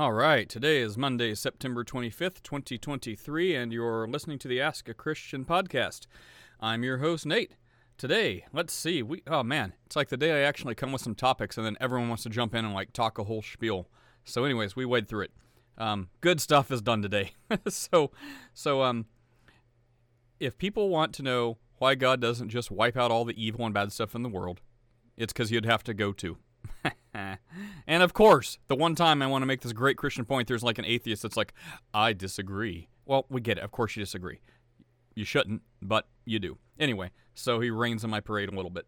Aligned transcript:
All 0.00 0.14
right, 0.14 0.48
today 0.48 0.78
is 0.78 0.96
Monday, 0.96 1.34
September 1.34 1.84
25th, 1.84 2.42
2023, 2.42 3.54
and 3.54 3.70
you're 3.70 4.08
listening 4.08 4.38
to 4.38 4.48
the 4.48 4.58
Ask 4.58 4.88
a 4.88 4.94
Christian 4.94 5.44
podcast. 5.44 6.06
I'm 6.58 6.82
your 6.82 6.96
host, 6.96 7.26
Nate. 7.26 7.52
Today, 7.98 8.46
let's 8.50 8.72
see, 8.72 9.02
we 9.02 9.22
oh 9.26 9.42
man, 9.42 9.74
it's 9.84 9.96
like 9.96 10.08
the 10.08 10.16
day 10.16 10.32
I 10.32 10.48
actually 10.48 10.74
come 10.74 10.90
with 10.90 11.02
some 11.02 11.14
topics 11.14 11.58
and 11.58 11.66
then 11.66 11.76
everyone 11.82 12.08
wants 12.08 12.22
to 12.22 12.30
jump 12.30 12.54
in 12.54 12.64
and 12.64 12.72
like 12.72 12.94
talk 12.94 13.18
a 13.18 13.24
whole 13.24 13.42
spiel. 13.42 13.90
So 14.24 14.46
anyways, 14.46 14.74
we 14.74 14.86
wade 14.86 15.06
through 15.06 15.24
it. 15.24 15.32
Um, 15.76 16.08
good 16.22 16.40
stuff 16.40 16.70
is 16.70 16.80
done 16.80 17.02
today. 17.02 17.32
so 17.68 18.10
so 18.54 18.80
um 18.80 19.04
if 20.38 20.56
people 20.56 20.88
want 20.88 21.12
to 21.16 21.22
know 21.22 21.58
why 21.76 21.94
God 21.94 22.22
doesn't 22.22 22.48
just 22.48 22.70
wipe 22.70 22.96
out 22.96 23.10
all 23.10 23.26
the 23.26 23.38
evil 23.38 23.66
and 23.66 23.74
bad 23.74 23.92
stuff 23.92 24.14
in 24.14 24.22
the 24.22 24.30
world, 24.30 24.62
it's 25.18 25.34
because 25.34 25.50
you'd 25.50 25.66
have 25.66 25.84
to 25.84 25.92
go 25.92 26.14
to. 26.14 26.38
and 27.86 28.02
of 28.02 28.12
course, 28.12 28.58
the 28.68 28.76
one 28.76 28.94
time 28.94 29.22
I 29.22 29.26
want 29.26 29.42
to 29.42 29.46
make 29.46 29.60
this 29.60 29.72
great 29.72 29.96
Christian 29.96 30.24
point, 30.24 30.48
there's 30.48 30.62
like 30.62 30.78
an 30.78 30.84
atheist 30.84 31.22
that's 31.22 31.36
like, 31.36 31.52
I 31.92 32.12
disagree. 32.12 32.88
Well, 33.04 33.26
we 33.28 33.40
get 33.40 33.58
it. 33.58 33.64
Of 33.64 33.70
course 33.72 33.96
you 33.96 34.02
disagree. 34.02 34.40
You 35.14 35.24
shouldn't, 35.24 35.62
but 35.82 36.06
you 36.24 36.38
do. 36.38 36.58
Anyway, 36.78 37.10
so 37.34 37.60
he 37.60 37.70
rains 37.70 38.04
in 38.04 38.10
my 38.10 38.20
parade 38.20 38.48
a 38.48 38.54
little 38.54 38.70
bit. 38.70 38.86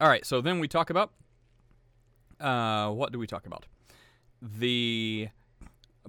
All 0.00 0.08
right, 0.08 0.24
so 0.24 0.40
then 0.40 0.60
we 0.60 0.68
talk 0.68 0.90
about. 0.90 1.12
Uh, 2.38 2.90
what 2.90 3.12
do 3.12 3.18
we 3.18 3.26
talk 3.26 3.46
about? 3.46 3.66
The 4.40 5.28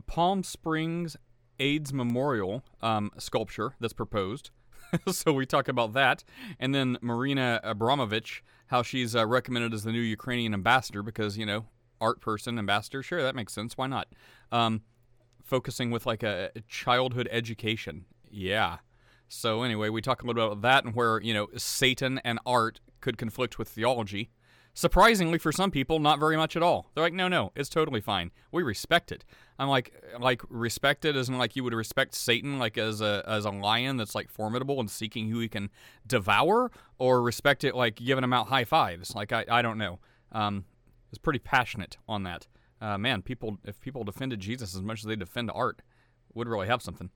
Palm 0.05 0.43
Springs 0.43 1.17
AIDS 1.59 1.93
Memorial 1.93 2.63
um, 2.81 3.11
sculpture 3.17 3.73
that's 3.79 3.93
proposed. 3.93 4.51
so 5.11 5.33
we 5.33 5.45
talk 5.45 5.67
about 5.67 5.93
that. 5.93 6.23
And 6.59 6.73
then 6.73 6.97
Marina 7.01 7.59
Abramovich, 7.63 8.43
how 8.67 8.81
she's 8.81 9.15
uh, 9.15 9.25
recommended 9.25 9.73
as 9.73 9.83
the 9.83 9.91
new 9.91 9.99
Ukrainian 9.99 10.53
ambassador 10.53 11.03
because, 11.03 11.37
you 11.37 11.45
know, 11.45 11.65
art 11.99 12.21
person, 12.21 12.59
ambassador. 12.59 13.01
Sure, 13.01 13.23
that 13.23 13.35
makes 13.35 13.53
sense. 13.53 13.77
Why 13.77 13.87
not? 13.87 14.07
Um, 14.51 14.81
focusing 15.43 15.91
with 15.91 16.05
like 16.05 16.23
a, 16.23 16.51
childhood 16.67 17.27
education. 17.31 18.05
Yeah. 18.29 18.77
So 19.29 19.63
anyway, 19.63 19.89
we 19.89 20.01
talk 20.01 20.21
a 20.21 20.25
little 20.25 20.41
bit 20.41 20.51
about 20.51 20.61
that 20.61 20.85
and 20.85 20.95
where, 20.95 21.21
you 21.21 21.33
know, 21.33 21.47
Satan 21.57 22.19
and 22.23 22.39
art 22.45 22.79
could 23.01 23.17
conflict 23.17 23.57
with 23.57 23.67
theology. 23.67 24.31
Surprisingly 24.77 25.39
for 25.39 25.51
some 25.51 25.71
people, 25.71 25.97
not 25.97 26.19
very 26.19 26.37
much 26.37 26.55
at 26.55 26.61
all. 26.61 26.91
They're 26.93 27.03
like, 27.03 27.11
no, 27.11 27.27
no, 27.27 27.51
it's 27.55 27.67
totally 27.67 27.99
fine. 27.99 28.29
We 28.51 28.61
respect 28.61 29.11
it. 29.11 29.25
I'm 29.57 29.69
like, 29.69 29.91
like 30.19 30.43
respect 30.49 31.03
it 31.03 31.15
isn't 31.15 31.35
like 31.35 31.55
you 31.55 31.63
would 31.63 31.73
respect 31.73 32.13
Satan, 32.13 32.59
like 32.59 32.77
as 32.77 33.01
a 33.01 33.23
as 33.25 33.45
a 33.45 33.49
lion 33.49 33.97
that's 33.97 34.13
like 34.13 34.29
formidable 34.29 34.79
and 34.79 34.87
seeking 34.87 35.29
who 35.29 35.39
he 35.39 35.47
can 35.47 35.71
devour, 36.05 36.69
or 36.99 37.23
respect 37.23 37.63
it 37.63 37.73
like 37.73 37.95
giving 37.95 38.23
him 38.23 38.33
out 38.33 38.49
high 38.49 38.65
fives. 38.65 39.15
Like 39.15 39.33
I, 39.33 39.45
I 39.49 39.63
don't 39.63 39.79
know. 39.79 39.97
Um, 40.31 40.65
it's 41.09 41.17
pretty 41.17 41.39
passionate 41.39 41.97
on 42.07 42.21
that. 42.25 42.45
Uh, 42.79 42.99
man, 42.99 43.23
people 43.23 43.57
if 43.65 43.81
people 43.81 44.03
defended 44.03 44.39
Jesus 44.41 44.75
as 44.75 44.83
much 44.83 44.99
as 44.99 45.05
they 45.05 45.15
defend 45.15 45.49
art, 45.55 45.81
would 46.35 46.47
really 46.47 46.67
have 46.67 46.83
something. 46.83 47.09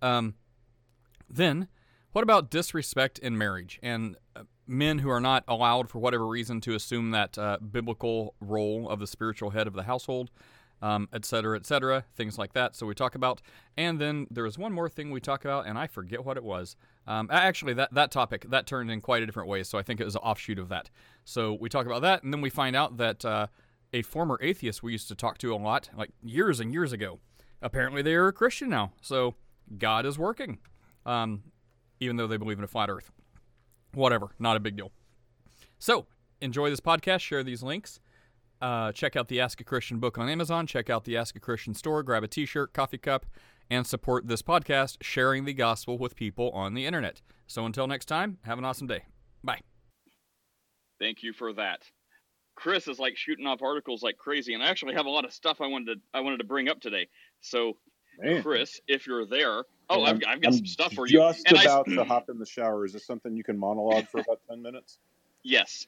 Um, 0.00 0.36
then, 1.28 1.66
what 2.12 2.22
about 2.22 2.50
disrespect 2.50 3.18
in 3.18 3.36
marriage 3.36 3.78
and 3.82 4.16
uh, 4.34 4.42
men 4.66 4.98
who 4.98 5.10
are 5.10 5.20
not 5.20 5.44
allowed, 5.48 5.88
for 5.88 5.98
whatever 5.98 6.26
reason, 6.26 6.60
to 6.62 6.74
assume 6.74 7.10
that 7.12 7.38
uh, 7.38 7.58
biblical 7.58 8.34
role 8.40 8.88
of 8.88 8.98
the 9.00 9.06
spiritual 9.06 9.50
head 9.50 9.66
of 9.66 9.74
the 9.74 9.84
household, 9.84 10.30
um, 10.80 11.08
et 11.12 11.24
cetera, 11.24 11.56
et 11.56 11.66
cetera, 11.66 12.04
things 12.14 12.38
like 12.38 12.52
that. 12.52 12.76
So 12.76 12.86
we 12.86 12.94
talk 12.94 13.14
about, 13.14 13.42
and 13.76 14.00
then 14.00 14.26
there 14.30 14.44
was 14.44 14.58
one 14.58 14.72
more 14.72 14.88
thing 14.88 15.10
we 15.10 15.20
talk 15.20 15.44
about, 15.44 15.66
and 15.66 15.78
I 15.78 15.86
forget 15.86 16.24
what 16.24 16.36
it 16.36 16.44
was. 16.44 16.76
Um, 17.06 17.28
actually, 17.32 17.74
that 17.74 17.92
that 17.94 18.10
topic 18.10 18.46
that 18.50 18.66
turned 18.66 18.90
in 18.90 19.00
quite 19.00 19.22
a 19.22 19.26
different 19.26 19.48
way, 19.48 19.62
so 19.64 19.78
I 19.78 19.82
think 19.82 20.00
it 20.00 20.04
was 20.04 20.14
an 20.14 20.22
offshoot 20.22 20.58
of 20.58 20.68
that. 20.68 20.90
So 21.24 21.56
we 21.60 21.68
talk 21.68 21.86
about 21.86 22.02
that, 22.02 22.22
and 22.22 22.32
then 22.32 22.40
we 22.40 22.50
find 22.50 22.76
out 22.76 22.98
that 22.98 23.24
uh, 23.24 23.46
a 23.92 24.02
former 24.02 24.38
atheist 24.42 24.82
we 24.82 24.92
used 24.92 25.08
to 25.08 25.14
talk 25.14 25.38
to 25.38 25.54
a 25.54 25.56
lot, 25.56 25.90
like 25.96 26.10
years 26.22 26.60
and 26.60 26.72
years 26.72 26.92
ago, 26.92 27.18
apparently 27.62 28.02
they 28.02 28.14
are 28.14 28.28
a 28.28 28.32
Christian 28.32 28.68
now. 28.68 28.92
So 29.00 29.34
God 29.78 30.06
is 30.06 30.18
working, 30.18 30.58
um, 31.06 31.42
even 32.00 32.16
though 32.16 32.26
they 32.26 32.36
believe 32.36 32.58
in 32.58 32.64
a 32.64 32.68
flat 32.68 32.90
Earth. 32.90 33.10
Whatever, 33.94 34.30
not 34.38 34.56
a 34.56 34.60
big 34.60 34.76
deal. 34.76 34.92
So 35.78 36.06
enjoy 36.40 36.70
this 36.70 36.80
podcast. 36.80 37.20
Share 37.20 37.42
these 37.42 37.62
links. 37.62 38.00
Uh, 38.60 38.92
check 38.92 39.16
out 39.16 39.28
the 39.28 39.40
Ask 39.40 39.60
a 39.60 39.64
Christian 39.64 39.98
book 39.98 40.18
on 40.18 40.28
Amazon. 40.28 40.66
Check 40.66 40.90
out 40.90 41.04
the 41.04 41.16
Ask 41.16 41.36
a 41.36 41.40
Christian 41.40 41.74
store. 41.74 42.02
Grab 42.02 42.24
a 42.24 42.28
t 42.28 42.44
shirt, 42.44 42.72
coffee 42.72 42.98
cup, 42.98 43.26
and 43.70 43.86
support 43.86 44.26
this 44.26 44.42
podcast, 44.42 44.98
sharing 45.00 45.44
the 45.44 45.52
gospel 45.52 45.96
with 45.98 46.16
people 46.16 46.50
on 46.50 46.74
the 46.74 46.84
internet. 46.84 47.22
So 47.46 47.64
until 47.64 47.86
next 47.86 48.06
time, 48.06 48.38
have 48.42 48.58
an 48.58 48.64
awesome 48.64 48.86
day. 48.86 49.04
Bye. 49.44 49.60
Thank 51.00 51.22
you 51.22 51.32
for 51.32 51.52
that. 51.54 51.82
Chris 52.56 52.88
is 52.88 52.98
like 52.98 53.16
shooting 53.16 53.46
off 53.46 53.62
articles 53.62 54.02
like 54.02 54.16
crazy, 54.16 54.54
and 54.54 54.62
I 54.62 54.66
actually 54.66 54.94
have 54.94 55.06
a 55.06 55.10
lot 55.10 55.24
of 55.24 55.32
stuff 55.32 55.60
I 55.60 55.68
wanted 55.68 55.94
to 55.94 56.00
I 56.12 56.20
wanted 56.20 56.38
to 56.38 56.44
bring 56.44 56.68
up 56.68 56.80
today. 56.80 57.06
So, 57.40 57.74
Man. 58.18 58.42
Chris, 58.42 58.80
if 58.88 59.06
you're 59.06 59.26
there, 59.26 59.64
oh, 59.90 60.02
I've, 60.02 60.16
I've 60.26 60.40
got 60.40 60.46
I'm 60.46 60.52
some 60.52 60.66
stuff 60.66 60.92
for 60.92 61.06
you. 61.06 61.18
Just 61.18 61.48
And 61.48 61.58
I- 61.58 61.62
about 61.62 61.86
to 61.86 62.04
hop 62.04 62.28
in 62.28 62.38
the 62.38 62.46
shower. 62.46 62.84
Is 62.84 62.92
this 62.92 63.06
something 63.06 63.36
you 63.36 63.44
can 63.44 63.58
monologue 63.58 64.08
for 64.08 64.20
about 64.20 64.40
ten 64.48 64.62
minutes? 64.62 64.98
Yes, 65.44 65.86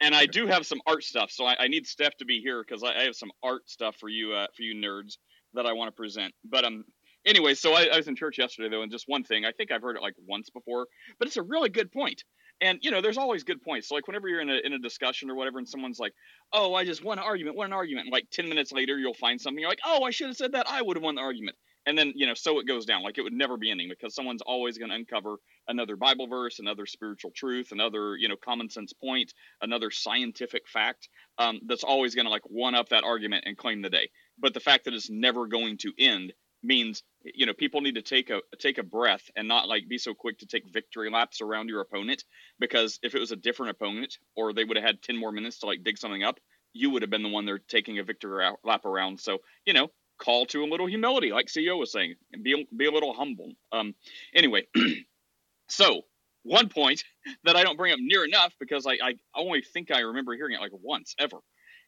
and 0.00 0.14
I 0.14 0.26
do 0.26 0.46
have 0.46 0.66
some 0.66 0.80
art 0.86 1.04
stuff, 1.04 1.30
so 1.30 1.44
I, 1.44 1.56
I 1.60 1.68
need 1.68 1.86
Steph 1.86 2.16
to 2.18 2.24
be 2.24 2.40
here 2.40 2.62
because 2.66 2.82
I, 2.82 2.94
I 2.94 3.02
have 3.04 3.14
some 3.14 3.30
art 3.42 3.68
stuff 3.70 3.96
for 3.96 4.08
you, 4.08 4.32
uh, 4.32 4.46
for 4.56 4.62
you 4.62 4.74
nerds 4.74 5.18
that 5.54 5.66
I 5.66 5.72
want 5.72 5.88
to 5.88 5.92
present. 5.92 6.34
But 6.44 6.64
um, 6.64 6.84
anyway, 7.24 7.54
so 7.54 7.72
I, 7.74 7.88
I 7.92 7.96
was 7.96 8.08
in 8.08 8.16
church 8.16 8.38
yesterday 8.38 8.68
though, 8.68 8.82
and 8.82 8.90
just 8.92 9.04
one 9.06 9.24
thing, 9.24 9.44
I 9.44 9.52
think 9.52 9.70
I've 9.70 9.82
heard 9.82 9.96
it 9.96 10.02
like 10.02 10.14
once 10.26 10.50
before, 10.50 10.86
but 11.18 11.28
it's 11.28 11.36
a 11.36 11.42
really 11.42 11.68
good 11.68 11.92
point. 11.92 12.24
And 12.60 12.80
you 12.82 12.90
know, 12.90 13.00
there's 13.00 13.18
always 13.18 13.44
good 13.44 13.62
points. 13.62 13.88
So 13.88 13.94
like 13.94 14.08
whenever 14.08 14.28
you're 14.28 14.40
in 14.40 14.50
a 14.50 14.58
in 14.64 14.72
a 14.72 14.78
discussion 14.80 15.30
or 15.30 15.36
whatever, 15.36 15.58
and 15.58 15.68
someone's 15.68 16.00
like, 16.00 16.12
"Oh, 16.52 16.74
I 16.74 16.84
just 16.84 17.04
won 17.04 17.18
an 17.18 17.24
argument, 17.24 17.56
won 17.56 17.66
an 17.66 17.72
argument," 17.72 18.06
and 18.06 18.12
like 18.12 18.26
ten 18.32 18.48
minutes 18.48 18.72
later, 18.72 18.98
you'll 18.98 19.14
find 19.14 19.40
something 19.40 19.60
you're 19.60 19.70
like, 19.70 19.78
"Oh, 19.86 20.02
I 20.02 20.10
should 20.10 20.26
have 20.26 20.36
said 20.36 20.52
that. 20.52 20.66
I 20.68 20.82
would 20.82 20.96
have 20.96 21.04
won 21.04 21.14
the 21.14 21.20
argument." 21.20 21.56
And 21.88 21.96
then 21.96 22.12
you 22.14 22.26
know, 22.26 22.34
so 22.34 22.58
it 22.60 22.68
goes 22.68 22.84
down. 22.84 23.02
Like 23.02 23.16
it 23.16 23.22
would 23.22 23.32
never 23.32 23.56
be 23.56 23.70
ending 23.70 23.88
because 23.88 24.14
someone's 24.14 24.42
always 24.42 24.76
going 24.76 24.90
to 24.90 24.94
uncover 24.94 25.36
another 25.68 25.96
Bible 25.96 26.26
verse, 26.26 26.58
another 26.58 26.84
spiritual 26.84 27.30
truth, 27.34 27.72
another 27.72 28.14
you 28.14 28.28
know 28.28 28.36
common 28.36 28.68
sense 28.68 28.92
point, 28.92 29.32
another 29.62 29.90
scientific 29.90 30.68
fact 30.68 31.08
um, 31.38 31.60
that's 31.66 31.84
always 31.84 32.14
going 32.14 32.26
to 32.26 32.30
like 32.30 32.42
one 32.44 32.74
up 32.74 32.90
that 32.90 33.04
argument 33.04 33.44
and 33.46 33.56
claim 33.56 33.80
the 33.80 33.88
day. 33.88 34.10
But 34.38 34.52
the 34.52 34.60
fact 34.60 34.84
that 34.84 34.92
it's 34.92 35.08
never 35.08 35.46
going 35.46 35.78
to 35.78 35.92
end 35.98 36.34
means 36.62 37.02
you 37.22 37.46
know 37.46 37.54
people 37.54 37.80
need 37.80 37.94
to 37.94 38.02
take 38.02 38.28
a 38.28 38.40
take 38.58 38.76
a 38.76 38.82
breath 38.82 39.30
and 39.34 39.48
not 39.48 39.66
like 39.66 39.88
be 39.88 39.96
so 39.96 40.12
quick 40.12 40.38
to 40.38 40.46
take 40.46 40.64
victory 40.70 41.10
laps 41.10 41.40
around 41.40 41.70
your 41.70 41.80
opponent 41.80 42.22
because 42.58 42.98
if 43.02 43.14
it 43.14 43.20
was 43.20 43.32
a 43.32 43.36
different 43.36 43.70
opponent 43.70 44.18
or 44.36 44.52
they 44.52 44.64
would 44.64 44.76
have 44.76 44.84
had 44.84 45.00
10 45.00 45.16
more 45.16 45.32
minutes 45.32 45.60
to 45.60 45.66
like 45.66 45.84
dig 45.84 45.96
something 45.96 46.24
up 46.24 46.38
you 46.72 46.90
would 46.90 47.02
have 47.02 47.10
been 47.10 47.22
the 47.22 47.28
one 47.28 47.46
they're 47.46 47.60
taking 47.60 47.98
a 47.98 48.04
victory 48.04 48.44
lap 48.64 48.84
around 48.84 49.20
so 49.20 49.38
you 49.64 49.72
know 49.72 49.88
call 50.18 50.46
to 50.46 50.62
a 50.62 50.66
little 50.66 50.86
humility 50.86 51.32
like 51.32 51.46
ceo 51.46 51.78
was 51.78 51.92
saying 51.92 52.14
and 52.32 52.42
be, 52.42 52.66
be 52.76 52.86
a 52.86 52.90
little 52.90 53.14
humble. 53.14 53.52
Um 53.72 53.94
anyway 54.34 54.66
so 55.68 56.02
one 56.42 56.68
point 56.68 57.04
that 57.44 57.56
i 57.56 57.62
don't 57.62 57.76
bring 57.76 57.92
up 57.92 57.98
near 58.00 58.24
enough 58.24 58.52
because 58.60 58.86
I, 58.86 58.98
I 59.02 59.14
only 59.34 59.62
think 59.62 59.90
i 59.90 60.00
remember 60.00 60.34
hearing 60.34 60.54
it 60.54 60.60
like 60.60 60.72
once 60.72 61.14
ever 61.18 61.38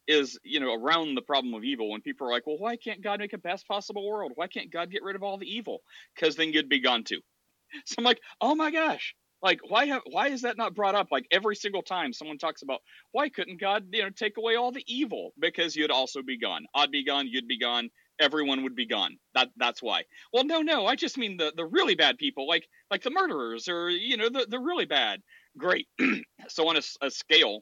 is 0.07 0.39
you 0.43 0.59
know 0.59 0.73
around 0.73 1.15
the 1.15 1.21
problem 1.21 1.53
of 1.53 1.63
evil 1.63 1.91
when 1.91 2.01
people 2.01 2.27
are 2.27 2.31
like 2.31 2.47
well 2.47 2.57
why 2.57 2.75
can't 2.75 3.01
god 3.01 3.19
make 3.19 3.33
a 3.33 3.37
best 3.37 3.67
possible 3.67 4.07
world? 4.07 4.31
Why 4.35 4.47
can't 4.47 4.71
god 4.71 4.91
get 4.91 5.03
rid 5.03 5.15
of 5.15 5.23
all 5.23 5.37
the 5.37 5.47
evil? 5.47 5.79
Because 6.15 6.35
then 6.35 6.53
you'd 6.53 6.69
be 6.69 6.79
gone 6.79 7.03
too. 7.03 7.21
So 7.85 7.95
i'm 7.99 8.03
like 8.03 8.19
oh 8.41 8.53
my 8.53 8.69
gosh 8.71 9.15
like 9.41 9.59
why 9.67 9.85
have 9.85 10.01
why 10.09 10.27
is 10.27 10.41
that 10.41 10.57
not 10.57 10.75
brought 10.75 10.95
up? 10.95 11.07
Like 11.11 11.25
every 11.31 11.55
single 11.55 11.81
time 11.81 12.13
someone 12.13 12.37
talks 12.37 12.61
about 12.61 12.81
why 13.11 13.29
couldn't 13.29 13.59
god 13.59 13.85
you 13.91 14.03
know 14.03 14.09
take 14.09 14.37
away 14.37 14.55
all 14.55 14.71
the 14.71 14.83
evil? 14.87 15.31
Because 15.39 15.75
you'd 15.75 15.91
also 15.91 16.21
be 16.21 16.37
gone. 16.37 16.65
I'd 16.75 16.91
be 16.91 17.03
gone 17.05 17.27
you'd 17.27 17.47
be 17.47 17.57
gone 17.57 17.89
everyone 18.21 18.63
would 18.63 18.75
be 18.75 18.85
gone. 18.87 19.17
That 19.33 19.49
that's 19.57 19.81
why. 19.81 20.03
Well 20.33 20.45
no 20.45 20.61
no 20.61 20.85
i 20.85 20.95
just 20.95 21.17
mean 21.17 21.37
the 21.37 21.53
the 21.55 21.65
really 21.65 21.95
bad 21.95 22.17
people 22.17 22.47
like 22.47 22.67
like 22.91 23.03
the 23.03 23.11
murderers 23.11 23.67
or 23.67 23.89
you 23.89 24.17
know 24.17 24.29
the 24.29 24.47
the 24.49 24.59
really 24.59 24.85
bad. 24.85 25.21
Great. 25.57 25.87
So 26.49 26.67
on 26.69 26.77
a 26.77 27.11
scale 27.11 27.61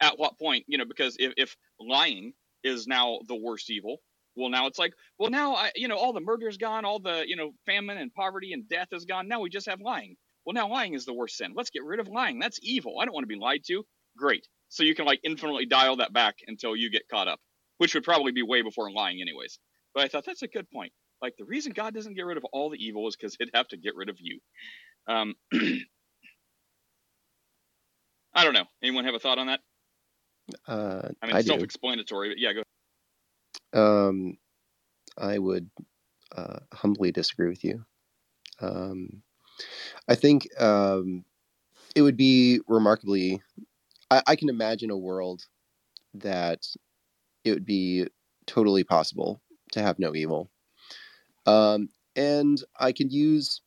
at 0.00 0.18
what 0.18 0.38
point 0.38 0.64
you 0.68 0.78
know 0.78 0.84
because 0.84 1.16
if, 1.18 1.32
if 1.36 1.56
lying 1.80 2.32
is 2.64 2.86
now 2.86 3.20
the 3.28 3.36
worst 3.36 3.70
evil 3.70 3.98
well 4.36 4.50
now 4.50 4.66
it's 4.66 4.78
like 4.78 4.92
well 5.18 5.30
now 5.30 5.54
i 5.54 5.70
you 5.74 5.88
know 5.88 5.96
all 5.96 6.12
the 6.12 6.20
murder's 6.20 6.58
gone 6.58 6.84
all 6.84 6.98
the 6.98 7.24
you 7.26 7.36
know 7.36 7.52
famine 7.66 7.98
and 7.98 8.12
poverty 8.14 8.52
and 8.52 8.68
death 8.68 8.88
is 8.92 9.04
gone. 9.04 9.28
Now 9.28 9.40
we 9.40 9.50
just 9.50 9.68
have 9.68 9.80
lying. 9.80 10.16
Well 10.44 10.54
now 10.54 10.68
lying 10.68 10.94
is 10.94 11.04
the 11.04 11.14
worst 11.14 11.36
sin. 11.36 11.52
Let's 11.56 11.70
get 11.70 11.84
rid 11.84 12.00
of 12.00 12.08
lying. 12.08 12.38
That's 12.38 12.58
evil. 12.62 12.98
I 13.00 13.04
don't 13.04 13.14
want 13.14 13.24
to 13.24 13.34
be 13.34 13.40
lied 13.40 13.62
to. 13.68 13.84
Great. 14.16 14.46
So 14.68 14.82
you 14.82 14.94
can 14.94 15.06
like 15.06 15.20
infinitely 15.24 15.66
dial 15.66 15.96
that 15.96 16.12
back 16.12 16.36
until 16.46 16.76
you 16.76 16.90
get 16.90 17.08
caught 17.10 17.28
up 17.28 17.40
which 17.78 17.94
would 17.94 18.04
probably 18.04 18.32
be 18.32 18.42
way 18.42 18.62
before 18.62 18.90
lying 18.90 19.20
anyways. 19.20 19.58
But 19.94 20.04
i 20.04 20.08
thought 20.08 20.24
that's 20.26 20.42
a 20.42 20.48
good 20.48 20.70
point. 20.70 20.92
Like 21.22 21.34
the 21.38 21.44
reason 21.44 21.72
god 21.72 21.94
doesn't 21.94 22.14
get 22.14 22.26
rid 22.26 22.36
of 22.36 22.44
all 22.52 22.70
the 22.70 22.78
evil 22.84 23.08
is 23.08 23.16
because 23.16 23.36
he'd 23.38 23.50
have 23.54 23.68
to 23.68 23.76
get 23.76 23.94
rid 23.96 24.08
of 24.08 24.16
you. 24.20 24.40
Um 25.08 25.34
i 28.34 28.44
don't 28.44 28.54
know. 28.54 28.66
Anyone 28.82 29.04
have 29.04 29.14
a 29.14 29.18
thought 29.18 29.38
on 29.38 29.46
that? 29.48 29.60
Uh, 30.68 31.08
i 31.22 31.26
mean 31.26 31.36
I 31.36 31.42
self-explanatory 31.42 32.28
but 32.28 32.38
yeah 32.38 32.52
go 32.52 32.62
Um, 33.72 34.38
I 35.18 35.38
would 35.38 35.68
uh, 36.36 36.58
humbly 36.72 37.10
disagree 37.12 37.48
with 37.48 37.64
you. 37.64 37.84
Um, 38.60 39.22
I 40.08 40.14
think 40.14 40.48
um, 40.60 41.24
it 41.94 42.02
would 42.02 42.16
be 42.16 42.60
remarkably. 42.68 43.42
I, 44.10 44.22
I 44.26 44.36
can 44.36 44.48
imagine 44.48 44.90
a 44.90 44.96
world 44.96 45.46
that 46.14 46.66
it 47.46 47.52
would 47.52 47.64
be 47.64 48.06
totally 48.46 48.84
possible 48.84 49.40
to 49.72 49.82
have 49.82 49.98
no 49.98 50.14
evil. 50.14 50.50
Um, 51.46 51.88
and 52.16 52.62
I 52.78 52.92
could 52.92 53.12
use 53.12 53.60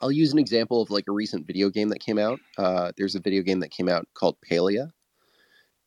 I'll 0.00 0.12
use 0.12 0.32
an 0.32 0.38
example 0.38 0.82
of 0.82 0.90
like 0.90 1.04
a 1.08 1.12
recent 1.12 1.46
video 1.46 1.70
game 1.70 1.88
that 1.90 2.00
came 2.00 2.18
out. 2.18 2.40
Uh, 2.58 2.92
there's 2.96 3.14
a 3.14 3.20
video 3.20 3.42
game 3.42 3.60
that 3.60 3.70
came 3.70 3.88
out 3.88 4.06
called 4.14 4.36
Palia, 4.50 4.90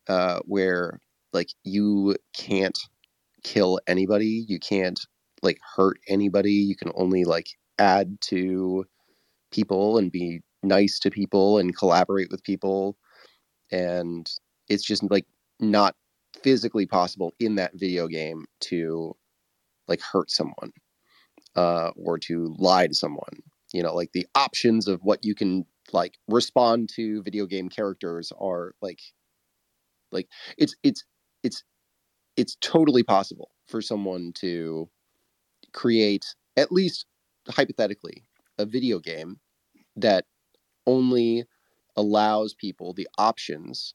uh, 0.08 0.40
where 0.46 1.00
like 1.34 1.50
you 1.64 2.16
can't 2.34 2.78
kill 3.44 3.80
anybody, 3.86 4.46
you 4.48 4.60
can't 4.60 5.00
like 5.42 5.60
hurt 5.76 6.00
anybody. 6.08 6.54
You 6.54 6.76
can 6.76 6.92
only 6.96 7.26
like 7.26 7.48
add 7.78 8.20
to 8.22 8.86
people 9.52 9.98
and 9.98 10.12
be 10.12 10.42
nice 10.64 11.00
to 11.00 11.12
people 11.12 11.58
and 11.58 11.78
collaborate 11.78 12.32
with 12.32 12.44
people, 12.44 12.98
and 13.72 14.30
it's 14.70 14.84
just 14.84 15.04
like 15.12 15.26
not 15.60 15.96
physically 16.44 16.86
possible 16.86 17.34
in 17.40 17.56
that 17.56 17.72
video 17.76 18.08
game 18.08 18.46
to 18.60 19.16
like 19.88 20.02
hurt 20.02 20.30
someone 20.30 20.72
uh, 21.56 21.92
or 21.96 22.18
to 22.20 22.56
lie 22.58 22.88
to 22.88 22.94
someone 22.94 23.42
you 23.74 23.84
know 23.84 23.94
like 23.94 24.12
the 24.14 24.28
options 24.36 24.88
of 24.88 25.02
what 25.04 25.24
you 25.24 25.36
can 25.36 25.66
like 25.94 26.16
respond 26.28 26.90
to 26.96 27.22
video 27.24 27.46
game 27.46 27.70
characters 27.70 28.32
are 28.40 28.74
like 28.82 29.00
like 30.12 30.28
it's 30.58 30.76
it's 30.84 31.04
it's 31.44 31.64
it's 32.36 32.56
totally 32.62 33.04
possible 33.04 33.52
for 33.68 33.82
someone 33.82 34.32
to 34.34 34.90
create 35.74 36.26
at 36.56 36.72
least 36.72 37.06
hypothetically 37.50 38.24
a 38.58 38.66
video 38.66 39.00
game 39.00 39.40
that 39.96 40.26
only 40.86 41.46
allows 41.96 42.54
people 42.54 42.94
the 42.94 43.08
options 43.18 43.94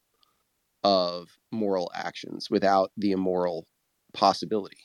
of 0.85 1.39
moral 1.51 1.91
actions 1.95 2.51
without 2.51 2.91
the 2.97 3.13
immoral 3.13 3.67
possibility 4.13 4.79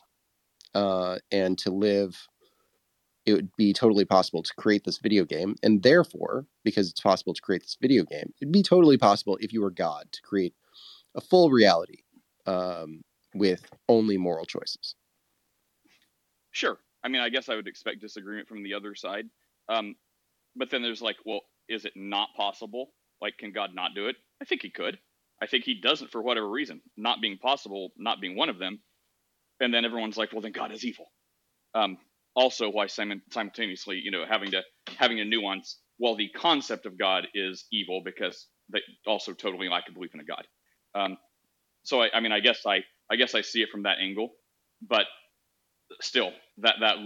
uh, 0.75 1.17
and 1.31 1.57
to 1.57 1.71
live 1.71 2.27
it 3.27 3.33
would 3.33 3.55
be 3.57 3.73
totally 3.73 4.05
possible 4.05 4.41
to 4.41 4.53
create 4.55 4.85
this 4.85 4.99
video 4.99 5.25
game. 5.25 5.55
And 5.61 5.83
therefore, 5.83 6.45
because 6.63 6.89
it's 6.89 7.01
possible 7.01 7.33
to 7.33 7.41
create 7.41 7.61
this 7.61 7.77
video 7.79 8.03
game, 8.03 8.33
it'd 8.41 8.53
be 8.53 8.63
totally 8.63 8.97
possible 8.97 9.37
if 9.41 9.51
you 9.51 9.61
were 9.61 9.69
God 9.69 10.05
to 10.13 10.21
create 10.21 10.53
a 11.13 11.19
full 11.19 11.49
reality 11.51 12.03
um, 12.45 13.01
with 13.35 13.69
only 13.89 14.17
moral 14.17 14.45
choices. 14.45 14.95
Sure. 16.51 16.77
I 17.03 17.09
mean, 17.09 17.21
I 17.21 17.27
guess 17.27 17.49
I 17.49 17.55
would 17.55 17.67
expect 17.67 17.99
disagreement 17.99 18.47
from 18.47 18.63
the 18.63 18.73
other 18.73 18.95
side. 18.95 19.25
Um, 19.67 19.95
but 20.55 20.69
then 20.69 20.81
there's 20.81 21.01
like, 21.01 21.17
well, 21.25 21.41
is 21.67 21.83
it 21.83 21.93
not 21.97 22.29
possible? 22.37 22.93
Like, 23.21 23.37
can 23.37 23.51
God 23.51 23.75
not 23.75 23.93
do 23.93 24.07
it? 24.07 24.15
I 24.41 24.45
think 24.45 24.61
he 24.61 24.69
could. 24.69 24.99
I 25.41 25.47
think 25.47 25.63
he 25.63 25.79
doesn't 25.81 26.11
for 26.11 26.21
whatever 26.21 26.49
reason, 26.49 26.81
not 26.95 27.21
being 27.21 27.37
possible, 27.37 27.91
not 27.97 28.21
being 28.21 28.35
one 28.35 28.49
of 28.49 28.59
them. 28.59 28.79
And 29.59 29.73
then 29.73 29.85
everyone's 29.85 30.17
like, 30.17 30.31
well, 30.33 30.41
then 30.41 30.51
God 30.51 30.71
is 30.71 30.85
evil. 30.85 31.05
Um, 31.73 31.97
also 32.35 32.69
why 32.69 32.87
simultaneously, 32.87 33.99
you 34.03 34.11
know, 34.11 34.23
having 34.27 34.51
to 34.51 34.61
having 34.97 35.19
a 35.19 35.25
nuance. 35.25 35.79
Well, 35.99 36.15
the 36.15 36.29
concept 36.29 36.85
of 36.85 36.97
God 36.97 37.27
is 37.33 37.65
evil 37.71 38.01
because 38.05 38.47
they 38.71 38.79
also 39.07 39.33
totally 39.33 39.69
lack 39.69 39.85
a 39.89 39.91
belief 39.91 40.13
in 40.13 40.19
a 40.19 40.23
God. 40.23 40.45
Um, 40.93 41.17
so 41.83 42.01
I, 42.01 42.09
I 42.13 42.19
mean, 42.19 42.31
I 42.31 42.39
guess 42.39 42.65
I 42.65 42.83
I 43.09 43.15
guess 43.15 43.33
I 43.33 43.41
see 43.41 43.61
it 43.61 43.69
from 43.71 43.83
that 43.83 43.97
angle, 43.99 44.31
but 44.87 45.05
still, 46.01 46.31
that 46.59 46.75
that 46.81 46.97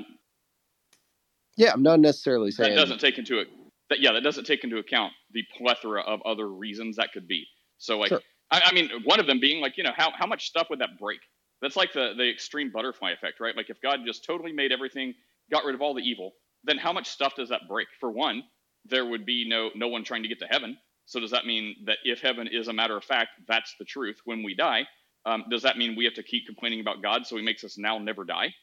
yeah, 1.57 1.71
I'm 1.73 1.83
not 1.83 1.99
necessarily 1.99 2.51
saying 2.51 2.75
that 2.75 2.81
doesn't 2.81 2.99
take 2.99 3.17
into 3.17 3.39
it. 3.39 3.47
That 3.89 3.99
yeah, 4.01 4.13
that 4.13 4.21
doesn't 4.21 4.45
take 4.45 4.63
into 4.63 4.77
account 4.77 5.13
the 5.31 5.43
plethora 5.57 6.01
of 6.01 6.21
other 6.25 6.47
reasons 6.47 6.97
that 6.97 7.13
could 7.13 7.27
be. 7.27 7.45
So 7.81 7.99
like, 7.99 8.09
sure. 8.09 8.21
I, 8.51 8.61
I 8.65 8.73
mean, 8.73 8.89
one 9.05 9.19
of 9.19 9.27
them 9.27 9.39
being 9.39 9.61
like, 9.61 9.77
you 9.77 9.83
know, 9.83 9.93
how 9.95 10.11
how 10.15 10.27
much 10.27 10.47
stuff 10.47 10.67
would 10.69 10.79
that 10.79 10.99
break? 10.99 11.19
That's 11.61 11.75
like 11.75 11.93
the 11.93 12.13
the 12.17 12.29
extreme 12.29 12.71
butterfly 12.71 13.11
effect, 13.11 13.39
right? 13.39 13.57
Like 13.57 13.69
if 13.69 13.81
God 13.81 14.01
just 14.05 14.25
totally 14.25 14.53
made 14.53 14.71
everything, 14.71 15.13
got 15.51 15.65
rid 15.65 15.75
of 15.75 15.81
all 15.81 15.93
the 15.95 16.03
evil, 16.03 16.33
then 16.63 16.77
how 16.77 16.93
much 16.93 17.09
stuff 17.09 17.35
does 17.35 17.49
that 17.49 17.61
break? 17.67 17.87
For 17.99 18.11
one, 18.11 18.43
there 18.85 19.05
would 19.05 19.25
be 19.25 19.47
no 19.49 19.71
no 19.75 19.87
one 19.87 20.03
trying 20.03 20.23
to 20.23 20.29
get 20.29 20.39
to 20.39 20.47
heaven. 20.47 20.77
So 21.05 21.19
does 21.19 21.31
that 21.31 21.45
mean 21.45 21.75
that 21.85 21.97
if 22.03 22.21
heaven 22.21 22.47
is 22.47 22.67
a 22.67 22.73
matter 22.73 22.95
of 22.95 23.03
fact, 23.03 23.31
that's 23.47 23.75
the 23.79 23.85
truth 23.85 24.19
when 24.25 24.43
we 24.43 24.55
die? 24.55 24.87
Um, 25.25 25.45
does 25.51 25.63
that 25.63 25.77
mean 25.77 25.95
we 25.95 26.05
have 26.05 26.13
to 26.15 26.23
keep 26.23 26.45
complaining 26.45 26.81
about 26.81 27.01
God 27.03 27.25
so 27.27 27.37
He 27.37 27.43
makes 27.43 27.63
us 27.63 27.77
now 27.77 27.97
never 27.97 28.25
die? 28.25 28.53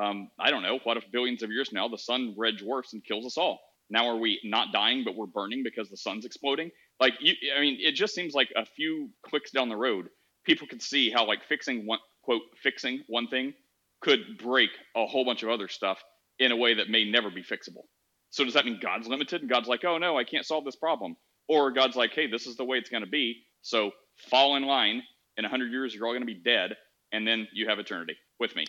Um, 0.00 0.30
I 0.38 0.50
don't 0.50 0.62
know. 0.62 0.78
What 0.84 0.98
if 0.98 1.04
billions 1.12 1.42
of 1.42 1.50
years 1.50 1.72
now 1.72 1.88
the 1.88 1.98
sun 1.98 2.34
red 2.38 2.58
dwarfs 2.58 2.92
and 2.92 3.04
kills 3.04 3.26
us 3.26 3.38
all? 3.38 3.60
Now 3.90 4.08
are 4.08 4.16
we 4.18 4.40
not 4.44 4.72
dying 4.72 5.04
but 5.04 5.16
we're 5.16 5.26
burning 5.26 5.62
because 5.62 5.88
the 5.88 5.96
sun's 5.96 6.26
exploding? 6.26 6.70
Like 7.00 7.14
you, 7.20 7.34
I 7.56 7.60
mean, 7.60 7.78
it 7.80 7.92
just 7.92 8.14
seems 8.14 8.34
like 8.34 8.52
a 8.56 8.64
few 8.64 9.10
clicks 9.22 9.50
down 9.50 9.68
the 9.68 9.76
road, 9.76 10.08
people 10.44 10.66
could 10.66 10.82
see 10.82 11.10
how 11.10 11.26
like 11.26 11.44
fixing 11.48 11.86
one 11.86 11.98
quote 12.22 12.42
fixing 12.62 13.02
one 13.08 13.28
thing 13.28 13.54
could 14.00 14.38
break 14.42 14.70
a 14.94 15.06
whole 15.06 15.24
bunch 15.24 15.42
of 15.42 15.48
other 15.48 15.68
stuff 15.68 16.02
in 16.38 16.52
a 16.52 16.56
way 16.56 16.74
that 16.74 16.90
may 16.90 17.08
never 17.08 17.30
be 17.30 17.42
fixable. 17.42 17.84
So 18.30 18.44
does 18.44 18.54
that 18.54 18.64
mean 18.64 18.78
God's 18.82 19.08
limited 19.08 19.40
and 19.40 19.50
God's 19.50 19.68
like, 19.68 19.84
oh 19.84 19.98
no, 19.98 20.18
I 20.18 20.24
can't 20.24 20.44
solve 20.44 20.64
this 20.64 20.76
problem? 20.76 21.16
Or 21.48 21.70
God's 21.70 21.96
like, 21.96 22.12
hey, 22.12 22.26
this 22.26 22.46
is 22.46 22.56
the 22.56 22.64
way 22.64 22.76
it's 22.76 22.90
going 22.90 23.04
to 23.04 23.08
be. 23.08 23.42
So 23.62 23.92
fall 24.30 24.56
in 24.56 24.64
line. 24.64 25.02
In 25.38 25.44
100 25.44 25.70
years, 25.70 25.94
you're 25.94 26.06
all 26.06 26.12
going 26.12 26.22
to 26.22 26.26
be 26.26 26.40
dead. 26.42 26.76
And 27.12 27.26
then 27.26 27.46
you 27.52 27.68
have 27.68 27.78
eternity 27.78 28.16
with 28.40 28.56
me. 28.56 28.64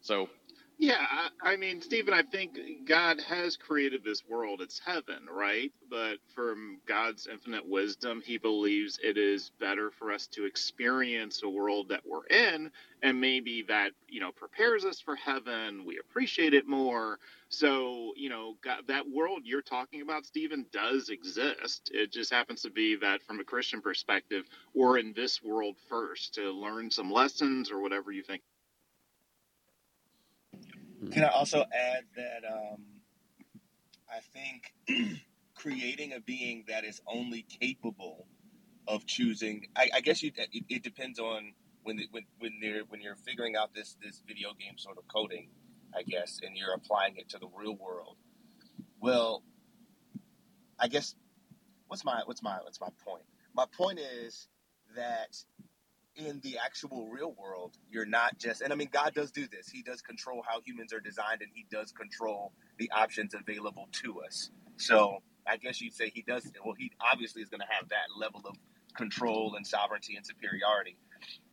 So 0.00 0.28
yeah, 0.78 0.98
I, 1.42 1.52
I 1.52 1.56
mean, 1.56 1.82
Stephen, 1.82 2.14
I 2.14 2.22
think 2.22 2.58
God 2.86 3.20
has 3.28 3.56
created 3.56 4.04
this 4.04 4.24
world. 4.28 4.60
It's 4.62 4.80
heaven, 4.84 5.26
right? 5.32 5.72
But 5.90 6.18
from 6.34 6.80
God's 6.88 7.28
infinite 7.28 7.68
wisdom, 7.68 8.22
he 8.24 8.38
believes 8.38 8.98
it 9.02 9.18
is 9.18 9.52
better 9.60 9.90
for 9.90 10.12
us 10.12 10.26
to 10.28 10.46
experience 10.46 11.42
a 11.44 11.48
world 11.48 11.90
that 11.90 12.02
we're 12.06 12.26
in, 12.26 12.72
and 13.02 13.20
maybe 13.20 13.64
that, 13.68 13.92
you 14.08 14.20
know, 14.20 14.32
prepares 14.32 14.84
us 14.84 15.00
for 15.00 15.16
heaven. 15.16 15.84
We 15.86 15.98
appreciate 15.98 16.54
it 16.54 16.68
more. 16.68 17.18
So, 17.50 18.12
you 18.16 18.30
know, 18.30 18.56
God, 18.64 18.80
that 18.88 19.08
world 19.08 19.42
you're 19.44 19.62
talking 19.62 20.02
about, 20.02 20.26
Stephen, 20.26 20.66
does 20.72 21.10
exist. 21.10 21.90
It 21.94 22.12
just 22.12 22.32
happens 22.32 22.62
to 22.62 22.70
be 22.70 22.96
that 22.96 23.22
from 23.22 23.40
a 23.40 23.44
Christian 23.44 23.80
perspective, 23.82 24.44
we're 24.74 24.98
in 24.98 25.14
this 25.14 25.42
world 25.42 25.76
first 25.88 26.34
to 26.34 26.50
learn 26.52 26.90
some 26.90 27.12
lessons 27.12 27.70
or 27.70 27.80
whatever 27.80 28.12
you 28.12 28.22
think. 28.24 28.42
Can 31.12 31.24
I 31.24 31.28
also 31.28 31.64
add 31.72 32.04
that 32.16 32.42
um, 32.50 32.82
I 34.10 34.20
think 34.32 34.74
creating 35.54 36.12
a 36.12 36.20
being 36.20 36.64
that 36.68 36.84
is 36.84 37.00
only 37.06 37.42
capable 37.42 38.26
of 38.88 39.06
choosing, 39.06 39.66
I, 39.76 39.90
I 39.94 40.00
guess 40.00 40.22
you, 40.22 40.32
it, 40.36 40.64
it, 40.68 40.82
depends 40.82 41.18
on 41.18 41.52
when 41.82 42.00
when 42.10 42.24
when 42.38 42.58
they're 42.60 42.82
when 42.88 43.00
you're 43.00 43.16
figuring 43.16 43.54
out 43.54 43.74
this 43.74 43.96
this 44.02 44.22
video 44.26 44.50
game 44.58 44.76
sort 44.76 44.98
of 44.98 45.04
coding, 45.08 45.50
I 45.94 46.02
guess, 46.02 46.40
and 46.42 46.56
you're 46.56 46.72
applying 46.74 47.16
it 47.16 47.28
to 47.30 47.38
the 47.38 47.48
real 47.54 47.76
world. 47.76 48.16
Well, 49.00 49.42
I 50.80 50.88
guess 50.88 51.14
what's 51.86 52.04
my 52.04 52.22
what's 52.24 52.42
my 52.42 52.58
what's 52.62 52.80
my 52.80 52.88
point? 53.06 53.24
My 53.54 53.66
point 53.76 54.00
is 54.00 54.48
that 54.96 55.36
in 56.18 56.40
the 56.40 56.58
actual 56.62 57.08
real 57.08 57.34
world, 57.38 57.78
you're 57.90 58.06
not 58.06 58.38
just, 58.38 58.60
and 58.60 58.72
I 58.72 58.76
mean, 58.76 58.88
God 58.92 59.14
does 59.14 59.30
do 59.30 59.46
this. 59.46 59.68
He 59.68 59.82
does 59.82 60.02
control 60.02 60.42
how 60.46 60.60
humans 60.64 60.92
are 60.92 61.00
designed 61.00 61.42
and 61.42 61.50
he 61.54 61.64
does 61.70 61.92
control 61.92 62.52
the 62.78 62.90
options 62.90 63.34
available 63.34 63.88
to 64.02 64.20
us. 64.22 64.50
So 64.76 65.22
I 65.46 65.56
guess 65.56 65.80
you'd 65.80 65.94
say 65.94 66.10
he 66.12 66.22
does, 66.22 66.50
well, 66.64 66.74
he 66.76 66.92
obviously 67.00 67.42
is 67.42 67.48
going 67.48 67.60
to 67.60 67.66
have 67.70 67.88
that 67.90 68.08
level 68.18 68.42
of 68.44 68.56
control 68.96 69.54
and 69.56 69.66
sovereignty 69.66 70.16
and 70.16 70.26
superiority. 70.26 70.96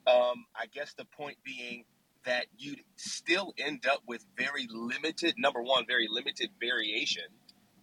Um, 0.07 0.45
I 0.55 0.65
guess 0.73 0.93
the 0.93 1.05
point 1.05 1.37
being 1.43 1.85
that 2.25 2.47
you'd 2.57 2.81
still 2.95 3.53
end 3.57 3.85
up 3.85 4.01
with 4.07 4.25
very 4.35 4.67
limited, 4.69 5.35
number 5.37 5.61
one, 5.61 5.85
very 5.87 6.07
limited 6.09 6.49
variation 6.59 7.25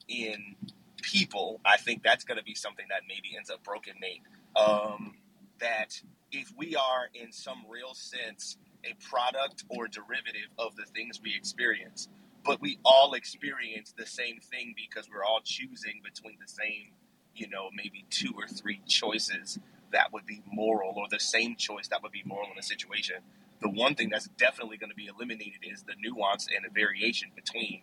in 0.09 0.57
people. 1.01 1.61
I 1.65 1.77
think 1.77 2.03
that's 2.03 2.25
going 2.25 2.39
to 2.39 2.45
be 2.45 2.55
something 2.55 2.87
that 2.91 3.03
maybe 3.09 3.37
ends 3.37 3.51
up 3.51 3.62
broken, 3.62 3.95
Nate. 4.01 4.23
Um, 4.57 5.15
that 5.61 6.03
if 6.33 6.53
we 6.57 6.75
are 6.75 7.09
in 7.15 7.33
some 7.33 7.65
real 7.69 7.95
sense 7.95 8.57
a 8.85 8.95
product 9.09 9.65
or 9.69 9.87
derivative 9.87 10.49
of 10.59 10.75
the 10.77 10.85
things 10.85 11.21
we 11.23 11.35
experience, 11.35 12.09
but 12.45 12.61
we 12.61 12.79
all 12.85 13.15
experience 13.15 13.95
the 13.97 14.07
same 14.07 14.41
thing 14.41 14.75
because 14.77 15.09
we're 15.09 15.25
all 15.25 15.41
choosing 15.45 16.01
between 16.03 16.39
the 16.41 16.49
same, 16.49 16.93
you 17.35 17.49
know, 17.49 17.71
maybe 17.75 18.05
two 18.11 18.33
or 18.37 18.49
three 18.49 18.81
choices 18.89 19.59
that 19.93 20.12
would 20.12 20.27
be 20.27 20.43
moral 20.51 20.95
or 20.97 21.07
the 21.11 21.21
same 21.21 21.55
choice 21.55 21.87
that 21.89 22.03
would 22.03 22.12
be 22.12 22.23
moral 22.25 22.49
in 22.51 22.59
a 22.59 22.62
situation. 22.62 23.17
The 23.61 23.69
one 23.69 23.95
thing 23.95 24.09
that's 24.11 24.29
definitely 24.39 24.79
going 24.79 24.91
to 24.91 24.97
be 24.97 25.07
eliminated 25.07 25.61
is 25.62 25.85
the 25.85 25.95
nuance 26.01 26.49
and 26.55 26.65
the 26.65 26.71
variation 26.75 27.31
between 27.37 27.83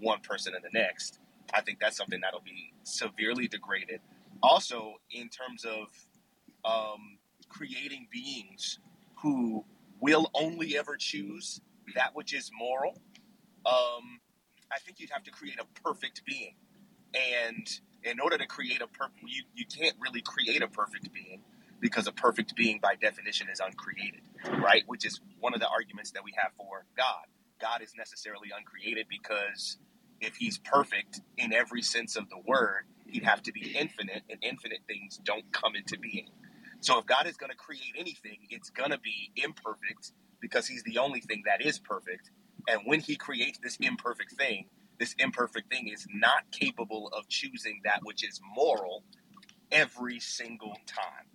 one 0.00 0.20
person 0.20 0.54
and 0.54 0.64
the 0.64 0.76
next. 0.76 1.20
I 1.54 1.60
think 1.60 1.78
that's 1.80 1.96
something 1.96 2.20
that'll 2.22 2.40
be 2.40 2.72
severely 2.82 3.46
degraded. 3.46 4.00
Also, 4.42 4.94
in 5.12 5.28
terms 5.28 5.64
of 5.64 5.88
um, 6.64 7.18
creating 7.50 8.08
beings 8.12 8.80
who 9.22 9.64
will 10.00 10.30
only 10.34 10.78
ever 10.78 10.96
choose 10.96 11.60
that 11.94 12.14
which 12.14 12.34
is 12.34 12.50
moral, 12.58 12.98
um, 13.66 14.20
I 14.72 14.78
think 14.78 15.00
you'd 15.00 15.10
have 15.10 15.24
to 15.24 15.32
create 15.32 15.58
a 15.60 15.82
perfect 15.82 16.24
being. 16.24 16.54
And 17.14 17.68
in 18.04 18.20
order 18.20 18.38
to 18.38 18.46
create 18.46 18.82
a 18.82 18.86
perfect, 18.86 19.20
you, 19.26 19.44
you 19.54 19.66
can't 19.66 19.96
really 20.00 20.22
create 20.22 20.62
a 20.62 20.68
perfect 20.68 21.12
being 21.12 21.42
because 21.80 22.06
a 22.06 22.12
perfect 22.12 22.54
being 22.56 22.80
by 22.82 22.94
definition 22.96 23.48
is 23.52 23.60
uncreated, 23.60 24.22
right? 24.62 24.84
Which 24.86 25.06
is 25.06 25.20
one 25.40 25.54
of 25.54 25.60
the 25.60 25.68
arguments 25.68 26.12
that 26.12 26.24
we 26.24 26.32
have 26.36 26.52
for 26.56 26.86
God. 26.96 27.26
God 27.60 27.82
is 27.82 27.94
necessarily 27.96 28.50
uncreated 28.56 29.06
because 29.10 29.78
if 30.20 30.36
he's 30.36 30.58
perfect 30.58 31.20
in 31.36 31.52
every 31.52 31.82
sense 31.82 32.16
of 32.16 32.28
the 32.30 32.38
word, 32.46 32.84
he'd 33.06 33.24
have 33.24 33.42
to 33.44 33.52
be 33.52 33.76
infinite, 33.76 34.22
and 34.30 34.38
infinite 34.42 34.80
things 34.86 35.20
don't 35.24 35.50
come 35.52 35.74
into 35.76 35.98
being. 35.98 36.30
So 36.80 36.98
if 36.98 37.06
God 37.06 37.26
is 37.26 37.36
going 37.36 37.50
to 37.50 37.56
create 37.56 37.94
anything, 37.98 38.38
it's 38.50 38.70
going 38.70 38.90
to 38.92 38.98
be 39.00 39.32
imperfect 39.36 40.12
because 40.40 40.66
he's 40.68 40.84
the 40.84 40.98
only 40.98 41.20
thing 41.20 41.42
that 41.46 41.64
is 41.66 41.78
perfect. 41.78 42.30
And 42.68 42.82
when 42.86 43.00
he 43.00 43.16
creates 43.16 43.58
this 43.62 43.76
imperfect 43.80 44.32
thing, 44.34 44.66
this 45.00 45.14
imperfect 45.18 45.70
thing 45.72 45.88
is 45.88 46.06
not 46.12 46.44
capable 46.52 47.08
of 47.16 47.28
choosing 47.28 47.80
that 47.84 48.00
which 48.04 48.24
is 48.24 48.40
moral 48.56 49.04
every 49.72 50.20
single 50.20 50.74
time. 50.86 51.26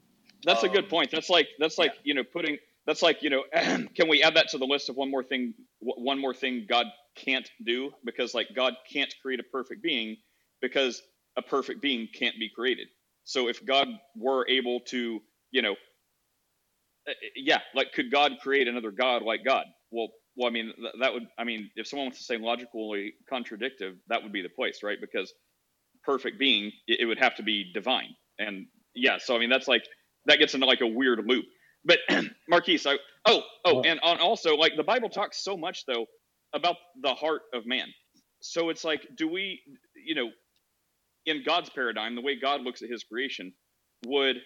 That's 0.46 0.64
um, 0.64 0.70
a 0.70 0.74
good 0.74 0.86
Um, 0.86 0.90
point. 0.90 1.12
That's 1.12 1.30
like 1.30 1.48
that's 1.60 1.78
like 1.78 1.94
yeah. 1.96 2.02
you 2.04 2.14
know 2.16 2.24
putting 2.24 2.58
that's 2.88 3.02
like 3.02 3.24
you 3.24 3.30
know 3.30 3.44
can 3.54 4.10
we 4.10 4.24
add 4.24 4.36
that 4.36 4.50
to 4.50 4.58
the 4.58 4.66
list 4.66 4.90
of 4.90 4.96
one 4.96 5.12
more 5.12 5.24
thing 5.24 5.54
one 5.80 6.20
more 6.20 6.34
thing 6.34 6.66
God 6.70 6.88
can't 7.16 7.50
do 7.66 7.92
because 8.06 8.34
like 8.34 8.50
God 8.56 8.74
can't 8.92 9.14
create 9.22 9.40
a 9.40 9.44
perfect 9.44 9.84
being 9.84 10.18
because 10.62 11.02
a 11.38 11.42
perfect 11.42 11.82
being 11.82 12.08
can't 12.14 12.36
be 12.40 12.50
created. 12.50 12.88
So 13.25 13.48
if 13.50 13.66
God 13.66 13.88
were 14.16 14.48
able 14.50 14.82
to 14.82 15.22
you 15.56 15.64
know 15.64 15.76
uh, 17.10 17.14
yeah 17.36 17.60
like 17.76 17.94
could 17.94 18.12
God 18.12 18.34
create 18.42 18.68
another 18.68 18.92
God 18.92 19.24
like 19.24 19.46
God? 19.46 19.66
Well 19.92 20.10
well 20.36 20.50
I 20.50 20.52
mean 20.52 20.74
that 21.02 21.14
would 21.14 21.28
I 21.40 21.46
mean 21.46 21.72
if 21.78 21.88
someone 21.88 22.08
wants 22.08 22.20
to 22.20 22.26
say 22.26 22.38
logically 22.38 23.14
contradictive 23.30 23.96
that 24.10 24.24
would 24.24 24.34
be 24.34 24.44
the 24.44 24.50
place 24.50 24.80
right 24.84 25.00
because 25.02 25.34
perfect 26.04 26.40
being 26.40 26.72
it, 26.88 27.06
would 27.08 27.20
have 27.20 27.36
to 27.36 27.44
be 27.44 27.72
divine 27.74 28.16
and 28.40 28.68
yeah 28.96 29.18
so 29.20 29.36
I 29.36 29.40
mean 29.40 29.50
that's 29.50 29.68
like 29.68 29.86
that 30.28 30.40
gets 30.40 30.54
into 30.54 30.66
like 30.66 30.82
a 30.82 30.88
weird 30.88 31.26
loop. 31.26 31.46
But 31.86 32.00
Marquise, 32.50 32.86
I 32.86 32.98
oh 33.26 33.42
oh, 33.66 33.82
and 33.84 34.00
on 34.02 34.20
also 34.20 34.56
like 34.56 34.74
the 34.78 34.84
Bible 34.84 35.10
talks 35.10 35.44
so 35.44 35.58
much 35.58 35.86
though 35.88 36.06
about 36.54 36.78
the 37.02 37.14
heart 37.14 37.44
of 37.54 37.66
man. 37.66 37.88
So 38.42 38.70
it's 38.70 38.84
like, 38.84 39.02
do 39.18 39.28
we, 39.28 39.62
you 40.06 40.16
know, 40.16 40.30
in 41.26 41.44
God's 41.46 41.70
paradigm, 41.70 42.16
the 42.16 42.22
way 42.22 42.40
God 42.40 42.62
looks 42.62 42.82
at 42.84 42.90
His 42.90 43.04
creation, 43.04 43.54
would 44.06 44.38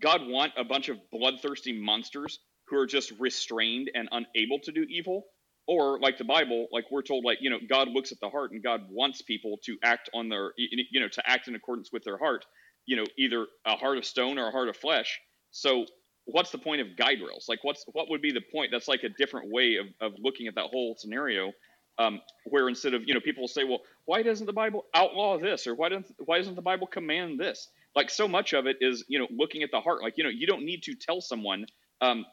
God 0.00 0.22
want 0.26 0.52
a 0.56 0.64
bunch 0.64 0.88
of 0.88 0.98
bloodthirsty 1.10 1.72
monsters 1.72 2.38
who 2.68 2.76
are 2.78 2.86
just 2.86 3.12
restrained 3.18 3.90
and 3.94 4.08
unable 4.12 4.58
to 4.60 4.72
do 4.72 4.84
evil? 4.88 5.24
Or 5.68 5.98
like 5.98 6.16
the 6.16 6.24
Bible, 6.24 6.68
like 6.70 6.84
we're 6.92 7.02
told, 7.02 7.24
like 7.24 7.38
you 7.40 7.50
know, 7.50 7.58
God 7.68 7.88
looks 7.88 8.12
at 8.12 8.20
the 8.20 8.30
heart 8.30 8.52
and 8.52 8.62
God 8.62 8.82
wants 8.88 9.22
people 9.22 9.58
to 9.64 9.76
act 9.82 10.08
on 10.14 10.28
their, 10.28 10.52
you 10.56 11.00
know, 11.00 11.08
to 11.08 11.28
act 11.28 11.48
in 11.48 11.56
accordance 11.56 11.90
with 11.92 12.04
their 12.04 12.18
heart. 12.18 12.44
You 12.86 12.96
know, 12.96 13.04
either 13.18 13.46
a 13.64 13.76
heart 13.76 13.98
of 13.98 14.04
stone 14.04 14.38
or 14.38 14.48
a 14.48 14.52
heart 14.52 14.68
of 14.68 14.76
flesh. 14.76 15.18
So 15.50 15.86
what's 16.26 16.50
the 16.50 16.58
point 16.58 16.82
of 16.82 16.96
guide 16.96 17.18
rails? 17.20 17.46
Like 17.48 17.64
what's 17.64 17.84
what 17.92 18.08
would 18.10 18.22
be 18.22 18.30
the 18.30 18.42
point? 18.52 18.70
That's 18.70 18.86
like 18.86 19.02
a 19.02 19.08
different 19.08 19.50
way 19.50 19.76
of, 19.76 19.86
of 20.00 20.12
looking 20.22 20.46
at 20.46 20.54
that 20.54 20.66
whole 20.66 20.94
scenario. 20.98 21.52
Um, 21.98 22.20
where 22.44 22.68
instead 22.68 22.92
of 22.92 23.02
you 23.06 23.14
know 23.14 23.20
people 23.20 23.48
say, 23.48 23.64
well, 23.64 23.80
why 24.04 24.22
doesn't 24.22 24.46
the 24.46 24.52
Bible 24.52 24.84
outlaw 24.94 25.38
this 25.38 25.66
or 25.66 25.74
why 25.74 25.88
doesn't 25.88 26.14
why 26.26 26.38
doesn't 26.38 26.54
the 26.54 26.62
Bible 26.62 26.86
command 26.86 27.40
this? 27.40 27.68
Like 27.96 28.10
so 28.10 28.28
much 28.28 28.52
of 28.52 28.66
it 28.66 28.76
is 28.80 29.04
you 29.08 29.18
know 29.18 29.26
looking 29.30 29.62
at 29.62 29.70
the 29.72 29.80
heart. 29.80 30.02
Like 30.02 30.14
you 30.16 30.24
know 30.24 30.30
you 30.30 30.46
don't 30.46 30.64
need 30.64 30.82
to 30.84 30.94
tell 30.94 31.20
someone 31.20 31.66
um, 32.00 32.26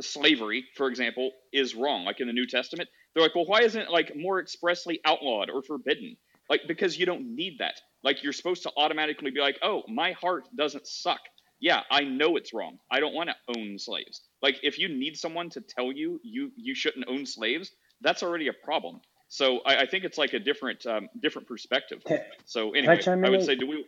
slavery, 0.00 0.64
for 0.74 0.88
example, 0.88 1.30
is 1.52 1.74
wrong. 1.74 2.04
Like 2.04 2.20
in 2.20 2.26
the 2.26 2.32
New 2.32 2.46
Testament, 2.46 2.88
they're 3.14 3.22
like, 3.22 3.34
well, 3.34 3.46
why 3.46 3.60
isn't 3.60 3.80
it 3.80 3.90
like 3.90 4.12
more 4.16 4.40
expressly 4.40 5.00
outlawed 5.04 5.50
or 5.50 5.62
forbidden? 5.62 6.16
Like 6.48 6.62
because 6.66 6.98
you 6.98 7.06
don't 7.06 7.34
need 7.34 7.58
that. 7.58 7.74
Like 8.02 8.22
you're 8.22 8.32
supposed 8.32 8.62
to 8.64 8.72
automatically 8.76 9.30
be 9.30 9.40
like, 9.40 9.58
oh, 9.62 9.82
my 9.88 10.12
heart 10.12 10.48
doesn't 10.56 10.86
suck. 10.86 11.20
Yeah, 11.60 11.82
I 11.90 12.00
know 12.02 12.36
it's 12.36 12.52
wrong. 12.52 12.78
I 12.90 12.98
don't 12.98 13.14
want 13.14 13.30
to 13.30 13.36
own 13.56 13.78
slaves. 13.78 14.22
Like 14.42 14.58
if 14.62 14.78
you 14.78 14.88
need 14.88 15.16
someone 15.16 15.48
to 15.50 15.60
tell 15.60 15.92
you 15.92 16.20
you 16.24 16.50
you 16.56 16.74
shouldn't 16.74 17.06
own 17.08 17.24
slaves, 17.26 17.70
that's 18.00 18.22
already 18.22 18.48
a 18.48 18.52
problem. 18.52 19.00
So 19.28 19.60
I, 19.64 19.82
I 19.82 19.86
think 19.86 20.04
it's 20.04 20.18
like 20.18 20.34
a 20.34 20.40
different 20.40 20.84
um, 20.86 21.08
different 21.22 21.46
perspective. 21.48 22.02
So 22.44 22.72
can 22.72 22.88
I 22.88 22.96
anyway, 22.96 23.28
I 23.28 23.30
would 23.30 23.44
say, 23.44 23.54
do 23.54 23.66
we? 23.66 23.86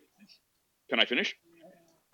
Can 0.91 1.01
I 1.01 1.05
finish? 1.07 1.35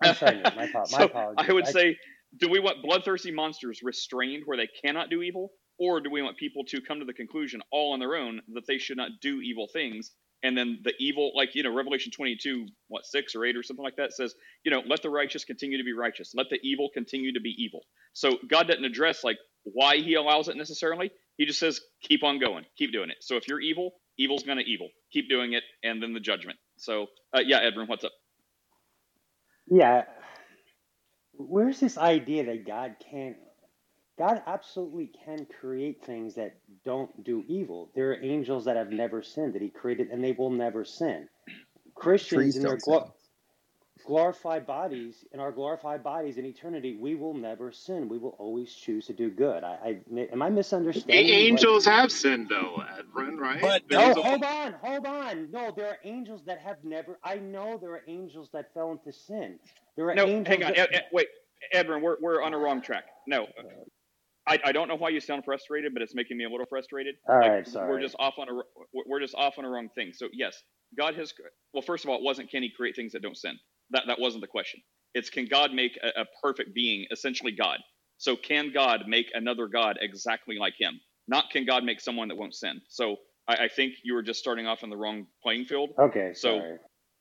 I'm 0.01 0.15
sorry. 0.15 0.41
My, 0.55 0.67
so 0.85 1.05
apologies. 1.05 1.45
I 1.49 1.53
would 1.53 1.67
I, 1.67 1.71
say, 1.71 1.97
do 2.37 2.49
we 2.49 2.59
want 2.59 2.81
bloodthirsty 2.83 3.31
monsters 3.31 3.81
restrained 3.83 4.43
where 4.45 4.57
they 4.57 4.69
cannot 4.83 5.09
do 5.09 5.21
evil, 5.21 5.51
or 5.79 6.01
do 6.01 6.09
we 6.09 6.21
want 6.21 6.37
people 6.37 6.63
to 6.65 6.81
come 6.81 6.99
to 6.99 7.05
the 7.05 7.13
conclusion 7.13 7.61
all 7.71 7.93
on 7.93 7.99
their 7.99 8.15
own 8.15 8.41
that 8.53 8.67
they 8.67 8.77
should 8.77 8.97
not 8.97 9.11
do 9.21 9.41
evil 9.41 9.67
things? 9.71 10.11
And 10.43 10.57
then 10.57 10.79
the 10.83 10.93
evil, 10.99 11.33
like 11.35 11.55
you 11.55 11.63
know, 11.63 11.73
Revelation 11.73 12.11
twenty-two, 12.11 12.67
what 12.87 13.05
six 13.05 13.35
or 13.35 13.45
eight 13.45 13.55
or 13.55 13.63
something 13.63 13.83
like 13.83 13.97
that 13.97 14.13
says, 14.13 14.33
you 14.63 14.71
know, 14.71 14.81
let 14.87 15.03
the 15.03 15.09
righteous 15.09 15.45
continue 15.45 15.77
to 15.77 15.83
be 15.83 15.93
righteous, 15.93 16.33
let 16.35 16.49
the 16.49 16.59
evil 16.63 16.89
continue 16.93 17.33
to 17.33 17.41
be 17.41 17.55
evil. 17.57 17.81
So 18.13 18.37
God 18.49 18.67
doesn't 18.67 18.85
address 18.85 19.23
like 19.23 19.37
why 19.63 19.97
He 19.97 20.15
allows 20.15 20.47
it 20.47 20.57
necessarily. 20.57 21.11
He 21.37 21.45
just 21.45 21.59
says, 21.59 21.81
keep 22.01 22.23
on 22.23 22.39
going, 22.39 22.65
keep 22.77 22.91
doing 22.91 23.09
it. 23.09 23.17
So 23.21 23.35
if 23.37 23.47
you're 23.47 23.61
evil, 23.61 23.93
evil's 24.17 24.43
gonna 24.43 24.63
evil, 24.65 24.89
keep 25.13 25.29
doing 25.29 25.53
it, 25.53 25.63
and 25.83 26.01
then 26.01 26.13
the 26.13 26.19
judgment. 26.19 26.57
So 26.77 27.07
uh, 27.35 27.41
yeah, 27.45 27.59
Edwin, 27.59 27.87
what's 27.87 28.03
up? 28.03 28.11
Yeah. 29.67 30.03
Where's 31.33 31.79
this 31.79 31.97
idea 31.97 32.45
that 32.45 32.67
God 32.67 32.95
can't? 33.11 33.37
God 34.19 34.41
absolutely 34.45 35.11
can 35.25 35.47
create 35.59 36.05
things 36.05 36.35
that 36.35 36.57
don't 36.85 37.23
do 37.23 37.43
evil. 37.47 37.91
There 37.95 38.11
are 38.11 38.23
angels 38.23 38.65
that 38.65 38.77
have 38.77 38.91
never 38.91 39.23
sinned 39.23 39.53
that 39.55 39.61
He 39.61 39.69
created, 39.69 40.09
and 40.09 40.23
they 40.23 40.33
will 40.33 40.51
never 40.51 40.85
sin. 40.85 41.27
Christians 41.95 42.37
Trees 42.37 42.57
in 42.57 42.63
their 42.63 42.77
glorified 44.11 44.67
bodies, 44.67 45.25
in 45.33 45.39
our 45.39 45.51
glorified 45.53 46.03
bodies 46.03 46.37
in 46.37 46.45
eternity, 46.45 46.97
we 46.99 47.15
will 47.15 47.33
never 47.35 47.71
sin. 47.71 48.09
We 48.09 48.19
will 48.19 48.35
always 48.39 48.73
choose 48.73 49.07
to 49.07 49.13
do 49.13 49.31
good. 49.31 49.63
I, 49.63 49.99
I 50.11 50.15
am 50.33 50.41
I 50.43 50.49
A- 51.09 51.11
misunderstanding 51.11 51.47
what? 51.49 51.57
Angels 51.57 51.85
have 51.85 52.11
sinned, 52.11 52.49
though, 52.49 52.83
Edwin, 52.99 53.37
right? 53.37 53.61
But 53.61 53.83
No, 53.91 53.99
There's 53.99 54.15
there's 54.15 54.17
a 54.17 54.23
hold 54.23 54.43
on, 54.43 54.73
hold 54.73 55.05
on. 55.07 55.51
No, 55.51 55.71
there 55.75 55.87
are 55.87 55.97
angels 56.05 56.43
that 56.45 56.59
have 56.59 56.77
never. 56.83 57.19
I 57.23 57.37
know 57.37 57.77
there 57.81 57.91
are 57.93 58.03
angels 58.07 58.49
that 58.53 58.73
fell 58.73 58.91
into 58.91 59.13
sin. 59.13 59.59
There 59.97 60.07
are 60.07 60.17
No, 60.17 60.27
angels 60.27 60.45
hang 60.45 60.63
on. 60.63 60.73
that. 60.73 60.77
Ed, 60.77 60.89
Ed, 60.93 61.03
wait, 61.13 61.27
Edwin, 61.73 62.01
we're, 62.01 62.17
we're 62.21 62.41
on 62.43 62.53
a 62.53 62.59
wrong 62.59 62.81
track. 62.81 63.05
No, 63.27 63.47
I, 64.47 64.59
I 64.65 64.71
don't 64.71 64.87
know 64.87 64.95
why 64.95 65.09
you 65.09 65.19
sound 65.21 65.45
frustrated, 65.45 65.93
but 65.93 66.01
it's 66.03 66.15
making 66.15 66.37
me 66.37 66.45
a 66.45 66.49
little 66.49 66.65
frustrated. 66.65 67.15
All 67.29 67.37
Like 67.41 67.53
right, 67.53 67.67
we're 67.81 67.99
just 67.99 68.15
off 68.19 68.35
on 68.39 68.49
a 68.49 68.53
we're 68.93 69.03
we're 69.07 69.19
just 69.19 69.35
off 69.35 69.55
on 69.57 69.65
a 69.65 69.69
wrong 69.69 69.89
thing. 69.95 70.11
So 70.13 70.27
yes, 70.33 70.61
God 70.97 71.15
has. 71.15 71.33
Well, 71.73 71.81
first 71.81 72.03
of 72.03 72.09
all, 72.09 72.17
it 72.17 72.23
wasn't 72.23 72.49
can 72.51 72.63
He 72.63 72.71
create 72.75 72.95
things 72.95 73.13
that 73.13 73.21
don't 73.21 73.37
sin. 73.37 73.57
That 73.91 74.03
that 74.07 74.19
wasn't 74.19 74.41
the 74.41 74.47
question. 74.47 74.81
It's 75.13 75.29
can 75.29 75.45
God 75.45 75.73
make 75.73 75.97
a, 76.03 76.21
a 76.21 76.25
perfect 76.41 76.73
being, 76.73 77.05
essentially 77.11 77.51
God. 77.53 77.79
So 78.17 78.35
can 78.35 78.71
God 78.73 79.03
make 79.07 79.27
another 79.33 79.67
God 79.67 79.97
exactly 80.01 80.57
like 80.59 80.75
Him? 80.79 80.99
Not 81.27 81.49
can 81.51 81.65
God 81.65 81.83
make 81.83 82.01
someone 82.01 82.27
that 82.29 82.35
won't 82.37 82.55
sin. 82.55 82.81
So 82.89 83.17
I, 83.47 83.65
I 83.65 83.67
think 83.69 83.95
you 84.03 84.13
were 84.15 84.23
just 84.23 84.39
starting 84.39 84.67
off 84.67 84.83
on 84.83 84.89
the 84.89 84.97
wrong 84.97 85.27
playing 85.43 85.65
field. 85.65 85.91
Okay, 85.99 86.31
So 86.35 86.59
sorry. 86.59 86.77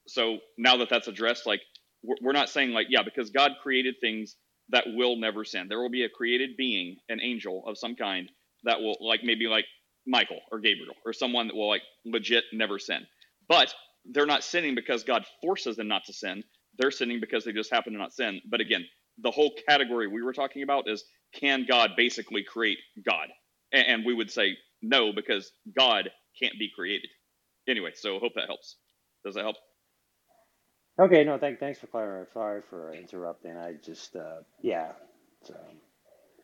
so 0.07 0.39
now 0.59 0.77
that 0.79 0.89
that's 0.91 1.09
addressed 1.09 1.47
like 1.47 1.61
we're, 2.03 2.17
we're 2.23 2.33
not 2.33 2.49
saying 2.51 2.71
like 2.71 2.87
yeah 2.91 3.03
because 3.05 3.31
god 3.31 3.53
created 3.63 3.95
things 4.01 4.37
that 4.71 4.85
will 4.89 5.17
never 5.17 5.45
sin 5.45 5.67
there 5.69 5.81
will 5.81 5.91
be 5.91 6.05
a 6.05 6.09
created 6.09 6.51
being 6.57 6.97
an 7.09 7.21
angel 7.21 7.63
of 7.67 7.79
some 7.79 7.95
kind 7.97 8.31
that 8.65 8.81
will 8.81 8.97
like 9.01 9.21
maybe 9.25 9.47
like 9.47 9.67
michael 10.07 10.41
or 10.51 10.59
gabriel 10.61 10.95
or 11.05 11.13
someone 11.13 11.47
that 11.49 11.57
will 11.57 11.69
like 11.69 11.83
legit 12.07 12.45
never 12.53 12.79
sin 12.79 13.07
but 13.49 13.73
they're 14.13 14.27
not 14.27 14.43
sinning 14.45 14.75
because 14.75 15.05
god 15.05 15.25
forces 15.43 15.77
them 15.77 15.89
not 15.89 16.05
to 16.07 16.13
sin 16.13 16.43
they're 16.81 16.93
sinning 16.93 17.21
because 17.21 17.45
they 17.45 17.53
just 17.53 17.73
happen 17.73 17.95
to 17.95 18.01
not 18.01 18.15
sin 18.15 18.43
but 18.51 18.63
again 18.63 18.87
the 19.23 19.33
whole 19.33 19.53
category 19.69 20.09
we 20.09 20.23
were 20.23 20.35
talking 20.35 20.65
about 20.65 20.89
is 20.89 21.05
can 21.35 21.67
god 21.69 21.93
basically 21.97 22.45
create 22.45 22.79
god 23.07 23.29
and, 23.73 24.05
we 24.07 24.15
would 24.15 24.33
say 24.33 24.57
no 24.83 25.13
because 25.15 25.53
god 25.77 26.11
can't 26.41 26.59
be 26.59 26.71
created 26.75 27.11
anyway 27.69 27.93
so 27.95 28.21
hope 28.21 28.35
that 28.37 28.47
helps 28.49 28.79
does 29.25 29.37
that 29.37 29.45
help 29.45 29.57
Okay, 31.01 31.25
no, 31.25 31.39
thank, 31.39 31.61
thanks 31.61 31.79
for 31.81 31.89
clarifying. 31.89 32.27
Sorry 32.35 32.63
for 32.71 32.95
interrupting. 32.95 33.57
I 33.57 33.75
just, 33.85 34.17
uh, 34.17 34.43
yeah. 34.63 34.93
So, 35.45 35.55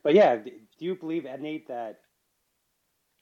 but 0.04 0.14
yeah, 0.14 0.36
do 0.36 0.52
you 0.80 0.96
believe, 0.96 1.26
Nate, 1.40 1.68
that 1.68 2.00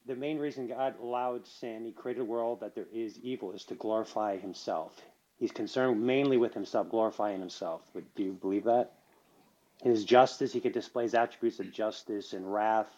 the 0.07 0.15
main 0.15 0.39
reason 0.39 0.67
God 0.67 0.95
allowed 1.01 1.47
sin, 1.47 1.85
He 1.85 1.93
created 1.93 2.21
a 2.21 2.25
world 2.25 2.61
that 2.61 2.75
there 2.75 2.87
is 2.93 3.19
evil, 3.19 3.53
is 3.53 3.65
to 3.65 3.75
glorify 3.75 4.37
Himself? 4.37 5.01
He's 5.37 5.51
concerned 5.51 6.01
mainly 6.01 6.37
with 6.37 6.53
Himself, 6.53 6.89
glorifying 6.89 7.39
Himself. 7.39 7.81
But 7.93 8.03
do 8.15 8.23
you 8.23 8.31
believe 8.33 8.65
that? 8.65 8.93
His 9.83 10.05
justice, 10.05 10.53
He 10.53 10.61
could 10.61 10.73
display 10.73 11.03
His 11.03 11.13
attributes 11.13 11.59
of 11.59 11.71
justice 11.71 12.33
and 12.33 12.51
wrath, 12.51 12.89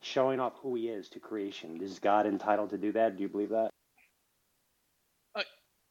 showing 0.00 0.40
off 0.40 0.54
who 0.62 0.74
He 0.74 0.88
is 0.88 1.08
to 1.10 1.20
creation. 1.20 1.80
Is 1.82 1.98
God 1.98 2.26
entitled 2.26 2.70
to 2.70 2.78
do 2.78 2.92
that? 2.92 3.16
Do 3.16 3.22
you 3.22 3.28
believe 3.28 3.50
that? 3.50 3.70
Uh, 5.34 5.42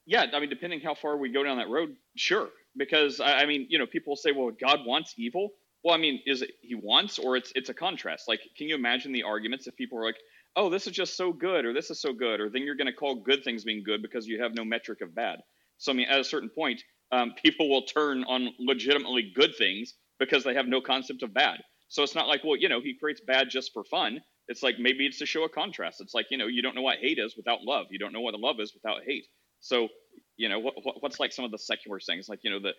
yeah, 0.05 0.25
I 0.33 0.39
mean, 0.39 0.49
depending 0.49 0.81
how 0.81 0.95
far 0.95 1.17
we 1.17 1.29
go 1.31 1.43
down 1.43 1.57
that 1.57 1.69
road, 1.69 1.95
sure. 2.15 2.49
Because 2.75 3.19
I, 3.19 3.39
I 3.39 3.45
mean, 3.45 3.67
you 3.69 3.79
know, 3.79 3.85
people 3.85 4.15
say, 4.15 4.31
"Well, 4.31 4.51
God 4.51 4.81
wants 4.85 5.13
evil." 5.17 5.51
Well, 5.83 5.95
I 5.95 5.97
mean, 5.97 6.21
is 6.25 6.41
it 6.41 6.51
He 6.61 6.75
wants, 6.75 7.19
or 7.19 7.37
it's 7.37 7.51
it's 7.55 7.69
a 7.69 7.73
contrast? 7.73 8.27
Like, 8.27 8.41
can 8.57 8.67
you 8.67 8.75
imagine 8.75 9.11
the 9.13 9.23
arguments 9.23 9.67
if 9.67 9.75
people 9.75 9.99
are 9.99 10.05
like, 10.05 10.17
"Oh, 10.55 10.69
this 10.69 10.87
is 10.87 10.93
just 10.93 11.15
so 11.15 11.31
good," 11.33 11.65
or 11.65 11.73
"This 11.73 11.89
is 11.91 12.01
so 12.01 12.13
good," 12.13 12.41
or 12.41 12.49
then 12.49 12.63
you're 12.63 12.75
going 12.75 12.87
to 12.87 12.93
call 12.93 13.15
good 13.15 13.43
things 13.43 13.63
being 13.63 13.83
good 13.83 14.01
because 14.01 14.27
you 14.27 14.41
have 14.41 14.53
no 14.55 14.65
metric 14.65 15.01
of 15.01 15.15
bad. 15.15 15.39
So, 15.77 15.91
I 15.91 15.95
mean, 15.95 16.07
at 16.09 16.19
a 16.19 16.23
certain 16.23 16.49
point, 16.49 16.81
um, 17.11 17.33
people 17.43 17.69
will 17.69 17.83
turn 17.83 18.23
on 18.25 18.49
legitimately 18.59 19.31
good 19.35 19.55
things 19.57 19.95
because 20.19 20.43
they 20.43 20.53
have 20.53 20.67
no 20.67 20.81
concept 20.81 21.23
of 21.23 21.33
bad. 21.33 21.59
So 21.89 22.01
it's 22.01 22.15
not 22.15 22.27
like, 22.27 22.43
well, 22.43 22.55
you 22.55 22.69
know, 22.69 22.81
he 22.81 22.95
creates 22.97 23.21
bad 23.25 23.49
just 23.49 23.71
for 23.73 23.83
fun. 23.83 24.19
It's 24.47 24.63
like 24.63 24.75
maybe 24.79 25.05
it's 25.05 25.19
to 25.19 25.25
show 25.25 25.43
a 25.43 25.49
contrast. 25.49 26.01
It's 26.01 26.13
like, 26.13 26.27
you 26.29 26.37
know, 26.37 26.47
you 26.47 26.61
don't 26.61 26.75
know 26.75 26.81
what 26.81 26.97
hate 26.97 27.19
is 27.19 27.35
without 27.37 27.63
love. 27.63 27.87
You 27.91 27.99
don't 27.99 28.11
know 28.11 28.21
what 28.21 28.33
love 28.39 28.59
is 28.59 28.73
without 28.73 29.03
hate. 29.05 29.25
So, 29.59 29.87
you 30.35 30.49
know, 30.49 30.59
what, 30.59 30.73
what 30.83 31.01
what's 31.01 31.19
like 31.19 31.31
some 31.31 31.45
of 31.45 31.51
the 31.51 31.57
secular 31.57 31.99
things, 31.99 32.27
like, 32.27 32.39
you 32.43 32.51
know, 32.51 32.59
the, 32.59 32.71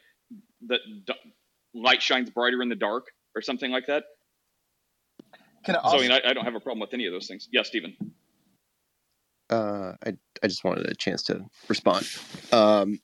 the, 0.66 0.78
the 1.06 1.14
light 1.74 2.02
shines 2.02 2.28
brighter 2.28 2.60
in 2.60 2.68
the 2.68 2.74
dark 2.74 3.06
or 3.34 3.40
something 3.40 3.70
like 3.70 3.86
that. 3.86 4.04
Can 5.64 5.76
I 5.76 5.78
also, 5.78 5.98
so, 5.98 6.04
I 6.04 6.08
mean, 6.08 6.12
I, 6.12 6.30
I 6.30 6.32
don't 6.34 6.44
have 6.44 6.54
a 6.54 6.60
problem 6.60 6.80
with 6.80 6.92
any 6.92 7.06
of 7.06 7.12
those 7.12 7.26
things. 7.26 7.48
Yeah, 7.52 7.62
Stephen. 7.62 7.96
Uh, 9.50 9.92
I 10.04 10.14
I 10.42 10.48
just 10.48 10.64
wanted 10.64 10.86
a 10.86 10.94
chance 10.94 11.22
to 11.24 11.44
respond. 11.68 12.06
Um, 12.52 12.98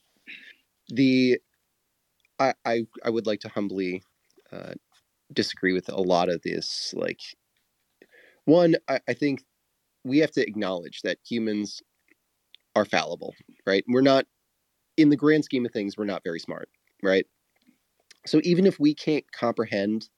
the 0.88 1.38
I 2.38 2.54
I 2.64 2.86
I 3.04 3.10
would 3.10 3.26
like 3.26 3.40
to 3.40 3.48
humbly 3.48 4.02
uh, 4.52 4.74
disagree 5.32 5.72
with 5.72 5.88
a 5.88 6.00
lot 6.00 6.28
of 6.28 6.42
this. 6.42 6.94
Like, 6.96 7.20
one, 8.44 8.76
I, 8.88 9.00
I 9.08 9.14
think 9.14 9.44
we 10.04 10.18
have 10.18 10.32
to 10.32 10.46
acknowledge 10.46 11.02
that 11.02 11.18
humans 11.28 11.82
are 12.74 12.84
fallible, 12.84 13.34
right? 13.66 13.84
We're 13.88 14.00
not, 14.00 14.26
in 14.96 15.10
the 15.10 15.16
grand 15.16 15.44
scheme 15.44 15.66
of 15.66 15.72
things, 15.72 15.96
we're 15.96 16.04
not 16.04 16.24
very 16.24 16.38
smart, 16.40 16.68
right? 17.02 17.26
So 18.26 18.40
even 18.44 18.66
if 18.66 18.78
we 18.80 18.94
can't 18.94 19.30
comprehend 19.32 20.08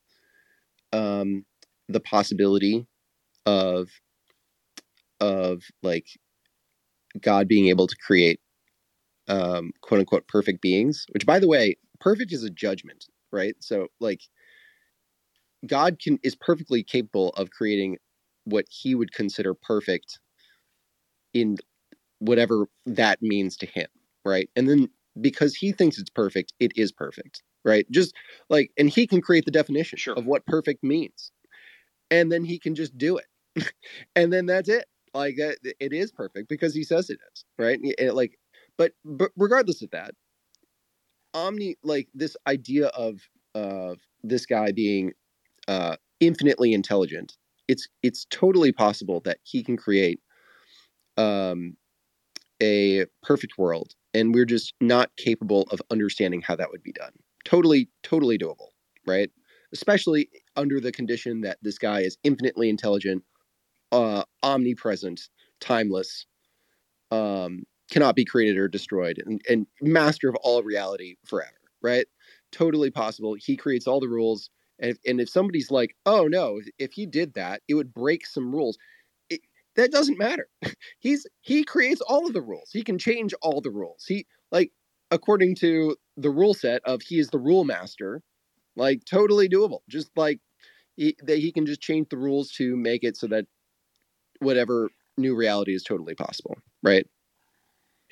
um, 0.92 1.44
the 1.88 2.00
possibility 2.00 2.86
of 3.46 3.88
of 5.22 5.62
like 5.82 6.08
God 7.20 7.48
being 7.48 7.68
able 7.68 7.86
to 7.86 7.96
create 7.96 8.40
um, 9.28 9.72
quote 9.82 10.00
unquote 10.00 10.28
perfect 10.28 10.62
beings, 10.62 11.06
which 11.12 11.26
by 11.26 11.38
the 11.38 11.48
way, 11.48 11.76
perfect 12.00 12.32
is 12.32 12.44
a 12.44 12.50
judgment, 12.50 13.06
right? 13.32 13.56
So 13.60 13.88
like 14.00 14.20
God 15.66 15.98
can 15.98 16.18
is 16.22 16.36
perfectly 16.36 16.82
capable 16.84 17.30
of 17.30 17.50
creating 17.50 17.98
what 18.44 18.66
he 18.68 18.94
would 18.94 19.12
consider 19.12 19.54
perfect 19.54 20.20
in 21.34 21.56
whatever 22.20 22.66
that 22.86 23.22
means 23.22 23.56
to 23.58 23.66
him, 23.66 23.88
right? 24.24 24.50
And 24.56 24.68
then 24.68 24.88
because 25.20 25.54
he 25.54 25.72
thinks 25.72 25.98
it's 25.98 26.10
perfect, 26.10 26.52
it 26.60 26.72
is 26.76 26.92
perfect, 26.92 27.42
right? 27.64 27.86
Just 27.90 28.14
like 28.50 28.72
and 28.78 28.90
he 28.90 29.06
can 29.06 29.20
create 29.22 29.44
the 29.44 29.52
definition 29.52 29.98
Sure. 29.98 30.14
of 30.16 30.26
what 30.26 30.46
perfect 30.46 30.82
means. 30.84 31.32
And 32.10 32.32
then 32.32 32.44
he 32.44 32.58
can 32.58 32.74
just 32.74 32.96
do 32.98 33.18
it. 33.18 33.26
and 34.16 34.32
then 34.32 34.46
that's 34.46 34.68
it. 34.68 34.86
Like 35.14 35.36
that 35.36 35.58
it 35.80 35.92
is 35.92 36.10
perfect 36.10 36.48
because 36.48 36.74
he 36.74 36.84
says 36.84 37.10
it 37.10 37.18
is, 37.32 37.44
right? 37.58 37.78
It, 37.82 38.14
like 38.14 38.38
but 38.78 38.92
but 39.04 39.30
regardless 39.36 39.82
of 39.82 39.90
that, 39.90 40.14
omni 41.34 41.76
like 41.82 42.08
this 42.14 42.36
idea 42.46 42.88
of 42.88 43.20
of 43.54 43.98
this 44.22 44.46
guy 44.46 44.72
being 44.72 45.12
uh 45.68 45.96
infinitely 46.20 46.72
intelligent 46.72 47.36
it's 47.68 47.88
it's 48.02 48.26
totally 48.30 48.72
possible 48.72 49.20
that 49.20 49.38
he 49.42 49.62
can 49.62 49.76
create 49.76 50.20
um 51.16 51.76
a 52.62 53.06
perfect 53.22 53.58
world 53.58 53.94
and 54.14 54.34
we're 54.34 54.46
just 54.46 54.74
not 54.80 55.10
capable 55.16 55.62
of 55.70 55.82
understanding 55.90 56.42
how 56.42 56.56
that 56.56 56.70
would 56.70 56.82
be 56.82 56.92
done 56.92 57.12
totally 57.44 57.88
totally 58.02 58.38
doable 58.38 58.68
right 59.06 59.30
especially 59.72 60.28
under 60.56 60.80
the 60.80 60.92
condition 60.92 61.40
that 61.42 61.58
this 61.62 61.78
guy 61.78 62.00
is 62.00 62.18
infinitely 62.24 62.68
intelligent 62.68 63.22
uh 63.92 64.24
omnipresent 64.42 65.28
timeless 65.60 66.26
um 67.10 67.64
cannot 67.90 68.16
be 68.16 68.24
created 68.24 68.56
or 68.56 68.68
destroyed 68.68 69.22
and, 69.26 69.40
and 69.48 69.66
master 69.82 70.28
of 70.28 70.36
all 70.36 70.62
reality 70.62 71.16
forever 71.26 71.52
right? 71.84 72.06
Totally 72.52 72.90
possible. 72.90 73.34
He 73.38 73.56
creates 73.56 73.88
all 73.88 74.00
the 74.00 74.08
rules 74.08 74.50
and 74.78 74.92
if, 74.92 74.98
and 75.06 75.20
if 75.20 75.28
somebody's 75.28 75.70
like 75.70 75.96
oh 76.06 76.28
no 76.28 76.60
if, 76.78 76.92
he 76.92 77.06
did 77.06 77.34
that 77.34 77.62
it 77.68 77.74
would 77.74 77.92
break 77.94 78.26
some 78.26 78.54
rules 78.54 78.78
it, 79.30 79.40
that 79.76 79.92
doesn't 79.92 80.18
matter. 80.18 80.48
He's 81.00 81.26
he 81.42 81.64
creates 81.64 82.00
all 82.02 82.26
of 82.26 82.32
the 82.34 82.42
rules. 82.42 82.70
He 82.72 82.82
can 82.82 82.98
change 82.98 83.34
all 83.42 83.60
the 83.60 83.70
rules. 83.70 84.04
He 84.06 84.26
like 84.52 84.72
according 85.10 85.56
to 85.56 85.96
the 86.16 86.30
rule 86.30 86.54
set 86.54 86.82
of 86.84 87.02
he 87.02 87.18
is 87.18 87.28
the 87.30 87.38
rule 87.38 87.64
master 87.64 88.22
like 88.76 89.04
totally 89.04 89.48
doable. 89.48 89.80
Just 89.88 90.10
like 90.16 90.40
he, 90.96 91.16
that 91.24 91.38
he 91.38 91.52
can 91.52 91.66
just 91.66 91.80
change 91.80 92.08
the 92.10 92.18
rules 92.18 92.50
to 92.52 92.76
make 92.76 93.04
it 93.04 93.16
so 93.16 93.26
that 93.28 93.46
whatever 94.42 94.90
new 95.16 95.34
reality 95.34 95.74
is 95.74 95.82
totally 95.82 96.14
possible 96.14 96.56
right 96.82 97.06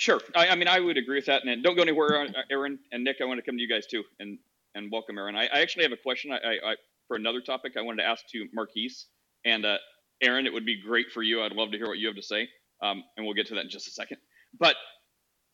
Sure. 0.00 0.18
I, 0.34 0.48
I 0.48 0.54
mean, 0.54 0.66
I 0.66 0.80
would 0.80 0.96
agree 0.96 1.18
with 1.18 1.26
that. 1.26 1.44
And 1.44 1.62
don't 1.62 1.76
go 1.76 1.82
anywhere, 1.82 2.22
uh, 2.22 2.42
Aaron 2.50 2.78
and 2.90 3.04
Nick. 3.04 3.18
I 3.20 3.26
want 3.26 3.36
to 3.36 3.42
come 3.44 3.58
to 3.58 3.62
you 3.62 3.68
guys 3.68 3.86
too, 3.86 4.02
and 4.18 4.38
and 4.74 4.90
welcome, 4.90 5.18
Aaron. 5.18 5.36
I, 5.36 5.44
I 5.44 5.60
actually 5.60 5.82
have 5.82 5.92
a 5.92 5.98
question. 5.98 6.32
I, 6.32 6.36
I, 6.38 6.76
for 7.06 7.16
another 7.16 7.42
topic 7.42 7.74
I 7.76 7.82
wanted 7.82 8.02
to 8.02 8.08
ask 8.08 8.26
to 8.28 8.46
Marquise 8.54 9.08
and 9.44 9.66
uh, 9.66 9.76
Aaron. 10.22 10.46
It 10.46 10.54
would 10.54 10.64
be 10.64 10.80
great 10.80 11.10
for 11.12 11.22
you. 11.22 11.42
I'd 11.42 11.52
love 11.52 11.70
to 11.72 11.76
hear 11.76 11.86
what 11.86 11.98
you 11.98 12.06
have 12.06 12.16
to 12.16 12.22
say, 12.22 12.48
um, 12.80 13.04
and 13.18 13.26
we'll 13.26 13.34
get 13.34 13.48
to 13.48 13.56
that 13.56 13.64
in 13.64 13.68
just 13.68 13.88
a 13.88 13.90
second. 13.90 14.16
But 14.58 14.74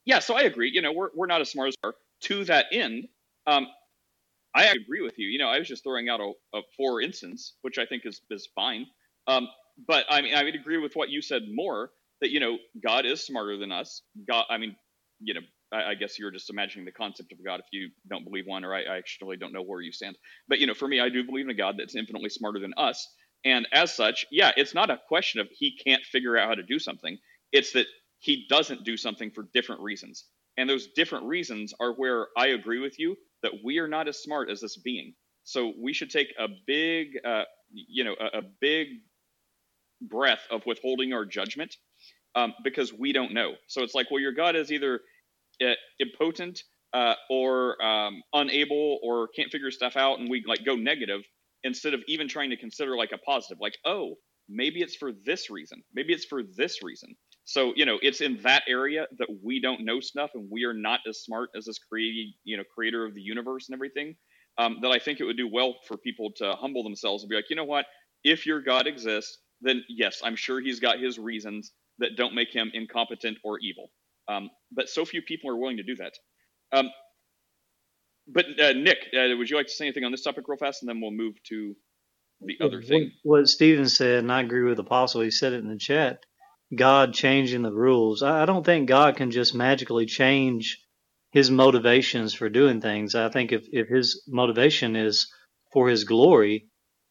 yeah, 0.05 0.21
so 0.21 0.37
I 0.37 0.43
agree. 0.43 0.71
You 0.73 0.81
know, 0.81 0.93
we're 0.93 1.09
we're 1.13 1.27
not 1.27 1.41
as 1.41 1.51
smart 1.51 1.71
as 1.71 1.75
are. 1.83 1.95
To 2.21 2.45
that 2.45 2.67
end, 2.71 3.09
um, 3.49 3.67
I 4.55 4.67
agree 4.67 5.03
with 5.03 5.19
you. 5.19 5.27
You 5.27 5.39
know, 5.39 5.49
I 5.49 5.59
was 5.59 5.67
just 5.67 5.83
throwing 5.83 6.09
out 6.09 6.21
a, 6.21 6.33
a 6.57 6.61
for 6.77 7.01
instance, 7.01 7.55
which 7.63 7.79
I 7.79 7.87
think 7.87 8.07
is 8.07 8.21
is 8.31 8.49
fine. 8.55 8.87
Um, 9.27 9.49
but 9.87 10.05
I 10.09 10.23
mean, 10.23 10.35
I 10.35 10.45
would 10.45 10.55
agree 10.55 10.79
with 10.79 10.95
what 10.95 11.11
you 11.11 11.23
said 11.23 11.43
more 11.53 11.91
that 12.21 12.31
you 12.31 12.41
know 12.41 12.59
God 12.83 13.07
is 13.07 13.25
smarter 13.25 13.57
than 13.59 13.73
us. 13.73 14.03
God, 14.29 14.45
I 14.49 14.59
mean, 14.59 14.77
you 15.21 15.35
know, 15.35 15.41
I, 15.73 15.91
I 15.91 15.95
guess 15.95 16.19
you're 16.19 16.31
just 16.31 16.51
imagining 16.51 16.85
the 16.85 16.93
concept 16.93 17.33
of 17.33 17.45
God 17.45 17.61
if 17.61 17.67
you 17.73 17.91
don't 18.09 18.25
believe 18.25 18.47
one, 18.47 18.65
or 18.65 18.75
I, 18.75 18.83
I 18.83 18.97
actually 18.99 19.37
don't 19.37 19.53
know 19.53 19.63
where 19.63 19.81
you 19.81 19.93
stand. 19.93 20.17
But 20.49 20.61
you 20.61 20.67
know, 20.67 20.75
for 20.75 20.89
me, 20.89 21.01
I 21.01 21.09
do 21.09 21.25
believe 21.25 21.47
in 21.47 21.51
a 21.51 21.55
God 21.55 21.77
that's 21.79 21.97
infinitely 21.97 22.31
smarter 22.31 22.61
than 22.61 22.75
us, 22.77 23.07
and 23.45 23.67
as 23.73 23.95
such, 23.95 24.27
yeah, 24.31 24.53
it's 24.57 24.75
not 24.75 24.91
a 24.91 25.01
question 25.09 25.41
of 25.41 25.49
he 25.53 25.77
can't 25.77 26.05
figure 26.05 26.37
out 26.37 26.49
how 26.49 26.55
to 26.55 26.63
do 26.63 26.79
something. 26.79 27.19
It's 27.53 27.73
that 27.73 27.87
he 28.19 28.47
doesn't 28.49 28.85
do 28.85 28.97
something 28.97 29.31
for 29.31 29.49
different 29.53 29.83
reasons, 29.83 30.25
and 30.57 30.69
those 30.69 30.89
different 30.95 31.27
reasons 31.27 31.75
are 31.81 31.93
where 31.93 32.29
I 32.37 32.49
agree 32.49 32.81
with 32.81 32.99
you 32.99 33.17
that 33.43 33.53
we 33.65 33.79
are 33.79 33.89
not 33.89 34.09
as 34.09 34.23
smart 34.23 34.51
as 34.51 34.61
this 34.61 34.77
being. 34.77 35.15
So 35.45 35.73
we 35.81 35.93
should 35.93 36.11
take 36.11 36.35
a 36.39 36.49
big, 36.67 37.09
uh, 37.25 37.45
you 37.73 38.03
know, 38.05 38.17
a, 38.19 38.39
a 38.39 38.43
big 38.61 38.89
breath 40.01 40.47
of 40.51 40.63
withholding 40.67 41.13
our 41.13 41.25
judgment 41.25 41.77
um, 42.35 42.53
because 42.63 42.93
we 42.93 43.13
don't 43.13 43.33
know. 43.33 43.55
So 43.67 43.83
it's 43.83 43.95
like, 43.95 44.11
well, 44.11 44.21
your 44.21 44.33
God 44.33 44.57
is 44.57 44.71
either 44.71 45.01
uh, 45.63 45.73
impotent 45.99 46.63
uh, 46.93 47.15
or 47.31 47.83
um, 47.83 48.23
unable 48.33 48.99
or 49.03 49.29
can't 49.29 49.51
figure 49.51 49.71
stuff 49.71 49.97
out, 49.97 50.19
and 50.19 50.31
we 50.31 50.45
like 50.47 50.65
go 50.65 50.77
negative 50.77 51.23
instead 51.65 51.95
of 51.95 52.01
even 52.07 52.29
trying 52.29 52.51
to 52.51 52.57
consider 52.57 52.97
like 52.97 53.13
a 53.13 53.19
positive, 53.19 53.59
like, 53.61 53.77
oh, 53.85 54.15
maybe 54.49 54.81
it's 54.81 54.95
for 54.95 55.13
this 55.25 55.51
reason, 55.51 55.83
maybe 55.95 56.13
it's 56.13 56.27
for 56.27 56.43
this 56.57 56.83
reason. 56.83 57.17
So 57.45 57.73
you 57.77 57.87
know, 57.87 57.99
it's 58.03 58.21
in 58.21 58.39
that 58.43 58.63
area 58.69 59.07
that 59.19 59.29
we 59.43 59.61
don't 59.61 59.85
know 59.85 60.01
stuff, 60.01 60.31
and 60.35 60.49
we 60.51 60.65
are 60.65 60.75
not 60.75 61.01
as 61.09 61.21
smart 61.23 61.51
as 61.57 61.65
this 61.67 61.79
creating, 61.79 62.35
you 62.45 62.57
know, 62.57 62.65
creator 62.75 63.05
of 63.05 63.15
the 63.15 63.23
universe 63.23 63.69
and 63.69 63.75
everything. 63.75 64.17
Um, 64.59 64.79
that 64.81 64.91
I 64.91 64.99
think 64.99 65.21
it 65.21 65.25
would 65.25 65.37
do 65.37 65.49
well 65.53 65.75
for 65.87 65.99
people 65.99 66.33
to 66.37 66.53
humble 66.53 66.83
themselves 66.83 67.23
and 67.23 67.29
be 67.29 67.37
like, 67.37 67.51
you 67.51 67.57
know 67.57 67.65
what? 67.65 67.85
If 68.25 68.47
your 68.47 68.63
God 68.63 68.87
exists, 68.87 69.37
then 69.63 69.85
yes, 69.89 70.23
I'm 70.25 70.37
sure 70.37 70.61
He's 70.61 70.81
got 70.81 71.01
His 71.01 71.19
reasons 71.19 71.73
that 71.99 72.17
don't 72.17 72.35
make 72.35 72.53
him 72.53 72.71
incompetent 72.75 73.39
or 73.45 73.59
evil. 73.61 73.91
Um, 74.29 74.51
but 74.73 74.89
so 74.89 75.05
few 75.05 75.23
people 75.23 75.51
are 75.51 75.57
willing 75.57 75.79
to 75.79 75.83
do 75.83 75.97
that. 75.97 76.13
Um, 76.73 76.91
but 78.29 78.47
uh, 78.61 78.73
Nick, 78.73 78.99
uh, 79.15 79.37
would 79.37 79.51
you 79.51 79.57
like 79.57 79.67
to 79.67 79.73
say 79.73 79.87
anything 79.87 80.05
on 80.05 80.13
this 80.13 80.23
topic 80.23 80.47
real 80.49 80.59
fast, 80.59 80.83
and 80.83 80.89
then 80.89 81.01
we'll 81.01 81.13
move 81.13 81.35
to 81.49 81.77
the 82.43 82.59
other 82.63 82.83
thing? 82.83 83.13
What, 83.23 83.49
Stephen 83.49 83.89
said, 83.89 84.21
and 84.21 84.33
I 84.33 84.43
agree 84.43 84.65
with 84.65 84.79
Apostle. 84.79 85.23
He 85.23 85.31
said 85.31 85.53
it 85.53 85.61
in 85.63 85.69
the 85.69 85.79
chat. 85.79 86.21
God 86.75 87.15
changing 87.15 87.63
the 87.63 87.73
rules. 87.73 88.23
I, 88.23 88.43
I 88.43 88.47
don't 88.47 88.65
think 88.67 88.89
God 88.89 89.17
can 89.17 89.31
just 89.31 89.55
magically 89.55 90.07
change 90.07 90.81
his 91.33 91.51
motivations 91.51 92.35
for 92.35 92.49
doing 92.49 92.81
things. 92.81 93.15
I 93.15 93.29
think 93.31 93.53
if, 93.53 93.67
if 93.73 93.89
his 93.89 94.25
motivation 94.29 94.97
is 94.97 95.33
for 95.73 95.89
his 95.89 96.05
glory, 96.05 96.69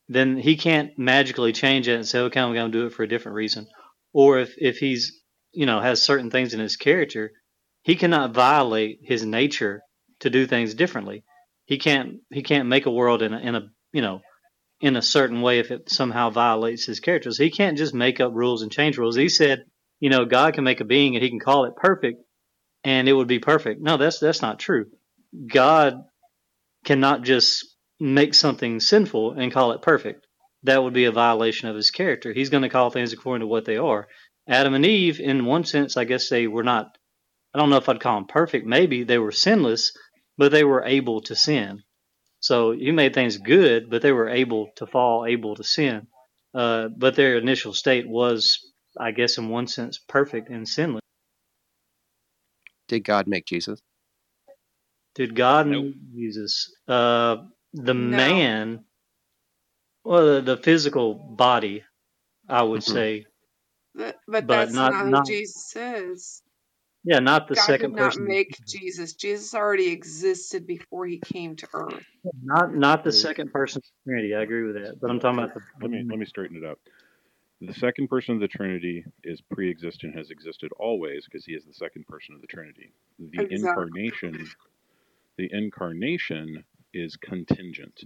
then 0.08 0.38
he 0.38 0.56
can't 0.56 0.98
magically 0.98 1.52
change 1.52 1.88
it 1.88 1.96
and 1.96 2.08
say, 2.08 2.20
okay, 2.20 2.40
I'm 2.40 2.54
going 2.54 2.72
to 2.72 2.78
do 2.78 2.86
it 2.86 2.94
for 2.94 3.04
a 3.04 3.08
different 3.08 3.36
reason 3.36 3.68
or 4.16 4.40
if 4.40 4.56
if 4.58 4.78
he's 4.78 5.22
you 5.52 5.66
know 5.66 5.82
has 5.82 6.02
certain 6.02 6.32
things 6.32 6.54
in 6.54 6.60
his 6.62 6.78
character, 6.78 7.34
he 7.84 7.96
cannot 7.96 8.34
violate 8.34 9.00
his 9.04 9.26
nature 9.26 9.82
to 10.22 10.30
do 10.30 10.48
things 10.48 10.74
differently. 10.74 11.26
He 11.66 11.78
can't 11.78 12.22
he 12.32 12.42
can't 12.42 12.70
make 12.70 12.86
a 12.86 12.92
world 12.92 13.22
in 13.22 13.34
a, 13.34 13.40
in 13.40 13.56
a 13.56 13.68
you 13.92 14.02
know 14.02 14.22
in 14.80 14.96
a 14.96 15.02
certain 15.02 15.42
way 15.42 15.60
if 15.60 15.70
it 15.70 15.90
somehow 15.90 16.30
violates 16.30 16.86
his 16.86 17.02
character. 17.02 17.30
So 17.32 17.44
he 17.44 17.52
can't 17.52 17.78
just 17.78 17.94
make 17.94 18.22
up 18.22 18.32
rules 18.34 18.62
and 18.62 18.72
change 18.72 18.98
rules. 18.98 19.16
He 19.16 19.30
said, 19.30 19.66
you 20.00 20.10
know, 20.10 20.26
God 20.26 20.54
can 20.54 20.64
make 20.64 20.80
a 20.80 20.86
being 20.86 21.16
and 21.16 21.24
he 21.24 21.30
can 21.30 21.40
call 21.40 21.66
it 21.66 21.76
perfect 21.76 22.22
and 22.86 23.10
it 23.10 23.14
would 23.14 23.28
be 23.28 23.40
perfect. 23.40 23.82
No, 23.82 23.98
that's 23.98 24.20
that's 24.20 24.42
not 24.42 24.60
true. 24.60 24.86
God 25.46 25.96
cannot 26.86 27.24
just 27.24 27.75
make 28.00 28.34
something 28.34 28.80
sinful 28.80 29.34
and 29.34 29.52
call 29.54 29.72
it 29.74 29.82
perfect 29.82 30.26
that 30.64 30.84
would 30.84 30.94
be 30.94 31.06
a 31.06 31.12
violation 31.12 31.70
of 31.70 31.76
his 31.76 31.92
character. 31.92 32.34
He's 32.34 32.50
going 32.50 32.64
to 32.64 32.70
call 32.70 32.90
things 32.90 33.14
according 33.14 33.42
to 33.42 33.48
what 33.48 33.66
they 33.66 33.78
are. 33.78 34.08
Adam 34.48 34.74
and 34.74 34.86
Eve, 34.86 35.20
in 35.20 35.46
one 35.46 35.64
sense, 35.64 35.96
I 35.96 36.04
guess 36.06 36.30
they 36.30 36.48
were 36.48 36.64
not, 36.64 36.98
I 37.54 37.60
don't 37.60 37.70
know 37.70 37.78
if 37.78 37.90
I'd 37.90 38.00
call 38.02 38.16
them 38.16 38.28
perfect. 38.28 38.66
Maybe 38.66 39.04
they 39.04 39.20
were 39.20 39.32
sinless, 39.32 39.94
but 40.38 40.52
they 40.52 40.64
were 40.64 40.84
able 40.84 41.22
to 41.22 41.36
sin. 41.36 41.84
So 42.42 42.72
you 42.72 42.94
made 42.94 43.14
things 43.14 43.38
good, 43.38 43.90
but 43.90 44.02
they 44.02 44.12
were 44.14 44.30
able 44.30 44.70
to 44.78 44.88
fall, 44.88 45.26
able 45.28 45.56
to 45.56 45.64
sin. 45.64 46.08
Uh, 46.54 46.90
but 46.98 47.16
their 47.16 47.38
initial 47.38 47.74
state 47.74 48.08
was, 48.08 48.60
I 49.00 49.12
guess, 49.12 49.38
in 49.38 49.50
one 49.50 49.68
sense, 49.68 50.00
perfect 50.00 50.50
and 50.50 50.68
sinless. 50.68 51.02
Did 52.88 53.04
God 53.04 53.28
make 53.28 53.46
Jesus? 53.46 53.82
Did 55.16 55.36
God 55.36 55.68
Nope. 55.68 55.86
make 55.86 55.96
Jesus? 56.16 56.74
Uh, 56.88 57.38
the 57.76 57.96
No. 57.96 58.18
man, 58.18 58.86
well, 60.06 60.36
the, 60.36 60.42
the 60.42 60.58
physical 60.58 61.16
body, 61.16 61.84
I 62.50 62.64
would 62.64 62.84
Mhm. 62.84 62.84
say, 62.84 63.28
But, 63.96 64.18
but 64.28 64.48
but 64.48 64.48
that's 64.50 64.74
not 64.74 64.94
not, 64.94 65.08
not 65.08 65.28
who 65.28 65.34
Jesus 65.34 65.76
is. 65.76 66.44
yeah, 67.06 67.20
not 67.20 67.48
the 67.50 67.56
God 67.56 67.64
second 67.66 67.80
did 67.80 67.96
not 67.96 68.18
person, 68.18 68.26
make 68.28 68.60
Jesus. 68.68 69.14
Jesus 69.16 69.56
already 69.56 69.90
existed 69.92 70.68
before 70.68 71.06
he 71.08 71.20
came 71.20 71.56
to 71.58 71.68
earth. 71.74 72.06
not 72.44 72.76
not 72.76 73.04
the 73.04 73.12
second 73.12 73.52
person 73.54 73.80
of 73.80 73.84
the 73.84 74.12
Trinity. 74.12 74.36
I 74.36 74.44
agree 74.44 74.64
with 74.64 74.76
that, 74.76 75.00
but 75.02 75.10
I'm 75.12 75.20
talking 75.20 75.40
about 75.40 75.54
the, 75.54 75.62
Let 75.82 75.92
me 75.92 76.06
let 76.10 76.20
me 76.20 76.26
straighten 76.26 76.58
it 76.58 76.66
out. 76.68 76.80
The 77.62 77.74
second 77.74 78.10
person 78.10 78.36
of 78.36 78.42
the 78.42 78.48
Trinity 78.50 79.04
is 79.24 79.42
pre-existent, 79.42 80.16
has 80.16 80.32
existed 80.32 80.72
always 80.80 81.26
because 81.26 81.46
he 81.46 81.54
is 81.54 81.66
the 81.66 81.74
second 81.74 82.06
person 82.08 82.36
of 82.36 82.42
the 82.42 82.48
Trinity. 82.48 82.94
The 83.20 83.40
Exactly. 83.40 83.52
incarnation, 83.52 84.48
the 85.38 85.50
incarnation 85.52 86.64
is 86.96 87.18
contingent. 87.18 88.06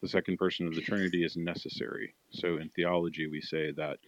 The 0.00 0.08
second 0.08 0.38
person 0.38 0.66
of 0.68 0.74
the 0.74 0.80
Trinity 0.80 1.24
is 1.24 1.36
necessary. 1.36 2.14
So 2.30 2.56
in 2.56 2.70
theology, 2.70 3.26
we 3.26 3.40
say 3.40 3.72
that 3.72 3.98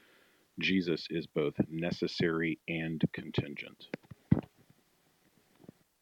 Jesus 0.60 1.06
is 1.10 1.26
both 1.26 1.54
necessary 1.68 2.60
and 2.68 3.02
contingent. 3.12 3.88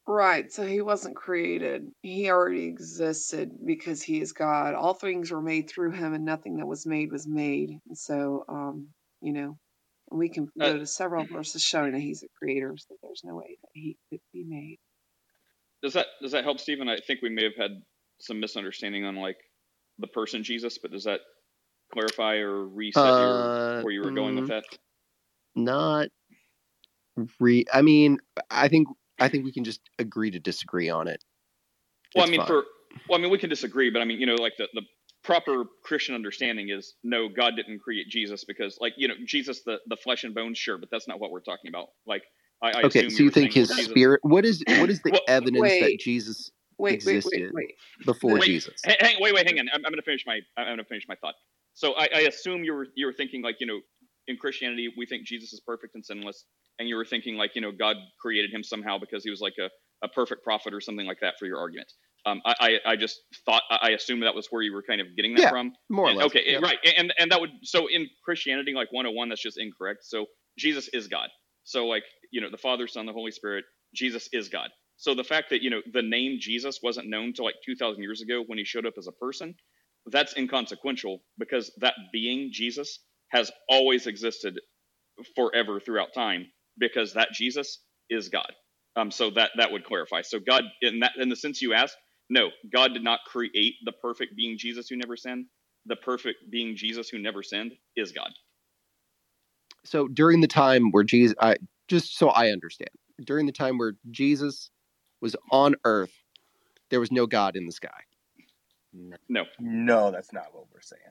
Right. 0.07 0.51
So 0.53 0.67
he 0.67 0.81
wasn't 0.81 1.17
created. 1.17 1.91
He 2.03 2.31
already 2.31 2.65
existed 2.67 3.51
because 3.65 4.03
he 4.03 4.21
is 4.21 4.33
God. 4.33 4.75
All 4.75 4.95
things 4.95 5.31
were 5.31 5.43
made 5.43 5.69
through 5.69 5.93
him 5.93 6.15
and 6.15 6.25
nothing 6.25 6.57
that 6.57 6.67
was 6.67 6.87
made 6.87 7.13
was 7.13 7.27
made. 7.27 7.71
And 7.87 7.97
so, 7.97 8.45
um, 8.49 8.89
you 9.21 9.33
know, 9.33 9.59
we 10.11 10.31
can 10.31 10.49
Uh, 10.59 10.73
go 10.73 10.79
to 10.79 10.87
several 10.87 11.27
verses 11.27 11.63
showing 11.63 11.93
that 11.93 12.01
he's 12.01 12.23
a 12.23 12.29
creator, 12.39 12.75
so 12.79 12.95
there's 13.03 13.23
no 13.25 13.37
way 13.37 13.59
that 13.61 13.71
he 13.75 13.99
could 14.09 14.21
be 14.33 14.45
made. 14.45 14.79
Does 15.83 15.93
that 15.93 16.07
does 16.23 16.33
that 16.33 16.45
help, 16.45 16.61
Stephen? 16.61 16.89
I 16.89 16.97
think 16.97 17.21
we 17.23 17.29
may 17.29 17.45
have 17.45 17.57
had 17.57 17.83
some 18.21 18.41
misunderstanding 18.41 19.05
on 19.05 19.17
like 19.17 19.39
the 19.99 20.09
person 20.09 20.45
Jesus, 20.45 20.79
but 20.79 20.93
does 20.93 21.05
that 21.05 21.21
clarify 21.93 22.37
or 22.37 22.67
reset 22.67 23.19
your 23.19 23.53
Uh, 23.55 23.83
where 23.83 23.93
you 23.93 24.03
were 24.03 24.13
going 24.13 24.37
with 24.37 24.47
mm, 24.47 24.49
that? 24.49 24.65
not 25.57 26.09
re. 27.41 27.65
I 27.73 27.83
mean, 27.83 28.19
I 28.51 28.69
think 28.69 28.89
I 29.21 29.29
think 29.29 29.45
we 29.45 29.53
can 29.53 29.65
just 29.65 29.81
agree 29.99 30.31
to 30.33 30.41
disagree 30.41 30.91
on 30.91 31.09
it. 31.09 31.25
Well, 32.15 32.25
It's 32.25 32.29
I 32.29 32.31
mean, 32.31 32.43
fine. 32.43 32.47
for 32.47 32.65
well, 33.09 33.19
I 33.19 33.23
mean, 33.23 33.31
we 33.31 33.39
can 33.39 33.51
disagree, 33.51 33.91
but 33.91 34.03
I 34.03 34.05
mean, 34.07 34.21
you 34.21 34.27
know, 34.27 34.41
like 34.41 34.55
the 34.59 34.69
the 34.75 34.83
proper 35.25 35.65
Christian 35.85 36.15
understanding 36.15 36.71
is 36.71 36.95
no, 37.05 37.29
God 37.29 37.57
didn't 37.57 37.81
create 37.81 38.09
Jesus 38.09 38.45
because, 38.45 38.79
like, 38.81 38.95
you 38.97 39.09
know, 39.09 39.15
Jesus 39.27 39.63
the 39.65 39.79
the 39.89 39.97
flesh 39.97 40.25
and 40.25 40.35
bones, 40.35 40.59
sure, 40.59 40.79
but 40.79 40.91
that's 40.91 41.09
not 41.09 41.21
what 41.21 41.31
we're 41.31 41.41
talking 41.41 41.69
about. 41.71 41.89
Like, 42.07 42.25
I, 42.63 42.73
I 42.73 42.83
Okay, 42.85 43.05
assume 43.05 43.11
so 43.11 43.23
you 43.23 43.25
you 43.25 43.31
were 43.31 43.33
saying, 43.33 43.51
think 43.51 43.53
his 43.53 43.75
Jesus. 43.75 43.77
spirit? 43.77 44.21
What 44.25 44.47
is 44.47 44.65
what 44.69 44.91
is 44.91 45.03
the 45.03 45.13
Well, 45.13 45.23
evidence 45.27 45.79
that 45.79 45.99
Jesus 45.99 46.51
wait, 46.79 47.05
wait, 47.05 47.25
wait, 47.25 47.45
wait. 47.53 47.75
before 48.07 48.39
Jesus? 48.39 48.81
hang, 48.85 49.17
wait, 49.21 49.35
wait, 49.35 49.47
hang 49.47 49.59
on. 49.59 49.69
I'm, 49.73 49.85
I'm 49.85 49.93
going 49.93 49.97
to 49.97 50.03
finish 50.03 50.25
my 50.27 50.41
I'm 50.57 50.67
going 50.67 50.79
to 50.79 50.85
finish 50.85 51.05
my 51.09 51.17
thought. 51.17 51.35
So 51.75 51.95
I, 51.95 52.09
I 52.15 52.21
assume 52.21 52.65
you 52.65 52.75
were 52.75 52.87
you 52.97 53.07
were 53.07 53.13
thinking 53.13 53.43
like 53.43 53.57
you 53.61 53.67
know 53.67 53.81
in 54.27 54.37
Christianity 54.37 54.93
we 54.97 55.07
think 55.07 55.25
Jesus 55.27 55.53
is 55.53 55.61
perfect 55.61 55.95
and 55.95 56.05
sinless, 56.05 56.45
and 56.79 56.89
you 56.89 56.97
were 56.97 57.05
thinking 57.05 57.37
like 57.37 57.53
you 57.55 57.61
know 57.61 57.73
God 57.73 57.97
created 58.21 58.53
him 58.53 58.63
somehow 58.63 58.99
because 58.99 59.25
he 59.25 59.31
was 59.31 59.41
like 59.41 59.55
a, 59.61 59.69
a 60.05 60.09
perfect 60.09 60.45
prophet 60.45 60.75
or 60.75 60.81
something 60.81 61.07
like 61.07 61.21
that 61.21 61.35
for 61.39 61.47
your 61.47 61.59
argument. 61.59 61.93
Um, 62.27 62.43
I, 62.45 62.55
I 62.61 62.93
I 62.93 62.97
just 62.97 63.21
thought 63.47 63.63
I 63.71 63.91
assumed 63.91 64.23
that 64.23 64.35
was 64.35 64.49
where 64.51 64.63
you 64.63 64.73
were 64.73 64.83
kind 64.83 65.01
of 65.01 65.07
getting 65.17 65.35
that 65.35 65.43
Yeah, 65.45 65.51
from. 65.51 65.73
more 65.89 66.11
or 66.11 66.15
less. 66.15 66.27
okay, 66.27 66.43
Yeah. 66.47 66.59
right, 66.59 66.79
and 66.97 67.15
and 67.19 67.31
that 67.31 67.41
would 67.41 67.51
so 67.63 67.87
in 67.89 68.09
Christianity 68.25 68.73
like 68.75 68.93
101 68.93 69.29
that's 69.29 69.43
just 69.43 69.59
incorrect. 69.59 70.05
So 70.05 70.27
Jesus 70.59 70.89
is 70.89 71.09
God. 71.09 71.29
So 71.65 71.87
like 71.87 72.05
you 72.33 72.41
know 72.41 72.51
the 72.51 72.59
Father, 72.59 72.87
Son, 72.87 73.07
the 73.07 73.13
Holy 73.13 73.31
Spirit, 73.31 73.65
Jesus 73.95 74.29
is 74.33 74.49
God. 74.49 74.71
So 74.99 75.15
the 75.15 75.25
fact 75.25 75.51
that 75.51 75.63
you 75.63 75.71
know 75.71 75.81
the 75.93 76.03
name 76.03 76.39
Jesus 76.41 76.81
wasn't 76.83 77.09
known 77.09 77.33
till 77.33 77.45
like 77.45 77.55
2,000 77.65 78.03
years 78.03 78.21
ago 78.21 78.43
when 78.47 78.59
he 78.59 78.65
showed 78.65 78.85
up 78.85 78.95
as 78.99 79.07
a 79.07 79.13
person, 79.13 79.55
that's 80.07 80.37
inconsequential 80.37 81.23
because 81.39 81.71
that 81.79 81.95
being 82.13 82.51
Jesus 82.53 82.99
has 83.29 83.51
always 83.69 84.07
existed 84.07 84.59
forever 85.37 85.81
throughout 85.81 86.13
time 86.15 86.47
because 86.79 87.15
that 87.15 87.33
Jesus 87.33 87.81
is 88.11 88.29
God. 88.29 88.53
Um, 88.97 89.11
so 89.11 89.31
that 89.31 89.53
that 89.57 89.71
would 89.71 89.85
clarify. 89.85 90.23
So 90.23 90.41
God, 90.41 90.65
in 90.83 91.01
that 91.01 91.13
in 91.17 91.29
the 91.29 91.37
sense 91.37 91.63
you 91.63 91.75
asked, 91.75 91.97
no, 92.29 92.49
God 92.73 92.93
did 92.93 93.05
not 93.05 93.21
create 93.25 93.75
the 93.85 93.93
perfect 93.93 94.37
being 94.37 94.59
Jesus 94.59 94.89
who 94.89 94.97
never 94.97 95.17
sinned. 95.17 95.47
The 95.87 95.97
perfect 95.97 96.51
being 96.51 96.77
Jesus 96.77 97.09
who 97.09 97.19
never 97.19 97.43
sinned 97.43 97.73
is 97.97 98.11
God. 98.11 98.31
So 99.85 100.09
during 100.09 100.41
the 100.41 100.49
time 100.49 100.91
where 100.91 101.05
Jesus, 101.05 101.37
I 101.41 101.57
just 101.87 102.19
so 102.19 102.31
I 102.31 102.51
understand, 102.51 102.91
during 103.25 103.47
the 103.47 103.53
time 103.53 103.79
where 103.79 103.95
Jesus 104.11 104.71
was 105.21 105.37
on 105.51 105.75
Earth, 105.85 106.13
there 106.91 107.01
was 107.01 107.13
no 107.13 107.27
God 107.27 107.57
in 107.57 107.67
the 107.67 107.73
sky. 107.73 108.01
No. 109.29 109.45
No, 109.61 110.11
that's 110.11 110.33
not 110.33 110.47
what 110.55 110.65
we're 110.73 110.81
saying. 110.81 111.03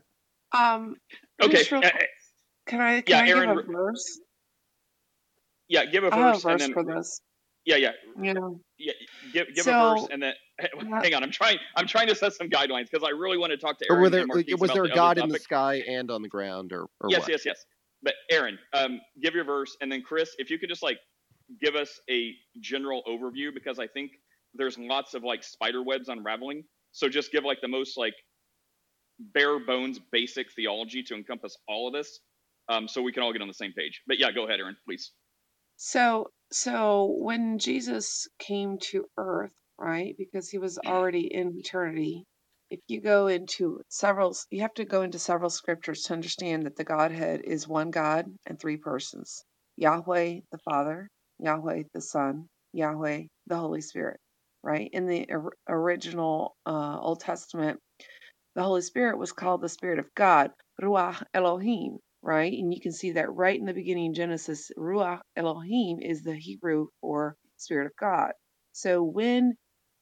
Um, 0.53 0.95
Okay. 1.41 1.63
real 1.71 1.83
uh, 1.83 1.91
quick, 1.91 2.09
can 2.65 2.81
I 2.81 3.03
yeah, 3.07 3.19
can 3.19 3.23
I 3.23 3.27
Aaron. 3.29 3.49
give 3.57 3.69
a 3.69 3.71
verse? 3.71 4.19
Yeah, 5.67 5.85
give 5.85 6.03
a 6.03 6.11
I 6.11 6.15
have 6.17 6.25
a 6.27 6.31
verse 6.31 6.43
and 6.43 6.51
verse 6.53 6.61
then 6.61 6.73
for 6.73 6.83
this. 6.83 7.21
yeah, 7.65 7.75
yeah, 7.75 7.91
You 8.21 8.33
know, 8.33 8.61
yeah. 8.77 8.93
Give 9.33 9.47
give 9.53 9.67
a 9.67 9.71
verse 9.73 10.07
and 10.09 10.21
then 10.23 10.33
hang 10.59 11.13
on. 11.13 11.23
I'm 11.23 11.31
trying. 11.31 11.57
I'm 11.75 11.87
trying 11.87 12.07
to 12.07 12.15
set 12.15 12.33
some 12.33 12.49
guidelines 12.49 12.89
because 12.89 13.03
I 13.03 13.11
really 13.11 13.37
want 13.37 13.51
to 13.51 13.57
talk 13.57 13.77
to 13.79 13.85
Or 13.89 13.95
Aaron 13.95 14.03
were 14.03 14.09
there 14.09 14.21
and 14.21 14.31
was 14.31 14.71
about 14.71 14.73
there 14.73 14.83
a 14.85 14.89
the 14.89 14.95
God 14.95 15.17
in 15.17 15.29
the 15.29 15.39
sky 15.39 15.75
and 15.87 16.09
on 16.09 16.21
the 16.21 16.29
ground, 16.29 16.71
or 16.71 16.87
or 17.01 17.09
Yes, 17.09 17.21
what? 17.21 17.29
yes, 17.29 17.45
yes. 17.45 17.65
But 18.01 18.13
Aaron, 18.31 18.57
um, 18.73 19.01
give 19.21 19.33
your 19.35 19.43
verse, 19.43 19.75
and 19.81 19.91
then 19.91 20.01
Chris, 20.03 20.35
if 20.37 20.49
you 20.49 20.57
could 20.59 20.69
just 20.69 20.83
like 20.83 20.99
give 21.61 21.75
us 21.75 21.99
a 22.09 22.33
general 22.59 23.03
overview, 23.07 23.53
because 23.53 23.79
I 23.79 23.87
think 23.87 24.11
there's 24.53 24.77
lots 24.77 25.13
of 25.13 25.23
like 25.23 25.43
spider 25.43 25.83
webs 25.83 26.09
unraveling. 26.09 26.63
So 26.91 27.09
just 27.09 27.31
give 27.31 27.43
like 27.43 27.61
the 27.61 27.67
most 27.67 27.97
like 27.97 28.15
bare 29.19 29.59
bones 29.59 29.99
basic 30.11 30.51
theology 30.53 31.03
to 31.03 31.15
encompass 31.15 31.57
all 31.67 31.87
of 31.87 31.93
this, 31.93 32.19
um, 32.69 32.87
so 32.87 33.01
we 33.01 33.11
can 33.11 33.23
all 33.23 33.33
get 33.33 33.41
on 33.41 33.47
the 33.47 33.53
same 33.53 33.73
page. 33.73 34.01
But 34.07 34.19
yeah, 34.19 34.31
go 34.31 34.45
ahead, 34.45 34.59
Aaron, 34.59 34.77
please. 34.85 35.11
so 35.77 36.27
so 36.51 37.15
when 37.19 37.59
Jesus 37.59 38.27
came 38.39 38.77
to 38.91 39.05
earth, 39.17 39.53
right? 39.77 40.15
Because 40.17 40.49
he 40.49 40.57
was 40.57 40.77
already 40.79 41.33
in 41.33 41.57
eternity. 41.57 42.25
If 42.69 42.79
you 42.87 43.01
go 43.01 43.27
into 43.27 43.81
several, 43.89 44.35
you 44.51 44.61
have 44.61 44.73
to 44.75 44.85
go 44.85 45.01
into 45.03 45.19
several 45.19 45.49
scriptures 45.49 46.03
to 46.03 46.13
understand 46.13 46.65
that 46.65 46.75
the 46.75 46.83
Godhead 46.83 47.41
is 47.45 47.67
one 47.67 47.91
God 47.91 48.25
and 48.45 48.59
three 48.59 48.77
persons: 48.77 49.43
Yahweh 49.77 50.41
the 50.51 50.57
Father, 50.59 51.09
Yahweh 51.39 51.83
the 51.93 52.01
Son, 52.01 52.47
Yahweh 52.73 53.23
the 53.47 53.57
Holy 53.57 53.81
Spirit. 53.81 54.19
Right? 54.63 54.89
In 54.93 55.07
the 55.07 55.27
or- 55.29 55.53
original 55.69 56.55
uh, 56.65 56.99
Old 56.99 57.21
Testament, 57.21 57.79
the 58.55 58.63
Holy 58.63 58.81
Spirit 58.81 59.17
was 59.17 59.31
called 59.31 59.61
the 59.61 59.69
Spirit 59.69 59.99
of 59.99 60.13
God, 60.15 60.51
Ruach 60.81 61.23
Elohim, 61.33 61.97
right? 62.21 62.51
And 62.51 62.73
you 62.73 62.81
can 62.81 62.91
see 62.91 63.11
that 63.11 63.31
right 63.33 63.57
in 63.57 63.65
the 63.65 63.73
beginning, 63.73 64.13
Genesis, 64.13 64.71
Ruach 64.77 65.21
Elohim 65.37 65.99
is 66.01 66.21
the 66.23 66.35
Hebrew 66.35 66.87
for 66.99 67.35
Spirit 67.57 67.85
of 67.87 67.93
God. 67.99 68.31
So 68.73 69.03
when 69.03 69.55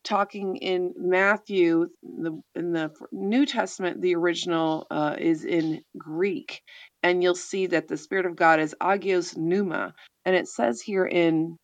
talking 0.04 0.56
in 0.58 0.93
Matthew, 0.98 1.88
the, 2.02 2.41
in 2.56 2.71
the 2.71 2.91
New 3.12 3.45
Testament, 3.45 4.02
the 4.02 4.15
original 4.15 4.88
uh, 4.89 5.15
is 5.19 5.45
in 5.45 5.84
Greek, 5.98 6.62
and 7.06 7.22
you'll 7.22 7.36
see 7.36 7.68
that 7.68 7.88
the 7.88 7.98
Spirit 7.98 8.26
of 8.26 8.36
God 8.36 8.60
is 8.60 8.74
Agios 8.82 9.38
Pneuma, 9.38 9.94
and 10.26 10.36
it 10.36 10.48
says 10.48 10.82
here 10.82 11.06
in 11.06 11.56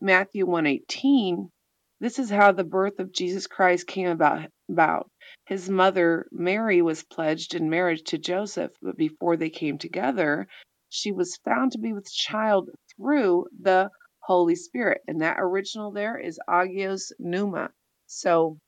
Matthew 0.00 0.44
118, 0.44 1.48
this 2.00 2.18
is 2.18 2.28
how 2.28 2.50
the 2.50 2.64
birth 2.64 2.98
of 2.98 3.12
Jesus 3.12 3.46
Christ 3.46 3.86
came 3.86 4.08
about. 4.08 4.48
about. 4.68 5.08
His 5.46 5.70
mother, 5.70 6.26
Mary, 6.32 6.82
was 6.82 7.04
pledged 7.04 7.54
in 7.54 7.70
marriage 7.70 8.02
to 8.06 8.18
Joseph, 8.18 8.72
but 8.82 8.96
before 8.96 9.36
they 9.36 9.50
came 9.50 9.78
together, 9.78 10.48
she 10.88 11.12
was 11.12 11.38
found 11.44 11.72
to 11.72 11.78
be 11.78 11.92
with 11.92 12.10
child 12.10 12.68
through 12.96 13.46
the 13.62 13.90
Holy 14.18 14.56
Spirit. 14.56 15.00
And 15.06 15.20
that 15.22 15.36
original 15.38 15.92
there 15.92 16.18
is 16.18 16.40
Agios 16.50 17.12
Pneuma. 17.20 17.70
So 18.08 18.58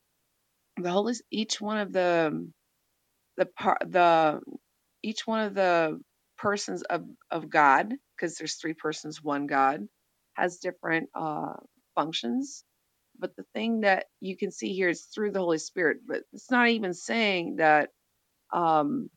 the 0.76 0.92
Holy, 0.92 1.14
each 1.32 1.60
one 1.60 1.78
of 1.78 1.92
the 1.92 2.48
the 3.36 3.46
par, 3.46 3.78
the 3.84 4.40
each 5.02 5.26
one 5.26 5.40
of 5.40 5.54
the 5.54 5.98
persons 6.40 6.82
of 6.84 7.04
of 7.30 7.50
God, 7.50 7.94
because 8.16 8.36
there's 8.38 8.56
three 8.56 8.74
persons, 8.74 9.22
one 9.24 9.46
God, 9.48 9.88
has 10.36 10.58
different 10.58 11.10
uh, 11.14 11.54
functions 11.96 12.56
but 13.20 13.36
the 13.36 13.44
thing 13.54 13.82
that 13.82 14.06
you 14.20 14.36
can 14.36 14.52
see 14.52 14.74
here 14.74 14.90
is 14.90 15.02
through 15.04 15.32
the 15.32 15.40
Holy 15.40 15.58
Spirit. 15.58 15.98
But 16.06 16.22
it's 16.34 16.50
not 16.50 16.68
even 16.70 16.94
saying 16.94 17.58
that 17.58 17.90
um, 18.52 19.10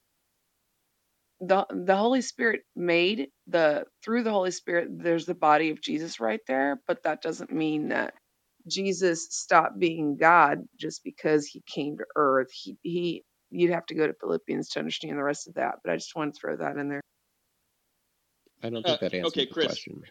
the 1.42 1.66
the 1.72 1.98
Holy 1.98 2.22
Spirit 2.22 2.62
made 2.76 3.30
the 3.48 3.86
through 4.04 4.24
the 4.24 4.32
Holy 4.32 4.52
Spirit. 4.52 4.90
There's 4.92 5.26
the 5.26 5.36
body 5.36 5.72
of 5.72 5.82
Jesus 5.82 6.20
right 6.20 6.42
there, 6.48 6.82
but 6.88 7.04
that 7.04 7.22
doesn't 7.22 7.52
mean 7.52 7.90
that 7.90 8.16
Jesus 8.70 9.28
stopped 9.32 9.80
being 9.80 10.18
God 10.18 10.60
just 10.80 11.04
because 11.04 11.48
he 11.48 11.64
came 11.68 11.98
to 11.98 12.06
earth. 12.16 12.50
He 12.54 12.78
he 12.84 13.24
you'd 13.52 13.72
have 13.74 13.86
to 13.88 13.96
go 13.96 14.08
to 14.08 14.16
Philippians 14.22 14.70
to 14.72 14.80
understand 14.80 15.20
the 15.20 15.24
rest 15.24 15.48
of 15.48 15.56
that, 15.56 15.78
but 15.84 15.94
I 15.94 15.98
just 15.98 16.16
want 16.16 16.34
to 16.36 16.40
throw 16.40 16.58
that 16.58 16.78
in 16.78 16.90
there. 16.90 17.02
I 18.64 18.70
don't 18.70 18.86
Uh, 18.86 18.90
think 18.90 19.02
that 19.02 19.14
answers 19.14 19.34
okay, 19.34 19.46
the 19.48 19.54
Chris. 19.54 19.68
question. 19.70 20.04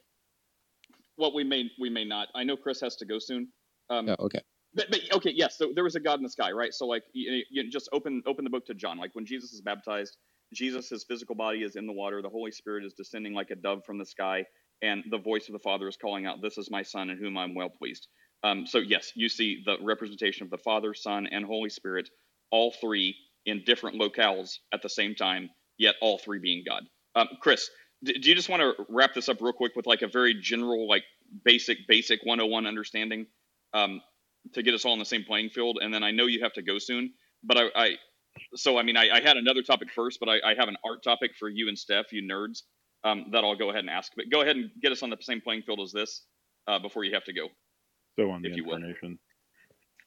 Well, 1.19 1.35
we 1.35 1.45
may 1.45 1.71
we 1.81 1.91
may 1.91 2.05
not. 2.05 2.29
I 2.35 2.45
know 2.45 2.57
Chris 2.57 2.81
has 2.81 2.97
to 2.97 3.07
go 3.07 3.19
soon. 3.19 3.49
Um, 3.91 4.09
Oh, 4.09 4.17
okay. 4.27 4.41
But, 4.75 4.91
but 4.91 5.01
okay, 5.15 5.33
yes. 5.35 5.59
So 5.59 5.73
there 5.75 5.85
was 5.85 5.97
a 5.97 6.01
God 6.01 6.19
in 6.19 6.23
the 6.23 6.31
sky, 6.31 6.53
right? 6.53 6.73
So 6.75 6.87
like, 6.87 7.05
you, 7.13 7.45
you 7.51 7.71
just 7.71 7.89
open 7.93 8.23
open 8.27 8.45
the 8.45 8.51
book 8.51 8.67
to 8.67 8.75
John. 8.75 8.99
Like 8.99 9.15
when 9.15 9.27
Jesus 9.27 9.53
is 9.53 9.61
baptized, 9.61 10.17
Jesus, 10.55 10.89
his 10.91 11.05
physical 11.05 11.35
body 11.35 11.63
is 11.65 11.77
in 11.77 11.87
the 11.87 11.93
water. 11.93 12.23
The 12.23 12.31
Holy 12.31 12.53
Spirit 12.53 12.85
is 12.85 12.95
descending 12.95 13.35
like 13.35 13.51
a 13.51 13.57
dove 13.57 13.85
from 13.85 13.99
the 13.99 14.07
sky, 14.07 14.45
and 14.83 15.05
the 15.11 15.19
voice 15.19 15.49
of 15.49 15.55
the 15.55 15.61
Father 15.61 15.89
is 15.89 15.97
calling 15.97 16.27
out, 16.27 16.43
"This 16.43 16.59
is 16.59 16.71
my 16.71 16.83
Son, 16.83 17.11
in 17.11 17.19
whom 17.19 17.39
I'm 17.39 17.55
well 17.55 17.71
pleased." 17.71 18.09
Um, 18.45 18.67
so 18.67 18.79
yes, 18.79 19.13
you 19.17 19.29
see 19.29 19.63
the 19.67 19.77
representation 19.83 20.45
of 20.45 20.51
the 20.51 20.59
Father, 20.59 20.95
Son, 20.95 21.27
and 21.27 21.45
Holy 21.45 21.71
Spirit, 21.71 22.09
all 22.51 22.73
three 22.73 23.17
in 23.47 23.65
different 23.65 24.01
locales 24.01 24.59
at 24.73 24.83
the 24.83 24.89
same 24.89 25.15
time, 25.15 25.51
yet 25.79 25.97
all 26.03 26.19
three 26.19 26.39
being 26.41 26.65
God. 26.67 26.85
Um, 27.17 27.29
Chris, 27.41 27.71
do 28.05 28.29
you 28.29 28.35
just 28.35 28.49
want 28.49 28.63
to 28.63 28.85
wrap 28.89 29.15
this 29.15 29.29
up 29.29 29.41
real 29.41 29.53
quick 29.53 29.77
with 29.77 29.87
like 29.87 30.03
a 30.03 30.09
very 30.09 30.35
general, 30.41 30.89
like 30.89 31.05
basic, 31.45 31.79
basic 31.89 32.21
101 32.25 32.67
understanding? 32.67 33.27
Um, 33.75 34.01
to 34.55 34.63
get 34.63 34.75
us 34.75 34.85
all 34.85 34.93
on 34.93 34.99
the 34.99 35.05
same 35.05 35.25
playing 35.25 35.51
field. 35.51 35.79
And 35.81 35.93
then 35.93 36.03
I 36.03 36.11
know 36.11 36.27
you 36.27 36.43
have 36.43 36.53
to 36.55 36.63
go 36.63 36.79
soon, 36.79 37.13
but 37.45 37.57
I, 37.57 37.69
I 37.75 37.97
so 38.55 38.79
I 38.79 38.83
mean, 38.83 38.97
I, 38.97 39.11
I 39.11 39.21
had 39.21 39.37
another 39.37 39.63
topic 39.63 39.91
first, 39.91 40.19
but 40.21 40.29
I, 40.29 40.37
I 40.45 40.55
have 40.57 40.69
an 40.69 40.77
art 40.85 41.03
topic 41.03 41.33
for 41.39 41.49
you 41.49 41.69
and 41.69 41.79
Steph, 41.79 42.13
you 42.13 42.23
nerds, 42.23 42.63
um, 43.05 43.27
that 43.33 43.45
I'll 43.45 43.57
go 43.57 43.71
ahead 43.71 43.81
and 43.81 43.91
ask. 43.91 44.13
But 44.17 44.27
go 44.31 44.41
ahead 44.43 44.57
and 44.57 44.71
get 44.81 44.93
us 44.93 45.03
on 45.03 45.11
the 45.11 45.17
same 45.21 45.41
playing 45.41 45.63
field 45.63 45.81
as 45.81 45.93
this 45.93 46.25
uh, 46.67 46.79
before 46.79 47.05
you 47.05 47.15
have 47.15 47.25
to 47.25 47.33
go. 47.33 47.49
So 48.19 48.31
on 48.31 48.43
the 48.43 48.51
If 48.51 48.57
you 48.57 48.65
will. 48.65 48.75
incarnation. 48.75 49.19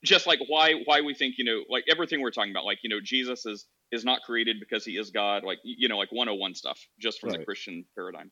Just 0.03 0.27
like 0.27 0.39
why 0.47 0.73
why 0.85 1.01
we 1.01 1.13
think 1.15 1.35
you 1.37 1.45
know 1.45 1.63
like 1.69 1.85
everything 1.89 2.21
we're 2.21 2.31
talking 2.31 2.51
about, 2.51 2.65
like 2.65 2.79
you 2.83 2.89
know 2.89 2.99
Jesus 3.03 3.45
is 3.45 3.65
is 3.91 4.03
not 4.03 4.21
created 4.23 4.59
because 4.59 4.85
he 4.85 4.97
is 4.97 5.11
God, 5.11 5.43
like 5.43 5.59
you 5.63 5.87
know 5.87 5.97
like 5.97 6.11
101 6.11 6.55
stuff, 6.55 6.87
just 6.99 7.19
from 7.19 7.31
the 7.31 7.45
Christian 7.45 7.85
paradigm. 7.95 8.31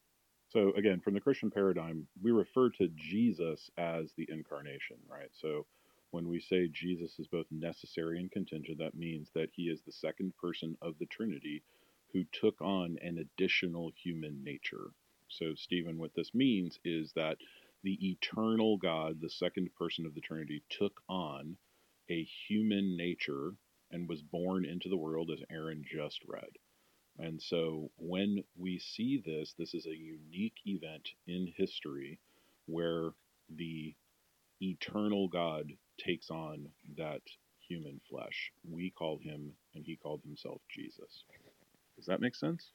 So 0.49 0.71
again, 0.75 0.99
from 0.99 1.15
the 1.15 1.21
Christian 1.21 1.49
paradigm, 1.49 2.07
we 2.21 2.31
refer 2.31 2.69
to 2.71 2.87
Jesus 2.95 3.71
as 3.77 4.13
the 4.17 4.27
incarnation, 4.29 4.97
right? 5.09 5.29
So 5.31 5.65
when 6.11 6.29
we 6.29 6.39
say 6.39 6.67
Jesus 6.67 7.17
is 7.17 7.27
both 7.27 7.47
necessary 7.49 8.19
and 8.19 8.29
contingent, 8.29 8.77
that 8.77 8.95
means 8.95 9.31
that 9.33 9.49
he 9.51 9.63
is 9.63 9.81
the 9.81 9.91
second 9.91 10.33
person 10.37 10.77
of 10.79 10.93
the 10.99 11.07
Trinity 11.07 11.63
who 12.11 12.23
took 12.31 12.61
on 12.61 12.97
an 13.01 13.17
additional 13.17 13.91
human 13.95 14.43
nature. 14.43 14.91
So, 15.27 15.55
Stephen, 15.55 15.97
what 15.97 16.13
this 16.15 16.35
means 16.35 16.77
is 16.85 17.11
that 17.13 17.37
the 17.81 17.97
eternal 18.11 18.77
God, 18.77 19.19
the 19.19 19.29
second 19.29 19.73
person 19.73 20.05
of 20.05 20.13
the 20.13 20.21
Trinity, 20.21 20.61
took 20.69 21.01
on 21.09 21.57
a 22.09 22.23
human 22.47 22.95
nature 22.95 23.55
and 23.93 24.09
was 24.09 24.21
born 24.21 24.65
into 24.65 24.89
the 24.89 24.97
world, 24.97 25.31
as 25.31 25.39
Aaron 25.49 25.85
just 25.89 26.19
read. 26.27 26.49
And 27.19 27.41
so 27.41 27.91
when 27.97 28.43
we 28.57 28.79
see 28.79 29.21
this, 29.23 29.53
this 29.57 29.73
is 29.73 29.85
a 29.85 29.95
unique 29.95 30.57
event 30.65 31.09
in 31.27 31.53
history 31.55 32.19
where 32.65 33.11
the 33.55 33.95
eternal 34.61 35.27
God 35.27 35.71
takes 35.99 36.31
on 36.31 36.67
that 36.97 37.21
human 37.67 38.01
flesh. 38.09 38.51
We 38.69 38.89
call 38.89 39.19
him, 39.19 39.53
and 39.75 39.85
he 39.85 39.95
called 39.95 40.21
himself 40.25 40.61
Jesus. 40.69 41.23
Does 41.95 42.07
that 42.07 42.21
make 42.21 42.35
sense? 42.35 42.71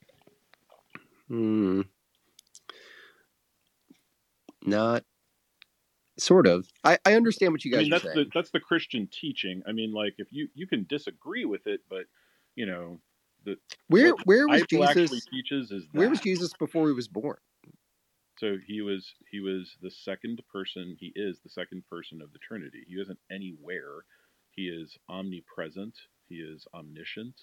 Hmm. 1.29 1.83
Not 4.65 5.05
sort 6.19 6.47
of. 6.47 6.67
I, 6.85 6.99
I 7.05 7.15
understand 7.15 7.53
what 7.53 7.65
you 7.65 7.73
I 7.73 7.77
guys 7.77 7.83
mean, 7.85 7.91
are 7.91 7.93
that's 7.95 8.05
saying. 8.05 8.25
the 8.27 8.31
that's 8.35 8.51
the 8.51 8.61
Christian 8.61 9.09
teaching. 9.11 9.63
I 9.67 9.73
mean, 9.73 9.93
like 9.93 10.15
if 10.19 10.29
you 10.31 10.49
you 10.55 10.67
can 10.67 10.87
disagree 10.89 11.45
with 11.45 11.67
it, 11.67 11.81
but 11.89 12.05
you 12.55 12.67
know, 12.67 13.01
the 13.45 13.57
Where 13.89 14.13
where 14.25 14.49
was 14.49 14.65
Jesus? 14.67 15.27
teaches 15.31 15.71
is 15.71 15.85
Where 15.93 16.11
was. 16.11 16.21
Jesus 16.21 16.53
before 16.59 16.89
he 16.89 16.93
was 16.93 17.09
born? 17.09 17.39
So 18.39 18.57
he 18.67 18.81
was 18.81 19.15
he 19.31 19.41
was 19.41 19.77
the 19.83 19.91
second 19.91 20.41
person. 20.53 20.97
He 20.99 21.13
is 21.17 21.39
the 21.41 21.51
second 21.51 21.85
person 21.91 22.23
of 22.23 22.33
the 22.33 22.39
Trinity. 22.39 22.85
He 22.87 22.95
isn't 22.95 23.19
anywhere. 23.31 24.05
He 24.51 24.69
is 24.69 24.97
omnipresent. 25.09 25.95
He 26.29 26.37
is 26.37 26.67
omniscient. 26.75 27.35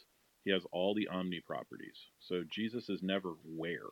He 0.43 0.51
has 0.51 0.63
all 0.71 0.93
the 0.93 1.07
omni 1.07 1.41
properties. 1.41 1.97
So 2.19 2.43
Jesus 2.49 2.87
is 2.89 3.01
never 3.01 3.33
where. 3.43 3.89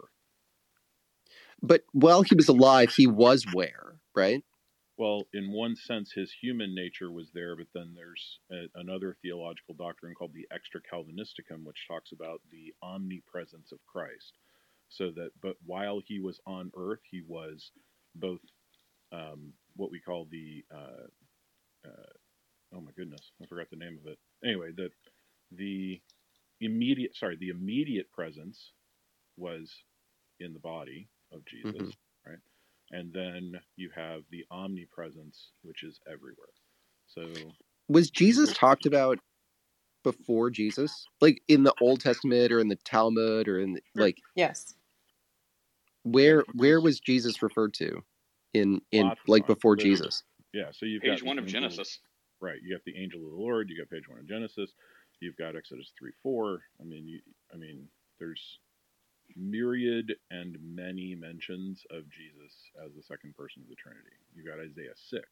But 1.61 1.83
while 1.93 2.21
he 2.21 2.35
was 2.35 2.47
alive, 2.47 2.91
he 2.91 3.07
was 3.07 3.45
where, 3.53 3.95
right? 4.15 4.43
Well, 4.97 5.23
in 5.33 5.51
one 5.51 5.75
sense, 5.75 6.11
his 6.11 6.31
human 6.31 6.75
nature 6.75 7.11
was 7.11 7.31
there, 7.33 7.55
but 7.55 7.67
then 7.73 7.93
there's 7.95 8.39
a, 8.51 8.67
another 8.79 9.17
theological 9.21 9.73
doctrine 9.75 10.13
called 10.13 10.33
the 10.33 10.47
Extra 10.51 10.81
Calvinisticum, 10.81 11.63
which 11.63 11.87
talks 11.87 12.11
about 12.11 12.41
the 12.51 12.73
omnipresence 12.83 13.71
of 13.71 13.79
Christ. 13.87 14.37
So 14.89 15.11
that, 15.11 15.31
but 15.41 15.57
while 15.65 15.99
he 16.05 16.19
was 16.19 16.39
on 16.45 16.71
earth, 16.77 17.01
he 17.09 17.23
was 17.27 17.71
both 18.15 18.41
um, 19.11 19.53
what 19.75 19.91
we 19.91 19.99
call 19.99 20.25
the, 20.29 20.63
uh, 20.73 21.07
uh, 21.87 22.13
oh 22.73 22.81
my 22.81 22.91
goodness, 22.95 23.31
I 23.41 23.47
forgot 23.47 23.69
the 23.71 23.77
name 23.77 23.99
of 23.99 24.11
it. 24.11 24.19
Anyway, 24.43 24.71
the 24.75 24.89
the 25.51 26.01
immediate, 26.61 27.15
sorry, 27.15 27.37
the 27.37 27.49
immediate 27.49 28.11
presence 28.11 28.73
was 29.37 29.73
in 30.39 30.53
the 30.53 30.59
body 30.59 31.09
of 31.31 31.45
Jesus, 31.45 31.73
Mhm. 31.73 31.93
Right? 32.93 32.99
And 32.99 33.13
then 33.13 33.61
you 33.75 33.89
have 33.95 34.21
the 34.31 34.45
omnipresence, 34.51 35.49
which 35.63 35.83
is 35.83 35.99
everywhere. 36.11 36.47
So 37.07 37.25
Was 37.87 38.09
Jesus 38.09 38.53
talked 38.53 38.85
about 38.85 39.19
before 40.03 40.49
Jesus? 40.49 41.05
Like 41.21 41.41
in 41.47 41.63
the 41.63 41.73
Old 41.81 42.01
Testament 42.01 42.51
or 42.51 42.59
in 42.59 42.67
the 42.67 42.77
Talmud 42.77 43.47
or 43.47 43.59
in 43.59 43.73
the, 43.73 43.81
like 43.95 44.17
Yes. 44.35 44.75
where 46.03 46.43
where 46.53 46.81
was 46.81 46.99
Jesus 46.99 47.41
referred 47.41 47.73
to 47.75 48.03
in 48.53 48.81
in 48.91 49.07
Lots 49.07 49.21
like 49.27 49.47
before 49.47 49.77
So- 49.77 49.83
Jesus? 49.83 50.23
yeah, 50.53 50.71
so 50.71 50.85
you've 50.85 51.01
Page 51.01 51.19
got 51.21 51.27
one 51.27 51.39
of 51.39 51.45
angel- 51.45 51.61
Genesis. 51.61 51.99
Right, 52.41 52.59
you 52.61 52.75
got 52.75 52.83
the 52.83 52.97
angel 52.97 53.23
of 53.23 53.31
the 53.31 53.37
Lord. 53.37 53.69
You 53.69 53.77
got 53.77 53.89
page 53.89 54.09
one 54.09 54.19
of 54.19 54.27
Genesis. 54.27 54.73
You've 55.21 55.37
got 55.37 55.55
Exodus 55.55 55.93
three 55.97 56.11
four. 56.21 56.61
I 56.81 56.83
mean, 56.83 57.07
you, 57.07 57.21
I 57.53 57.55
mean, 57.57 57.87
there's 58.19 58.59
myriad 59.35 60.13
and 60.31 60.57
many 60.61 61.15
mentions 61.15 61.83
of 61.91 62.03
Jesus 62.09 62.53
as 62.85 62.91
the 62.95 63.03
second 63.03 63.35
person 63.35 63.63
of 63.63 63.69
the 63.69 63.75
Trinity. 63.75 64.17
You've 64.35 64.47
got 64.47 64.59
Isaiah 64.59 64.95
six, 65.09 65.25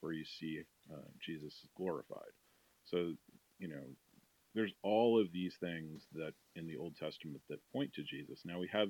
where 0.00 0.12
you 0.12 0.24
see 0.24 0.62
uh, 0.92 1.08
Jesus 1.24 1.66
glorified. 1.76 2.34
So 2.84 3.14
you 3.58 3.68
know, 3.68 3.84
there's 4.54 4.72
all 4.82 5.20
of 5.20 5.32
these 5.32 5.54
things 5.60 6.02
that 6.14 6.32
in 6.56 6.66
the 6.66 6.76
Old 6.76 6.96
Testament 6.96 7.42
that 7.48 7.60
point 7.72 7.92
to 7.94 8.02
Jesus. 8.02 8.40
Now 8.44 8.58
we 8.58 8.68
have 8.72 8.88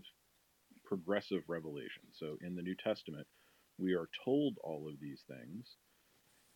progressive 0.84 1.42
revelation. 1.48 2.02
So 2.12 2.36
in 2.42 2.54
the 2.54 2.62
New 2.62 2.74
Testament, 2.74 3.26
we 3.78 3.94
are 3.94 4.08
told 4.24 4.56
all 4.62 4.88
of 4.88 5.00
these 5.00 5.22
things 5.26 5.76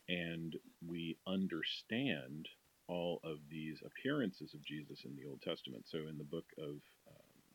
and 0.07 0.55
we 0.87 1.17
understand 1.27 2.47
all 2.87 3.19
of 3.23 3.37
these 3.49 3.81
appearances 3.85 4.53
of 4.53 4.65
Jesus 4.65 5.05
in 5.05 5.15
the 5.15 5.29
Old 5.29 5.41
Testament. 5.41 5.85
So 5.87 5.99
in 6.09 6.17
the 6.17 6.23
book 6.23 6.45
of 6.57 6.81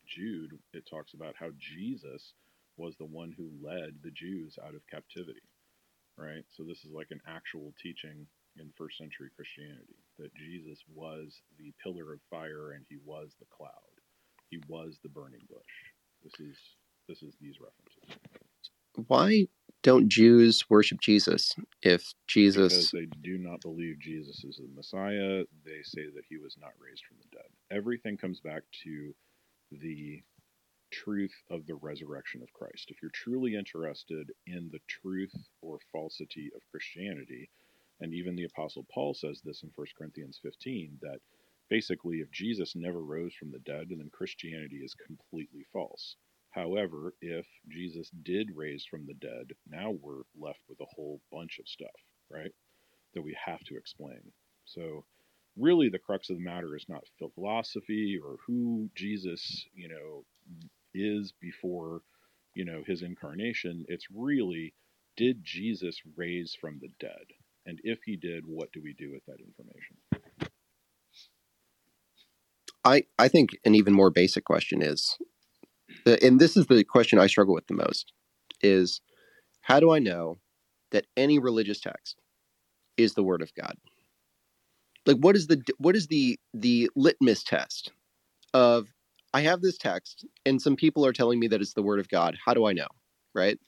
Jude, 0.07 0.59
it 0.73 0.87
talks 0.88 1.14
about 1.14 1.35
how 1.38 1.51
Jesus 1.59 2.35
was 2.77 2.95
the 2.99 3.05
one 3.07 3.33
who 3.37 3.51
led 3.62 3.95
the 4.03 4.11
Jews 4.11 4.59
out 4.64 4.75
of 4.75 4.87
captivity, 4.90 5.43
right? 6.17 6.45
So 6.51 6.64
this 6.64 6.85
is 6.85 6.93
like 6.93 7.09
an 7.11 7.21
actual 7.29 7.73
teaching 7.83 8.27
in 8.59 8.73
first 8.77 8.99
century 8.99 9.31
Christianity 9.35 9.97
that 10.19 10.35
Jesus 10.35 10.79
was 10.95 11.40
the 11.59 11.73
pillar 11.83 12.12
of 12.12 12.21
fire 12.31 12.73
and 12.73 12.85
he 12.88 12.99
was 13.05 13.31
the 13.38 13.47
cloud. 13.57 13.71
He 14.51 14.61
was 14.69 14.99
the 15.03 15.09
burning 15.09 15.43
bush. 15.49 15.75
This 16.23 16.35
is 16.40 16.57
this 17.09 17.23
is 17.23 17.35
these 17.40 17.57
references 17.61 18.19
Why 19.09 19.47
don't 19.83 20.09
Jews 20.09 20.64
worship 20.71 21.01
Jesus 21.01 21.55
if 21.83 22.14
Jesus 22.27 22.73
because 22.73 22.90
they 22.90 23.07
do 23.23 23.38
not 23.38 23.61
believe 23.61 23.99
Jesus 24.01 24.43
is 24.45 24.57
the 24.57 24.69
Messiah. 24.75 25.45
They 25.64 25.83
say 25.83 26.07
that 26.14 26.25
he 26.29 26.38
was 26.38 26.57
not 26.61 26.73
raised 26.81 27.03
from 27.07 27.19
the 27.19 27.37
dead. 27.37 27.77
Everything 27.77 28.17
comes 28.17 28.40
back 28.40 28.62
to 28.85 29.14
the 29.81 30.23
truth 30.93 31.35
of 31.51 31.67
the 31.67 31.75
resurrection 31.75 32.43
of 32.43 32.53
Christ. 32.53 32.87
If 32.91 33.03
you're 33.03 33.11
truly 33.13 33.57
interested 33.57 34.31
in 34.47 34.71
the 34.73 34.81
truth 34.89 35.35
or 35.61 35.79
falsity 35.93 36.51
of 36.55 36.63
Christianity, 36.71 37.51
and 38.01 38.13
even 38.13 38.37
the 38.37 38.45
Apostle 38.45 38.87
Paul 38.93 39.15
says 39.15 39.41
this 39.45 39.63
in 39.63 39.71
1 39.75 39.87
Corinthians 39.97 40.39
15, 40.43 40.99
that 41.03 41.21
basically 41.69 42.19
if 42.19 42.31
Jesus 42.31 42.75
never 42.77 43.03
rose 43.03 43.35
from 43.35 43.51
the 43.51 43.59
dead, 43.61 43.89
then 43.91 44.11
Christianity 44.13 44.77
is 44.85 44.95
completely 44.95 45.67
false. 45.73 46.17
However, 46.51 47.15
if 47.21 47.47
Jesus 47.69 48.11
did 48.23 48.51
raise 48.55 48.85
from 48.85 49.07
the 49.07 49.15
dead, 49.15 49.53
now 49.69 49.91
we're 49.91 50.23
left 50.39 50.61
with 50.69 50.81
a 50.81 50.95
whole 50.95 51.21
bunch 51.33 51.59
of 51.59 51.67
stuff, 51.67 51.89
right? 52.31 52.53
That 53.15 53.23
we 53.23 53.37
have 53.45 53.61
to 53.65 53.77
explain. 53.77 54.21
So, 54.65 55.05
really, 55.57 55.88
the 55.88 55.99
crux 55.99 56.31
of 56.31 56.37
the 56.37 56.45
matter 56.45 56.77
is 56.77 56.87
not 56.88 57.05
philosophy 57.35 58.19
or 58.23 58.37
who 58.47 58.88
Jesus, 58.95 59.67
you 59.75 59.88
know, 59.88 60.25
is 60.95 61.33
before, 61.40 62.03
you 62.55 62.64
know, 62.64 62.83
his 62.87 63.03
incarnation. 63.03 63.85
It's 63.88 64.07
really 64.14 64.75
did 65.17 65.45
Jesus 65.45 66.01
raise 66.17 66.57
from 66.61 66.79
the 66.81 66.88
dead? 66.99 67.27
And 67.67 67.81
if 67.85 68.01
he 68.05 68.17
did, 68.17 68.45
what 68.47 68.73
do 68.73 68.83
we 68.83 68.93
do 68.95 69.12
with 69.12 69.25
that 69.27 69.40
information? 69.40 69.97
I, 72.85 73.05
I 73.19 73.29
think 73.29 73.51
an 73.64 73.75
even 73.75 73.95
more 73.95 74.11
basic 74.11 74.45
question 74.45 74.83
is, 74.83 75.17
and 76.05 76.40
this 76.40 76.57
is 76.57 76.67
the 76.67 76.85
question 76.85 77.19
I 77.19 77.29
struggle 77.29 77.55
with 77.55 77.67
the 77.67 77.75
most, 77.75 78.12
is 78.61 79.01
how 79.62 79.81
do 79.81 79.90
I 79.90 79.99
know 79.99 80.38
that 80.90 81.07
any 81.17 81.38
religious 81.38 81.81
text 81.81 82.21
is 82.97 83.14
the 83.14 83.23
word 83.23 83.40
of 83.40 83.55
God? 83.55 83.77
Like, 85.07 85.19
what 85.19 85.37
is 85.37 85.47
the 85.47 85.62
what 85.79 85.97
is 85.97 86.07
the 86.07 86.38
the 86.53 86.90
litmus 86.97 87.45
test 87.45 87.93
of 88.53 88.88
I 89.35 89.40
have 89.40 89.61
this 89.61 89.77
text 89.77 90.25
and 90.47 90.62
some 90.62 90.77
people 90.77 91.05
are 91.05 91.12
telling 91.12 91.40
me 91.40 91.49
that 91.49 91.61
it's 91.61 91.75
the 91.75 91.83
word 91.83 92.01
of 92.01 92.09
God. 92.09 92.38
How 92.45 92.55
do 92.55 92.67
I 92.67 92.73
know? 92.73 92.87
Right? 93.35 93.59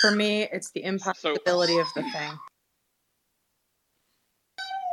For 0.00 0.10
me, 0.10 0.48
it's 0.52 0.72
the 0.72 0.80
So 0.80 0.86
impossibility 0.86 1.78
of 1.78 1.86
the 1.94 2.02
thing. 2.02 2.32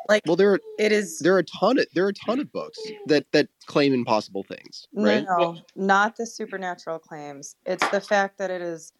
Like 0.08 0.22
Well, 0.26 0.36
there 0.36 0.54
are 0.54 0.60
it 0.78 0.92
is 0.92 1.20
there 1.20 1.34
are 1.36 1.40
a 1.40 1.44
ton 1.44 1.80
of 1.80 1.88
there 1.94 2.06
are 2.06 2.10
a 2.10 2.14
ton 2.14 2.40
of 2.40 2.52
books 2.52 2.80
that 3.08 3.26
that 3.32 3.48
claim 3.66 3.94
impossible 3.94 4.44
things, 4.44 4.88
no, 4.94 5.04
right? 5.04 5.26
no, 5.30 5.58
not 5.76 6.18
the 6.18 6.26
supernatural 6.26 7.00
claims. 7.00 7.56
It's 7.66 7.88
the 7.90 8.02
fact 8.02 8.38
that 8.38 8.52
it 8.52 8.62
is 8.62 8.92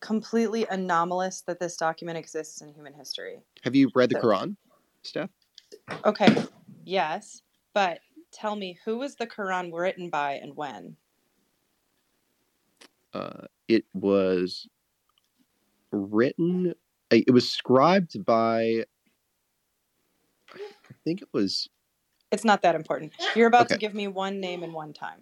completely 0.00 0.66
anomalous 0.70 1.42
that 1.42 1.60
this 1.60 1.76
document 1.76 2.18
exists 2.18 2.60
in 2.60 2.72
human 2.72 2.92
history. 2.92 3.38
Have 3.62 3.74
you 3.74 3.90
read 3.94 4.10
the 4.10 4.16
So, 4.16 4.22
Quran, 4.22 4.56
Steph? 5.02 5.30
Okay, 6.04 6.34
yes, 6.84 7.42
but 7.74 8.00
tell 8.32 8.56
me 8.56 8.78
who 8.84 8.98
was 8.98 9.16
the 9.16 9.26
Quran 9.26 9.72
written 9.72 10.10
by 10.10 10.34
and 10.34 10.56
when? 10.56 10.96
Uh, 13.12 13.46
it 13.68 13.84
was 13.94 14.68
written. 15.92 16.74
uh, 17.12 17.16
It 17.16 17.32
was 17.32 17.50
scribed 17.50 18.24
by. 18.24 18.84
I 20.54 20.94
think 21.04 21.22
it 21.22 21.28
was 21.32 21.68
It's 22.30 22.44
not 22.44 22.62
that 22.62 22.74
important. 22.74 23.12
You're 23.34 23.48
about 23.48 23.68
to 23.68 23.78
give 23.78 23.94
me 23.94 24.08
one 24.08 24.40
name 24.40 24.62
and 24.62 24.72
one 24.72 24.92
time. 24.92 25.20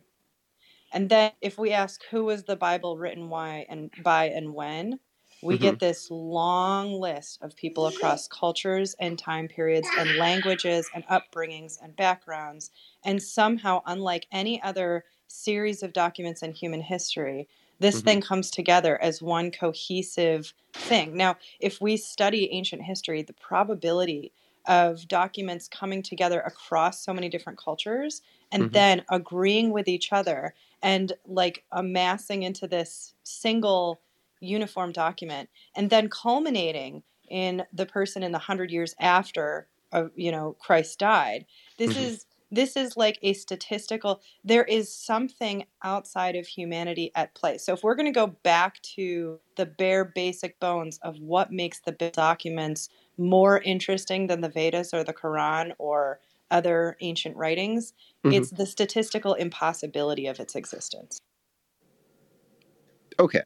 And 0.93 1.09
then 1.09 1.33
if 1.41 1.59
we 1.59 1.73
ask 1.73 2.01
who 2.11 2.25
was 2.25 2.45
the 2.45 2.57
Bible 2.57 2.97
written 2.97 3.29
why 3.29 3.67
and 3.69 3.91
by 4.03 4.27
and 4.27 4.55
when, 4.55 5.01
we 5.47 5.57
hmm 5.57 5.59
get 5.59 5.79
this 5.79 6.11
long 6.11 7.01
list 7.01 7.41
of 7.43 7.57
people 7.57 7.87
across 7.87 8.29
cultures 8.29 8.95
and 9.01 9.19
time 9.19 9.49
periods 9.49 9.89
and 9.99 10.17
languages 10.19 10.91
and 10.95 11.07
upbringings 11.07 11.79
and 11.83 11.97
backgrounds. 11.97 12.71
And 13.05 13.23
somehow, 13.23 13.83
unlike 13.87 14.27
any 14.33 14.61
other 14.63 15.05
series 15.29 15.83
of 15.83 15.93
documents 15.93 16.43
in 16.43 16.53
human 16.53 16.81
history, 16.83 17.49
this 17.79 18.01
hmm 18.01 18.01
thing 18.03 18.21
comes 18.21 18.51
together 18.51 19.01
as 19.03 19.23
one 19.23 19.51
cohesive 19.51 20.53
thing. 20.75 21.17
Now, 21.17 21.37
if 21.61 21.81
we 21.81 21.97
study 21.97 22.51
ancient 22.53 22.83
history, 22.83 23.23
the 23.23 23.33
probability 23.35 24.33
of 24.67 25.07
documents 25.07 25.69
coming 25.69 26.03
together 26.03 26.41
across 26.41 27.01
so 27.05 27.13
many 27.13 27.29
different 27.29 27.59
cultures 27.59 28.21
and 28.51 28.73
hmm 28.73 28.73
then 28.73 29.05
agreeing 29.11 29.71
with 29.71 29.87
each 29.89 30.13
other 30.13 30.55
and 30.83 31.13
like 31.27 31.65
amassing 31.73 32.43
into 32.43 32.67
this 32.67 33.15
single 33.23 34.01
uniform 34.41 34.93
document 34.93 35.49
and 35.75 35.91
then 35.91 36.09
culminating 36.09 37.03
in 37.29 37.65
the 37.73 37.87
person 37.87 38.23
in 38.23 38.33
the 38.33 38.39
hundred 38.39 38.71
years 38.71 38.95
after 39.01 39.67
uh, 39.93 40.05
you 40.15 40.31
know 40.31 40.57
christ 40.61 40.99
died. 40.99 41.47
This 41.79 41.95
hmm 41.95 42.03
is 42.03 42.27
this 42.53 42.77
is 42.77 42.97
like 42.97 43.19
a 43.23 43.33
statistical 43.33 44.21
there 44.45 44.65
is 44.65 44.93
something 44.93 45.65
outside 45.83 46.37
of 46.37 46.47
humanity 46.47 47.11
at 47.15 47.35
play. 47.35 47.59
So 47.59 47.73
if 47.73 47.83
we're 47.83 47.97
going 47.97 48.07
to 48.07 48.13
go 48.13 48.29
back 48.29 48.81
to 48.95 49.41
the 49.57 49.67
bare 49.67 50.05
basic 50.05 50.61
bones 50.61 50.99
of 51.03 51.19
what 51.19 51.53
makes 51.53 51.81
the 51.81 51.93
documents 51.93 52.89
more 53.19 53.61
interesting 53.63 54.29
than 54.29 54.43
the 54.43 54.49
vedas 54.49 54.93
or 54.95 55.03
the 55.03 55.15
quran 55.15 55.73
or 55.79 56.21
other 56.51 56.97
ancient 57.01 57.37
writings 57.37 57.95
hmm 58.25 58.31
it's 58.33 58.51
the 58.51 58.67
statistical 58.67 59.35
impossibility 59.35 60.27
of 60.27 60.41
its 60.41 60.55
existence. 60.55 61.21
Okay, 63.19 63.43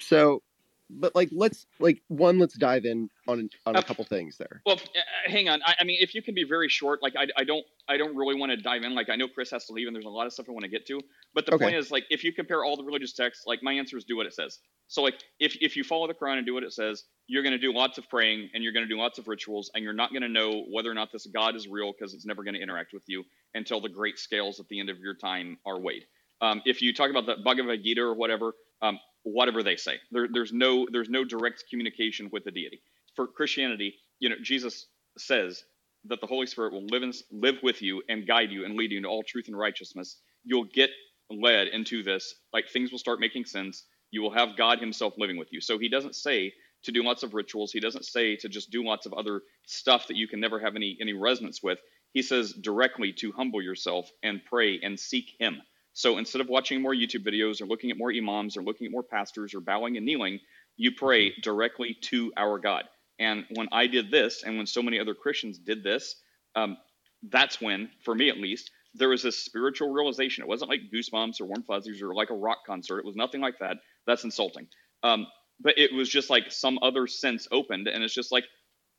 so, 0.00 0.42
but 0.90 1.14
like, 1.14 1.30
let's 1.32 1.66
like 1.78 2.02
one. 2.08 2.38
Let's 2.38 2.56
dive 2.56 2.84
in 2.84 3.10
on 3.26 3.50
on 3.66 3.76
uh, 3.76 3.80
a 3.80 3.82
couple 3.82 4.04
things 4.04 4.36
there. 4.38 4.64
well, 4.66 4.76
uh, 4.76 5.00
hang 5.30 5.48
on. 5.48 5.62
I, 5.64 5.76
I 5.80 5.84
mean, 5.84 5.98
if 6.00 6.14
you 6.14 6.22
can 6.22 6.34
be 6.34 6.44
very 6.44 6.68
short, 6.68 7.02
like 7.02 7.14
I, 7.16 7.26
I 7.36 7.44
don't 7.44 7.64
I 7.88 7.96
don't 7.96 8.16
really 8.16 8.34
want 8.38 8.50
to 8.52 8.56
dive 8.56 8.82
in. 8.82 8.94
Like 8.94 9.08
I 9.10 9.16
know 9.16 9.28
Chris 9.28 9.50
has 9.52 9.66
to 9.66 9.72
leave, 9.72 9.86
and 9.86 9.94
there's 9.96 10.06
a 10.06 10.10
lot 10.10 10.26
of 10.26 10.32
stuff 10.32 10.46
I 10.48 10.52
want 10.52 10.64
to 10.64 10.70
get 10.70 10.86
to. 10.88 11.00
But 11.34 11.46
the 11.46 11.52
Okay. 11.52 11.64
point 11.64 11.76
is, 11.76 11.90
like, 11.90 12.04
if 12.10 12.24
you 12.24 12.32
compare 12.32 12.64
all 12.64 12.76
the 12.76 12.84
religious 12.84 13.12
texts, 13.12 13.44
like 13.46 13.62
my 13.62 13.72
answer 13.74 13.96
is 13.96 14.04
do 14.04 14.16
what 14.16 14.26
it 14.26 14.34
says. 14.34 14.58
So 14.88 15.02
like, 15.02 15.22
if 15.40 15.56
if 15.60 15.76
you 15.76 15.84
follow 15.84 16.06
the 16.06 16.14
Quran 16.14 16.38
and 16.38 16.46
do 16.46 16.54
what 16.54 16.64
it 16.64 16.72
says, 16.72 17.04
you're 17.28 17.42
going 17.42 17.52
to 17.52 17.58
do 17.58 17.72
lots 17.72 17.98
of 17.98 18.08
praying 18.08 18.50
and 18.54 18.62
you're 18.62 18.72
going 18.72 18.86
to 18.86 18.94
do 18.94 18.98
lots 18.98 19.18
of 19.18 19.28
rituals, 19.28 19.70
and 19.74 19.84
you're 19.84 19.92
not 19.92 20.10
going 20.10 20.22
to 20.22 20.28
know 20.28 20.64
whether 20.70 20.90
or 20.90 20.94
not 20.94 21.12
this 21.12 21.26
God 21.26 21.56
is 21.56 21.68
real 21.68 21.92
because 21.92 22.14
it's 22.14 22.26
never 22.26 22.44
going 22.44 22.54
to 22.54 22.60
interact 22.60 22.92
with 22.92 23.04
you 23.08 23.24
until 23.54 23.80
the 23.80 23.88
great 23.88 24.18
scales 24.18 24.60
at 24.60 24.68
the 24.68 24.80
end 24.80 24.90
of 24.90 24.98
your 24.98 25.14
time 25.14 25.58
are 25.66 25.80
weighed. 25.80 26.04
Um, 26.40 26.62
if 26.64 26.82
you 26.82 26.92
talk 26.92 27.10
about 27.10 27.26
the 27.26 27.36
Bhagavad 27.42 27.82
Gita 27.82 28.02
or 28.02 28.14
whatever, 28.14 28.54
um, 28.82 28.98
whatever 29.22 29.62
they 29.62 29.76
say, 29.76 29.98
there, 30.10 30.28
there's 30.32 30.52
no 30.52 30.86
there's 30.90 31.08
no 31.08 31.24
direct 31.24 31.64
communication 31.70 32.28
with 32.32 32.44
the 32.44 32.50
deity. 32.50 32.80
For 33.14 33.26
Christianity, 33.26 33.94
you 34.18 34.28
know, 34.28 34.36
Jesus 34.42 34.86
says 35.18 35.64
that 36.04 36.20
the 36.20 36.26
Holy 36.26 36.46
Spirit 36.46 36.72
will 36.72 36.86
live 36.86 37.02
in, 37.02 37.12
live 37.32 37.56
with 37.62 37.82
you 37.82 38.02
and 38.08 38.26
guide 38.26 38.50
you 38.50 38.64
and 38.64 38.76
lead 38.76 38.92
you 38.92 38.98
into 38.98 39.08
all 39.08 39.22
truth 39.22 39.48
and 39.48 39.58
righteousness. 39.58 40.18
You'll 40.44 40.64
get 40.64 40.90
led 41.30 41.68
into 41.68 42.02
this, 42.02 42.34
like 42.52 42.68
things 42.68 42.92
will 42.92 42.98
start 42.98 43.20
making 43.20 43.46
sense. 43.46 43.84
You 44.10 44.22
will 44.22 44.30
have 44.32 44.56
God 44.56 44.78
Himself 44.78 45.14
living 45.18 45.36
with 45.36 45.52
you. 45.52 45.60
So 45.60 45.78
He 45.78 45.88
doesn't 45.88 46.14
say 46.14 46.52
to 46.84 46.92
do 46.92 47.02
lots 47.02 47.22
of 47.22 47.34
rituals. 47.34 47.72
He 47.72 47.80
doesn't 47.80 48.04
say 48.04 48.36
to 48.36 48.48
just 48.48 48.70
do 48.70 48.84
lots 48.84 49.06
of 49.06 49.14
other 49.14 49.42
stuff 49.66 50.06
that 50.06 50.16
you 50.16 50.28
can 50.28 50.40
never 50.40 50.60
have 50.60 50.76
any 50.76 50.96
any 51.00 51.12
resonance 51.14 51.62
with. 51.62 51.78
He 52.12 52.22
says 52.22 52.52
directly 52.52 53.12
to 53.14 53.32
humble 53.32 53.62
yourself 53.62 54.10
and 54.22 54.44
pray 54.44 54.78
and 54.82 54.98
seek 54.98 55.32
Him. 55.40 55.60
So 55.96 56.18
instead 56.18 56.42
of 56.42 56.50
watching 56.50 56.82
more 56.82 56.92
YouTube 56.92 57.26
videos 57.26 57.62
or 57.62 57.64
looking 57.64 57.90
at 57.90 57.96
more 57.96 58.12
imams 58.12 58.58
or 58.58 58.62
looking 58.62 58.84
at 58.84 58.92
more 58.92 59.02
pastors 59.02 59.54
or 59.54 59.60
bowing 59.60 59.96
and 59.96 60.04
kneeling, 60.04 60.40
you 60.76 60.92
pray 60.92 61.32
directly 61.42 61.96
to 62.02 62.34
our 62.36 62.58
God. 62.58 62.84
And 63.18 63.46
when 63.54 63.68
I 63.72 63.86
did 63.86 64.10
this, 64.10 64.42
and 64.42 64.58
when 64.58 64.66
so 64.66 64.82
many 64.82 65.00
other 65.00 65.14
Christians 65.14 65.58
did 65.58 65.82
this, 65.82 66.16
um, 66.54 66.76
that's 67.22 67.62
when, 67.62 67.88
for 68.04 68.14
me 68.14 68.28
at 68.28 68.36
least, 68.36 68.70
there 68.92 69.08
was 69.08 69.22
this 69.22 69.42
spiritual 69.42 69.90
realization. 69.90 70.42
It 70.42 70.48
wasn't 70.48 70.68
like 70.68 70.82
goosebumps 70.94 71.40
or 71.40 71.46
warm 71.46 71.62
fuzzies 71.62 72.02
or 72.02 72.14
like 72.14 72.28
a 72.28 72.34
rock 72.34 72.58
concert. 72.66 72.98
It 72.98 73.06
was 73.06 73.16
nothing 73.16 73.40
like 73.40 73.58
that. 73.60 73.78
That's 74.06 74.24
insulting. 74.24 74.68
Um, 75.02 75.26
but 75.60 75.78
it 75.78 75.94
was 75.94 76.10
just 76.10 76.28
like 76.28 76.52
some 76.52 76.78
other 76.82 77.06
sense 77.06 77.48
opened, 77.50 77.88
and 77.88 78.04
it's 78.04 78.12
just 78.14 78.32
like, 78.32 78.44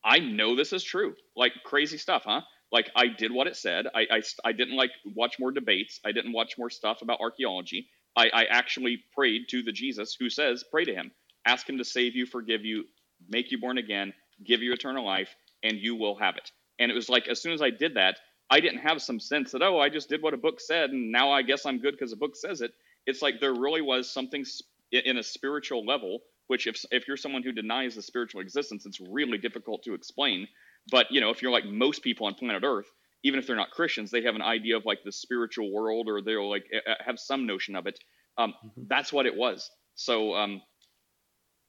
I 0.04 0.18
know 0.18 0.56
this 0.56 0.74
is 0.74 0.84
true. 0.84 1.14
Like 1.36 1.52
crazy 1.64 2.00
stuff, 2.00 2.24
huh? 2.26 2.42
Like 2.72 2.90
I 2.96 3.08
did 3.08 3.32
what 3.32 3.48
it 3.48 3.56
said. 3.56 3.88
I, 3.96 4.08
I, 4.12 4.22
I 4.44 4.52
didn't 4.52 4.76
like 4.76 4.92
watch 5.16 5.40
more 5.40 5.52
debates. 5.52 6.00
I 6.06 6.12
didn't 6.12 6.34
watch 6.34 6.58
more 6.58 6.70
stuff 6.70 7.02
about 7.02 7.22
archaeology. 7.22 7.88
I, 8.16 8.30
I 8.34 8.46
actually 8.46 9.04
prayed 9.16 9.48
to 9.50 9.64
the 9.64 9.72
Jesus 9.72 10.16
who 10.20 10.30
says, 10.30 10.64
pray 10.70 10.86
to 10.86 10.94
him. 10.94 11.12
Ask 11.46 11.70
him 11.70 11.78
to 11.78 11.86
save 11.86 12.16
you, 12.16 12.26
forgive 12.26 12.66
you, 12.66 12.86
make 13.30 13.52
you 13.52 13.60
born 13.60 13.78
again, 13.78 14.14
give 14.44 14.62
you 14.62 14.74
eternal 14.74 15.06
life, 15.06 15.34
and 15.64 15.78
you 15.78 15.96
will 15.96 16.16
have 16.18 16.36
it. 16.36 16.52
And 16.80 16.92
it 16.92 16.96
was 16.96 17.10
like 17.10 17.28
as 17.28 17.42
soon 17.42 17.54
as 17.54 17.62
I 17.62 17.70
did 17.70 17.96
that, 17.96 18.18
I 18.50 18.60
didn't 18.60 18.80
have 18.80 19.02
some 19.02 19.20
sense 19.20 19.52
that, 19.52 19.62
oh, 19.62 19.80
I 19.80 19.90
just 19.90 20.10
did 20.10 20.22
what 20.22 20.34
a 20.34 20.38
book 20.38 20.60
said, 20.60 20.90
and 20.90 21.12
now 21.12 21.32
I 21.32 21.42
guess 21.42 21.66
I'm 21.66 21.80
good 21.80 21.92
because 21.92 22.12
the 22.12 22.18
book 22.18 22.36
says 22.36 22.62
it. 22.62 22.72
It's 23.06 23.22
like 23.22 23.40
there 23.40 23.54
really 23.54 23.82
was 23.82 24.10
something 24.12 24.46
in 24.92 25.18
a 25.18 25.24
spiritual 25.24 25.86
level, 25.86 26.20
which 26.48 26.68
if, 26.68 26.84
if 26.92 27.08
you're 27.08 27.18
someone 27.18 27.44
who 27.44 27.52
denies 27.52 27.96
the 27.96 28.02
spiritual 28.02 28.42
existence, 28.42 28.86
it's 28.86 29.00
really 29.02 29.38
difficult 29.38 29.84
to 29.84 29.94
explain. 29.94 30.48
But, 30.92 31.08
you 31.12 31.22
know, 31.22 31.30
if 31.30 31.42
you're 31.42 31.52
like 31.52 31.66
most 31.66 32.02
people 32.02 32.28
on 32.28 32.34
planet 32.36 32.64
Earth, 32.64 32.88
even 33.24 33.40
if 33.40 33.48
they're 33.48 33.56
not 33.56 33.72
Christians, 33.72 34.12
they 34.12 34.22
have 34.24 34.36
an 34.36 34.42
idea 34.42 34.78
of 34.78 34.86
like 34.86 35.00
the 35.04 35.12
spiritual 35.12 35.72
world 35.72 36.08
or 36.08 36.22
they'll 36.22 36.50
like 36.50 36.66
have 37.06 37.20
some 37.20 37.46
notion 37.46 37.76
of 37.76 37.88
it. 37.88 38.00
Um, 38.38 38.54
Mhm. 38.64 38.88
that's 38.88 39.12
what 39.12 39.26
it 39.26 39.36
was. 39.36 39.70
So 39.96 40.34
um, 40.36 40.62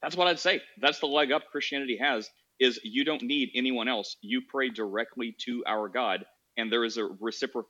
that's 0.01 0.15
what 0.15 0.27
I'd 0.27 0.39
say. 0.39 0.61
That's 0.79 0.99
the 0.99 1.07
leg 1.07 1.31
up 1.31 1.43
Christianity 1.51 1.97
has 1.97 2.29
is 2.59 2.79
you 2.83 3.05
don't 3.05 3.21
need 3.23 3.49
anyone 3.55 3.87
else. 3.87 4.17
You 4.21 4.41
pray 4.47 4.69
directly 4.69 5.35
to 5.45 5.63
our 5.65 5.87
God, 5.89 6.25
and 6.57 6.71
there 6.71 6.83
is 6.83 6.97
a 6.97 7.03
recipro- 7.03 7.63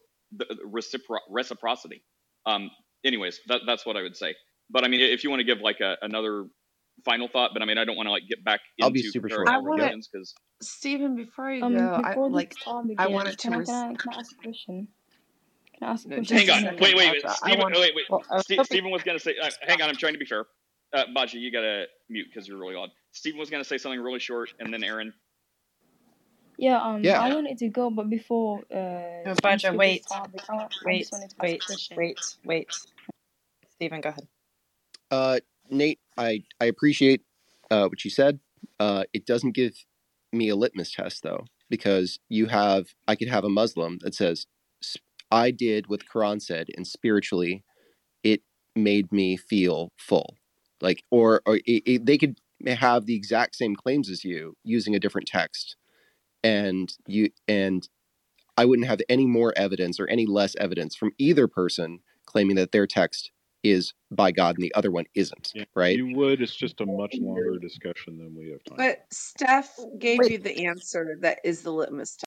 recipro- 0.66 1.20
reciprocity. 1.30 2.04
Um, 2.46 2.72
anyways, 3.06 3.40
that, 3.48 3.62
that's 3.68 3.86
what 3.86 3.98
I 3.98 4.02
would 4.02 4.18
say. 4.18 4.36
But 4.70 4.84
I 4.84 4.88
mean, 4.88 5.02
if 5.02 5.24
you 5.24 5.30
want 5.30 5.42
to 5.42 5.44
give 5.46 5.60
like 5.62 5.80
a, 5.80 5.96
another 6.02 6.46
final 7.06 7.28
thought, 7.28 7.52
but 7.54 7.62
I 7.62 7.66
mean, 7.66 7.78
I 7.78 7.86
don't 7.86 7.96
want 7.96 8.08
to 8.08 8.12
like 8.12 8.24
get 8.28 8.44
back 8.44 8.62
I'll 8.82 8.90
be 8.90 9.00
into 9.00 9.12
super 9.12 9.30
short. 9.30 9.50
I 9.50 9.58
want 9.58 9.82
to, 9.82 9.98
because 10.12 10.34
Stephen, 10.62 11.16
before 11.16 11.52
you 11.52 11.64
Um, 11.64 11.76
go, 11.76 11.94
I 12.04 12.10
before 12.10 12.30
the 12.30 12.36
like, 12.36 12.54
star 12.54 12.82
I 12.82 12.86
begins, 12.88 13.14
wanted 13.14 13.32
to 13.32 13.38
can 13.38 13.54
I, 13.54 13.58
res- 13.58 13.68
can 13.68 13.76
I, 13.76 13.96
can 13.96 14.14
I 14.14 14.20
ask 14.20 14.32
a 14.32 14.42
question? 14.44 14.88
Can 15.78 15.88
I 15.88 15.92
ask 15.92 16.06
a 16.06 16.10
no, 16.10 16.16
question? 16.18 16.38
hang 16.38 16.50
on. 16.68 16.78
Wait, 16.78 16.96
wait, 16.96 17.12
wait. 17.12 17.24
Baha. 17.24 17.36
Stephen, 17.36 17.60
want, 17.60 17.76
oh, 17.76 17.80
wait, 17.82 17.94
wait. 17.96 18.06
well 18.10 18.24
i 18.30 18.36
was 18.36 18.44
Ste- 18.46 18.52
hoping 18.52 18.66
Stephen 18.66 18.92
was 18.92 19.04
gonna 19.04 19.20
say. 19.20 19.36
Uh, 19.42 19.50
hang 19.62 19.82
on, 19.82 19.90
I'm 19.90 19.96
trying 19.96 20.14
to 20.14 20.20
be 20.20 20.26
fair. 20.26 20.46
Uh, 20.94 21.04
Baji, 21.14 21.38
you 21.38 21.52
gotta 21.52 21.86
mute 22.10 22.28
because 22.34 22.48
you're 22.48 22.58
really 22.58 22.76
loud. 22.76 22.90
Stephen 23.12 23.40
was 23.40 23.50
gonna 23.50 23.64
say 23.64 23.78
something 23.78 24.02
really 24.02 24.20
short, 24.20 24.50
and 24.60 24.74
then 24.74 24.84
Aaron. 24.84 25.14
Yeah, 26.58 26.82
um, 26.82 27.04
Yeah. 27.04 27.22
I 27.22 27.34
wanted 27.34 27.58
to 27.60 27.70
go, 27.70 27.90
but 27.90 28.10
before 28.10 28.66
uh, 28.74 29.24
no 29.26 29.32
you 29.32 29.36
Baha, 29.42 29.60
skip 29.60 29.76
wait 29.76 30.06
star, 30.06 30.28
I, 30.50 30.54
I 30.54 30.68
wait 30.86 31.00
just 31.00 31.14
wanted 31.14 31.30
to 31.30 31.36
ask 31.40 31.70
a 31.70 31.96
wait 31.96 31.98
wait 31.98 32.36
wait 32.44 32.68
Stephen, 33.76 34.02
go 34.02 34.10
ahead 34.10 34.28
Uh, 35.12 35.40
Nate, 35.70 36.00
I 36.18 36.44
I 36.60 36.66
appreciate 36.66 37.22
uh, 37.72 37.88
what 37.88 38.04
you 38.04 38.12
said. 38.12 38.40
Uh, 38.80 39.04
it 39.14 39.26
doesn't 39.26 39.52
give 39.52 39.74
me 40.32 40.50
a 40.50 40.56
litmus 40.56 40.92
test 40.92 41.24
though, 41.24 41.46
because 41.70 42.20
you 42.30 42.48
have 42.48 42.88
I 43.08 43.16
could 43.16 43.30
have 43.30 43.44
a 43.44 43.50
Muslim 43.50 44.00
that 44.02 44.16
says 44.16 44.48
I 45.32 45.52
did 45.52 45.88
what 45.88 46.02
the 46.02 46.06
Quran 46.06 46.42
said, 46.42 46.68
and 46.76 46.88
spiritually, 46.88 47.64
it 48.24 48.42
made 48.76 49.12
me 49.12 49.38
feel 49.38 49.92
full. 49.98 50.36
Like, 50.82 51.04
or 51.12 51.42
or 51.46 51.58
it, 51.66 51.84
it, 51.86 52.06
they 52.06 52.18
could 52.18 52.40
have 52.68 53.06
the 53.06 53.16
exact 53.16 53.56
same 53.56 53.76
claims 53.76 54.10
as 54.10 54.24
you 54.24 54.56
using 54.64 54.96
a 54.96 55.00
different 55.00 55.28
text, 55.28 55.76
and 56.44 56.92
you 57.08 57.30
and 57.48 57.88
I 58.58 58.66
wouldn't 58.66 58.88
have 58.88 59.02
any 59.10 59.26
more 59.26 59.54
evidence 59.58 60.00
or 60.00 60.08
any 60.08 60.26
less 60.26 60.56
evidence 60.58 60.96
from 60.96 61.12
either 61.18 61.48
person 61.48 62.00
claiming 62.26 62.58
that 62.58 62.72
their 62.72 62.88
text 62.88 63.32
is 63.64 63.94
by 64.12 64.32
God 64.32 64.56
and 64.56 64.64
the 64.64 64.74
other 64.76 64.92
one 64.92 65.06
isn't. 65.16 65.52
Yeah, 65.54 65.66
Right? 65.76 65.98
You 65.98 66.16
would. 66.16 66.42
It's 66.42 66.56
just 66.56 66.82
a 66.82 66.86
much 66.86 67.16
longer 67.16 67.58
discussion 67.60 68.18
than 68.18 68.36
we 68.36 68.50
have 68.52 68.64
time. 68.64 68.78
But 68.78 69.06
Steph 69.12 69.78
gave 69.98 70.20
Wait. 70.20 70.32
you 70.32 70.38
the 70.38 70.66
answer 70.66 71.18
that 71.22 71.40
is 71.44 71.62
the 71.62 71.72
litmus 71.72 72.16
test. 72.18 72.26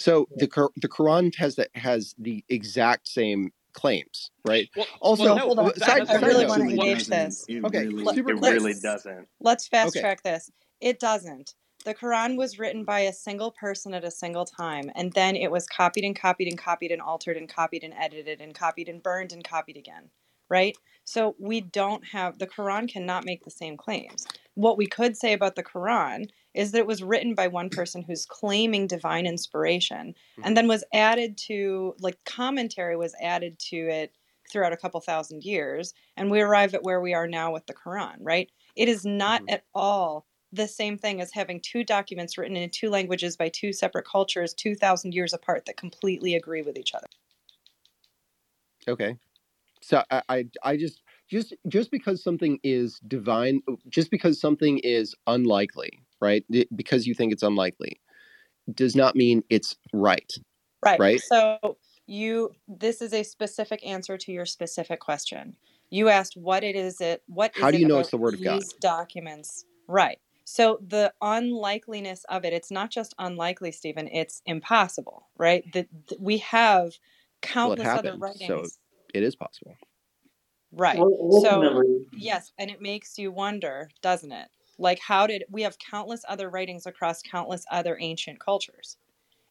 So 0.00 0.26
the 0.36 0.46
the 0.76 0.88
Quran 0.88 1.34
has 1.36 1.54
that 1.56 1.68
has 1.74 2.14
the 2.18 2.44
exact 2.48 3.06
same 3.06 3.52
claims, 3.72 4.30
right? 4.44 4.68
Well, 4.76 4.86
Also, 5.00 5.24
well, 5.24 5.36
no, 5.36 5.42
Hold 5.46 5.58
on. 5.60 5.74
side- 5.76 6.00
I 6.02 6.04
that's 6.04 6.22
really 6.22 6.46
side 6.46 6.48
want 6.48 6.62
to 6.62 6.68
engage 6.68 7.06
this. 7.06 7.44
It 7.48 7.64
Okay, 7.64 7.86
really, 7.86 8.14
super 8.14 8.30
it 8.32 8.40
really 8.40 8.74
doesn't. 8.74 9.28
Let's 9.40 9.68
fast 9.68 9.88
Okay. 9.90 10.00
track 10.00 10.22
this. 10.22 10.50
It 10.80 10.98
doesn't. 10.98 11.54
The 11.84 11.94
Quran 11.94 12.36
was 12.36 12.60
written 12.60 12.84
by 12.84 13.00
a 13.00 13.12
single 13.12 13.50
person 13.50 13.92
at 13.92 14.04
a 14.04 14.10
single 14.10 14.44
time, 14.44 14.92
and 14.94 15.12
then 15.14 15.34
it 15.34 15.50
was 15.50 15.66
copied 15.66 16.04
and 16.04 16.14
copied 16.14 16.46
and 16.46 16.56
copied 16.56 16.92
and 16.92 17.02
altered 17.02 17.36
and 17.36 17.48
copied 17.48 17.82
and 17.82 17.92
edited 17.94 18.40
and 18.40 18.54
copied 18.54 18.88
and 18.88 19.02
burned 19.02 19.32
and 19.32 19.42
copied 19.42 19.76
again, 19.76 20.10
right? 20.48 20.76
So 21.04 21.34
we 21.40 21.60
don't 21.60 22.04
have 22.06 22.38
the 22.38 22.46
Quran 22.46 22.88
cannot 22.88 23.24
make 23.24 23.42
the 23.42 23.50
same 23.50 23.76
claims. 23.76 24.24
What 24.54 24.78
we 24.78 24.86
could 24.86 25.16
say 25.16 25.32
about 25.32 25.56
the 25.56 25.64
Quran 25.64 26.26
is 26.54 26.70
that 26.70 26.78
it 26.78 26.86
was 26.86 27.02
written 27.02 27.34
by 27.34 27.48
one 27.48 27.68
person 27.68 28.02
who's 28.02 28.26
claiming 28.26 28.86
divine 28.86 29.26
inspiration 29.26 30.14
and 30.44 30.56
then 30.56 30.68
was 30.68 30.84
added 30.92 31.36
to 31.48 31.96
like 31.98 32.22
commentary 32.24 32.96
was 32.96 33.14
added 33.20 33.58
to 33.58 33.76
it 33.76 34.12
throughout 34.52 34.72
a 34.72 34.76
couple 34.76 35.00
thousand 35.00 35.42
years 35.44 35.94
and 36.16 36.30
we 36.30 36.40
arrive 36.42 36.74
at 36.74 36.84
where 36.84 37.00
we 37.00 37.14
are 37.14 37.26
now 37.26 37.52
with 37.52 37.66
the 37.66 37.74
Quran, 37.74 38.16
right? 38.20 38.50
It 38.76 38.88
is 38.88 39.04
not 39.04 39.42
Mhm. 39.42 39.52
at 39.54 39.64
all 39.74 40.26
the 40.52 40.68
same 40.68 40.98
thing 40.98 41.20
as 41.20 41.32
having 41.32 41.60
two 41.60 41.84
documents 41.84 42.36
written 42.38 42.56
in 42.56 42.70
two 42.70 42.90
languages 42.90 43.36
by 43.36 43.48
two 43.48 43.72
separate 43.72 44.06
cultures 44.06 44.54
2000 44.54 45.14
years 45.14 45.32
apart 45.32 45.64
that 45.66 45.76
completely 45.76 46.34
agree 46.34 46.62
with 46.62 46.78
each 46.78 46.94
other. 46.94 47.06
Okay. 48.88 49.16
So 49.82 50.02
I, 50.10 50.22
I 50.28 50.44
I 50.62 50.76
just 50.76 51.02
just 51.30 51.54
just 51.68 51.90
because 51.90 52.22
something 52.22 52.58
is 52.62 53.00
divine, 53.08 53.62
just 53.88 54.10
because 54.10 54.40
something 54.40 54.78
is 54.80 55.14
unlikely, 55.26 55.90
right? 56.20 56.44
Because 56.74 57.06
you 57.06 57.14
think 57.14 57.32
it's 57.32 57.42
unlikely, 57.42 58.00
does 58.74 58.96
not 58.96 59.16
mean 59.16 59.44
it's 59.50 59.76
right, 59.92 60.32
Right. 60.84 60.98
right? 60.98 61.20
So 61.20 61.58
you 62.06 62.50
this 62.68 63.00
is 63.00 63.12
a 63.12 63.22
specific 63.22 63.86
answer 63.86 64.18
to 64.18 64.32
your 64.32 64.46
specific 64.46 65.00
question. 65.00 65.56
You 65.90 66.08
asked 66.08 66.36
what 66.36 66.64
it 66.64 66.74
is 66.76 67.00
it 67.00 67.22
what 67.26 67.52
How 67.54 67.70
do 67.70 67.78
you 67.78 67.86
know 67.86 67.98
it's 67.98 68.10
the 68.10 68.18
word 68.18 68.34
of 68.34 68.42
God? 68.42 68.60
these 68.60 68.72
documents. 68.74 69.64
Right. 69.88 70.18
So 70.44 70.78
the 70.86 71.14
unlikeliness 71.22 72.24
of 72.24 72.44
it, 72.44 72.52
it's 72.52 72.70
not 72.70 72.90
just 72.90 73.14
unlikely, 73.18 73.72
Stephen, 73.72 74.08
it's 74.08 74.42
impossible, 74.46 75.28
right? 75.36 75.64
That 75.72 75.88
that 76.08 76.20
we 76.20 76.38
have 76.38 76.92
Well, 77.62 77.72
it 77.74 77.78
countless 77.78 77.88
other 77.94 78.14
writings. 78.16 78.48
so 78.48 78.70
it 79.14 79.22
is 79.22 79.36
possible. 79.36 79.76
Right. 80.72 81.08
Ul- 81.08 81.10
So 81.28 81.84
Yes, 82.14 82.52
and 82.58 82.70
it 82.70 82.80
makes 82.82 83.18
you 83.18 83.32
wonder, 83.32 83.90
doesn't 84.02 84.32
it? 84.32 84.48
Like, 84.78 84.98
how 85.00 85.26
did 85.26 85.44
we 85.50 85.62
have 85.62 85.78
countless 85.78 86.24
other 86.28 86.50
writings 86.50 86.86
across 86.86 87.22
countless 87.22 87.64
other 87.70 87.96
ancient 88.00 88.38
cultures? 88.40 88.96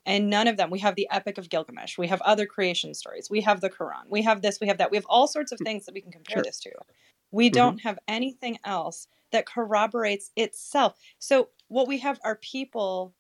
And 0.05 0.29
none 0.29 0.47
of 0.47 0.57
them, 0.57 0.69
we 0.71 0.79
have 0.79 0.95
the 0.95 1.07
Epic 1.11 1.37
of 1.37 1.49
Gilgamesh, 1.49 1.97
we 1.97 2.07
have 2.07 2.21
other 2.21 2.45
creation 2.47 2.93
stories, 2.95 3.29
we 3.29 3.41
have 3.41 3.61
the 3.61 3.69
Quran, 3.69 4.05
we 4.09 4.21
have 4.23 4.41
this, 4.41 4.59
we 4.61 4.67
have 4.67 4.77
that, 4.79 4.91
we 4.91 4.97
have 4.97 5.05
all 5.09 5.27
sorts 5.27 5.51
of 5.51 5.61
things 5.61 5.85
that 5.85 5.93
we 5.95 6.01
can 6.01 6.11
compare 6.11 6.41
Sure. 6.41 6.43
this 6.43 6.59
to. 6.61 6.71
We 7.31 7.49
Mhm. 7.51 7.51
don't 7.51 7.81
have 7.81 7.99
anything 8.07 8.59
else 8.65 9.07
that 9.32 9.45
corroborates 9.45 10.32
itself. 10.36 10.99
So, 11.19 11.49
what 11.67 11.88
we 11.88 11.99
have 11.99 12.19
are 12.23 12.36
people, 12.38 13.15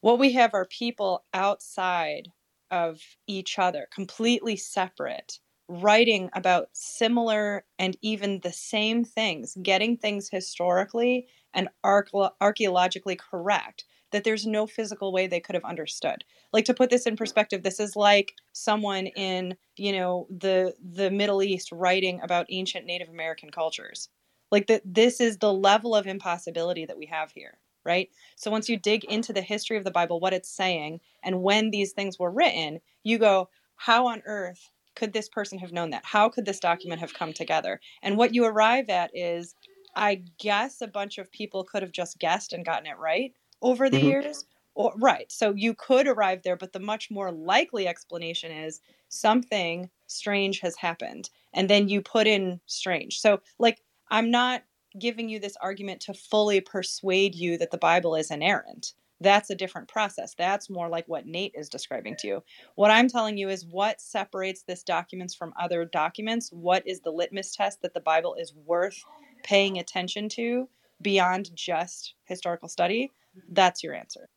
what 0.00 0.18
we 0.18 0.32
have 0.32 0.54
are 0.54 0.66
people 0.66 1.24
outside 1.32 2.28
of 2.70 3.00
each 3.26 3.58
other, 3.58 3.88
completely 3.92 4.56
separate, 4.56 5.38
writing 5.68 6.28
about 6.32 6.68
similar 6.72 7.64
and 7.78 7.96
even 8.02 8.40
the 8.40 8.52
same 8.52 9.04
things, 9.04 9.56
getting 9.62 9.96
things 9.96 10.28
historically 10.28 11.28
and 11.54 11.68
archaeologically 11.84 13.16
correct 13.16 13.84
that 14.12 14.24
there's 14.24 14.46
no 14.46 14.66
physical 14.66 15.12
way 15.12 15.26
they 15.26 15.40
could 15.40 15.54
have 15.54 15.64
understood. 15.64 16.24
Like 16.52 16.64
to 16.66 16.74
put 16.74 16.90
this 16.90 17.06
in 17.06 17.16
perspective, 17.16 17.62
this 17.62 17.80
is 17.80 17.96
like 17.96 18.34
someone 18.52 19.06
in, 19.06 19.56
you 19.76 19.92
know, 19.92 20.26
the 20.30 20.74
the 20.82 21.10
Middle 21.10 21.42
East 21.42 21.72
writing 21.72 22.20
about 22.22 22.46
ancient 22.50 22.86
Native 22.86 23.08
American 23.08 23.50
cultures. 23.50 24.08
Like 24.50 24.66
that 24.66 24.82
this 24.84 25.20
is 25.20 25.38
the 25.38 25.52
level 25.52 25.94
of 25.94 26.06
impossibility 26.06 26.84
that 26.84 26.98
we 26.98 27.06
have 27.06 27.32
here, 27.32 27.58
right? 27.84 28.10
So 28.36 28.50
once 28.50 28.68
you 28.68 28.76
dig 28.76 29.04
into 29.04 29.32
the 29.32 29.40
history 29.40 29.78
of 29.78 29.84
the 29.84 29.90
Bible, 29.90 30.20
what 30.20 30.34
it's 30.34 30.50
saying, 30.50 31.00
and 31.22 31.42
when 31.42 31.70
these 31.70 31.92
things 31.92 32.18
were 32.18 32.30
written, 32.30 32.80
you 33.02 33.18
go, 33.18 33.48
how 33.76 34.06
on 34.06 34.22
earth 34.26 34.70
could 34.94 35.14
this 35.14 35.28
person 35.28 35.58
have 35.58 35.72
known 35.72 35.90
that? 35.90 36.04
How 36.04 36.28
could 36.28 36.44
this 36.44 36.60
document 36.60 37.00
have 37.00 37.14
come 37.14 37.32
together? 37.32 37.80
And 38.02 38.18
what 38.18 38.34
you 38.34 38.44
arrive 38.44 38.90
at 38.90 39.10
is, 39.14 39.54
I 39.96 40.22
guess 40.38 40.82
a 40.82 40.86
bunch 40.86 41.16
of 41.16 41.32
people 41.32 41.64
could 41.64 41.82
have 41.82 41.92
just 41.92 42.18
guessed 42.18 42.52
and 42.52 42.64
gotten 42.64 42.86
it 42.86 42.98
right 42.98 43.32
over 43.62 43.90
the 43.90 43.98
Mhm. 43.98 44.02
years. 44.02 44.44
Or, 44.74 44.94
right. 44.98 45.30
So 45.32 45.54
you 45.54 45.74
could 45.74 46.08
arrive 46.08 46.42
there, 46.44 46.56
but 46.56 46.72
the 46.72 46.80
much 46.80 47.10
more 47.10 47.32
likely 47.32 47.88
explanation 47.88 48.52
is 48.52 48.80
something 49.08 49.90
strange 50.08 50.60
has 50.60 50.76
happened. 50.76 51.30
And 51.54 51.70
then 51.70 51.88
you 51.88 52.02
put 52.02 52.26
in 52.26 52.60
strange. 52.66 53.20
So, 53.20 53.40
like, 53.58 53.82
I'm 54.10 54.30
not 54.30 54.64
giving 54.98 55.28
you 55.28 55.40
this 55.40 55.56
argument 55.62 56.00
to 56.02 56.14
fully 56.14 56.60
persuade 56.60 57.34
you 57.34 57.58
that 57.58 57.70
the 57.70 57.78
Bible 57.78 58.14
is 58.16 58.30
inerrant. 58.30 58.94
That's 59.20 59.50
a 59.50 59.56
different 59.56 59.88
process. 59.88 60.34
That's 60.34 60.70
more 60.70 60.88
like 60.88 61.06
what 61.08 61.26
Nate 61.26 61.54
is 61.56 61.68
describing 61.68 62.16
to 62.18 62.28
you. 62.28 62.44
What 62.76 62.90
I'm 62.90 63.08
telling 63.08 63.38
you 63.38 63.48
is 63.48 63.66
what 63.66 64.00
separates 64.00 64.62
this 64.64 64.82
documents 64.82 65.34
from 65.34 65.54
other 65.58 65.84
documents. 65.84 66.50
What 66.52 66.86
is 66.86 67.00
the 67.00 67.12
litmus 67.12 67.54
test 67.54 67.82
that 67.82 67.94
the 67.94 68.00
Bible 68.00 68.34
is 68.34 68.54
worth 68.54 69.06
paying 69.42 69.78
attention 69.78 70.28
to 70.30 70.68
beyond 71.00 71.50
just 71.54 72.14
historical 72.24 72.68
study? 72.68 73.12
That's 73.50 73.82
your 73.82 73.94
answer. 73.94 74.28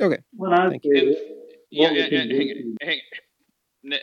Okay. 0.00 0.18
when 0.32 0.52
I 0.52 0.68
Thank 0.68 0.82
did 0.82 0.92
And, 0.92 1.08
it, 1.12 1.18
yeah, 1.70 1.88
what 1.88 1.98
and, 1.98 2.12
and 2.12 2.30
hang, 2.30 2.76
hang, 2.82 3.00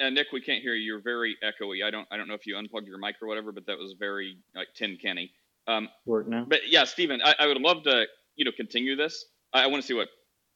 uh, 0.02 0.10
Nick, 0.10 0.28
we 0.32 0.42
can't 0.42 0.62
hear 0.62 0.74
you. 0.74 0.84
You're 0.84 1.02
very 1.02 1.38
echoey. 1.44 1.86
I 1.86 1.92
don't, 1.92 2.08
I 2.12 2.18
don't 2.18 2.28
know 2.28 2.34
if 2.34 2.46
you 2.46 2.58
unplugged 2.58 2.88
your 2.88 2.98
mic 2.98 3.16
or 3.22 3.28
whatever, 3.28 3.52
but 3.52 3.66
that 3.68 3.78
was 3.78 3.96
very 4.00 4.38
like 4.56 4.68
tin 4.76 4.98
canny. 5.02 5.32
Um, 5.68 5.90
work 6.06 6.28
now. 6.28 6.46
but 6.48 6.60
yeah, 6.68 6.84
Stephen, 6.84 7.22
I, 7.24 7.36
I 7.40 7.48
would 7.48 7.58
love 7.58 7.84
to, 7.84 8.06
you 8.36 8.46
know, 8.46 8.52
continue 8.56 8.96
this. 8.96 9.26
I, 9.54 9.64
I 9.64 9.68
want 9.68 9.82
to 9.82 9.88
see 9.88 9.94
what 9.94 10.10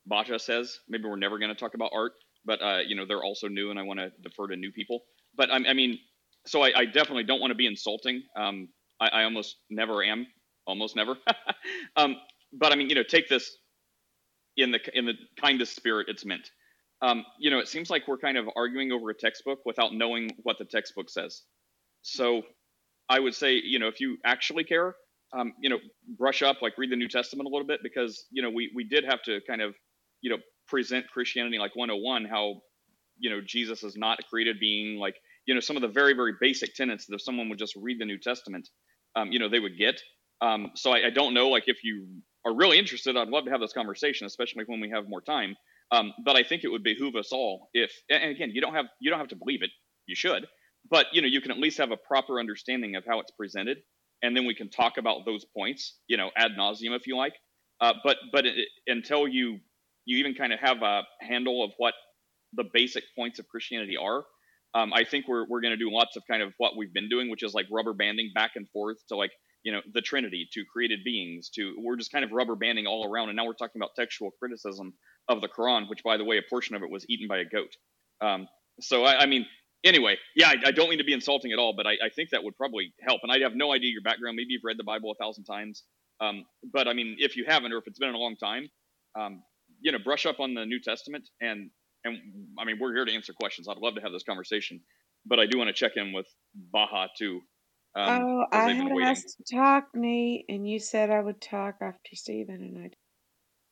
Baha 0.05 0.39
says. 0.39 0.79
Maybe 0.89 1.05
we're 1.05 1.15
never 1.17 1.37
going 1.37 1.49
to 1.49 1.55
talk 1.55 1.75
about 1.75 1.91
art, 1.93 2.13
but 2.45 2.61
uh, 2.61 2.79
you 2.85 2.95
know, 2.95 3.05
they're 3.05 3.23
also 3.23 3.47
new, 3.47 3.69
and 3.69 3.79
I 3.79 3.83
want 3.83 3.99
to 3.99 4.11
defer 4.21 4.47
to 4.47 4.55
new 4.55 4.71
people. 4.71 5.01
But 5.35 5.51
I, 5.51 5.57
I 5.57 5.73
mean, 5.73 5.99
so 6.45 6.63
I, 6.63 6.71
I 6.75 6.85
definitely 6.85 7.23
don't 7.23 7.39
want 7.39 7.51
to 7.51 7.55
be 7.55 7.67
insulting. 7.67 8.23
Um, 8.35 8.69
I, 8.99 9.07
I 9.07 9.23
almost 9.23 9.57
never 9.69 10.03
am, 10.03 10.27
almost 10.65 10.95
never. 10.95 11.15
um, 11.95 12.15
but 12.53 12.71
I 12.71 12.75
mean, 12.75 12.89
you 12.89 12.95
know, 12.95 13.03
take 13.03 13.29
this 13.29 13.57
in 14.57 14.71
the 14.71 14.79
in 14.93 15.05
the 15.05 15.13
kindest 15.39 15.75
spirit 15.75 16.07
it's 16.09 16.25
meant. 16.25 16.51
Um, 17.01 17.25
you 17.39 17.51
know, 17.51 17.59
it 17.59 17.67
seems 17.67 17.89
like 17.89 18.07
we're 18.07 18.17
kind 18.17 18.37
of 18.37 18.49
arguing 18.55 18.91
over 18.91 19.11
a 19.11 19.13
textbook 19.13 19.59
without 19.65 19.93
knowing 19.93 20.31
what 20.43 20.57
the 20.57 20.65
textbook 20.65 21.09
says. 21.09 21.43
So 22.01 22.41
I 23.09 23.19
would 23.19 23.35
say, 23.35 23.61
you 23.63 23.79
know, 23.79 23.87
if 23.87 23.99
you 23.99 24.17
actually 24.25 24.63
care, 24.63 24.95
um, 25.33 25.53
you 25.61 25.69
know, 25.69 25.77
brush 26.17 26.41
up, 26.41 26.61
like 26.61 26.77
read 26.77 26.91
the 26.91 26.95
New 26.95 27.07
Testament 27.07 27.47
a 27.47 27.51
little 27.51 27.67
bit, 27.67 27.81
because 27.83 28.25
you 28.31 28.41
know 28.41 28.49
we 28.49 28.71
we 28.75 28.83
did 28.83 29.05
have 29.05 29.21
to 29.23 29.41
kind 29.47 29.61
of, 29.61 29.75
you 30.21 30.31
know, 30.31 30.37
present 30.67 31.07
Christianity 31.09 31.59
like 31.59 31.75
101, 31.75 32.25
how 32.25 32.61
you 33.19 33.29
know 33.29 33.41
Jesus 33.45 33.83
is 33.83 33.95
not 33.97 34.19
a 34.19 34.23
created 34.23 34.59
being, 34.59 34.97
like 34.97 35.15
you 35.45 35.53
know 35.53 35.59
some 35.61 35.75
of 35.75 35.83
the 35.83 35.87
very 35.89 36.13
very 36.13 36.33
basic 36.41 36.73
tenets 36.75 37.05
that 37.05 37.15
if 37.15 37.21
someone 37.21 37.49
would 37.49 37.59
just 37.59 37.75
read 37.75 37.99
the 37.99 38.05
New 38.05 38.17
Testament, 38.19 38.67
um, 39.15 39.31
you 39.31 39.39
know, 39.39 39.49
they 39.49 39.59
would 39.59 39.77
get. 39.77 40.01
Um, 40.41 40.71
so 40.75 40.91
I, 40.91 41.07
I 41.07 41.09
don't 41.09 41.33
know, 41.33 41.49
like 41.49 41.63
if 41.67 41.83
you 41.83 42.07
are 42.47 42.55
really 42.55 42.77
interested, 42.79 43.17
I'd 43.17 43.27
love 43.35 43.45
to 43.45 43.51
have 43.51 43.61
this 43.61 43.73
conversation, 43.73 44.27
especially 44.27 44.63
when 44.67 44.79
we 44.79 44.89
have 44.89 45.09
more 45.09 45.21
time. 45.21 45.55
Um, 45.91 46.13
but 46.25 46.35
I 46.35 46.43
think 46.43 46.63
it 46.63 46.69
would 46.69 46.83
behoove 46.83 47.15
us 47.15 47.31
all 47.31 47.69
if, 47.73 47.91
and 48.09 48.31
again, 48.31 48.51
you 48.53 48.61
don't 48.61 48.73
have 48.79 48.87
you 49.01 49.09
don't 49.11 49.19
have 49.19 49.29
to 49.35 49.35
believe 49.43 49.61
it. 49.67 49.71
You 50.07 50.15
should, 50.15 50.47
but 50.89 51.05
you 51.13 51.21
know, 51.21 51.27
you 51.35 51.41
can 51.41 51.51
at 51.51 51.59
least 51.65 51.77
have 51.79 51.91
a 51.91 51.97
proper 51.97 52.39
understanding 52.39 52.95
of 52.95 53.03
how 53.09 53.19
it's 53.21 53.31
presented, 53.31 53.77
and 54.23 54.35
then 54.35 54.45
we 54.45 54.55
can 54.55 54.69
talk 54.69 54.97
about 54.97 55.25
those 55.25 55.45
points, 55.57 55.81
you 56.07 56.17
know, 56.17 56.29
ad 56.35 56.51
nauseum 56.59 56.95
if 56.95 57.07
you 57.07 57.17
like. 57.17 57.35
Uh, 57.81 57.93
but 58.03 58.17
but 58.33 58.45
it, 58.45 58.55
until 58.87 59.27
you 59.27 59.59
you 60.05 60.17
even 60.17 60.33
kind 60.33 60.53
of 60.53 60.59
have 60.59 60.81
a 60.81 61.03
handle 61.21 61.63
of 61.65 61.71
what 61.77 61.93
the 62.53 62.65
basic 62.73 63.03
points 63.17 63.39
of 63.39 63.47
Christianity 63.47 63.97
are, 63.97 64.23
Um, 64.73 64.93
I 64.93 65.03
think 65.03 65.27
we're 65.27 65.45
we're 65.49 65.61
going 65.61 65.77
to 65.77 65.77
do 65.85 65.91
lots 65.91 66.15
of 66.17 66.23
kind 66.29 66.43
of 66.43 66.53
what 66.57 66.77
we've 66.77 66.93
been 66.93 67.09
doing, 67.09 67.29
which 67.29 67.43
is 67.43 67.53
like 67.53 67.67
rubber 67.71 67.93
banding 67.93 68.31
back 68.33 68.51
and 68.55 68.67
forth 68.69 68.97
to 69.09 69.15
like 69.15 69.31
you 69.63 69.71
know 69.71 69.81
the 69.93 70.01
Trinity, 70.01 70.47
to 70.53 70.63
created 70.65 71.03
beings, 71.03 71.49
to 71.55 71.75
we're 71.79 71.95
just 71.95 72.11
kind 72.11 72.23
of 72.23 72.31
rubber 72.31 72.55
banding 72.55 72.87
all 72.87 73.09
around. 73.11 73.29
And 73.29 73.35
now 73.35 73.45
we're 73.45 73.53
talking 73.53 73.81
about 73.81 73.95
textual 73.95 74.31
criticism 74.31 74.93
of 75.27 75.41
the 75.41 75.47
Quran, 75.47 75.89
which 75.89 76.03
by 76.03 76.17
the 76.17 76.23
way, 76.23 76.37
a 76.37 76.41
portion 76.49 76.75
of 76.75 76.83
it 76.83 76.89
was 76.89 77.05
eaten 77.09 77.27
by 77.27 77.39
a 77.39 77.45
goat. 77.45 77.75
Um, 78.21 78.47
so 78.79 79.03
I, 79.03 79.21
I 79.21 79.25
mean, 79.25 79.45
anyway, 79.83 80.17
yeah, 80.35 80.49
I, 80.49 80.67
I, 80.67 80.71
don't 80.71 80.89
mean 80.89 80.97
to 80.97 81.03
be 81.03 81.13
insulting 81.13 81.51
at 81.51 81.59
all, 81.59 81.73
but 81.75 81.85
I, 81.85 81.91
I, 82.03 82.09
think 82.15 82.31
that 82.31 82.43
would 82.43 82.55
probably 82.57 82.93
help. 83.01 83.21
And 83.23 83.31
I 83.31 83.39
have 83.39 83.55
no 83.55 83.71
idea 83.73 83.91
your 83.91 84.01
background. 84.01 84.35
Maybe 84.35 84.53
you've 84.53 84.63
read 84.63 84.77
the 84.79 84.83
Bible 84.83 85.11
a 85.11 85.15
thousand 85.23 85.43
times, 85.43 85.83
um, 86.19 86.45
but 86.73 86.87
I 86.87 86.93
mean, 86.93 87.17
if 87.19 87.35
you 87.35 87.45
haven't, 87.47 87.73
or 87.73 87.77
if 87.77 87.87
it's 87.87 87.99
been 87.99 88.13
a 88.13 88.17
long 88.17 88.35
time, 88.37 88.69
um, 89.19 89.43
you 89.81 89.91
know, 89.91 89.99
brush 89.99 90.25
up 90.25 90.39
on 90.39 90.53
the 90.53 90.65
New 90.65 90.79
Testament 90.79 91.29
and 91.41 91.69
and 92.03 92.17
I 92.57 92.63
mean, 92.63 92.77
we're 92.79 92.93
here 92.93 93.05
to 93.05 93.13
answer 93.13 93.33
questions. 93.33 93.67
I'd 93.67 93.77
love 93.77 93.95
to 93.95 94.01
have 94.01 94.11
this 94.11 94.23
conversation, 94.23 94.81
but 95.25 95.39
I 95.39 95.45
do 95.45 95.57
want 95.57 95.67
to 95.67 95.73
check 95.73 95.93
in 95.95 96.13
with 96.13 96.27
Baha 96.55 97.09
too. 97.17 97.41
Um, 97.97 98.23
oh, 98.23 98.45
I 98.51 98.73
had 98.73 98.91
asked 99.01 99.37
to 99.37 99.55
talk, 99.55 99.85
Nate, 99.95 100.45
and 100.49 100.69
you 100.69 100.77
said 100.79 101.09
I 101.09 101.19
would 101.19 101.41
talk 101.41 101.77
after 101.81 102.15
Stephen, 102.15 102.61
and 102.61 102.77
I. 102.77 102.89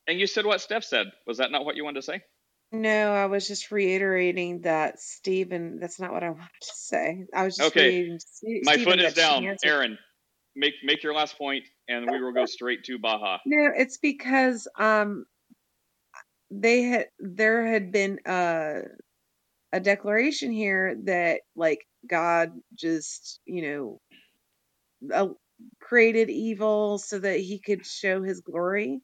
And 0.07 0.19
you 0.19 0.26
said 0.26 0.45
what 0.47 0.61
Steph 0.61 0.84
said. 0.84 1.07
Was 1.28 1.38
that 1.38 1.51
not 1.51 1.63
what 1.63 1.76
you 1.76 1.84
wanted 1.84 2.01
to 2.01 2.05
say? 2.07 2.21
No, 2.71 3.13
I 3.13 3.28
was 3.28 3.47
just 3.47 3.69
reiterating 3.69 4.61
that 4.61 4.99
Stephen. 4.99 5.78
That's 5.80 5.99
not 5.99 6.11
what 6.11 6.23
I 6.23 6.30
wanted 6.32 6.49
to 6.61 6.71
say. 6.73 7.26
I 7.36 7.45
was 7.45 7.55
just 7.55 7.78
okay. 7.78 8.17
My 8.63 8.78
foot 8.78 8.99
is 8.99 9.13
down, 9.13 9.45
Aaron. 9.63 9.97
Make 10.55 10.73
make 10.84 11.03
your 11.03 11.13
last 11.13 11.38
point, 11.38 11.65
and 11.88 12.09
we 12.09 12.19
will 12.19 12.34
go 12.34 12.45
straight 12.45 12.84
to 12.86 12.97
Baha. 12.97 13.41
No, 13.45 13.69
it's 13.78 13.97
because 13.97 14.67
um 14.80 15.26
they 16.49 16.82
had 16.84 17.07
there 17.19 17.67
had 17.67 17.91
been 17.91 18.19
a 18.26 18.82
a 19.71 19.80
declaration 19.80 20.51
here 20.51 20.97
that 21.03 21.41
like 21.55 21.86
God 22.07 22.53
just 22.73 23.39
you 23.45 23.61
know 23.61 24.01
uh, 25.14 25.30
created 25.82 26.30
evil 26.30 26.97
so 26.99 27.20
that 27.20 27.39
he 27.39 27.60
could 27.60 27.86
show 27.86 28.24
his 28.24 28.41
glory 28.41 29.01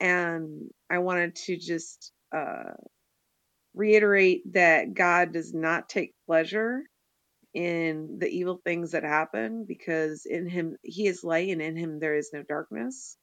and 0.00 0.70
I 0.90 0.98
wanted 0.98 1.36
to 1.46 1.56
just 1.56 2.12
uh, 2.36 2.74
reiterate 3.74 4.52
that 4.54 4.94
God 4.94 5.32
does 5.32 5.54
not 5.54 5.88
take 5.88 6.14
pleasure 6.26 6.82
in 7.54 8.18
the 8.20 8.28
evil 8.28 8.60
things 8.64 8.92
that 8.92 9.04
happen 9.04 9.64
because 9.68 10.26
in 10.26 10.48
him 10.48 10.76
he 10.82 11.06
is 11.06 11.24
light 11.24 11.50
and 11.50 11.62
in 11.62 11.76
him 11.76 12.00
there 12.00 12.16
is 12.16 12.30
no 12.32 12.42
darkness 12.44 13.16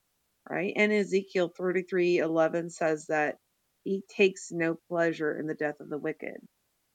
right? 0.50 0.74
And 0.76 0.92
Ezekiel 0.94 1.54
33 1.58 2.20
11 2.20 2.70
says 2.72 3.08
that 3.08 3.38
he 3.84 4.04
takes 4.10 4.52
no 4.52 4.78
pleasure 4.90 5.38
in 5.38 5.48
the 5.48 5.56
death 5.56 5.80
of 5.80 5.90
the 5.90 5.98
wicked. 5.98 6.38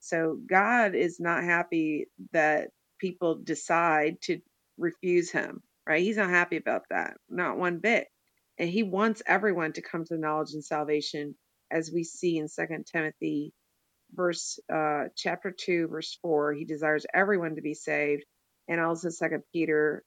So 0.01 0.39
God 0.49 0.95
is 0.95 1.21
not 1.21 1.45
happy 1.45 2.07
that 2.33 2.71
people 3.01 3.37
decide 3.37 4.21
to 4.23 4.41
refuse 4.79 5.31
him, 5.31 5.63
right? 5.89 6.03
He's 6.03 6.17
not 6.17 6.31
happy 6.31 6.57
about 6.57 6.83
that, 6.91 7.17
not 7.29 7.59
one 7.59 7.79
bit. 7.79 8.09
And 8.59 8.69
he 8.69 8.83
wants 8.83 9.23
everyone 9.27 9.73
to 9.75 9.83
come 9.83 10.05
to 10.07 10.19
knowledge 10.19 10.53
and 10.55 10.65
salvation, 10.65 11.35
as 11.71 11.91
we 11.93 12.05
see 12.05 12.39
in 12.39 12.49
Second 12.49 12.87
Timothy, 12.87 13.53
verse 14.15 14.59
uh, 14.73 15.05
chapter 15.17 15.51
two, 15.57 15.89
verse 15.89 16.19
four. 16.23 16.53
He 16.55 16.65
desires 16.65 17.07
everyone 17.15 17.57
to 17.57 17.63
be 17.63 17.75
saved, 17.75 18.25
and 18.69 18.81
also 18.81 19.11
Second 19.11 19.43
Peter, 19.53 20.05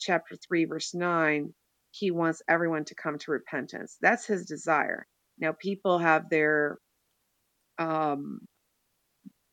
chapter 0.00 0.36
three, 0.36 0.64
verse 0.66 0.94
nine 0.94 1.54
he 1.92 2.10
wants 2.10 2.42
everyone 2.48 2.84
to 2.84 2.94
come 2.96 3.18
to 3.18 3.30
repentance. 3.30 3.96
That's 4.00 4.26
his 4.26 4.46
desire. 4.46 5.06
Now 5.38 5.52
people 5.52 5.98
have 5.98 6.28
their 6.30 6.78
um 7.78 8.40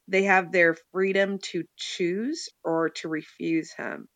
they 0.07 0.23
have 0.23 0.51
their 0.51 0.75
freedom 0.91 1.39
to 1.39 1.63
choose 1.77 2.49
or 2.63 2.89
to 2.89 3.07
refuse 3.09 3.73
him. 3.73 4.07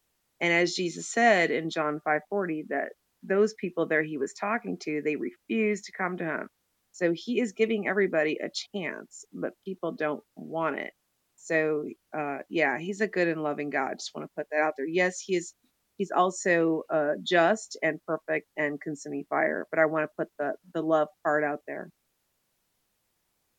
And 0.42 0.54
as 0.54 0.76
Jesus 0.76 1.10
said 1.10 1.52
in 1.52 1.70
John 1.70 2.02
5:40 2.08 2.68
that 2.70 2.90
those 3.24 3.54
people 3.56 3.88
there 3.88 4.04
he 4.04 4.18
was 4.18 4.34
talking 4.34 4.78
to, 4.84 5.02
they 5.04 5.16
refused 5.16 5.86
to 5.86 5.92
come 5.94 6.18
to 6.18 6.26
him. 6.26 6.50
So 6.92 7.14
he 7.14 7.40
is 7.42 7.54
giving 7.54 7.88
everybody 7.88 8.38
a 8.38 8.50
chance, 8.78 9.26
but 9.34 9.54
people 9.66 9.94
don't 9.94 10.24
want 10.36 10.80
it. 10.80 10.94
So 11.36 11.86
uh 12.18 12.40
yeah, 12.50 12.80
he's 12.80 13.02
a 13.02 13.08
good 13.08 13.28
and 13.28 13.44
loving 13.44 13.70
God. 13.70 13.96
Just 14.00 14.12
want 14.16 14.28
to 14.30 14.34
put 14.36 14.48
that 14.52 14.62
out 14.62 14.74
there. 14.78 14.88
Yes, 14.88 15.20
he 15.20 15.36
is 15.36 15.54
He's 15.98 16.12
also 16.12 16.84
uh, 16.92 17.14
just 17.24 17.78
and 17.82 18.00
perfect 18.06 18.48
and 18.58 18.82
consuming 18.82 19.26
fire. 19.30 19.66
But 19.70 19.80
I 19.80 19.86
want 19.86 20.04
to 20.04 20.10
put 20.18 20.28
the 20.40 20.54
the 20.74 20.82
love 20.82 21.08
part 21.24 21.44
out 21.44 21.62
there. 21.68 21.90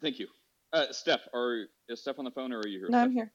Thank 0.02 0.18
you, 0.18 0.28
uh, 0.72 0.86
Steph. 0.92 1.22
Are 1.32 1.66
is 1.88 2.00
Steph 2.02 2.18
on 2.18 2.26
the 2.26 2.30
phone 2.30 2.52
or 2.52 2.60
are 2.60 2.68
you 2.68 2.78
here? 2.78 2.88
No, 2.90 2.98
Steph? 2.98 3.04
I'm 3.06 3.12
here. 3.12 3.32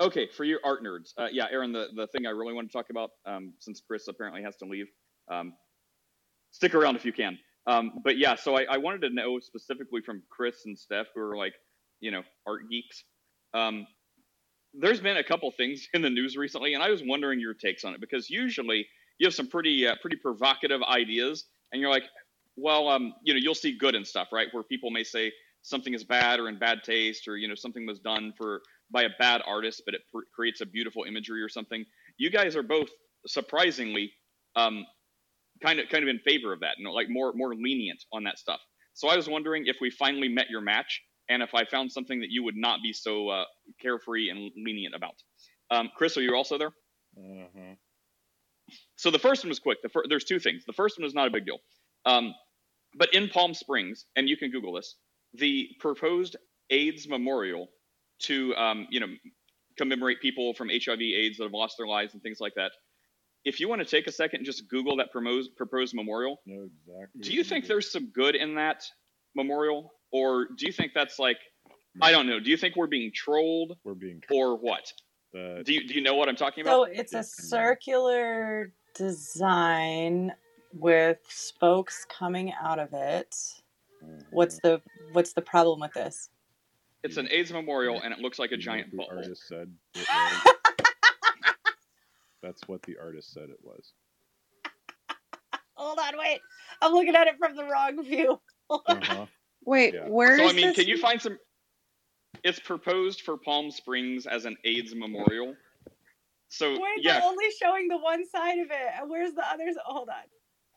Okay, 0.00 0.28
for 0.28 0.44
your 0.44 0.60
art 0.64 0.82
nerds, 0.82 1.12
uh, 1.18 1.28
yeah, 1.32 1.46
Aaron. 1.50 1.72
The 1.72 1.88
the 1.94 2.06
thing 2.08 2.26
I 2.26 2.30
really 2.30 2.52
want 2.54 2.70
to 2.70 2.72
talk 2.72 2.90
about, 2.90 3.10
um, 3.26 3.52
since 3.58 3.80
Chris 3.80 4.06
apparently 4.08 4.42
has 4.42 4.56
to 4.56 4.64
leave, 4.64 4.86
um, 5.30 5.54
stick 6.50 6.74
around 6.74 6.96
if 6.96 7.04
you 7.04 7.12
can. 7.12 7.38
Um, 7.66 7.92
but 8.02 8.16
yeah, 8.16 8.34
so 8.34 8.56
I, 8.56 8.64
I 8.64 8.78
wanted 8.78 9.02
to 9.02 9.10
know 9.10 9.38
specifically 9.40 10.00
from 10.00 10.22
Chris 10.30 10.64
and 10.66 10.78
Steph, 10.78 11.08
who 11.14 11.20
are 11.20 11.36
like, 11.36 11.54
you 12.00 12.10
know, 12.10 12.22
art 12.46 12.62
geeks. 12.70 13.04
Um, 13.52 13.86
there's 14.72 15.00
been 15.00 15.18
a 15.18 15.24
couple 15.24 15.50
things 15.50 15.86
in 15.94 16.02
the 16.02 16.10
news 16.10 16.36
recently, 16.36 16.74
and 16.74 16.82
I 16.82 16.90
was 16.90 17.02
wondering 17.04 17.40
your 17.40 17.54
takes 17.54 17.84
on 17.84 17.94
it 17.94 18.00
because 18.00 18.30
usually 18.30 18.86
you 19.18 19.26
have 19.26 19.34
some 19.34 19.48
pretty 19.48 19.86
uh, 19.86 19.96
pretty 20.00 20.16
provocative 20.16 20.82
ideas, 20.82 21.46
and 21.72 21.80
you're 21.80 21.90
like, 21.90 22.04
well, 22.56 22.88
um, 22.88 23.14
you 23.22 23.34
know, 23.34 23.40
you'll 23.40 23.54
see 23.54 23.76
good 23.76 23.94
and 23.94 24.06
stuff, 24.06 24.28
right? 24.32 24.48
Where 24.52 24.62
people 24.62 24.90
may 24.90 25.04
say 25.04 25.32
something 25.62 25.92
is 25.92 26.04
bad 26.04 26.40
or 26.40 26.48
in 26.48 26.58
bad 26.58 26.84
taste, 26.84 27.28
or 27.28 27.36
you 27.36 27.48
know, 27.48 27.54
something 27.54 27.86
was 27.86 27.98
done 27.98 28.32
for 28.38 28.62
by 28.90 29.02
a 29.02 29.10
bad 29.18 29.42
artist, 29.46 29.82
but 29.84 29.94
it 29.94 30.02
pr- 30.12 30.26
creates 30.34 30.60
a 30.60 30.66
beautiful 30.66 31.04
imagery 31.04 31.42
or 31.42 31.48
something. 31.48 31.84
You 32.16 32.30
guys 32.30 32.56
are 32.56 32.62
both 32.62 32.88
surprisingly 33.26 34.12
um, 34.56 34.86
kind 35.62 35.80
of 35.80 35.88
kind 35.88 36.02
of 36.02 36.08
in 36.08 36.18
favor 36.20 36.52
of 36.52 36.60
that, 36.60 36.78
you 36.78 36.84
know, 36.84 36.92
like 36.92 37.08
more 37.08 37.32
more 37.34 37.54
lenient 37.54 38.04
on 38.12 38.24
that 38.24 38.38
stuff. 38.38 38.60
So 38.94 39.08
I 39.08 39.16
was 39.16 39.28
wondering 39.28 39.66
if 39.66 39.76
we 39.80 39.90
finally 39.90 40.28
met 40.28 40.50
your 40.50 40.60
match 40.60 41.02
and 41.28 41.42
if 41.42 41.54
I 41.54 41.64
found 41.64 41.92
something 41.92 42.20
that 42.20 42.30
you 42.30 42.42
would 42.44 42.56
not 42.56 42.80
be 42.82 42.92
so 42.92 43.28
uh, 43.28 43.44
carefree 43.80 44.30
and 44.30 44.50
lenient 44.56 44.94
about. 44.94 45.14
Um, 45.70 45.90
Chris, 45.94 46.16
are 46.16 46.22
you 46.22 46.34
also 46.34 46.58
there? 46.58 46.72
Uh-huh. 47.16 47.74
So 48.96 49.10
the 49.10 49.18
first 49.18 49.44
one 49.44 49.50
was 49.50 49.58
quick. 49.58 49.82
The 49.82 49.88
fir- 49.88 50.04
there's 50.08 50.24
two 50.24 50.38
things. 50.38 50.64
The 50.64 50.72
first 50.72 50.98
one 50.98 51.06
is 51.06 51.14
not 51.14 51.26
a 51.26 51.30
big 51.30 51.46
deal. 51.46 51.58
Um, 52.06 52.34
but 52.94 53.12
in 53.14 53.28
Palm 53.28 53.54
Springs, 53.54 54.06
and 54.16 54.28
you 54.28 54.36
can 54.36 54.50
Google 54.50 54.72
this, 54.72 54.96
the 55.34 55.68
proposed 55.80 56.36
AIDS 56.70 57.08
memorial 57.08 57.68
to 58.20 58.54
um, 58.56 58.86
you 58.90 59.00
know 59.00 59.08
commemorate 59.76 60.20
people 60.20 60.54
from 60.54 60.68
HIV/AIDS 60.68 61.38
that 61.38 61.44
have 61.44 61.52
lost 61.52 61.76
their 61.78 61.86
lives 61.86 62.14
and 62.14 62.22
things 62.22 62.38
like 62.40 62.54
that. 62.56 62.72
If 63.44 63.60
you 63.60 63.68
want 63.68 63.80
to 63.80 63.86
take 63.86 64.06
a 64.06 64.12
second 64.12 64.38
and 64.38 64.46
just 64.46 64.68
Google 64.68 64.96
that 64.96 65.12
proposed 65.12 65.56
proposed 65.56 65.94
memorial, 65.94 66.40
no, 66.46 66.64
exactly. 66.64 67.20
Do 67.20 67.32
you 67.32 67.44
think 67.44 67.66
there's 67.66 67.90
some 67.90 68.10
good 68.12 68.34
in 68.34 68.56
that 68.56 68.82
memorial? 69.34 69.92
or 70.12 70.46
do 70.56 70.66
you 70.66 70.72
think 70.72 70.92
that's 70.94 71.18
like 71.18 71.38
I 72.00 72.12
don't 72.12 72.26
know. 72.26 72.38
Do 72.38 72.50
you 72.50 72.56
think 72.56 72.76
we're 72.76 72.86
being 72.86 73.10
trolled? 73.12 73.76
We're 73.82 73.94
being 73.94 74.20
trolled. 74.20 74.40
or 74.40 74.56
what? 74.56 74.92
The, 75.32 75.62
do 75.64 75.74
you 75.74 75.86
do 75.86 75.94
you 75.94 76.00
know 76.00 76.14
what 76.14 76.28
I'm 76.28 76.36
talking 76.36 76.62
about? 76.62 76.86
So 76.86 76.92
it's 76.92 77.12
a 77.12 77.22
circular 77.22 78.72
design 78.94 80.32
with 80.72 81.18
spokes 81.28 82.06
coming 82.08 82.52
out 82.60 82.78
of 82.78 82.92
it. 82.92 83.34
What's 84.30 84.60
mm-hmm. 84.60 84.68
the 84.68 85.12
what's 85.12 85.32
the 85.32 85.42
problem 85.42 85.80
with 85.80 85.92
this? 85.92 86.30
It's 87.04 87.16
an 87.16 87.28
AIDS 87.30 87.52
memorial 87.52 88.00
and 88.02 88.12
it 88.12 88.18
looks 88.18 88.38
like 88.38 88.52
a 88.52 88.56
giant 88.56 88.90
the 88.90 88.98
bubble. 88.98 89.18
artist 89.18 89.46
said 89.46 89.72
That's 92.42 92.66
what 92.68 92.82
the 92.82 92.96
artist 93.00 93.32
said 93.32 93.50
it 93.50 93.58
was. 93.62 93.92
Hold 95.74 95.98
on, 95.98 96.18
wait. 96.18 96.40
I'm 96.82 96.92
looking 96.92 97.14
at 97.14 97.26
it 97.28 97.36
from 97.38 97.56
the 97.56 97.64
wrong 97.64 98.04
view. 98.04 98.40
Uh-huh. 98.70 99.26
Wait, 99.64 99.94
yeah. 99.94 100.08
where 100.08 100.38
so, 100.38 100.48
I 100.48 100.52
mean, 100.52 100.72
can 100.72 100.86
you 100.86 100.98
find 100.98 101.20
some? 101.20 101.38
It's 102.42 102.58
proposed 102.58 103.22
for 103.22 103.36
Palm 103.36 103.70
Springs 103.70 104.26
as 104.26 104.44
an 104.44 104.56
AIDS 104.64 104.94
memorial. 104.94 105.54
So 106.48 106.72
Wait, 106.72 106.80
yeah, 106.98 107.14
they're 107.14 107.22
only 107.28 107.46
showing 107.60 107.88
the 107.88 107.98
one 107.98 108.26
side 108.28 108.58
of 108.58 108.70
it. 108.70 109.08
Where's 109.08 109.32
the 109.34 109.46
others? 109.46 109.76
Hold 109.84 110.08
on. 110.08 110.14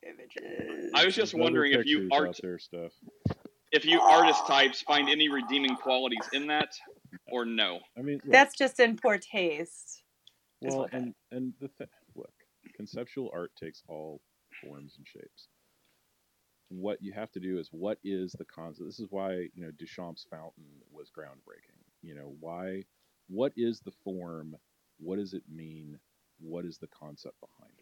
Images. 0.02 0.90
I 0.94 1.04
was 1.04 1.14
just 1.14 1.32
There's 1.32 1.42
wondering 1.42 1.72
if 1.72 1.86
you 1.86 2.08
art 2.12 2.38
there 2.42 2.58
stuff. 2.58 2.92
If 3.72 3.84
you 3.84 4.00
artist 4.00 4.46
types 4.46 4.82
find 4.82 5.08
any 5.08 5.28
redeeming 5.28 5.76
qualities 5.76 6.28
in 6.32 6.46
that, 6.48 6.72
or 7.30 7.44
no? 7.44 7.80
I 7.98 8.02
mean, 8.02 8.20
look, 8.24 8.32
that's 8.32 8.56
just 8.56 8.80
in 8.80 8.96
poor 8.96 9.18
taste. 9.18 10.02
Well, 10.60 10.88
and 10.92 11.14
and 11.30 11.54
the 11.60 11.68
th- 11.78 11.90
look, 12.14 12.32
conceptual 12.76 13.30
art 13.32 13.52
takes 13.58 13.82
all 13.88 14.20
forms 14.62 14.94
and 14.96 15.06
shapes 15.06 15.48
what 16.72 17.02
you 17.02 17.12
have 17.12 17.30
to 17.32 17.40
do 17.40 17.58
is 17.58 17.68
what 17.70 17.98
is 18.02 18.32
the 18.32 18.44
concept. 18.44 18.86
This 18.86 19.00
is 19.00 19.08
why 19.10 19.32
you 19.54 19.64
know 19.64 19.70
Duchamp's 19.72 20.26
fountain 20.30 20.64
was 20.90 21.10
groundbreaking. 21.16 21.78
You 22.02 22.14
know 22.14 22.34
why? 22.40 22.84
What 23.28 23.52
is 23.56 23.80
the 23.80 23.92
form? 24.04 24.56
What 24.98 25.18
does 25.18 25.34
it 25.34 25.42
mean? 25.48 25.98
What 26.40 26.64
is 26.64 26.78
the 26.78 26.88
concept 26.88 27.36
behind 27.40 27.74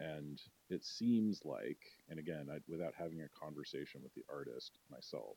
And 0.00 0.40
it 0.70 0.84
seems 0.84 1.42
like, 1.44 1.78
and 2.08 2.18
again, 2.18 2.48
I, 2.50 2.58
without 2.68 2.94
having 2.98 3.20
a 3.20 3.38
conversation 3.38 4.00
with 4.02 4.14
the 4.14 4.24
artist 4.32 4.78
myself, 4.90 5.36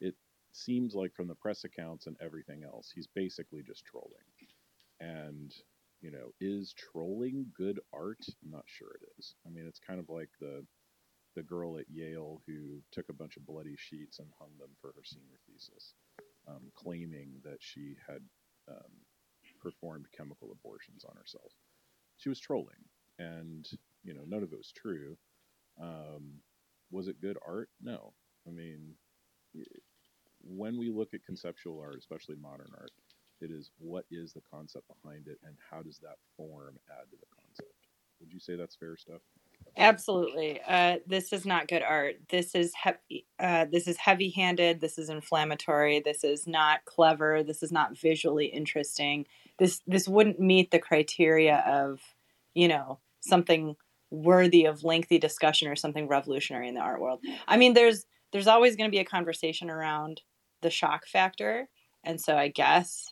it 0.00 0.14
seems 0.52 0.94
like 0.94 1.14
from 1.14 1.28
the 1.28 1.34
press 1.36 1.64
accounts 1.64 2.06
and 2.06 2.16
everything 2.20 2.64
else, 2.64 2.90
he's 2.92 3.06
basically 3.06 3.62
just 3.62 3.84
trolling. 3.84 4.10
And 5.00 5.54
you 6.00 6.10
know, 6.10 6.34
is 6.38 6.74
trolling 6.74 7.46
good 7.56 7.80
art? 7.94 8.18
I'm 8.44 8.50
not 8.50 8.64
sure 8.66 8.90
it 9.00 9.08
is. 9.18 9.34
I 9.46 9.50
mean, 9.50 9.64
it's 9.66 9.80
kind 9.80 9.98
of 9.98 10.10
like 10.10 10.28
the 10.38 10.62
the 11.34 11.42
girl 11.42 11.78
at 11.78 11.90
Yale 11.90 12.42
who 12.46 12.80
took 12.92 13.08
a 13.08 13.14
bunch 13.14 13.36
of 13.36 13.46
bloody 13.46 13.74
sheets 13.76 14.18
and 14.18 14.28
hung 14.38 14.50
them 14.58 14.70
for 14.80 14.88
her 14.88 15.02
senior 15.02 15.38
thesis, 15.48 15.94
um, 16.46 16.70
claiming 16.76 17.40
that 17.42 17.56
she 17.58 17.96
had 18.06 18.20
um, 18.68 18.92
performed 19.60 20.06
chemical 20.16 20.52
abortions 20.52 21.04
on 21.04 21.16
herself. 21.16 21.50
She 22.18 22.28
was 22.28 22.38
trolling, 22.38 22.84
and 23.18 23.68
you 24.04 24.14
know, 24.14 24.22
none 24.26 24.42
of 24.42 24.52
it 24.52 24.58
was 24.58 24.72
true. 24.72 25.16
Um, 25.80 26.40
was 26.90 27.08
it 27.08 27.20
good 27.20 27.38
art? 27.46 27.68
No. 27.82 28.12
I 28.46 28.50
mean, 28.50 28.94
when 30.42 30.78
we 30.78 30.90
look 30.90 31.14
at 31.14 31.24
conceptual 31.24 31.80
art, 31.80 31.96
especially 31.98 32.36
modern 32.36 32.70
art, 32.78 32.90
it 33.40 33.50
is 33.50 33.70
what 33.78 34.04
is 34.10 34.32
the 34.32 34.42
concept 34.52 34.86
behind 35.02 35.26
it 35.26 35.38
and 35.44 35.56
how 35.70 35.82
does 35.82 35.98
that 35.98 36.16
form 36.36 36.78
add 36.90 37.10
to 37.10 37.16
the 37.18 37.26
concept. 37.34 37.74
Would 38.20 38.32
you 38.32 38.38
say 38.38 38.56
that's 38.56 38.76
fair 38.76 38.96
stuff? 38.96 39.20
Absolutely. 39.76 40.60
Uh, 40.66 40.98
this 41.06 41.32
is 41.32 41.44
not 41.44 41.68
good 41.68 41.82
art. 41.82 42.16
This 42.28 42.54
is 42.54 42.72
heavy. 42.74 43.26
Uh, 43.38 43.66
this 43.70 43.88
is 43.88 43.96
heavy-handed. 43.96 44.80
This 44.80 44.98
is 44.98 45.08
inflammatory. 45.08 46.00
This 46.00 46.22
is 46.22 46.46
not 46.46 46.84
clever. 46.84 47.42
This 47.42 47.62
is 47.62 47.72
not 47.72 47.98
visually 47.98 48.46
interesting. 48.46 49.26
This 49.58 49.80
this 49.86 50.06
wouldn't 50.06 50.38
meet 50.38 50.70
the 50.70 50.78
criteria 50.78 51.58
of, 51.66 52.00
you 52.54 52.68
know, 52.68 53.00
something 53.24 53.76
worthy 54.10 54.64
of 54.64 54.84
lengthy 54.84 55.18
discussion 55.18 55.68
or 55.68 55.76
something 55.76 56.08
revolutionary 56.08 56.68
in 56.68 56.74
the 56.74 56.80
art 56.80 57.00
world. 57.00 57.20
I 57.48 57.56
mean, 57.56 57.74
there's 57.74 58.06
there's 58.32 58.46
always 58.46 58.76
going 58.76 58.88
to 58.88 58.94
be 58.94 59.00
a 59.00 59.04
conversation 59.04 59.70
around 59.70 60.20
the 60.62 60.70
shock 60.70 61.06
factor, 61.06 61.68
and 62.04 62.20
so 62.20 62.36
I 62.36 62.48
guess 62.48 63.06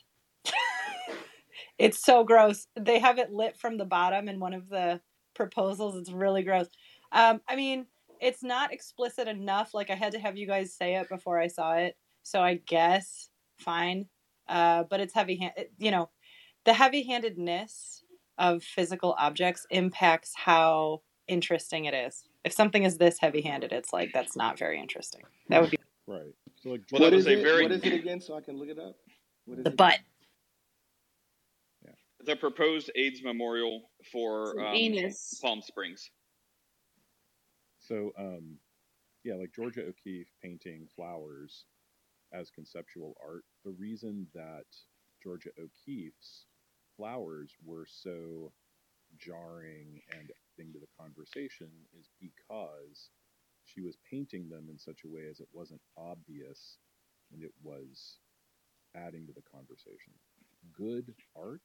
it's 1.78 2.04
so 2.04 2.24
gross. 2.24 2.66
They 2.78 2.98
have 2.98 3.18
it 3.18 3.32
lit 3.32 3.56
from 3.56 3.78
the 3.78 3.84
bottom 3.84 4.28
in 4.28 4.40
one 4.40 4.54
of 4.54 4.68
the 4.68 5.00
proposals. 5.34 5.96
It's 5.96 6.10
really 6.10 6.42
gross. 6.42 6.68
Um, 7.12 7.40
I 7.48 7.56
mean, 7.56 7.86
it's 8.20 8.42
not 8.42 8.72
explicit 8.72 9.28
enough. 9.28 9.74
Like 9.74 9.90
I 9.90 9.94
had 9.94 10.12
to 10.12 10.18
have 10.18 10.36
you 10.36 10.46
guys 10.46 10.74
say 10.74 10.96
it 10.96 11.08
before 11.08 11.38
I 11.38 11.48
saw 11.48 11.74
it, 11.74 11.96
so 12.22 12.40
I 12.40 12.54
guess 12.66 13.28
fine. 13.58 14.06
Uh, 14.48 14.84
but 14.88 15.00
it's 15.00 15.14
heavy 15.14 15.36
hand. 15.36 15.52
You 15.78 15.90
know, 15.90 16.10
the 16.64 16.72
heavy-handedness 16.72 18.01
of 18.42 18.62
physical 18.62 19.14
objects 19.18 19.66
impacts 19.70 20.32
how 20.36 21.00
interesting 21.28 21.86
it 21.86 21.94
is. 21.94 22.24
If 22.44 22.52
something 22.52 22.82
is 22.82 22.98
this 22.98 23.18
heavy-handed, 23.20 23.72
it's 23.72 23.92
like 23.92 24.10
that's 24.12 24.36
not 24.36 24.58
very 24.58 24.80
interesting. 24.80 25.22
That 25.48 25.62
would 25.62 25.70
be 25.70 25.78
right. 26.08 26.34
So 26.60 26.70
like, 26.70 26.80
well, 26.90 27.02
what 27.02 27.14
is 27.14 27.26
it? 27.26 27.40
Very... 27.40 27.62
What 27.62 27.72
is 27.72 27.84
it 27.84 27.92
again? 27.92 28.20
So 28.20 28.36
I 28.36 28.40
can 28.40 28.58
look 28.58 28.68
it 28.68 28.80
up. 28.80 28.96
What 29.46 29.58
is 29.58 29.64
the 29.64 29.70
it? 29.70 29.76
butt. 29.76 29.98
Yeah. 31.84 31.92
The 32.26 32.36
proposed 32.36 32.90
AIDS 32.96 33.22
memorial 33.22 33.90
for 34.10 34.60
um, 34.60 34.76
Palm 35.40 35.62
Springs. 35.62 36.10
So, 37.78 38.10
um, 38.18 38.58
yeah, 39.24 39.34
like 39.34 39.52
Georgia 39.54 39.82
O'Keeffe 39.82 40.30
painting 40.42 40.88
flowers 40.96 41.64
as 42.32 42.50
conceptual 42.50 43.14
art. 43.24 43.44
The 43.64 43.74
reason 43.78 44.26
that 44.34 44.66
Georgia 45.22 45.50
O'Keeffe's 45.60 46.46
flowers 47.02 47.50
were 47.64 47.86
so 47.88 48.52
jarring 49.18 50.00
and 50.12 50.30
adding 50.54 50.72
to 50.72 50.78
the 50.78 50.86
conversation 50.98 51.68
is 51.98 52.08
because 52.20 53.10
she 53.64 53.80
was 53.80 53.96
painting 54.08 54.48
them 54.48 54.68
in 54.70 54.78
such 54.78 55.00
a 55.04 55.08
way 55.08 55.22
as 55.28 55.40
it 55.40 55.48
wasn't 55.52 55.80
obvious 55.98 56.78
and 57.32 57.42
it 57.42 57.50
was 57.62 58.18
adding 58.94 59.26
to 59.26 59.32
the 59.32 59.42
conversation. 59.52 60.12
Good 60.76 61.12
art 61.36 61.62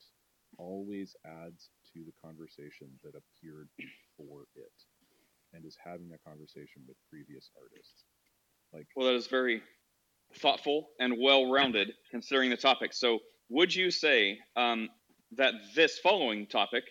always 0.57 1.15
adds 1.23 1.69
to 1.93 1.99
the 2.03 2.13
conversation 2.23 2.87
that 3.03 3.13
appeared 3.13 3.69
before 3.77 4.45
it 4.55 4.73
and 5.53 5.65
is 5.65 5.77
having 5.83 6.11
a 6.13 6.29
conversation 6.29 6.81
with 6.87 6.97
previous 7.11 7.51
artists. 7.61 8.05
Like 8.73 8.87
Well, 8.95 9.07
that 9.07 9.15
is 9.15 9.27
very 9.27 9.61
thoughtful 10.35 10.87
and 10.99 11.15
well-rounded 11.19 11.93
considering 12.09 12.49
the 12.49 12.57
topic. 12.57 12.93
So, 12.93 13.19
would 13.49 13.73
you 13.73 13.91
say 13.91 14.39
um, 14.57 14.89
that 15.35 15.53
this 15.75 15.99
following 15.99 16.47
topic 16.47 16.83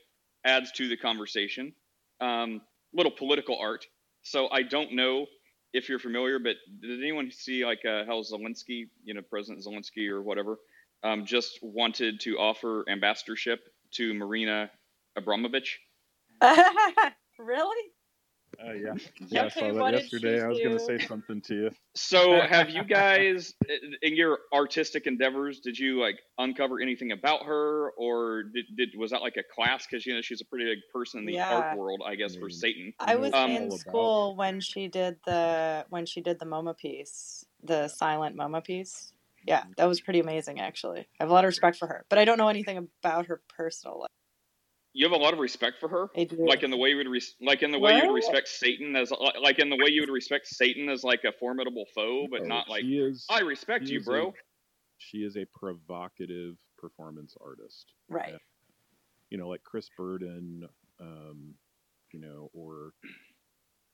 adds 0.44 0.72
to 0.72 0.88
the 0.88 0.96
conversation? 0.96 1.72
Um, 2.20 2.62
little 2.92 3.12
political 3.12 3.58
art. 3.58 3.86
So, 4.22 4.48
I 4.50 4.62
don't 4.62 4.92
know 4.92 5.26
if 5.72 5.88
you're 5.88 5.98
familiar, 5.98 6.38
but 6.38 6.56
did 6.80 7.00
anyone 7.00 7.30
see 7.30 7.64
like 7.64 7.84
uh, 7.84 8.04
how 8.06 8.22
Zelensky, 8.22 8.88
you 9.04 9.14
know, 9.14 9.22
President 9.22 9.64
Zelensky 9.64 10.08
or 10.08 10.22
whatever, 10.22 10.58
um, 11.02 11.26
just 11.26 11.58
wanted 11.62 12.20
to 12.20 12.38
offer 12.38 12.84
ambassadorship 12.88 13.60
to 13.92 14.14
Marina 14.14 14.70
Abramovich. 15.16 15.78
really? 17.38 17.90
Uh, 18.62 18.72
yeah, 18.72 18.94
yeah, 19.28 19.44
I 19.44 19.48
saw 19.48 19.72
that 19.72 19.92
yesterday. 19.94 20.42
I 20.42 20.48
was 20.48 20.58
going 20.58 20.76
to 20.76 20.84
say 20.84 20.98
something 20.98 21.40
to 21.42 21.54
you. 21.54 21.70
So, 21.98 22.42
have 22.42 22.68
you 22.68 22.84
guys, 22.84 23.54
in 24.02 24.16
your 24.16 24.40
artistic 24.52 25.06
endeavors, 25.06 25.60
did 25.60 25.78
you 25.78 25.98
like 25.98 26.18
uncover 26.36 26.78
anything 26.78 27.10
about 27.10 27.46
her, 27.46 27.90
or 27.96 28.42
did, 28.42 28.66
did 28.76 28.88
was 28.98 29.12
that 29.12 29.22
like 29.22 29.36
a 29.38 29.42
class? 29.54 29.86
Because 29.86 30.04
you 30.04 30.14
know 30.14 30.20
she's 30.20 30.42
a 30.42 30.44
pretty 30.44 30.66
big 30.66 30.80
person 30.92 31.20
in 31.20 31.26
the 31.26 31.32
yeah. 31.32 31.54
art 31.54 31.78
world, 31.78 32.02
I 32.06 32.14
guess, 32.14 32.36
for 32.36 32.50
Satan. 32.50 32.92
I 33.00 33.16
was 33.16 33.32
um, 33.32 33.50
in 33.50 33.70
school 33.70 34.32
about. 34.32 34.36
when 34.36 34.60
she 34.60 34.88
did 34.88 35.16
the 35.24 35.86
when 35.88 36.04
she 36.04 36.20
did 36.20 36.38
the 36.38 36.44
MoMA 36.44 36.76
piece, 36.76 37.46
the 37.62 37.88
silent 37.88 38.36
MoMA 38.36 38.62
piece 38.62 39.14
yeah, 39.46 39.62
that 39.76 39.86
was 39.86 40.00
pretty 40.00 40.20
amazing 40.20 40.60
actually. 40.60 41.00
I 41.00 41.04
have 41.20 41.30
a 41.30 41.32
lot 41.32 41.44
of 41.44 41.48
respect 41.48 41.76
for 41.76 41.86
her, 41.86 42.04
but 42.08 42.18
I 42.18 42.24
don't 42.24 42.38
know 42.38 42.48
anything 42.48 42.88
about 43.02 43.26
her 43.26 43.40
personal 43.56 44.00
life. 44.00 44.10
You 44.96 45.04
have 45.04 45.12
a 45.12 45.22
lot 45.22 45.34
of 45.34 45.38
respect 45.40 45.78
for 45.78 45.90
her, 45.90 46.08
I 46.16 46.24
do. 46.24 46.38
like 46.40 46.62
in 46.62 46.70
the 46.70 46.76
way 46.78 46.88
you 46.88 46.96
would 46.96 47.08
res- 47.08 47.34
like 47.38 47.62
in 47.62 47.70
the 47.70 47.78
way 47.78 47.98
you 47.98 48.08
would 48.08 48.14
respect 48.14 48.48
Satan 48.48 48.96
as 48.96 49.12
like 49.42 49.58
in 49.58 49.68
the 49.68 49.76
way 49.76 49.90
you 49.90 50.00
would 50.00 50.08
respect 50.08 50.46
Satan 50.46 50.88
as 50.88 51.04
like 51.04 51.24
a 51.24 51.32
formidable 51.32 51.84
foe, 51.94 52.26
but 52.30 52.46
not 52.46 52.70
like 52.70 52.82
is, 52.82 53.26
I 53.28 53.40
respect 53.40 53.88
you, 53.88 54.02
bro. 54.02 54.28
A, 54.28 54.32
she 54.96 55.18
is 55.18 55.36
a 55.36 55.44
provocative 55.54 56.56
performance 56.78 57.36
artist, 57.44 57.92
right? 58.08 58.30
And, 58.30 58.40
you 59.28 59.36
know, 59.36 59.48
like 59.48 59.62
Chris 59.64 59.90
Burden, 59.98 60.66
um, 60.98 61.52
you 62.14 62.20
know, 62.20 62.48
or 62.54 62.92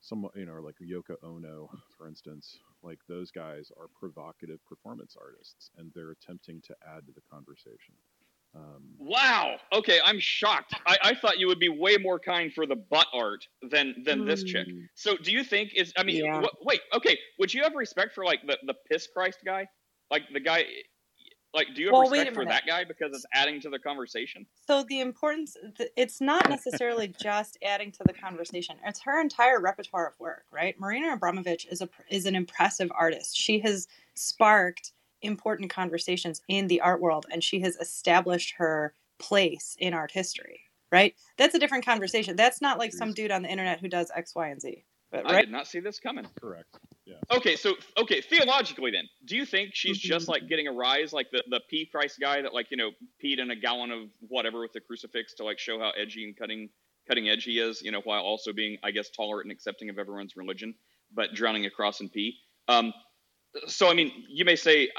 some 0.03 0.29
you 0.37 0.47
know 0.47 0.61
like 0.61 0.77
Yoko 0.81 1.17
Ono 1.25 1.69
for 1.97 2.07
instance 2.07 2.59
like 2.83 2.99
those 3.09 3.33
guys 3.33 3.73
are 3.77 3.89
provocative 3.99 4.65
performance 4.67 5.17
artists 5.21 5.71
and 5.79 5.91
they're 5.95 6.11
attempting 6.13 6.61
to 6.63 6.77
add 6.97 7.07
to 7.07 7.13
the 7.13 7.23
conversation 7.29 7.95
um, 8.55 8.83
wow 8.99 9.57
okay 9.73 9.99
I'm 10.05 10.19
shocked 10.19 10.75
I, 10.87 10.99
I 11.03 11.15
thought 11.15 11.39
you 11.39 11.47
would 11.47 11.59
be 11.59 11.69
way 11.69 11.97
more 11.97 12.19
kind 12.19 12.53
for 12.53 12.67
the 12.67 12.77
butt 12.77 13.07
art 13.15 13.45
than 13.71 13.95
than 14.05 14.21
mm. 14.21 14.27
this 14.27 14.45
chick 14.45 14.67
hmm. 14.69 14.81
so 14.95 15.17
do 15.17 15.33
you 15.33 15.43
think 15.43 15.71
is 15.75 15.93
I 15.97 16.03
mean 16.03 16.25
yeah. 16.25 16.43
wait 16.63 16.81
okay 16.95 17.19
would 17.39 17.53
you 17.53 17.63
have 17.63 17.75
respect 17.75 18.15
for 18.15 18.25
like 18.25 18.41
the 18.47 18.59
the 18.67 18.75
piss 18.91 19.09
Christ 19.15 19.39
guy 19.45 19.67
like 20.11 20.25
the 20.33 20.41
guy 20.41 20.65
like, 21.55 21.75
do 21.75 21.83
you 21.83 21.89
have 21.89 21.93
well, 21.93 22.11
respect 22.11 22.35
for 22.35 22.47
that 22.47 22.67
guy 22.67 22.85
because 22.85 23.15
it's 23.15 23.27
adding 23.35 23.61
to 23.61 23.69
the 23.69 23.79
conversation? 23.79 24.47
So 24.67 24.85
the 24.89 25.01
importance, 25.01 25.57
it's 25.97 26.21
not 26.21 26.49
necessarily 26.49 27.09
just 27.23 27.59
adding 27.63 27.93
to 27.93 28.05
the 28.07 28.15
conversation. 28.15 28.77
It's 28.87 29.03
her 29.03 29.21
entire 29.21 29.61
repertoire 29.61 30.09
of 30.09 30.19
work, 30.19 30.45
right? 30.51 30.79
Marina 30.81 31.13
Abramovich 31.13 31.67
is 31.71 31.83
a 31.83 31.91
is 32.09 32.25
an 32.25 32.35
impressive 32.35 32.91
artist. 32.99 33.37
She 33.37 33.61
has 33.61 33.87
sparked 34.15 34.93
important 35.23 35.71
conversations 35.71 36.43
in 36.49 36.67
the 36.67 36.81
art 36.81 37.01
world, 37.01 37.27
and 37.31 37.43
she 37.43 37.61
has 37.61 37.77
established 37.77 38.55
her 38.59 38.95
place 39.19 39.77
in 39.79 39.95
art 39.95 40.11
history. 40.11 40.61
Right? 40.91 41.15
That's 41.39 41.55
a 41.55 41.59
different 41.59 41.87
conversation. 41.87 42.37
That's 42.37 42.61
not 42.61 42.79
like 42.79 42.93
some 42.93 43.15
dude 43.15 43.31
on 43.31 43.41
the 43.41 43.49
internet 43.49 43.81
who 43.81 43.89
does 43.89 44.11
X, 44.15 44.35
Y, 44.35 44.49
and 44.49 44.61
Z. 44.61 44.85
But, 45.11 45.25
right? 45.25 45.35
I 45.35 45.41
did 45.43 45.51
not 45.51 45.67
see 45.67 45.81
this 45.81 45.99
coming. 45.99 46.27
Correct. 46.41 46.79
Yeah. 47.05 47.17
Okay, 47.31 47.57
so 47.57 47.75
okay, 47.99 48.21
theologically 48.21 48.91
then, 48.91 49.05
do 49.27 49.37
you 49.37 49.45
think 49.45 49.71
she's 49.75 49.99
just 49.99 50.29
like 50.29 50.49
getting 50.49 50.69
a 50.69 50.73
rise, 50.73 51.13
like 51.13 51.31
the 51.31 51.43
the 51.51 51.61
P 51.69 51.87
Christ 51.87 52.19
guy 52.21 52.41
that 52.43 52.55
like 52.55 52.71
you 52.71 52.77
know 52.77 52.91
peed 53.23 53.39
in 53.39 53.51
a 53.51 53.57
gallon 53.57 53.91
of 53.91 54.09
whatever 54.29 54.61
with 54.61 54.73
the 54.73 54.81
crucifix 54.81 55.35
to 55.35 55.45
like 55.45 55.59
show 55.59 55.79
how 55.79 55.91
edgy 55.91 56.25
and 56.25 56.37
cutting 56.37 56.69
cutting 57.09 57.29
edge 57.29 57.45
he 57.45 57.59
is, 57.59 57.83
you 57.83 57.91
know, 57.91 58.01
while 58.05 58.23
also 58.23 58.53
being 58.53 58.79
I 58.83 58.91
guess 58.91 59.11
tolerant 59.11 59.47
and 59.47 59.53
accepting 59.53 59.91
of 59.91 59.99
everyone's 59.99 60.37
religion, 60.37 60.75
but 61.13 61.35
drowning 61.35 61.67
a 61.67 61.71
cross 61.71 62.01
in 62.01 62.09
pee. 62.09 62.37
Um, 62.69 62.93
so 63.67 63.91
I 63.91 63.95
mean, 63.95 64.13
you 64.29 64.45
may 64.45 64.57
say. 64.57 64.91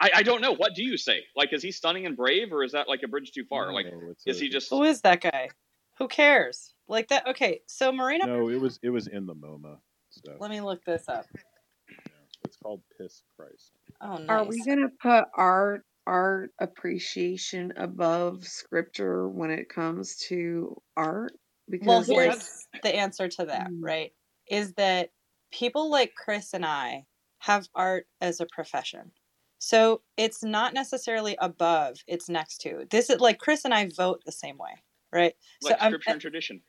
I, 0.00 0.10
I 0.16 0.22
don't 0.22 0.40
know. 0.40 0.52
What 0.52 0.74
do 0.74 0.82
you 0.82 0.96
say? 0.96 1.24
Like, 1.36 1.52
is 1.52 1.62
he 1.62 1.70
stunning 1.70 2.06
and 2.06 2.16
brave, 2.16 2.52
or 2.52 2.64
is 2.64 2.72
that 2.72 2.88
like 2.88 3.02
a 3.04 3.08
bridge 3.08 3.32
too 3.32 3.44
far? 3.44 3.66
No, 3.66 3.74
like, 3.74 3.86
is 4.26 4.38
a, 4.38 4.40
he 4.40 4.48
just? 4.48 4.70
Who 4.70 4.82
is 4.82 5.02
that 5.02 5.20
guy? 5.20 5.50
Who 5.98 6.08
cares? 6.08 6.74
Like 6.88 7.08
that? 7.08 7.26
Okay, 7.28 7.60
so 7.66 7.92
Marina. 7.92 8.26
No, 8.26 8.48
it 8.48 8.60
was 8.60 8.78
it 8.82 8.90
was 8.90 9.06
in 9.06 9.26
the 9.26 9.34
MoMA 9.34 9.76
stuff. 10.10 10.36
Let 10.40 10.50
me 10.50 10.60
look 10.60 10.84
this 10.84 11.08
up. 11.08 11.26
Yeah, 11.34 11.96
it's 12.44 12.56
called 12.56 12.82
Piss 12.98 13.22
Christ. 13.36 13.72
Oh, 14.00 14.16
nice. 14.16 14.28
Are 14.28 14.44
we 14.44 14.62
gonna 14.64 14.88
put 15.02 15.24
art 15.34 15.84
art 16.06 16.52
appreciation 16.58 17.74
above 17.76 18.46
scripture 18.46 19.28
when 19.28 19.50
it 19.50 19.68
comes 19.68 20.16
to 20.28 20.80
art? 20.96 21.32
Because 21.68 22.08
well, 22.08 22.20
here's 22.20 22.66
like, 22.72 22.82
the 22.82 22.96
answer 22.96 23.28
to 23.28 23.44
that, 23.44 23.68
mm. 23.70 23.78
right? 23.80 24.12
Is 24.50 24.72
that 24.74 25.10
people 25.52 25.90
like 25.90 26.14
Chris 26.14 26.54
and 26.54 26.64
I 26.64 27.04
have 27.40 27.68
art 27.74 28.06
as 28.20 28.40
a 28.40 28.46
profession. 28.46 29.10
So 29.60 30.00
it's 30.16 30.42
not 30.42 30.72
necessarily 30.72 31.36
above, 31.38 31.98
it's 32.06 32.30
next 32.30 32.62
to. 32.62 32.86
This 32.90 33.10
is 33.10 33.20
like 33.20 33.38
Chris 33.38 33.64
and 33.66 33.74
I 33.74 33.90
vote 33.94 34.22
the 34.24 34.32
same 34.32 34.56
way, 34.56 34.82
right? 35.12 35.34
Like 35.62 35.78
so 35.78 35.84
I'm, 35.84 35.92
scripture 35.92 36.10
eh, 36.10 36.12
and 36.12 36.20
tradition. 36.20 36.62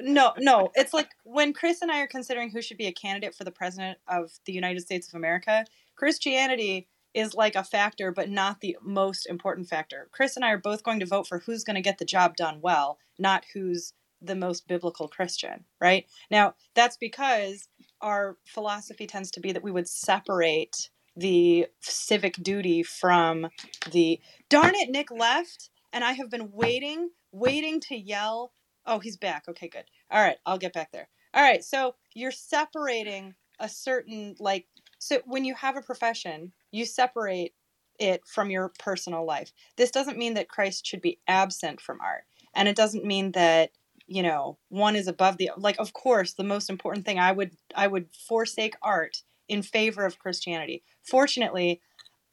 no, 0.00 0.32
no. 0.36 0.72
It's 0.74 0.92
like 0.92 1.08
when 1.22 1.52
Chris 1.52 1.82
and 1.82 1.90
I 1.90 2.00
are 2.00 2.08
considering 2.08 2.50
who 2.50 2.62
should 2.62 2.78
be 2.78 2.88
a 2.88 2.92
candidate 2.92 3.36
for 3.36 3.44
the 3.44 3.52
president 3.52 3.98
of 4.08 4.32
the 4.44 4.52
United 4.52 4.80
States 4.80 5.06
of 5.06 5.14
America, 5.14 5.64
Christianity 5.94 6.88
is 7.14 7.34
like 7.34 7.54
a 7.54 7.62
factor, 7.62 8.10
but 8.10 8.28
not 8.28 8.60
the 8.60 8.76
most 8.82 9.26
important 9.26 9.68
factor. 9.68 10.08
Chris 10.10 10.34
and 10.34 10.44
I 10.44 10.50
are 10.50 10.58
both 10.58 10.82
going 10.82 10.98
to 10.98 11.06
vote 11.06 11.28
for 11.28 11.38
who's 11.38 11.62
going 11.62 11.76
to 11.76 11.80
get 11.80 11.98
the 11.98 12.04
job 12.04 12.36
done 12.36 12.58
well, 12.60 12.98
not 13.20 13.44
who's 13.54 13.92
the 14.20 14.34
most 14.34 14.66
biblical 14.66 15.06
Christian, 15.06 15.64
right? 15.80 16.06
Now, 16.28 16.54
that's 16.74 16.96
because 16.96 17.68
our 18.00 18.36
philosophy 18.44 19.06
tends 19.06 19.30
to 19.32 19.40
be 19.40 19.52
that 19.52 19.62
we 19.62 19.70
would 19.70 19.88
separate 19.88 20.90
the 21.16 21.66
civic 21.80 22.34
duty 22.42 22.82
from 22.82 23.48
the 23.90 24.20
darn 24.48 24.74
it, 24.74 24.90
Nick 24.90 25.10
left, 25.10 25.70
and 25.92 26.04
I 26.04 26.12
have 26.12 26.30
been 26.30 26.50
waiting, 26.52 27.10
waiting 27.32 27.80
to 27.80 27.96
yell. 27.96 28.52
Oh, 28.86 28.98
he's 28.98 29.16
back. 29.16 29.44
Okay, 29.48 29.68
good. 29.68 29.84
All 30.10 30.22
right, 30.22 30.38
I'll 30.46 30.58
get 30.58 30.72
back 30.72 30.92
there. 30.92 31.08
All 31.34 31.42
right, 31.42 31.62
so 31.62 31.94
you're 32.14 32.32
separating 32.32 33.34
a 33.58 33.68
certain, 33.68 34.34
like, 34.38 34.66
so 34.98 35.20
when 35.26 35.44
you 35.44 35.54
have 35.54 35.76
a 35.76 35.82
profession, 35.82 36.52
you 36.70 36.84
separate 36.84 37.54
it 37.98 38.22
from 38.26 38.50
your 38.50 38.72
personal 38.78 39.24
life. 39.24 39.52
This 39.76 39.90
doesn't 39.90 40.18
mean 40.18 40.34
that 40.34 40.48
Christ 40.48 40.86
should 40.86 41.02
be 41.02 41.20
absent 41.28 41.80
from 41.80 41.98
art. 42.00 42.24
And 42.54 42.66
it 42.66 42.76
doesn't 42.76 43.04
mean 43.04 43.32
that 43.32 43.70
you 44.10 44.24
know 44.24 44.58
one 44.68 44.96
is 44.96 45.06
above 45.06 45.36
the 45.36 45.52
like 45.56 45.78
of 45.78 45.92
course 45.92 46.32
the 46.32 46.42
most 46.42 46.68
important 46.68 47.06
thing 47.06 47.18
i 47.18 47.30
would 47.30 47.52
i 47.76 47.86
would 47.86 48.08
forsake 48.12 48.74
art 48.82 49.22
in 49.50 49.62
favor 49.62 50.04
of 50.04 50.18
christianity. 50.18 50.82
Fortunately 51.02 51.80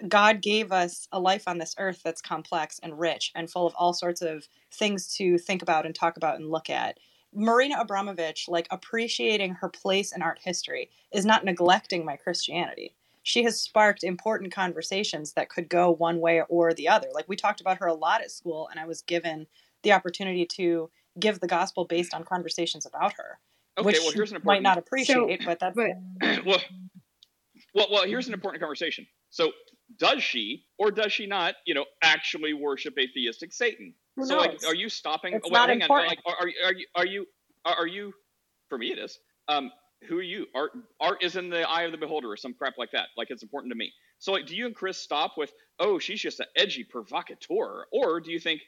god 0.08 0.42
gave 0.42 0.72
us 0.72 1.08
a 1.12 1.20
life 1.20 1.48
on 1.48 1.58
this 1.58 1.74
earth 1.80 2.02
that's 2.04 2.22
complex 2.22 2.80
and 2.84 3.00
rich 3.00 3.32
and 3.36 3.50
full 3.50 3.66
of 3.66 3.74
all 3.76 3.94
sorts 3.94 4.22
of 4.22 4.48
things 4.72 5.08
to 5.16 5.40
think 5.40 5.64
about 5.64 5.88
and 5.88 5.96
talk 5.96 6.18
about 6.18 6.36
and 6.36 6.52
look 6.52 6.70
at. 6.70 7.00
Marina 7.34 7.76
abramovich 7.80 8.46
like 8.48 8.68
appreciating 8.72 9.56
her 9.56 9.70
place 9.70 10.16
in 10.16 10.22
art 10.22 10.40
history 10.44 10.90
is 11.12 11.26
not 11.26 11.44
neglecting 11.44 12.06
my 12.06 12.16
christianity. 12.16 12.94
She 13.24 13.44
has 13.44 13.60
sparked 13.60 14.04
important 14.04 14.54
conversations 14.54 15.34
that 15.34 15.50
could 15.50 15.68
go 15.68 15.92
one 15.92 16.22
way 16.22 16.44
or 16.48 16.74
the 16.74 16.88
other. 16.88 17.10
Like 17.14 17.28
we 17.28 17.36
talked 17.36 17.60
about 17.60 17.80
her 17.80 17.88
a 17.88 17.94
lot 17.94 18.22
at 18.22 18.32
school 18.32 18.70
and 18.70 18.80
i 18.80 18.86
was 18.86 19.02
given 19.02 19.48
the 19.84 19.92
opportunity 19.94 20.46
to 20.46 20.90
give 21.20 21.40
the 21.40 21.48
gospel 21.48 21.86
based 21.86 22.14
on 22.14 22.24
conversations 22.24 22.86
about 22.86 23.14
her, 23.14 23.40
Okay, 23.78 23.86
which 23.86 24.00
well, 24.00 24.12
here's 24.12 24.32
an 24.32 24.42
she 24.42 24.46
might 24.46 24.62
not 24.62 24.78
appreciate, 24.78 25.44
but 25.46 25.60
that's 25.60 25.76
But 25.76 25.92
well, 26.46 26.60
well, 27.78 27.88
well, 27.92 28.04
here's 28.06 28.28
an 28.28 28.34
important 28.34 28.62
conversation. 28.62 29.08
So, 29.30 29.52
does 29.98 30.24
she 30.24 30.66
or 30.78 30.92
does 30.92 31.14
she 31.14 31.26
not, 31.28 31.56
you 31.66 31.74
know, 31.74 31.86
actually 32.04 32.54
worship 32.54 32.96
a 32.98 33.08
theistic 33.14 33.54
Satan? 33.54 33.94
Who 34.16 34.26
so, 34.26 34.38
like, 34.38 34.60
are 34.66 34.76
you 34.76 34.90
stopping? 34.90 35.34
It's 35.34 35.48
oh, 35.50 35.54
not 35.54 35.70
hang 35.70 35.82
important. 35.82 36.10
on. 36.10 36.10
Like, 36.10 36.20
are, 36.26 36.48
are, 36.48 36.70
are 36.70 36.74
you? 36.74 36.86
Are 36.96 37.06
you? 37.06 37.26
Are, 37.66 37.76
are 37.76 37.88
you? 37.88 38.14
For 38.70 38.78
me, 38.78 38.92
it 38.92 39.00
is. 39.00 39.20
Um, 39.48 39.72
who 40.08 40.18
are 40.18 40.24
you? 40.24 40.46
Art, 40.54 40.72
art 41.00 41.24
is 41.24 41.36
in 41.36 41.50
the 41.50 41.68
eye 41.68 41.84
of 41.84 41.92
the 41.92 41.98
beholder, 41.98 42.32
or 42.32 42.38
some 42.38 42.54
crap 42.54 42.78
like 42.78 42.92
that. 42.92 43.08
Like, 43.16 43.30
it's 43.32 43.44
important 43.44 43.72
to 43.72 43.78
me. 43.78 43.92
So, 44.20 44.32
like, 44.32 44.48
do 44.48 44.56
you 44.56 44.66
and 44.66 44.76
Chris 44.76 44.98
stop 44.98 45.38
with, 45.38 45.52
oh, 45.80 46.00
she's 46.00 46.20
just 46.20 46.40
an 46.40 46.48
edgy 46.56 46.84
provocateur, 46.84 47.86
or 47.92 48.20
do 48.20 48.32
you 48.32 48.40
think, 48.40 48.62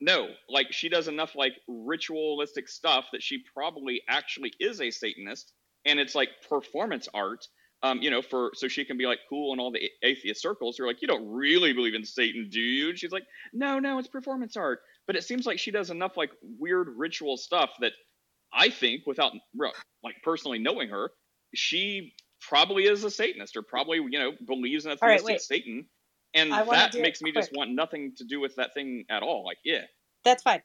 no, 0.00 0.28
like 0.48 0.72
she 0.72 0.88
does 0.88 1.08
enough 1.08 1.34
like 1.34 1.54
ritualistic 1.68 2.68
stuff 2.68 3.06
that 3.12 3.22
she 3.22 3.42
probably 3.54 4.02
actually 4.08 4.52
is 4.60 4.80
a 4.80 4.90
Satanist, 4.90 5.52
and 5.84 5.98
it's 5.98 6.14
like 6.14 6.28
performance 6.48 7.08
art. 7.14 7.46
Um, 7.82 8.00
you 8.00 8.10
know, 8.10 8.22
for 8.22 8.52
so 8.54 8.68
she 8.68 8.84
can 8.84 8.96
be 8.96 9.06
like 9.06 9.18
cool 9.28 9.52
in 9.52 9.60
all 9.60 9.70
the 9.70 9.90
atheist 10.02 10.40
circles. 10.40 10.76
They're 10.76 10.86
like, 10.86 11.02
you 11.02 11.08
don't 11.08 11.28
really 11.28 11.72
believe 11.72 11.94
in 11.94 12.04
Satan, 12.04 12.48
do 12.50 12.58
you? 12.58 12.88
And 12.88 12.98
she's 12.98 13.12
like, 13.12 13.24
no, 13.52 13.78
no, 13.78 13.98
it's 13.98 14.08
performance 14.08 14.56
art. 14.56 14.80
But 15.06 15.14
it 15.14 15.24
seems 15.24 15.46
like 15.46 15.58
she 15.58 15.70
does 15.70 15.90
enough 15.90 16.16
like 16.16 16.30
weird 16.58 16.88
ritual 16.96 17.36
stuff 17.36 17.70
that 17.80 17.92
I 18.52 18.70
think, 18.70 19.02
without 19.06 19.32
like 20.02 20.16
personally 20.24 20.58
knowing 20.58 20.88
her, 20.88 21.10
she 21.54 22.14
probably 22.40 22.84
is 22.84 23.04
a 23.04 23.10
Satanist 23.10 23.56
or 23.56 23.62
probably 23.62 23.98
you 23.98 24.18
know 24.18 24.32
believes 24.46 24.86
in 24.86 24.92
a 24.92 24.96
right, 25.02 25.20
theistic 25.20 25.26
wait. 25.26 25.40
Satan. 25.42 25.86
And 26.34 26.52
that 26.52 26.94
makes 26.94 27.22
me 27.22 27.32
just 27.32 27.50
want 27.54 27.70
nothing 27.70 28.12
to 28.16 28.24
do 28.24 28.40
with 28.40 28.56
that 28.56 28.74
thing 28.74 29.04
at 29.10 29.22
all. 29.22 29.44
Like, 29.44 29.56
yeah. 29.64 29.82
That's 30.22 30.42
fine. 30.42 30.60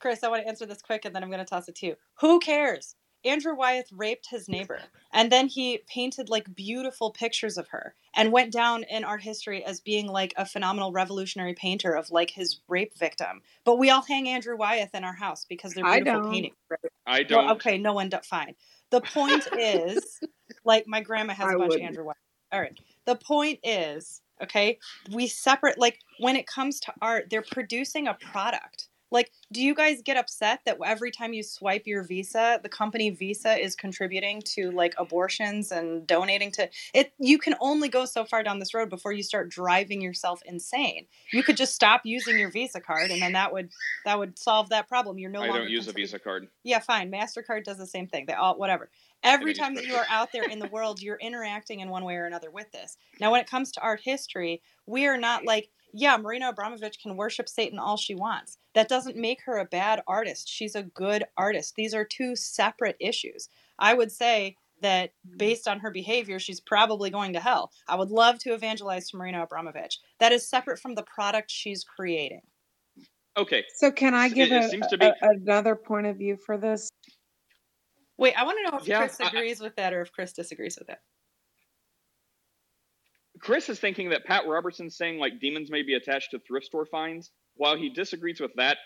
Chris, 0.00 0.22
I 0.22 0.28
want 0.28 0.42
to 0.42 0.48
answer 0.48 0.66
this 0.66 0.82
quick 0.82 1.04
and 1.04 1.14
then 1.14 1.22
I'm 1.22 1.30
going 1.30 1.44
to 1.44 1.44
toss 1.44 1.68
it 1.68 1.74
to 1.76 1.86
you. 1.86 1.96
Who 2.20 2.38
cares? 2.38 2.94
Andrew 3.26 3.54
Wyeth 3.54 3.90
raped 3.92 4.28
his 4.30 4.48
neighbor 4.48 4.80
and 5.12 5.30
then 5.32 5.48
he 5.48 5.82
painted 5.88 6.28
like 6.28 6.54
beautiful 6.54 7.10
pictures 7.10 7.58
of 7.58 7.68
her 7.68 7.94
and 8.14 8.32
went 8.32 8.52
down 8.52 8.84
in 8.84 9.04
art 9.04 9.22
history 9.22 9.64
as 9.64 9.80
being 9.80 10.06
like 10.06 10.32
a 10.36 10.46
phenomenal 10.46 10.92
revolutionary 10.92 11.54
painter 11.54 11.92
of 11.92 12.10
like 12.10 12.30
his 12.30 12.60
rape 12.68 12.96
victim. 12.98 13.42
But 13.64 13.78
we 13.78 13.90
all 13.90 14.02
hang 14.02 14.28
Andrew 14.28 14.56
Wyeth 14.56 14.94
in 14.94 15.04
our 15.04 15.12
house 15.14 15.44
because 15.48 15.74
they're 15.74 15.84
I 15.84 15.96
beautiful 16.00 16.22
don't. 16.22 16.32
paintings. 16.32 16.56
right? 16.70 16.80
I 17.06 17.22
don't. 17.22 17.44
Well, 17.46 17.54
okay, 17.56 17.78
no 17.78 17.92
one. 17.92 18.08
do- 18.08 18.18
Fine. 18.22 18.54
The 18.90 19.00
point 19.00 19.46
is, 19.58 20.20
like, 20.64 20.86
my 20.86 21.00
grandma 21.00 21.34
has 21.34 21.48
I 21.48 21.52
a 21.54 21.58
bunch 21.58 21.70
wouldn't. 21.70 21.82
of 21.82 21.88
Andrew 21.88 22.04
Wyeth. 22.04 22.16
All 22.52 22.60
right. 22.60 22.78
The 23.04 23.16
point 23.16 23.58
is, 23.64 24.22
okay, 24.42 24.78
we 25.12 25.26
separate. 25.26 25.78
Like, 25.78 25.98
when 26.20 26.36
it 26.36 26.46
comes 26.46 26.78
to 26.80 26.92
art, 27.02 27.26
they're 27.30 27.42
producing 27.42 28.06
a 28.06 28.14
product. 28.14 28.88
Like, 29.16 29.32
do 29.50 29.62
you 29.62 29.74
guys 29.74 30.02
get 30.02 30.18
upset 30.18 30.60
that 30.66 30.76
every 30.84 31.10
time 31.10 31.32
you 31.32 31.42
swipe 31.42 31.86
your 31.86 32.02
Visa, 32.02 32.60
the 32.62 32.68
company 32.68 33.08
Visa 33.08 33.56
is 33.56 33.74
contributing 33.74 34.42
to 34.54 34.70
like 34.72 34.94
abortions 34.98 35.72
and 35.72 36.06
donating 36.06 36.50
to 36.52 36.68
it? 36.92 37.14
You 37.18 37.38
can 37.38 37.54
only 37.58 37.88
go 37.88 38.04
so 38.04 38.26
far 38.26 38.42
down 38.42 38.58
this 38.58 38.74
road 38.74 38.90
before 38.90 39.12
you 39.12 39.22
start 39.22 39.48
driving 39.48 40.02
yourself 40.02 40.42
insane. 40.44 41.06
You 41.32 41.42
could 41.42 41.56
just 41.56 41.74
stop 41.74 42.02
using 42.04 42.38
your 42.38 42.50
Visa 42.50 42.78
card, 42.78 43.10
and 43.10 43.22
then 43.22 43.32
that 43.32 43.54
would 43.54 43.70
that 44.04 44.18
would 44.18 44.38
solve 44.38 44.68
that 44.68 44.86
problem. 44.86 45.18
You're 45.18 45.30
no 45.30 45.40
I 45.40 45.46
longer 45.46 45.62
don't 45.62 45.70
use 45.70 45.88
a 45.88 45.92
Visa 45.92 46.18
card. 46.18 46.48
yeah, 46.62 46.80
fine. 46.80 47.10
Mastercard 47.10 47.64
does 47.64 47.78
the 47.78 47.86
same 47.86 48.08
thing. 48.08 48.26
They 48.26 48.34
all 48.34 48.58
whatever. 48.58 48.90
Every 49.22 49.54
time 49.54 49.74
that 49.76 49.86
you 49.86 49.94
are 49.94 50.06
out 50.10 50.30
there 50.30 50.44
in 50.44 50.58
the 50.58 50.68
world, 50.68 51.00
you're 51.00 51.16
interacting 51.16 51.80
in 51.80 51.88
one 51.88 52.04
way 52.04 52.16
or 52.16 52.26
another 52.26 52.50
with 52.50 52.70
this. 52.70 52.98
Now, 53.18 53.32
when 53.32 53.40
it 53.40 53.50
comes 53.50 53.72
to 53.72 53.80
art 53.80 54.00
history, 54.04 54.62
we 54.86 55.06
are 55.06 55.16
not 55.16 55.44
like, 55.44 55.70
yeah, 55.96 56.16
Marina 56.16 56.50
Abramovich 56.50 56.98
can 57.02 57.16
worship 57.16 57.48
Satan 57.48 57.78
all 57.78 57.96
she 57.96 58.14
wants. 58.14 58.58
That 58.74 58.88
doesn't 58.88 59.16
make 59.16 59.40
her 59.46 59.58
a 59.58 59.64
bad 59.64 60.02
artist. 60.06 60.48
She's 60.48 60.74
a 60.74 60.82
good 60.82 61.24
artist. 61.36 61.74
These 61.74 61.94
are 61.94 62.04
two 62.04 62.36
separate 62.36 62.96
issues. 63.00 63.48
I 63.78 63.94
would 63.94 64.12
say 64.12 64.56
that 64.82 65.10
mm-hmm. 65.26 65.38
based 65.38 65.66
on 65.66 65.80
her 65.80 65.90
behavior, 65.90 66.38
she's 66.38 66.60
probably 66.60 67.10
going 67.10 67.32
to 67.32 67.40
hell. 67.40 67.72
I 67.88 67.96
would 67.96 68.10
love 68.10 68.38
to 68.40 68.52
evangelize 68.52 69.08
to 69.10 69.16
Marina 69.16 69.42
Abramovich. 69.42 69.98
That 70.20 70.32
is 70.32 70.48
separate 70.48 70.78
from 70.78 70.94
the 70.94 71.02
product 71.02 71.50
she's 71.50 71.82
creating. 71.82 72.42
Okay. 73.38 73.64
So 73.76 73.90
can 73.90 74.14
I 74.14 74.28
give 74.28 74.52
it 74.52 74.64
a, 74.64 74.68
seems 74.68 74.86
to 74.88 74.98
be- 74.98 75.06
a- 75.06 75.14
another 75.22 75.76
point 75.76 76.06
of 76.06 76.16
view 76.16 76.36
for 76.36 76.56
this? 76.58 76.90
Wait, 78.18 78.34
I 78.38 78.44
want 78.44 78.58
to 78.64 78.70
know 78.70 78.78
if 78.78 78.86
Yeah, 78.86 79.00
Chris 79.00 79.20
I- 79.20 79.24
I- 79.24 79.28
agrees 79.28 79.60
with 79.60 79.76
that 79.76 79.92
or 79.92 80.02
if 80.02 80.12
Chris 80.12 80.32
disagrees 80.32 80.78
with 80.78 80.88
that. 80.88 81.00
Chris 83.40 83.68
is 83.68 83.78
thinking 83.78 84.10
that 84.10 84.24
Pat 84.24 84.46
Robertson's 84.46 84.96
saying 84.96 85.18
like 85.18 85.40
demons 85.40 85.70
may 85.70 85.82
be 85.82 85.94
attached 85.94 86.30
to 86.32 86.38
thrift 86.38 86.66
store 86.66 86.86
finds. 86.86 87.30
While 87.56 87.76
he 87.76 87.88
disagrees 87.90 88.40
with 88.40 88.52
that, 88.56 88.78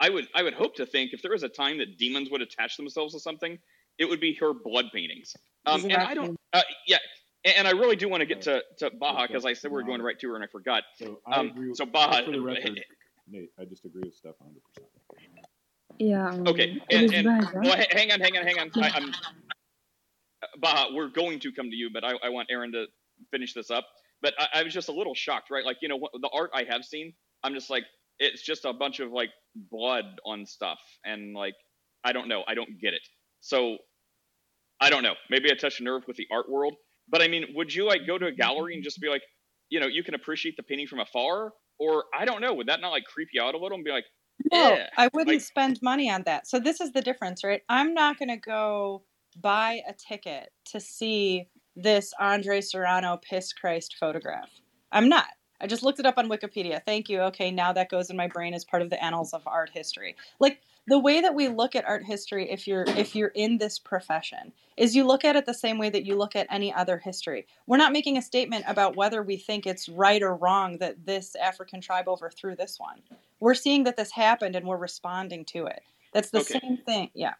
I 0.00 0.10
would 0.10 0.28
I 0.34 0.42
would 0.42 0.54
hope 0.54 0.76
to 0.76 0.86
think 0.86 1.12
if 1.12 1.22
there 1.22 1.32
was 1.32 1.42
a 1.42 1.48
time 1.48 1.78
that 1.78 1.98
demons 1.98 2.30
would 2.30 2.42
attach 2.42 2.76
themselves 2.76 3.14
to 3.14 3.20
something, 3.20 3.58
it 3.98 4.08
would 4.08 4.20
be 4.20 4.34
her 4.34 4.52
blood 4.52 4.86
paintings. 4.92 5.34
Um, 5.66 5.84
and 5.84 5.94
I 5.94 6.14
don't, 6.14 6.36
uh, 6.52 6.62
yeah, 6.86 6.98
and, 7.44 7.54
and 7.58 7.68
I 7.68 7.72
really 7.72 7.96
do 7.96 8.08
want 8.08 8.20
to 8.20 8.26
get 8.26 8.42
to 8.42 8.62
to 8.78 8.90
Baha 8.90 9.26
because 9.28 9.44
I 9.44 9.52
said 9.54 9.70
we 9.70 9.76
were 9.76 9.82
going 9.82 10.02
right 10.02 10.18
to 10.20 10.28
her 10.28 10.34
and 10.36 10.44
I 10.44 10.46
forgot. 10.46 10.84
So 10.96 11.20
I 11.26 11.36
Um, 11.40 11.48
agree 11.48 11.68
with, 11.68 11.76
so 11.78 11.86
Baha, 11.86 12.24
for 12.24 12.32
the 12.32 12.40
record, 12.40 12.80
Nate, 13.28 13.50
I 13.58 13.64
just 13.64 13.84
agree 13.84 14.02
with 14.04 14.14
Steph 14.14 14.34
100%. 14.42 14.84
Yeah. 15.98 16.28
um, 16.28 16.46
Okay, 16.46 16.80
and, 16.90 17.12
and 17.12 17.24
bad, 17.26 17.54
right? 17.54 17.64
well, 17.66 17.84
hang 17.90 18.12
on, 18.12 18.20
hang 18.20 18.36
on, 18.36 18.46
hang 18.46 18.58
on. 18.60 18.70
I, 18.76 18.90
I'm 18.94 19.10
uh, 19.10 20.46
Baha. 20.58 20.94
We're 20.94 21.08
going 21.08 21.40
to 21.40 21.52
come 21.52 21.70
to 21.70 21.76
you, 21.76 21.90
but 21.92 22.04
I, 22.04 22.12
I 22.22 22.28
want 22.28 22.48
Aaron 22.50 22.72
to 22.72 22.86
finish 23.30 23.54
this 23.54 23.70
up. 23.70 23.86
But 24.20 24.34
I, 24.38 24.60
I 24.60 24.62
was 24.62 24.74
just 24.74 24.88
a 24.88 24.92
little 24.92 25.14
shocked, 25.14 25.50
right? 25.50 25.64
Like 25.64 25.78
you 25.80 25.88
know, 25.88 25.98
the 26.20 26.30
art 26.32 26.50
I 26.54 26.64
have 26.68 26.84
seen, 26.84 27.12
I'm 27.44 27.54
just 27.54 27.70
like, 27.70 27.84
it's 28.18 28.42
just 28.42 28.64
a 28.64 28.72
bunch 28.72 29.00
of 29.00 29.12
like 29.12 29.30
blood 29.54 30.04
on 30.24 30.46
stuff, 30.46 30.78
and 31.04 31.34
like, 31.34 31.54
I 32.04 32.12
don't 32.12 32.28
know, 32.28 32.42
I 32.48 32.54
don't 32.54 32.80
get 32.80 32.94
it. 32.94 33.02
So, 33.40 33.76
I 34.80 34.90
don't 34.90 35.02
know. 35.02 35.14
Maybe 35.30 35.50
I 35.50 35.54
touched 35.54 35.80
a 35.80 35.84
nerve 35.84 36.02
with 36.08 36.16
the 36.16 36.26
art 36.32 36.50
world, 36.50 36.74
but 37.08 37.22
I 37.22 37.28
mean, 37.28 37.46
would 37.54 37.72
you 37.74 37.86
like 37.86 38.00
go 38.06 38.18
to 38.18 38.26
a 38.26 38.32
gallery 38.32 38.74
and 38.74 38.82
just 38.82 39.00
be 39.00 39.08
like, 39.08 39.22
you 39.70 39.78
know, 39.80 39.86
you 39.86 40.02
can 40.02 40.14
appreciate 40.14 40.56
the 40.56 40.62
painting 40.62 40.86
from 40.88 41.00
afar, 41.00 41.52
or 41.78 42.04
I 42.18 42.24
don't 42.24 42.40
know, 42.40 42.54
would 42.54 42.66
that 42.68 42.80
not 42.80 42.90
like 42.90 43.04
creep 43.04 43.28
you 43.32 43.42
out 43.42 43.54
a 43.54 43.58
little 43.58 43.76
and 43.76 43.84
be 43.84 43.90
like, 43.92 44.04
No, 44.52 44.72
eh, 44.74 44.86
I 44.96 45.08
wouldn't 45.14 45.36
like- 45.36 45.40
spend 45.40 45.78
money 45.82 46.10
on 46.10 46.22
that. 46.24 46.48
So 46.48 46.58
this 46.58 46.80
is 46.80 46.92
the 46.92 47.02
difference, 47.02 47.44
right? 47.44 47.62
I'm 47.68 47.94
not 47.94 48.18
going 48.18 48.28
to 48.30 48.36
go 48.36 49.04
buy 49.40 49.80
a 49.88 49.92
ticket 50.08 50.48
to 50.72 50.80
see 50.80 51.46
this 51.78 52.12
Andre 52.18 52.60
Serrano 52.60 53.18
piss 53.22 53.52
Christ 53.52 53.96
photograph. 53.98 54.50
I'm 54.92 55.08
not. 55.08 55.26
I 55.60 55.66
just 55.66 55.82
looked 55.82 55.98
it 56.00 56.06
up 56.06 56.18
on 56.18 56.28
Wikipedia. 56.28 56.80
Thank 56.84 57.08
you. 57.08 57.20
Okay, 57.22 57.50
now 57.50 57.72
that 57.72 57.88
goes 57.90 58.10
in 58.10 58.16
my 58.16 58.28
brain 58.28 58.54
as 58.54 58.64
part 58.64 58.82
of 58.82 58.90
the 58.90 59.02
annals 59.02 59.32
of 59.32 59.42
art 59.46 59.70
history. 59.72 60.14
Like 60.38 60.60
the 60.86 60.98
way 60.98 61.20
that 61.20 61.34
we 61.34 61.48
look 61.48 61.74
at 61.74 61.84
art 61.86 62.04
history 62.04 62.50
if 62.50 62.66
you're 62.66 62.84
if 62.96 63.14
you're 63.14 63.28
in 63.34 63.58
this 63.58 63.78
profession 63.78 64.52
is 64.76 64.94
you 64.96 65.04
look 65.04 65.24
at 65.24 65.36
it 65.36 65.46
the 65.46 65.54
same 65.54 65.76
way 65.78 65.90
that 65.90 66.06
you 66.06 66.16
look 66.16 66.36
at 66.36 66.46
any 66.50 66.72
other 66.72 66.98
history. 66.98 67.46
We're 67.66 67.76
not 67.76 67.92
making 67.92 68.16
a 68.16 68.22
statement 68.22 68.64
about 68.68 68.96
whether 68.96 69.22
we 69.22 69.36
think 69.36 69.66
it's 69.66 69.88
right 69.88 70.22
or 70.22 70.34
wrong 70.36 70.78
that 70.78 71.04
this 71.04 71.34
African 71.34 71.80
tribe 71.80 72.08
overthrew 72.08 72.54
this 72.56 72.78
one. 72.78 73.02
We're 73.40 73.54
seeing 73.54 73.84
that 73.84 73.96
this 73.96 74.12
happened 74.12 74.54
and 74.56 74.66
we're 74.66 74.76
responding 74.76 75.44
to 75.46 75.66
it. 75.66 75.80
That's 76.12 76.30
the 76.30 76.40
Okay. 76.40 76.60
same 76.60 76.78
thing. 76.78 77.10
Yeah. 77.14 77.34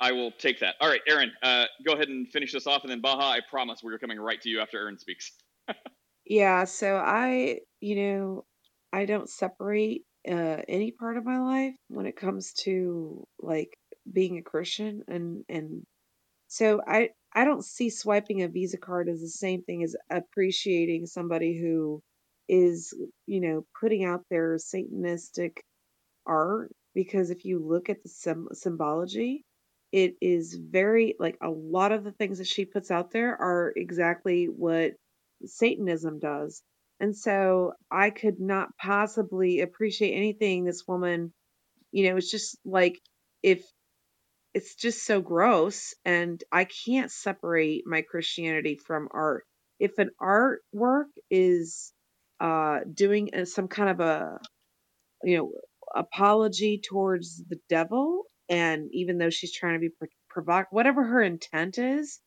I 0.00 0.12
will 0.12 0.30
take 0.30 0.60
that. 0.60 0.76
All 0.80 0.88
right, 0.88 1.00
Aaron, 1.08 1.32
uh, 1.42 1.64
go 1.84 1.94
ahead 1.94 2.08
and 2.08 2.28
finish 2.28 2.52
this 2.52 2.66
off, 2.66 2.82
and 2.82 2.90
then 2.90 3.00
Baha, 3.00 3.22
I 3.22 3.40
promise 3.48 3.80
we're 3.82 3.98
coming 3.98 4.20
right 4.20 4.40
to 4.42 4.48
you 4.48 4.60
after 4.60 4.78
Aaron 4.78 4.98
speaks. 4.98 5.32
Yeah, 6.28 6.64
so 6.64 6.96
I, 6.96 7.60
you 7.80 7.94
know, 7.94 8.44
I 8.92 9.04
don't 9.04 9.30
separate 9.30 10.02
uh, 10.28 10.58
any 10.68 10.90
part 10.90 11.16
of 11.16 11.24
my 11.24 11.38
life 11.38 11.76
when 11.88 12.06
it 12.06 12.16
comes 12.16 12.52
to 12.64 13.24
like 13.38 13.78
being 14.12 14.38
a 14.38 14.42
Christian 14.42 15.02
and 15.06 15.44
and 15.48 15.84
so 16.48 16.80
I 16.86 17.10
I 17.32 17.44
don't 17.44 17.64
see 17.64 17.90
swiping 17.90 18.42
a 18.42 18.48
Visa 18.48 18.78
card 18.78 19.08
as 19.08 19.20
the 19.20 19.28
same 19.28 19.62
thing 19.62 19.82
as 19.84 19.94
appreciating 20.10 21.06
somebody 21.06 21.58
who 21.58 22.02
is, 22.48 22.94
you 23.26 23.40
know, 23.40 23.66
putting 23.78 24.04
out 24.04 24.22
their 24.30 24.56
Satanistic 24.56 25.58
art 26.26 26.72
because 26.94 27.30
if 27.30 27.44
you 27.44 27.64
look 27.64 27.90
at 27.90 28.02
the 28.02 28.08
sym- 28.08 28.48
symbology, 28.52 29.44
it 29.92 30.16
is 30.20 30.54
very 30.54 31.14
like 31.18 31.36
a 31.42 31.50
lot 31.50 31.92
of 31.92 32.04
the 32.04 32.12
things 32.12 32.38
that 32.38 32.46
she 32.46 32.64
puts 32.64 32.90
out 32.90 33.10
there 33.10 33.30
are 33.30 33.72
exactly 33.76 34.46
what 34.46 34.92
Satanism 35.44 36.18
does. 36.18 36.62
And 37.00 37.16
so 37.16 37.72
I 37.90 38.10
could 38.10 38.40
not 38.40 38.76
possibly 38.78 39.60
appreciate 39.60 40.14
anything 40.14 40.64
this 40.64 40.84
woman, 40.86 41.32
you 41.92 42.08
know, 42.08 42.16
it's 42.16 42.30
just 42.30 42.58
like 42.64 42.98
if 43.42 43.64
it's 44.54 44.74
just 44.74 45.04
so 45.04 45.20
gross 45.20 45.94
and 46.04 46.42
I 46.50 46.64
can't 46.64 47.12
separate 47.12 47.84
my 47.86 48.02
Christianity 48.02 48.76
from 48.76 49.08
art. 49.12 49.44
If 49.78 49.98
an 49.98 50.10
artwork 50.20 51.10
is 51.30 51.92
uh 52.40 52.80
doing 52.92 53.30
uh, 53.34 53.44
some 53.46 53.68
kind 53.68 53.90
of 53.90 54.00
a 54.00 54.40
you 55.24 55.38
know 55.38 55.52
apology 55.94 56.80
towards 56.86 57.42
the 57.48 57.58
devil 57.68 58.24
and 58.48 58.88
even 58.92 59.18
though 59.18 59.30
she's 59.30 59.52
trying 59.52 59.74
to 59.74 59.80
be 59.80 59.90
pro- 59.90 60.44
provoc 60.44 60.66
whatever 60.70 61.04
her 61.04 61.22
intent 61.22 61.78
is 61.78 62.20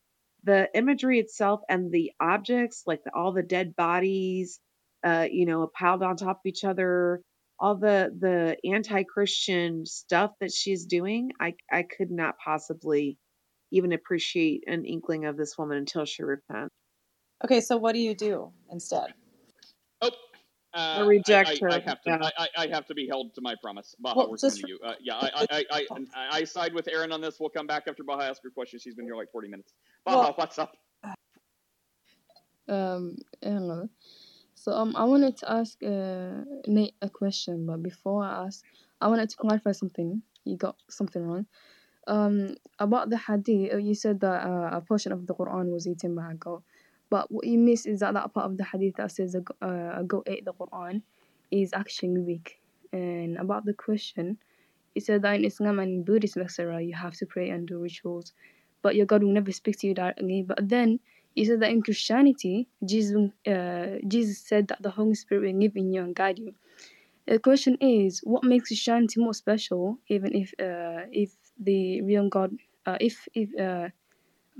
the 0.44 0.68
imagery 0.74 1.18
itself 1.20 1.60
and 1.68 1.92
the 1.92 2.12
objects 2.20 2.82
like 2.86 3.02
the, 3.04 3.14
all 3.14 3.32
the 3.32 3.42
dead 3.42 3.76
bodies 3.76 4.60
uh 5.04 5.26
you 5.30 5.46
know 5.46 5.70
piled 5.78 6.02
on 6.02 6.16
top 6.16 6.38
of 6.38 6.46
each 6.46 6.64
other 6.64 7.20
all 7.58 7.76
the 7.76 8.14
the 8.20 8.56
anti-christian 8.70 9.86
stuff 9.86 10.32
that 10.40 10.52
she's 10.52 10.86
doing 10.86 11.30
i 11.40 11.54
i 11.70 11.82
could 11.82 12.10
not 12.10 12.36
possibly 12.42 13.18
even 13.72 13.92
appreciate 13.92 14.64
an 14.66 14.84
inkling 14.84 15.26
of 15.26 15.36
this 15.36 15.56
woman 15.58 15.78
until 15.78 16.04
she 16.04 16.22
repents 16.22 16.70
Okay, 17.44 17.60
so 17.60 17.76
what 17.76 17.92
do 17.94 18.00
you 18.00 18.14
do 18.14 18.52
instead? 18.70 19.14
Uh, 20.72 20.78
I 20.78 21.00
reject 21.00 21.48
I, 21.48 21.52
I, 21.52 21.58
her, 21.62 21.70
I 21.70 21.80
have 21.80 22.00
to. 22.02 22.10
yeah. 22.10 22.30
I, 22.38 22.48
I, 22.56 22.66
have 22.68 22.86
to 22.86 22.94
be 22.94 23.08
held 23.08 23.34
to 23.34 23.40
my 23.40 23.56
promise. 23.60 23.96
Baha, 23.98 24.18
Well, 24.18 24.30
we're 24.30 24.36
coming 24.36 24.56
to 24.56 24.68
you. 24.68 24.78
Uh, 24.84 24.94
yeah, 25.00 25.16
I, 25.16 25.30
I, 25.50 25.64
I, 25.72 25.86
I, 26.14 26.28
I 26.38 26.44
side 26.44 26.72
with 26.72 26.86
Aaron 26.86 27.10
on 27.10 27.20
this. 27.20 27.40
We'll 27.40 27.50
come 27.50 27.66
back 27.66 27.84
after 27.88 28.04
Baha 28.04 28.22
asks 28.24 28.40
her 28.44 28.50
questions. 28.50 28.82
She's 28.82 28.94
been 28.94 29.04
here 29.04 29.16
like 29.16 29.32
40 29.32 29.48
minutes. 29.48 29.72
Baha, 30.04 30.18
Well- 30.18 30.34
what's 30.36 30.58
up? 30.58 30.76
Um, 32.68 33.16
hello. 33.42 33.88
So 34.54 34.72
um, 34.72 34.94
I 34.94 35.04
wanted 35.04 35.36
to 35.38 35.50
ask 35.50 35.82
uh, 35.82 36.44
Nate 36.66 36.94
a 37.02 37.08
question, 37.08 37.66
but 37.66 37.82
before 37.82 38.22
I 38.22 38.44
ask, 38.44 38.62
I 39.00 39.08
wanted 39.08 39.30
to 39.30 39.36
clarify 39.36 39.72
something. 39.72 40.22
You 40.44 40.56
got 40.56 40.76
something 40.88 41.22
wrong. 41.22 41.46
Um, 42.06 42.56
about 42.78 43.10
the 43.10 43.18
hadith, 43.18 43.72
uh, 43.72 43.76
you 43.78 43.94
said 43.94 44.20
that 44.20 44.46
uh, 44.46 44.76
a 44.76 44.80
portion 44.82 45.12
of 45.12 45.26
the 45.26 45.34
Quran 45.34 45.72
was 45.72 45.86
eaten 45.86 46.14
by 46.14 46.32
a 46.32 46.34
goat, 46.34 46.62
but 47.10 47.30
what 47.30 47.46
you 47.46 47.58
miss 47.58 47.86
is 47.86 48.00
that 48.00 48.14
that 48.14 48.32
part 48.32 48.46
of 48.46 48.56
the 48.56 48.64
hadith 48.64 48.96
that 48.96 49.10
says 49.12 49.34
a, 49.34 49.40
go- 49.40 49.56
uh, 49.60 50.00
a 50.00 50.04
goat 50.04 50.24
ate 50.26 50.44
the 50.44 50.54
Quran 50.54 51.02
is 51.50 51.72
actually 51.74 52.20
weak. 52.20 52.60
And 52.92 53.36
about 53.36 53.64
the 53.64 53.74
question, 53.74 54.38
it 54.94 55.04
said 55.04 55.22
that 55.22 55.34
in 55.36 55.44
Islam 55.44 55.78
and 55.78 55.90
in 55.92 56.04
Buddhism, 56.04 56.42
etc., 56.42 56.82
you 56.82 56.94
have 56.94 57.14
to 57.14 57.26
pray 57.26 57.50
and 57.50 57.66
do 57.66 57.78
rituals, 57.78 58.32
but 58.82 58.94
your 58.96 59.06
God 59.06 59.22
will 59.22 59.32
never 59.32 59.52
speak 59.52 59.78
to 59.80 59.88
you 59.88 59.94
directly. 59.94 60.42
But 60.42 60.68
then 60.68 61.00
he 61.34 61.44
said 61.44 61.60
that 61.60 61.70
in 61.70 61.82
Christianity, 61.82 62.68
Jesus, 62.84 63.16
uh, 63.46 63.98
Jesus 64.06 64.38
said 64.38 64.68
that 64.68 64.82
the 64.82 64.90
Holy 64.90 65.14
Spirit 65.14 65.52
will 65.52 65.60
live 65.60 65.76
in 65.76 65.92
you 65.92 66.02
and 66.02 66.14
guide 66.14 66.38
you. 66.38 66.54
The 67.26 67.38
question 67.38 67.76
is, 67.80 68.20
what 68.24 68.42
makes 68.44 68.68
Christianity 68.68 69.20
more 69.20 69.34
special, 69.34 69.98
even 70.08 70.34
if 70.34 70.52
uh, 70.58 71.06
if 71.12 71.30
the 71.58 72.02
real 72.02 72.28
God, 72.28 72.56
uh, 72.86 72.98
if 73.00 73.28
if 73.34 73.48
uh, 73.58 73.90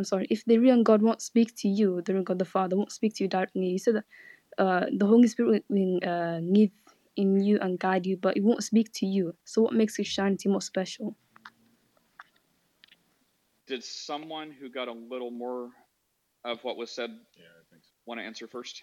I'm 0.00 0.04
sorry, 0.04 0.26
if 0.30 0.46
the 0.46 0.56
real 0.56 0.82
God 0.82 1.02
won't 1.02 1.20
speak 1.20 1.54
to 1.56 1.68
you, 1.68 2.00
the 2.00 2.14
real 2.14 2.22
God 2.22 2.38
the 2.38 2.46
Father 2.46 2.74
won't 2.74 2.90
speak 2.90 3.14
to 3.16 3.24
you 3.24 3.28
directly. 3.28 3.68
He 3.68 3.76
said 3.76 3.96
that 3.96 4.04
uh, 4.56 4.86
the 4.96 5.04
Holy 5.04 5.28
Spirit 5.28 5.62
will 5.68 6.00
uh, 6.02 6.38
live 6.40 6.70
in 7.16 7.38
you 7.42 7.58
and 7.60 7.78
guide 7.78 8.06
you, 8.06 8.16
but 8.16 8.34
it 8.34 8.42
won't 8.42 8.64
speak 8.64 8.90
to 8.94 9.06
you. 9.06 9.34
So, 9.44 9.60
what 9.60 9.74
makes 9.74 9.96
Christianity 9.96 10.48
more 10.48 10.62
special? 10.62 11.16
Did 13.66 13.84
someone 13.84 14.50
who 14.50 14.70
got 14.70 14.88
a 14.88 14.92
little 14.92 15.30
more 15.30 15.68
of 16.46 16.64
what 16.64 16.78
was 16.78 16.90
said 16.90 17.10
Yeah, 17.36 17.44
so. 17.68 17.76
want 18.06 18.20
to 18.20 18.24
answer 18.24 18.48
first? 18.48 18.82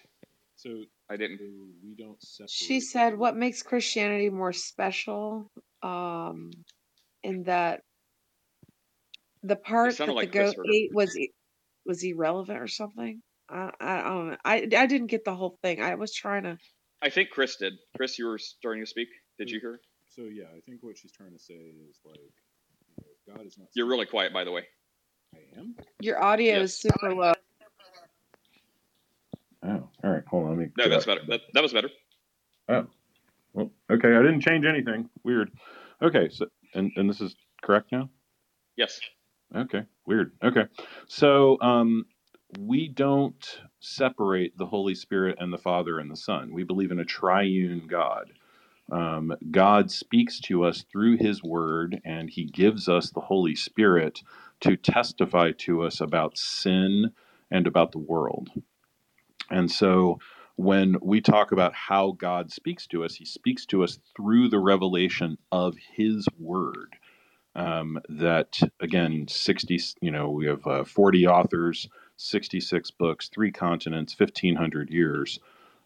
So, 0.54 0.84
I 1.10 1.16
didn't. 1.16 1.40
we 1.82 1.96
don't 1.96 2.22
separate. 2.22 2.50
She 2.50 2.78
said, 2.78 3.18
"What 3.18 3.36
makes 3.36 3.64
Christianity 3.64 4.30
more 4.30 4.52
special?" 4.52 5.50
Um, 5.82 6.52
in 7.24 7.42
that 7.44 7.82
the 9.42 9.56
part 9.56 9.90
that 9.90 9.96
sounded 9.96 10.18
the 10.18 10.26
Chris 10.26 10.54
goat 10.54 10.66
ate 10.72 10.90
was 10.92 11.16
i- 11.18 11.28
was 11.86 12.02
irrelevant 12.04 12.58
or 12.60 12.68
something. 12.68 13.22
I 13.48 13.70
I 13.80 14.02
don't 14.02 14.30
know. 14.30 14.36
I 14.44 14.56
I 14.76 14.86
didn't 14.86 15.06
get 15.06 15.24
the 15.24 15.34
whole 15.34 15.58
thing. 15.62 15.80
I 15.82 15.94
was 15.94 16.12
trying 16.14 16.42
to. 16.44 16.58
I 17.00 17.10
think 17.10 17.30
Chris 17.30 17.56
did. 17.56 17.74
Chris, 17.96 18.18
you 18.18 18.26
were 18.26 18.38
starting 18.38 18.82
to 18.82 18.86
speak. 18.90 19.08
Did 19.38 19.50
you 19.50 19.60
hear? 19.60 19.80
So 20.10 20.22
yeah, 20.22 20.46
I 20.54 20.60
think 20.68 20.82
what 20.82 20.98
she's 20.98 21.12
trying 21.12 21.32
to 21.32 21.38
say 21.38 21.54
is 21.54 22.00
like, 22.04 22.18
you 22.18 23.04
know, 23.28 23.36
God 23.36 23.46
is 23.46 23.56
not. 23.56 23.68
You're 23.74 23.86
really 23.86 24.06
quiet, 24.06 24.32
by 24.32 24.44
the 24.44 24.50
way. 24.52 24.62
I 25.34 25.58
am. 25.60 25.76
Your 26.00 26.22
audio 26.22 26.54
Yes. 26.58 26.70
is 26.70 26.80
super 26.80 27.14
low. 27.14 27.32
Oh, 29.62 29.88
all 30.04 30.10
right. 30.10 30.22
Hold 30.28 30.44
on. 30.44 30.50
Let 30.50 30.58
me. 30.58 30.66
No, 30.76 30.88
that's 30.88 31.06
up. 31.06 31.16
better. 31.18 31.26
That, 31.28 31.40
that 31.54 31.62
was 31.62 31.72
better. 31.72 31.90
Oh, 32.68 32.86
well, 33.54 33.70
okay. 33.90 34.14
I 34.14 34.22
didn't 34.22 34.40
change 34.40 34.64
anything. 34.64 35.08
Weird. 35.24 35.50
Okay. 36.02 36.28
So, 36.30 36.46
and 36.74 36.90
and 36.96 37.08
this 37.08 37.20
is 37.20 37.34
correct 37.62 37.92
now. 37.92 38.08
Yes. 38.76 39.00
Okay, 39.54 39.84
weird. 40.06 40.32
Okay, 40.44 40.64
so 41.06 41.58
um, 41.60 42.04
we 42.58 42.88
don't 42.88 43.60
separate 43.80 44.56
the 44.58 44.66
Holy 44.66 44.94
Spirit 44.94 45.36
and 45.40 45.52
the 45.52 45.58
Father 45.58 45.98
and 45.98 46.10
the 46.10 46.16
Son. 46.16 46.52
We 46.52 46.64
believe 46.64 46.90
in 46.90 46.98
a 46.98 47.04
triune 47.04 47.86
God. 47.88 48.32
Um, 48.92 49.34
God 49.50 49.90
speaks 49.90 50.40
to 50.40 50.64
us 50.64 50.84
through 50.90 51.16
His 51.18 51.42
Word, 51.42 52.00
and 52.04 52.28
He 52.28 52.44
gives 52.44 52.88
us 52.88 53.10
the 53.10 53.20
Holy 53.20 53.54
Spirit 53.54 54.22
to 54.60 54.76
testify 54.76 55.52
to 55.58 55.82
us 55.82 56.00
about 56.00 56.36
sin 56.36 57.12
and 57.50 57.66
about 57.66 57.92
the 57.92 57.98
world. 57.98 58.50
And 59.50 59.70
so, 59.70 60.18
when 60.56 60.96
we 61.00 61.20
talk 61.20 61.52
about 61.52 61.72
how 61.74 62.12
God 62.12 62.50
speaks 62.52 62.86
to 62.88 63.04
us, 63.04 63.14
He 63.14 63.24
speaks 63.24 63.64
to 63.66 63.82
us 63.82 63.98
through 64.16 64.48
the 64.48 64.58
revelation 64.58 65.38
of 65.50 65.74
His 65.94 66.26
Word 66.38 66.96
um, 67.58 68.00
that 68.10 68.58
again 68.80 69.26
60 69.28 69.80
you 70.02 70.12
know 70.12 70.30
we 70.30 70.46
have 70.46 70.66
uh, 70.66 70.84
40 70.84 71.28
authors 71.28 71.88
66 72.18 72.92
books 72.92 73.30
three 73.30 73.52
continents 73.52 74.18
1500 74.18 74.90
years 74.90 75.40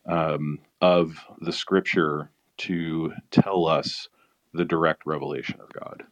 um, 0.06 0.60
of 0.82 1.18
the 1.40 1.52
scripture 1.52 2.30
to 2.58 3.12
tell 3.32 3.66
us 3.66 4.08
the 4.54 4.66
direct 4.66 5.06
revelation 5.06 5.60
of 5.60 5.72
god 5.72 6.04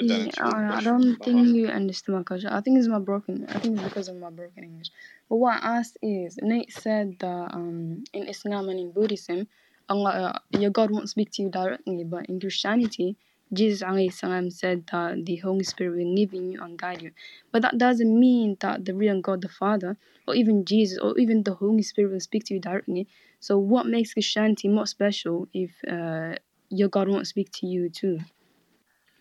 Yeah, 0.00 0.26
I, 0.38 0.78
I 0.78 0.80
don't 0.82 1.16
think 1.24 1.56
you 1.56 1.68
understand 1.68 2.18
my 2.18 2.24
question. 2.24 2.50
I 2.50 2.60
think 2.60 2.78
it's 2.78 2.88
my 2.88 3.00
broken. 3.00 3.46
I 3.48 3.58
think 3.60 3.76
it's 3.78 3.88
because 3.88 4.08
of 4.08 4.16
my 4.16 4.30
broken 4.30 4.64
English. 4.64 4.90
But 5.28 5.36
what 5.36 5.62
I 5.64 5.78
asked 5.78 5.98
is, 6.02 6.38
Nate 6.42 6.72
said 6.72 7.16
that 7.20 7.54
um, 7.54 8.04
in 8.12 8.28
Islam 8.28 8.68
and 8.68 8.80
in 8.80 8.92
Buddhism, 8.92 9.48
Allah, 9.88 10.10
uh, 10.52 10.58
your 10.58 10.70
God 10.70 10.90
won't 10.90 11.10
speak 11.10 11.30
to 11.32 11.42
you 11.42 11.50
directly, 11.50 12.04
but 12.04 12.26
in 12.26 12.40
Christianity, 12.40 13.16
Jesus 13.52 13.82
alayhi 13.82 14.12
salam 14.12 14.50
said 14.50 14.86
that 14.90 15.24
the 15.26 15.36
Holy 15.36 15.64
Spirit 15.64 15.96
will 15.98 16.14
live 16.14 16.32
in 16.32 16.52
you 16.52 16.62
and 16.62 16.78
guide 16.78 17.02
you. 17.02 17.12
But 17.52 17.62
that 17.62 17.78
doesn't 17.78 18.18
mean 18.18 18.56
that 18.60 18.84
the 18.84 18.94
real 18.94 19.20
God, 19.20 19.42
the 19.42 19.48
Father, 19.48 19.96
or 20.26 20.34
even 20.34 20.64
Jesus, 20.64 20.98
or 20.98 21.16
even 21.18 21.42
the 21.42 21.54
Holy 21.54 21.82
Spirit 21.82 22.12
will 22.12 22.20
speak 22.20 22.44
to 22.46 22.54
you 22.54 22.60
directly. 22.60 23.06
So 23.40 23.58
what 23.58 23.86
makes 23.86 24.14
Christianity 24.14 24.68
more 24.68 24.86
special 24.86 25.48
if 25.52 25.70
uh, 25.86 26.36
your 26.70 26.88
God 26.88 27.08
won't 27.08 27.26
speak 27.26 27.50
to 27.60 27.66
you 27.66 27.90
too? 27.90 28.20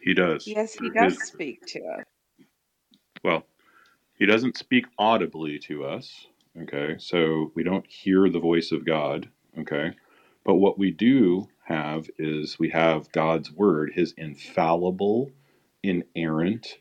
he 0.01 0.13
does 0.13 0.45
Yes, 0.45 0.73
he 0.73 0.89
does 0.89 1.13
his- 1.15 1.29
speak 1.29 1.65
to 1.67 1.79
us. 1.85 2.03
well 3.23 3.43
he 4.17 4.25
doesn't 4.25 4.57
speak 4.57 4.85
audibly 4.97 5.59
to 5.59 5.85
us 5.85 6.27
Okay, 6.61 6.95
so 6.99 7.51
we 7.55 7.63
don't 7.63 7.85
hear 7.87 8.29
the 8.29 8.39
voice 8.39 8.71
of 8.71 8.85
God. 8.85 9.27
Okay, 9.57 9.91
but 10.45 10.55
what 10.55 10.77
we 10.79 10.91
do 10.91 11.47
have 11.65 12.09
is 12.17 12.59
we 12.59 12.69
have 12.69 13.11
God's 13.11 13.51
word, 13.51 13.93
his 13.95 14.13
infallible, 14.17 15.31
inerrant 15.83 16.77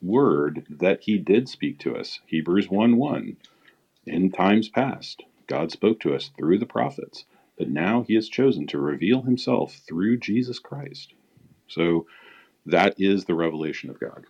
word 0.00 0.66
that 0.68 1.02
he 1.02 1.18
did 1.18 1.48
speak 1.48 1.78
to 1.80 1.96
us. 1.96 2.20
Hebrews 2.26 2.70
1 2.70 2.96
1. 2.96 3.36
In 4.06 4.32
times 4.32 4.68
past, 4.68 5.22
God 5.46 5.70
spoke 5.70 6.00
to 6.00 6.14
us 6.14 6.30
through 6.36 6.58
the 6.58 6.66
prophets, 6.66 7.24
but 7.58 7.68
now 7.70 8.02
he 8.02 8.14
has 8.14 8.28
chosen 8.28 8.66
to 8.68 8.78
reveal 8.78 9.22
himself 9.22 9.80
through 9.86 10.18
Jesus 10.18 10.58
Christ. 10.58 11.14
So 11.68 12.06
that 12.66 12.94
is 12.98 13.24
the 13.24 13.34
revelation 13.34 13.90
of 13.90 14.00
God. 14.00 14.26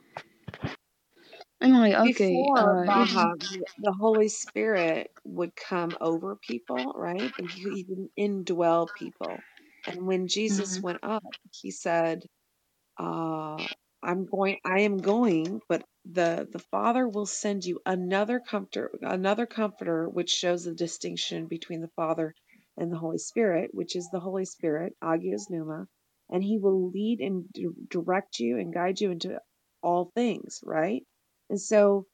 I'm 1.62 1.74
like, 1.74 1.94
okay, 1.94 2.50
Before 2.54 2.56
uh, 2.56 2.76
Baha, 2.76 3.34
the 3.78 3.92
Holy 3.92 4.28
Spirit 4.28 5.10
would 5.24 5.56
come 5.56 5.96
over 6.00 6.36
people, 6.36 6.94
right? 6.96 7.32
But 7.36 7.46
he, 7.46 7.70
he 7.70 7.84
didn't 7.84 8.12
indwell 8.18 8.92
people. 8.94 9.44
And 9.86 10.06
when 10.06 10.28
Jesus 10.28 10.78
mhm. 10.78 10.82
went 10.82 11.00
up, 11.02 11.24
he 11.52 11.70
said, 11.72 12.24
uh, 12.98 13.66
I'm 14.02 14.26
going, 14.26 14.58
I 14.64 14.80
am 14.80 14.98
going, 14.98 15.60
but 15.68 15.82
the 16.04 16.46
the 16.52 16.58
Father 16.70 17.08
will 17.08 17.26
send 17.26 17.64
you 17.64 17.80
another 17.86 18.40
comforter, 18.40 18.90
another 19.02 19.46
comforter, 19.46 20.08
which 20.08 20.30
shows 20.30 20.64
the 20.64 20.74
distinction 20.74 21.46
between 21.46 21.80
the 21.80 21.90
Father 21.96 22.34
and 22.76 22.92
the 22.92 22.98
Holy 22.98 23.18
Spirit, 23.18 23.70
which 23.72 23.96
is 23.96 24.08
the 24.12 24.20
Holy 24.20 24.44
Spirit, 24.44 24.94
Agios 25.02 25.48
Pneuma, 25.50 25.86
and 26.30 26.44
He 26.44 26.58
will 26.58 26.90
lead 26.90 27.20
and 27.20 27.50
di- 27.52 27.66
direct 27.90 28.38
you 28.40 28.58
and 28.58 28.72
guide 28.74 29.00
you 29.00 29.10
into 29.12 29.40
all 29.82 30.10
things, 30.14 30.60
right? 30.64 31.02
And 31.52 31.60
so 31.60 32.06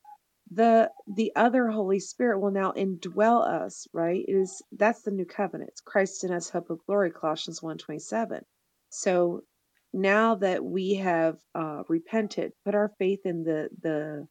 the 0.50 0.90
the 1.06 1.32
other 1.36 1.68
Holy 1.68 2.00
Spirit 2.00 2.40
will 2.40 2.50
now 2.50 2.72
indwell 2.72 3.46
us, 3.46 3.86
right? 3.94 4.24
It 4.26 4.32
is 4.34 4.62
that's 4.72 5.02
the 5.02 5.12
new 5.12 5.26
covenant. 5.26 5.70
It's 5.70 5.80
Christ 5.80 6.24
in 6.24 6.32
us, 6.32 6.50
hope 6.50 6.70
of 6.70 6.84
glory, 6.86 7.12
Colossians 7.12 7.62
one 7.62 7.78
twenty 7.78 8.00
seven. 8.00 8.44
So 8.90 9.44
now 9.92 10.36
that 10.36 10.64
we 10.64 10.96
have 10.96 11.38
uh, 11.54 11.84
repented, 11.88 12.52
put 12.64 12.74
our 12.74 12.92
faith 12.98 13.20
in 13.26 13.44
the 13.44 13.70
the 13.80 14.28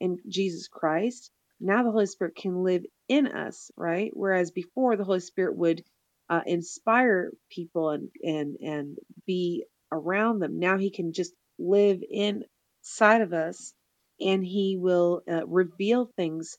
in 0.00 0.18
Jesus 0.28 0.68
Christ, 0.68 1.30
now 1.60 1.82
the 1.84 1.92
Holy 1.92 2.06
Spirit 2.06 2.36
can 2.36 2.62
live 2.62 2.84
in 3.08 3.28
us, 3.28 3.70
right? 3.78 4.10
Whereas 4.14 4.50
before 4.50 4.96
the 4.96 5.04
Holy 5.04 5.20
Spirit 5.20 5.56
would 5.56 5.84
uh, 6.28 6.42
inspire 6.46 7.32
people 7.50 7.90
and 7.90 8.10
and 8.22 8.56
and 8.60 8.98
be 9.26 9.64
around 9.90 10.40
them. 10.40 10.58
Now 10.58 10.76
He 10.78 10.90
can 10.90 11.14
just 11.14 11.32
live 11.58 12.02
inside 12.10 13.22
of 13.22 13.32
us, 13.32 13.72
and 14.20 14.44
He 14.44 14.76
will 14.80 15.22
uh, 15.30 15.46
reveal 15.46 16.10
things 16.16 16.56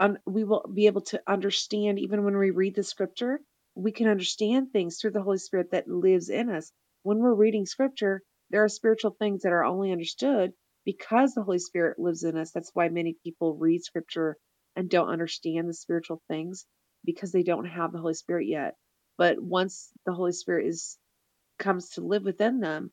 un- 0.00 0.18
we 0.26 0.44
will 0.44 0.64
be 0.72 0.86
able 0.86 1.02
to 1.02 1.22
understand 1.26 1.98
even 1.98 2.24
when 2.24 2.36
we 2.36 2.50
read 2.50 2.74
the 2.74 2.82
scripture 2.82 3.40
we 3.76 3.92
can 3.92 4.08
understand 4.08 4.72
things 4.72 4.98
through 4.98 5.10
the 5.10 5.22
holy 5.22 5.38
spirit 5.38 5.72
that 5.72 5.88
lives 5.88 6.30
in 6.30 6.48
us. 6.48 6.72
When 7.02 7.18
we're 7.18 7.34
reading 7.34 7.66
scripture 7.66 8.22
there 8.50 8.64
are 8.64 8.68
spiritual 8.68 9.16
things 9.18 9.42
that 9.42 9.52
are 9.52 9.64
only 9.64 9.92
understood 9.92 10.52
because 10.84 11.34
the 11.34 11.42
holy 11.42 11.58
spirit 11.58 11.98
lives 11.98 12.22
in 12.24 12.36
us. 12.36 12.52
That's 12.52 12.70
why 12.74 12.88
many 12.90 13.16
people 13.24 13.56
read 13.56 13.82
scripture 13.82 14.36
and 14.76 14.88
don't 14.90 15.08
understand 15.10 15.68
the 15.68 15.74
spiritual 15.74 16.22
things 16.28 16.66
because 17.04 17.32
they 17.32 17.42
don't 17.42 17.66
have 17.66 17.92
the 17.92 17.98
holy 17.98 18.14
spirit 18.14 18.46
yet. 18.46 18.76
But 19.18 19.40
once 19.42 19.90
the 20.06 20.12
holy 20.12 20.32
spirit 20.32 20.66
is 20.68 20.94
comes 21.58 21.90
to 21.90 22.00
live 22.00 22.24
within 22.24 22.60
them 22.60 22.90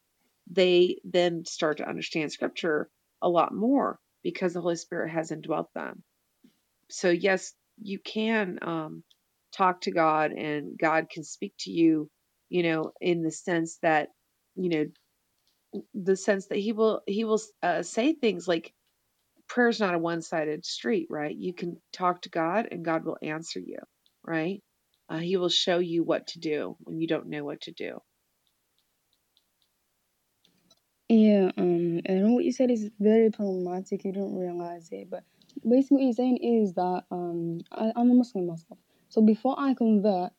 they 0.51 0.97
then 1.03 1.45
start 1.45 1.77
to 1.77 1.87
understand 1.87 2.31
scripture 2.31 2.89
a 3.21 3.29
lot 3.29 3.53
more 3.53 3.99
because 4.23 4.53
the 4.53 4.61
holy 4.61 4.75
spirit 4.77 5.11
has 5.11 5.31
indwelt 5.31 5.69
them 5.75 5.95
so 6.89 7.09
yes, 7.09 7.53
you 7.81 7.99
can 7.99 8.59
um, 8.61 9.03
talk 9.55 9.81
to 9.81 9.91
God, 9.91 10.31
and 10.31 10.77
God 10.77 11.09
can 11.09 11.23
speak 11.23 11.53
to 11.61 11.71
you, 11.71 12.09
you 12.49 12.63
know, 12.63 12.91
in 13.01 13.23
the 13.23 13.31
sense 13.31 13.77
that, 13.81 14.09
you 14.55 14.69
know, 14.69 14.85
the 15.95 16.15
sense 16.17 16.47
that 16.47 16.57
He 16.59 16.73
will 16.73 17.01
He 17.07 17.23
will 17.25 17.41
uh, 17.63 17.83
say 17.83 18.13
things 18.13 18.47
like 18.47 18.73
prayer's 19.49 19.79
not 19.79 19.95
a 19.95 19.99
one-sided 19.99 20.65
street, 20.65 21.07
right? 21.09 21.35
You 21.35 21.53
can 21.53 21.77
talk 21.93 22.23
to 22.23 22.29
God, 22.29 22.69
and 22.71 22.85
God 22.85 23.05
will 23.05 23.17
answer 23.23 23.59
you, 23.59 23.79
right? 24.25 24.61
Uh, 25.09 25.19
he 25.19 25.37
will 25.37 25.49
show 25.49 25.79
you 25.79 26.03
what 26.03 26.27
to 26.27 26.39
do 26.39 26.77
when 26.81 26.99
you 26.99 27.07
don't 27.07 27.29
know 27.29 27.43
what 27.45 27.61
to 27.61 27.71
do. 27.73 27.99
Yeah, 31.09 31.51
um, 31.57 32.01
and 32.05 32.33
what 32.33 32.38
you 32.49 32.53
said 32.53 32.71
is 32.71 32.89
very 32.99 33.29
problematic. 33.29 34.03
You 34.03 34.11
don't 34.11 34.35
realize 34.35 34.89
it, 34.91 35.09
but 35.09 35.23
basically 35.67 35.97
what 35.97 36.03
you're 36.05 36.13
saying 36.13 36.37
is 36.37 36.73
that 36.73 37.03
um, 37.11 37.61
I, 37.71 37.91
I'm 37.95 38.09
a 38.09 38.15
Muslim 38.15 38.47
myself. 38.47 38.79
So 39.09 39.21
before 39.21 39.55
I 39.59 39.75
convert, 39.75 40.31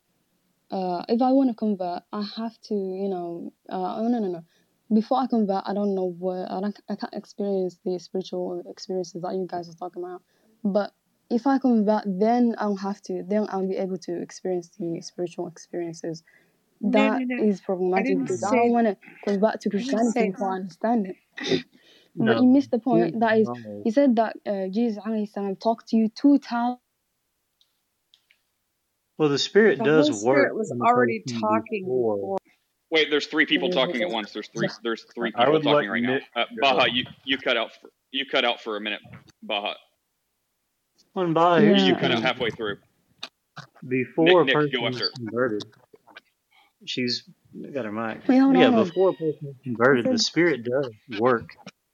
uh, 0.73 1.05
if 1.09 1.23
I 1.23 1.31
want 1.31 1.51
to 1.51 1.55
convert, 1.55 2.03
I 2.13 2.23
have 2.37 2.61
to, 2.63 2.75
you 2.75 3.09
know, 3.09 3.53
uh, 3.71 3.97
oh, 3.99 4.09
no, 4.09 4.19
no, 4.19 4.27
no. 4.29 4.45
Before 4.93 5.19
I 5.21 5.29
convert, 5.29 5.63
I 5.67 5.73
don't 5.73 5.95
know 5.95 6.17
what 6.19 6.51
I 6.51 6.61
don't, 6.61 6.77
I 6.89 6.97
can't 6.97 7.15
experience 7.15 7.79
the 7.85 7.97
spiritual 8.01 8.65
experiences 8.69 9.23
that 9.23 9.35
you 9.35 9.47
guys 9.49 9.69
are 9.69 9.75
talking 9.75 10.03
about. 10.03 10.23
But 10.65 10.93
if 11.31 11.47
I 11.47 11.59
convert, 11.59 12.03
then 12.07 12.57
I'll 12.59 12.75
have 12.77 13.01
to, 13.03 13.23
then 13.29 13.47
I'll 13.51 13.69
be 13.69 13.77
able 13.77 13.99
to 13.99 14.21
experience 14.21 14.69
the 14.79 15.01
spiritual 15.01 15.47
experiences. 15.47 16.25
No, 16.81 16.91
That 16.93 17.19
no, 17.21 17.37
no. 17.37 17.45
is 17.45 17.61
problematic 17.61 18.09
didn't 18.09 18.25
because 18.25 18.43
I 18.43 18.57
don't 18.57 18.73
want 18.73 18.87
to 18.89 18.97
convert 19.23 19.61
to 19.61 19.71
Christianity 19.71 20.25
before 20.33 20.53
I 20.53 20.57
understand 20.57 21.07
it. 21.07 21.65
But 22.17 22.41
you 22.43 22.49
missed 22.49 22.71
the 22.71 22.79
here's 22.79 23.13
point. 23.13 23.21
That 23.21 23.39
is, 23.39 23.49
no. 23.49 23.83
he 23.85 23.91
said 23.91 24.17
that 24.17 24.37
uh, 24.47 24.69
Jesus 24.69 25.03
alayhi 25.05 25.29
salam 25.29 25.57
talked 25.57 25.89
to 25.89 25.97
you 25.97 26.09
two 26.09 26.39
times. 26.39 26.79
Well, 29.19 29.29
the 29.29 29.39
Spirit 29.39 29.79
The 29.79 29.85
does 29.85 30.09
Holy 30.09 30.25
work 30.25 30.37
Spirit 30.37 30.57
was 30.57 30.73
already 30.81 31.25
talking 31.41 31.85
before. 31.85 32.17
before. 32.17 32.39
Wait, 32.91 33.09
there's 33.11 33.27
three 33.27 33.47
people 33.47 33.69
talking 33.71 34.03
at 34.03 34.11
once. 34.11 34.33
There's 34.33 34.49
three. 34.49 34.69
There's 34.83 35.05
three 35.15 35.31
people 35.33 35.61
talking 35.61 35.89
let 35.89 35.91
right 35.91 36.03
now. 36.03 36.19
Uh. 36.37 36.45
Baha, 36.61 36.91
you 36.91 37.05
you 37.25 37.39
cut 37.39 37.57
out. 37.57 37.71
For, 37.81 37.91
you 38.11 38.25
cut 38.27 38.45
out 38.45 38.61
for 38.61 38.77
a 38.77 38.81
minute, 38.81 39.01
Baha. 39.43 39.75
When 41.13 41.33
by 41.33 41.61
You, 41.61 41.75
you 41.75 41.97
cut 41.97 42.11
out 42.11 42.23
halfway 42.23 42.51
through. 42.51 42.77
Before 43.87 44.27
Nick, 44.27 44.37
a 44.43 44.45
Nick, 44.47 44.55
go 44.55 44.63
person 44.63 44.87
after. 44.87 45.05
is 45.05 45.11
converted, 45.17 45.65
she's 46.87 47.25
got 47.75 47.85
her 47.85 47.93
mic. 47.93 48.29
Wait, 48.29 48.41
Yeah, 48.41 48.69
on, 48.69 48.85
before 48.85 49.11
a 49.11 49.15
person 49.15 49.49
is 49.49 49.57
converted, 49.65 50.07
the 50.11 50.19
Spirit 50.19 50.65
does 50.65 50.93
work 51.19 51.49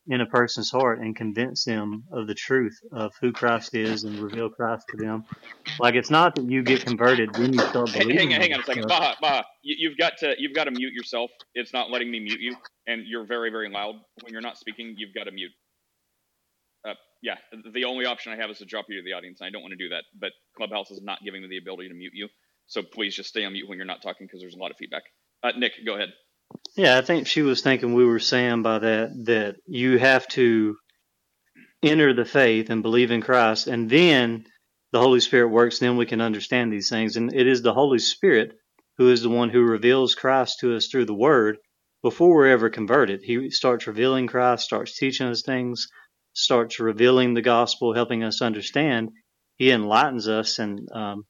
in 0.08 0.20
a 0.22 0.26
person's 0.26 0.70
heart 0.70 1.00
and 1.00 1.16
convince 1.16 1.64
them 1.64 2.04
of 2.12 2.26
the 2.28 2.34
truth 2.34 2.78
of 2.92 3.12
who 3.20 3.32
Christ 3.32 3.74
is 3.74 4.04
and 4.04 4.20
reveal 4.20 4.50
Christ 4.50 4.86
to 4.90 4.98
them. 4.98 5.24
Like 5.78 5.94
it's 5.96 6.10
not 6.10 6.36
that 6.36 6.46
you 6.50 6.64
get 6.64 6.82
converted, 6.84 7.30
then 7.36 7.54
you 7.54 7.62
start 7.62 7.92
H- 7.94 8.06
hang 8.10 8.32
on, 8.34 8.40
hang 8.40 8.54
on 8.54 8.60
a 8.60 8.64
second. 8.64 8.86
Baha, 8.88 9.16
Baha. 9.20 9.44
You, 9.62 9.76
you've 9.78 9.98
got 9.98 10.18
to 10.18 10.34
you've 10.38 10.54
got 10.54 10.64
to 10.64 10.72
mute 10.72 10.94
yourself. 10.94 11.30
It's 11.54 11.72
not 11.72 11.90
letting 11.90 12.10
me 12.10 12.20
mute 12.20 12.40
you, 12.40 12.56
and 12.86 13.04
you're 13.06 13.26
very 13.26 13.50
very 13.50 13.70
loud 13.70 13.96
when 14.22 14.32
you're 14.32 14.42
not 14.42 14.58
speaking. 14.58 14.94
You've 14.98 15.14
got 15.14 15.24
to 15.24 15.32
mute. 15.32 15.52
Uh, 16.88 16.94
yeah, 17.22 17.36
the 17.74 17.84
only 17.84 18.06
option 18.06 18.32
I 18.32 18.36
have 18.36 18.50
is 18.50 18.58
to 18.58 18.66
drop 18.66 18.86
you 18.88 18.98
to 18.98 19.04
the 19.04 19.14
audience. 19.14 19.40
and 19.40 19.48
I 19.48 19.50
don't 19.50 19.62
want 19.62 19.72
to 19.72 19.76
do 19.78 19.90
that, 19.90 20.04
but 20.20 20.32
Clubhouse 20.56 20.90
is 20.90 21.02
not 21.02 21.20
giving 21.24 21.42
me 21.42 21.48
the 21.48 21.58
ability 21.58 21.88
to 21.88 21.94
mute 21.94 22.12
you. 22.14 22.28
So 22.68 22.82
please 22.82 23.16
just 23.16 23.30
stay 23.30 23.44
on 23.44 23.54
mute 23.54 23.68
when 23.68 23.78
you're 23.78 23.86
not 23.86 24.02
talking 24.02 24.26
because 24.26 24.40
there's 24.40 24.54
a 24.56 24.58
lot 24.58 24.72
of 24.72 24.78
feedback. 24.78 25.04
Uh, 25.44 25.52
Nick, 25.58 25.72
go 25.86 25.96
ahead. 25.96 26.10
Yeah, 26.76 26.98
I 26.98 27.02
think 27.02 27.26
she 27.26 27.42
was 27.42 27.62
thinking 27.62 27.94
we 27.94 28.04
were 28.04 28.18
saying 28.18 28.62
by 28.62 28.78
that 28.78 29.24
that 29.26 29.56
you 29.66 29.98
have 29.98 30.28
to 30.28 30.76
enter 31.82 32.12
the 32.12 32.24
faith 32.24 32.70
and 32.70 32.82
believe 32.82 33.10
in 33.10 33.22
Christ, 33.22 33.66
and 33.66 33.88
then 33.88 34.46
the 34.92 35.00
Holy 35.00 35.20
Spirit 35.20 35.48
works. 35.48 35.78
Then 35.78 35.96
we 35.96 36.06
can 36.06 36.20
understand 36.20 36.72
these 36.72 36.88
things, 36.88 37.16
and 37.16 37.34
it 37.34 37.46
is 37.46 37.62
the 37.62 37.74
Holy 37.74 37.98
Spirit 37.98 38.56
who 38.98 39.10
is 39.10 39.22
the 39.22 39.28
one 39.28 39.50
who 39.50 39.62
reveals 39.62 40.14
Christ 40.14 40.60
to 40.60 40.74
us 40.76 40.88
through 40.88 41.06
the 41.06 41.14
Word. 41.14 41.58
Before 42.02 42.34
we're 42.34 42.48
ever 42.48 42.70
converted, 42.70 43.22
He 43.22 43.50
starts 43.50 43.86
revealing 43.86 44.26
Christ, 44.26 44.64
starts 44.64 44.96
teaching 44.96 45.26
us 45.26 45.42
things, 45.42 45.88
starts 46.34 46.78
revealing 46.78 47.34
the 47.34 47.42
gospel, 47.42 47.94
helping 47.94 48.22
us 48.22 48.42
understand. 48.42 49.10
He 49.56 49.70
enlightens 49.70 50.28
us 50.28 50.58
and 50.58 50.88
um, 50.92 51.24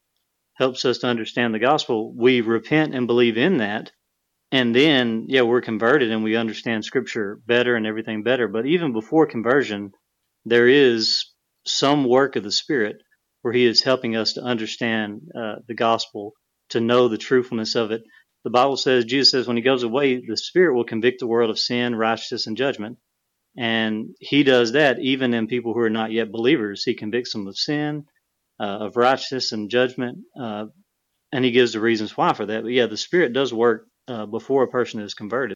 helps 0.55 0.85
us 0.85 0.99
to 0.99 1.07
understand 1.07 1.53
the 1.53 1.59
gospel. 1.59 2.13
We 2.15 2.41
repent 2.41 2.93
and 2.93 3.07
believe 3.07 3.37
in 3.37 3.57
that, 3.57 3.91
and 4.51 4.75
then 4.75 5.25
yeah 5.27 5.41
we're 5.41 5.61
converted 5.61 6.11
and 6.11 6.23
we 6.23 6.35
understand 6.35 6.85
scripture 6.85 7.39
better 7.45 7.75
and 7.75 7.85
everything 7.87 8.23
better. 8.23 8.47
But 8.47 8.65
even 8.65 8.93
before 8.93 9.27
conversion 9.27 9.91
there 10.45 10.67
is 10.67 11.25
some 11.65 12.05
work 12.05 12.35
of 12.37 12.43
the 12.43 12.51
spirit 12.51 12.97
where 13.41 13.53
he 13.53 13.65
is 13.65 13.81
helping 13.81 14.15
us 14.15 14.33
to 14.33 14.41
understand 14.41 15.21
uh, 15.37 15.55
the 15.67 15.75
gospel 15.75 16.33
to 16.69 16.79
know 16.79 17.07
the 17.07 17.17
truthfulness 17.17 17.75
of 17.75 17.91
it. 17.91 18.03
The 18.43 18.49
bible 18.49 18.77
says 18.77 19.05
jesus 19.05 19.31
says 19.31 19.47
when 19.47 19.57
he 19.57 19.63
goes 19.63 19.83
away 19.83 20.23
the 20.25 20.37
spirit 20.37 20.75
will 20.75 20.85
convict 20.85 21.19
the 21.19 21.27
world 21.27 21.49
of 21.49 21.59
sin 21.59 21.95
righteousness 21.95 22.47
and 22.47 22.57
judgment. 22.57 22.97
And 23.57 24.09
he 24.19 24.43
does 24.43 24.73
that 24.73 24.99
even 24.99 25.33
in 25.33 25.47
people 25.47 25.73
who 25.73 25.79
are 25.79 25.89
not 25.89 26.11
yet 26.11 26.31
believers. 26.31 26.83
He 26.83 26.93
convicts 26.93 27.33
them 27.33 27.47
of 27.47 27.57
sin 27.57 28.05
uh, 28.59 28.63
of 28.63 28.97
righteousness 28.97 29.51
and 29.51 29.69
judgment 29.69 30.19
uh, 30.39 30.65
and 31.31 31.45
he 31.45 31.51
gives 31.51 31.73
the 31.73 31.79
reasons 31.79 32.15
why 32.15 32.33
for 32.33 32.45
that. 32.45 32.63
But 32.63 32.71
yeah, 32.71 32.87
the 32.87 32.97
Spirit 32.97 33.33
does 33.33 33.53
work 33.53 33.87
uh, 34.07 34.25
before 34.25 34.63
a 34.63 34.67
person 34.67 35.01
is 35.01 35.13
converted. 35.13 35.55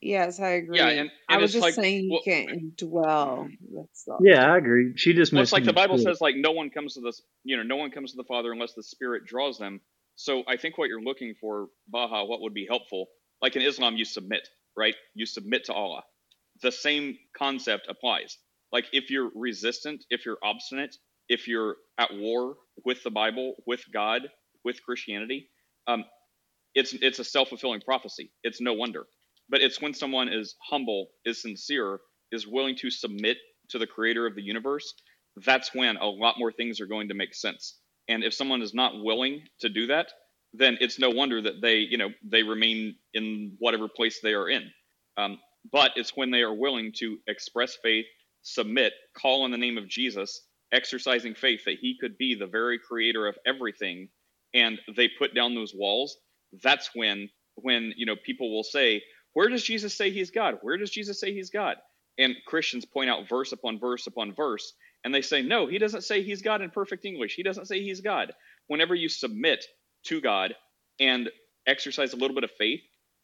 Yes, 0.00 0.40
I 0.40 0.50
agree. 0.50 0.76
Yeah, 0.78 0.88
and, 0.88 1.10
I 1.28 1.38
was 1.38 1.52
just 1.52 1.62
like 1.62 1.74
saying 1.74 2.04
you 2.04 2.10
well, 2.12 2.22
can't 2.22 2.76
dwell. 2.76 3.48
That's 3.74 4.06
all. 4.08 4.18
Yeah, 4.20 4.52
I 4.52 4.58
agree. 4.58 4.92
She 4.96 5.14
just 5.14 5.32
well, 5.32 5.42
it's 5.42 5.52
like 5.52 5.64
the 5.64 5.72
Bible 5.72 5.94
misunderstood. 5.94 6.16
says, 6.16 6.20
like 6.20 6.36
no 6.36 6.52
one 6.52 6.70
comes 6.70 6.94
to 6.94 7.00
this, 7.00 7.22
you 7.44 7.56
know, 7.56 7.62
no 7.62 7.76
one 7.76 7.90
comes 7.90 8.10
to 8.10 8.16
the 8.16 8.24
Father 8.24 8.52
unless 8.52 8.74
the 8.74 8.82
Spirit 8.82 9.24
draws 9.26 9.58
them. 9.58 9.80
So 10.16 10.44
I 10.46 10.56
think 10.56 10.78
what 10.78 10.88
you're 10.88 11.02
looking 11.02 11.34
for, 11.40 11.68
Baha, 11.88 12.24
what 12.26 12.40
would 12.42 12.54
be 12.54 12.66
helpful, 12.68 13.06
like 13.40 13.56
in 13.56 13.62
Islam, 13.62 13.96
you 13.96 14.04
submit, 14.04 14.48
right? 14.76 14.94
You 15.14 15.26
submit 15.26 15.64
to 15.64 15.72
Allah. 15.72 16.02
The 16.62 16.72
same 16.72 17.16
concept 17.36 17.86
applies. 17.88 18.38
Like 18.72 18.86
if 18.92 19.10
you're 19.10 19.30
resistant, 19.34 20.04
if 20.10 20.26
you're 20.26 20.38
obstinate, 20.42 20.96
if 21.28 21.48
you're 21.48 21.76
at 21.98 22.14
war 22.14 22.56
with 22.84 23.02
the 23.02 23.10
Bible, 23.10 23.54
with 23.66 23.82
God, 23.92 24.22
with 24.64 24.82
Christianity, 24.82 25.48
um, 25.86 26.04
it's 26.76 26.94
it's 26.94 27.20
a 27.20 27.24
self 27.24 27.50
fulfilling 27.50 27.82
prophecy. 27.82 28.32
It's 28.44 28.62
no 28.62 28.74
wonder. 28.74 29.06
But 29.50 29.62
it's 29.62 29.82
when 29.82 29.94
someone 29.94 30.30
is 30.30 30.56
humble, 30.70 31.08
is 31.26 31.42
sincere, 31.42 32.00
is 32.32 32.46
willing 32.48 32.76
to 32.78 32.90
submit 32.90 33.38
to 33.70 33.78
the 33.80 33.88
creator 33.88 34.26
of 34.26 34.36
the 34.36 34.42
universe, 34.42 34.94
that's 35.44 35.74
when 35.74 35.98
a 35.98 36.06
lot 36.06 36.36
more 36.38 36.52
things 36.52 36.80
are 36.80 36.86
going 36.86 37.08
to 37.08 37.14
make 37.14 37.34
sense. 37.34 37.78
And 38.08 38.24
if 38.24 38.34
someone 38.34 38.62
is 38.62 38.74
not 38.74 39.04
willing 39.04 39.42
to 39.62 39.70
do 39.70 39.88
that, 39.88 40.08
then 40.54 40.78
it's 40.80 41.00
no 41.00 41.10
wonder 41.10 41.42
that 41.42 41.62
they, 41.62 41.78
you 41.78 41.98
know, 41.98 42.10
they 42.24 42.44
remain 42.44 42.96
in 43.14 43.56
whatever 43.60 43.88
place 43.88 44.20
they 44.22 44.34
are 44.34 44.50
in. 44.50 44.70
Um, 45.18 45.38
but 45.72 45.92
it's 45.96 46.16
when 46.16 46.32
they 46.32 46.42
are 46.42 46.54
willing 46.54 46.92
to 46.98 47.18
express 47.28 47.78
faith, 47.82 48.06
submit, 48.42 48.94
call 49.18 49.44
on 49.44 49.52
the 49.52 49.58
name 49.58 49.78
of 49.78 49.88
Jesus, 49.88 50.42
exercising 50.72 51.34
faith 51.36 51.62
that 51.66 51.78
he 51.80 51.98
could 52.00 52.18
be 52.18 52.36
the 52.36 52.48
very 52.48 52.80
creator 52.80 53.28
of 53.28 53.36
everything, 53.46 54.08
and 54.54 54.80
they 54.96 55.08
put 55.18 55.34
down 55.34 55.54
those 55.54 55.74
walls. 55.74 56.16
That's 56.62 56.90
when, 56.94 57.30
when 57.56 57.92
you 57.96 58.06
know, 58.06 58.16
people 58.16 58.54
will 58.54 58.64
say, 58.64 59.02
"Where 59.32 59.48
does 59.48 59.62
Jesus 59.62 59.96
say 59.96 60.10
he's 60.10 60.30
God? 60.30 60.58
Where 60.62 60.76
does 60.76 60.90
Jesus 60.90 61.20
say 61.20 61.32
he's 61.32 61.50
God?" 61.50 61.76
And 62.18 62.36
Christians 62.46 62.84
point 62.84 63.10
out 63.10 63.28
verse 63.28 63.52
upon 63.52 63.78
verse 63.78 64.06
upon 64.06 64.34
verse, 64.34 64.72
and 65.04 65.14
they 65.14 65.22
say, 65.22 65.42
"No, 65.42 65.66
he 65.66 65.78
doesn't 65.78 66.04
say 66.04 66.22
he's 66.22 66.42
God 66.42 66.62
in 66.62 66.70
perfect 66.70 67.04
English. 67.04 67.34
He 67.34 67.42
doesn't 67.42 67.66
say 67.66 67.82
he's 67.82 68.00
God." 68.00 68.32
Whenever 68.68 68.94
you 68.94 69.08
submit 69.08 69.64
to 70.04 70.20
God 70.20 70.54
and 70.98 71.30
exercise 71.66 72.12
a 72.12 72.16
little 72.16 72.34
bit 72.34 72.44
of 72.44 72.50
faith, 72.52 72.80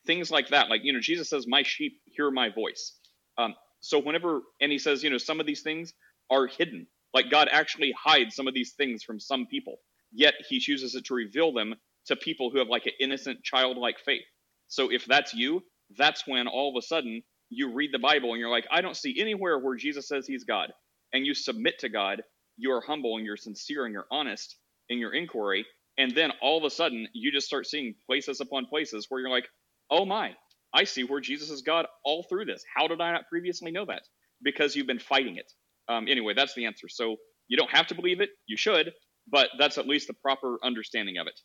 things 0.07 0.31
like 0.31 0.49
that, 0.49 0.69
like 0.71 0.85
you 0.85 0.93
know, 0.93 1.01
Jesus 1.01 1.29
says, 1.31 1.47
"My 1.47 1.63
sheep 1.63 2.01
hear 2.07 2.31
my 2.31 2.49
voice." 2.51 2.99
Um, 3.39 3.55
so 3.81 3.99
whenever, 3.99 4.43
and 4.61 4.71
he 4.71 4.79
says, 4.79 5.03
you 5.03 5.11
know, 5.11 5.19
some 5.19 5.41
of 5.41 5.47
these 5.47 5.63
things 5.63 5.93
are 6.31 6.47
hidden. 6.47 6.87
Like 7.13 7.31
God 7.31 7.49
actually 7.51 7.93
hides 8.01 8.35
some 8.35 8.47
of 8.49 8.55
these 8.55 8.73
things 8.75 9.03
from 9.03 9.21
some 9.21 9.47
people, 9.47 9.79
yet 10.13 10.35
he 10.49 10.61
chooses 10.61 11.01
to 11.01 11.15
reveal 11.15 11.53
them 11.53 11.75
to 12.07 12.17
people 12.17 12.51
who 12.51 12.59
have 12.59 12.69
like 12.69 12.87
an 12.87 12.93
innocent, 13.01 13.43
childlike 13.43 13.99
faith. 14.05 14.25
So 14.69 14.91
if 14.91 15.05
that's 15.07 15.35
you, 15.35 15.63
that's 15.97 16.27
when 16.27 16.49
all 16.49 16.71
of 16.71 16.83
a 16.83 16.87
sudden 16.87 17.23
you 17.51 17.73
read 17.73 17.91
the 17.93 17.99
Bible 17.99 18.31
and 18.33 18.41
you're 18.41 18.51
like, 18.51 18.67
I 18.71 18.81
don't 18.81 18.97
see 18.97 19.21
anywhere 19.21 19.59
where 19.59 19.77
Jesus 19.77 20.09
says 20.09 20.27
he's 20.27 20.45
God. 20.45 20.73
And 21.13 21.27
you 21.27 21.35
submit 21.35 21.79
to 21.81 21.89
God, 21.89 22.23
you 22.57 22.73
are 22.73 22.81
humble 22.81 23.17
and 23.17 23.27
you're 23.27 23.37
sincere 23.37 23.85
and 23.85 23.93
you're 23.93 24.07
honest 24.11 24.57
in 24.89 24.99
your 24.99 25.15
inquiry. 25.15 25.67
And 25.99 26.15
then 26.15 26.33
all 26.41 26.59
of 26.59 26.65
a 26.65 26.71
sudden 26.71 27.07
you 27.13 27.31
just 27.31 27.47
start 27.47 27.67
seeing 27.67 27.95
places 28.07 28.41
upon 28.41 28.67
places 28.67 29.07
where 29.09 29.21
you're 29.21 29.31
like, 29.31 29.49
oh 29.91 30.07
my, 30.07 30.33
I 30.75 30.85
see 30.85 31.05
where 31.05 31.21
Jesus 31.21 31.51
is 31.51 31.63
God 31.63 31.87
all 32.05 32.25
through 32.29 32.47
this. 32.47 32.65
How 32.75 32.89
did 32.89 33.01
I 33.01 33.13
not 33.13 33.29
previously 33.29 33.71
know 33.71 33.85
that? 33.87 34.03
Because 34.43 34.75
you've 34.75 34.87
been 34.87 34.99
fighting 34.99 35.37
it. 35.37 35.53
Um, 35.89 36.07
anyway, 36.09 36.33
that's 36.35 36.55
the 36.55 36.65
answer. 36.65 36.89
So 36.89 37.17
you 37.49 37.57
don't 37.59 37.71
have 37.71 37.89
to 37.89 37.95
believe 37.95 38.21
it. 38.23 38.31
You 38.47 38.57
should, 38.57 38.93
but 39.31 39.51
that's 39.59 39.77
at 39.77 39.87
least 39.87 40.07
the 40.07 40.15
proper 40.15 40.59
understanding 40.65 41.19
of 41.19 41.27
it. 41.27 41.39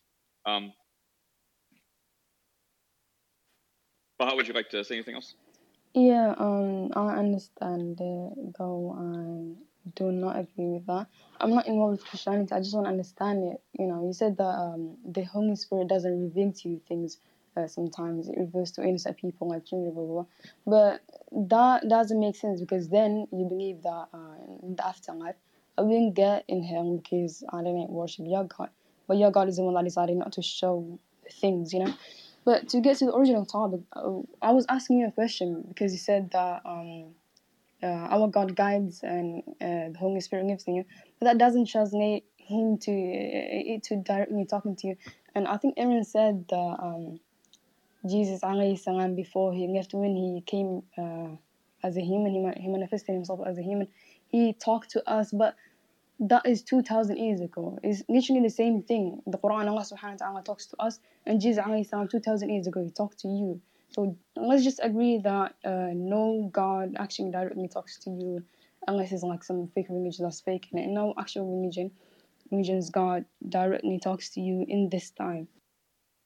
Um, 0.46 0.72
but 4.18 4.28
how 4.28 4.36
would 4.36 4.48
you 4.48 4.54
like 4.54 4.70
to 4.70 4.84
say 4.84 4.96
anything 4.96 5.14
else? 5.14 5.34
Yeah, 5.94 6.34
um, 6.38 6.92
I 6.94 7.16
understand 7.16 7.98
it, 8.00 8.54
though 8.58 8.94
I 8.96 9.90
do 9.96 10.12
not 10.12 10.38
agree 10.38 10.66
with 10.66 10.86
that. 10.86 11.06
I'm 11.40 11.50
not 11.50 11.66
involved 11.66 11.98
with 11.98 12.06
Christianity. 12.06 12.52
I 12.52 12.60
just 12.60 12.74
want 12.74 12.86
to 12.86 12.90
understand 12.90 13.52
it. 13.52 13.62
You 13.78 13.86
know, 13.86 14.06
you 14.06 14.12
said 14.12 14.36
that 14.36 14.44
um, 14.44 14.96
the 15.04 15.24
Holy 15.24 15.56
Spirit 15.56 15.88
doesn't 15.88 16.22
reveal 16.22 16.52
to 16.52 16.68
you 16.68 16.80
things. 16.88 17.18
Uh, 17.56 17.66
sometimes 17.66 18.28
it 18.28 18.36
reveals 18.38 18.70
to 18.72 18.82
innocent 18.84 19.16
people 19.16 19.48
like 19.48 19.64
children, 19.64 19.92
blah, 19.94 20.04
blah, 20.04 20.22
blah. 20.22 20.26
But 20.66 21.48
that 21.48 21.88
doesn't 21.88 22.20
make 22.20 22.36
sense 22.36 22.60
because 22.60 22.88
then 22.88 23.26
you 23.32 23.46
believe 23.46 23.82
that 23.82 24.06
uh, 24.12 24.36
in 24.62 24.76
the 24.76 24.86
afterlife, 24.86 25.36
I 25.76 25.82
wouldn't 25.82 26.14
get 26.14 26.44
in 26.48 26.62
heaven 26.62 26.98
because 26.98 27.42
I 27.52 27.58
didn't 27.62 27.90
worship 27.90 28.26
your 28.28 28.44
God. 28.44 28.70
But 29.08 29.16
your 29.16 29.32
God 29.32 29.48
is 29.48 29.56
the 29.56 29.62
one 29.62 29.74
that 29.74 29.84
decided 29.84 30.16
not 30.16 30.32
to 30.32 30.42
show 30.42 30.98
things, 31.40 31.72
you 31.72 31.80
know. 31.84 31.94
But 32.44 32.68
to 32.68 32.80
get 32.80 32.98
to 32.98 33.06
the 33.06 33.16
original 33.16 33.44
topic, 33.44 33.80
uh, 33.94 34.20
I 34.40 34.52
was 34.52 34.64
asking 34.68 35.00
you 35.00 35.08
a 35.08 35.12
question 35.12 35.64
because 35.68 35.92
you 35.92 35.98
said 35.98 36.30
that 36.32 36.62
um, 36.64 37.14
uh, 37.82 37.86
our 37.86 38.28
God 38.28 38.54
guides 38.54 39.00
and 39.02 39.42
uh, 39.60 39.90
the 39.92 39.96
Holy 39.98 40.20
Spirit 40.20 40.46
gives 40.48 40.64
to 40.64 40.72
you, 40.72 40.84
but 41.18 41.26
that 41.26 41.38
doesn't 41.38 41.66
translate 41.66 42.24
Him 42.36 42.78
to 42.78 42.92
it 42.92 43.82
to 43.84 43.96
directly 43.96 44.46
talking 44.46 44.76
to 44.76 44.86
you. 44.88 44.96
And 45.34 45.48
I 45.48 45.56
think 45.56 45.74
Aaron 45.76 46.04
said 46.04 46.46
that 46.48 46.76
um, 46.80 47.20
Jesus 48.08 48.40
salam 48.40 49.14
before 49.14 49.52
he 49.52 49.68
left 49.68 49.92
when 49.92 50.14
he 50.16 50.42
came 50.46 50.82
uh, 50.96 51.36
as 51.82 51.96
a 51.96 52.00
human, 52.00 52.32
he 52.56 52.68
manifested 52.68 53.14
himself 53.14 53.40
as 53.46 53.58
a 53.58 53.62
human. 53.62 53.88
He 54.28 54.52
talked 54.52 54.90
to 54.90 55.08
us, 55.08 55.32
but 55.32 55.56
that 56.20 56.46
is 56.46 56.62
2000 56.62 57.16
years 57.16 57.40
ago. 57.40 57.78
It's 57.82 58.02
literally 58.08 58.42
the 58.42 58.50
same 58.50 58.82
thing. 58.82 59.22
The 59.26 59.38
Quran, 59.38 59.68
Allah 59.68 59.82
subhanahu 59.82 60.20
wa 60.20 60.26
ta'ala 60.26 60.42
talks 60.42 60.66
to 60.66 60.76
us, 60.82 60.98
and 61.26 61.40
Jesus 61.40 61.64
alayhi 61.64 61.86
salam 61.88 62.08
2000 62.08 62.50
years 62.50 62.66
ago, 62.66 62.82
he 62.82 62.90
talked 62.90 63.20
to 63.20 63.28
you. 63.28 63.60
So 63.90 64.16
let's 64.36 64.64
just 64.64 64.80
agree 64.82 65.18
that 65.18 65.54
uh, 65.64 65.90
no 65.94 66.50
God 66.52 66.96
actually 66.98 67.30
directly 67.30 67.68
talks 67.68 67.98
to 68.00 68.10
you 68.10 68.42
unless 68.86 69.12
it's 69.12 69.22
like 69.22 69.44
some 69.44 69.68
fake 69.74 69.86
religion 69.90 70.24
that's 70.24 70.40
fake. 70.40 70.68
And 70.72 70.94
no 70.94 71.14
actual 71.18 71.46
religion, 71.58 71.90
religion's 72.50 72.90
God 72.90 73.24
directly 73.48 73.98
talks 73.98 74.30
to 74.30 74.40
you 74.40 74.64
in 74.68 74.88
this 74.90 75.10
time. 75.10 75.48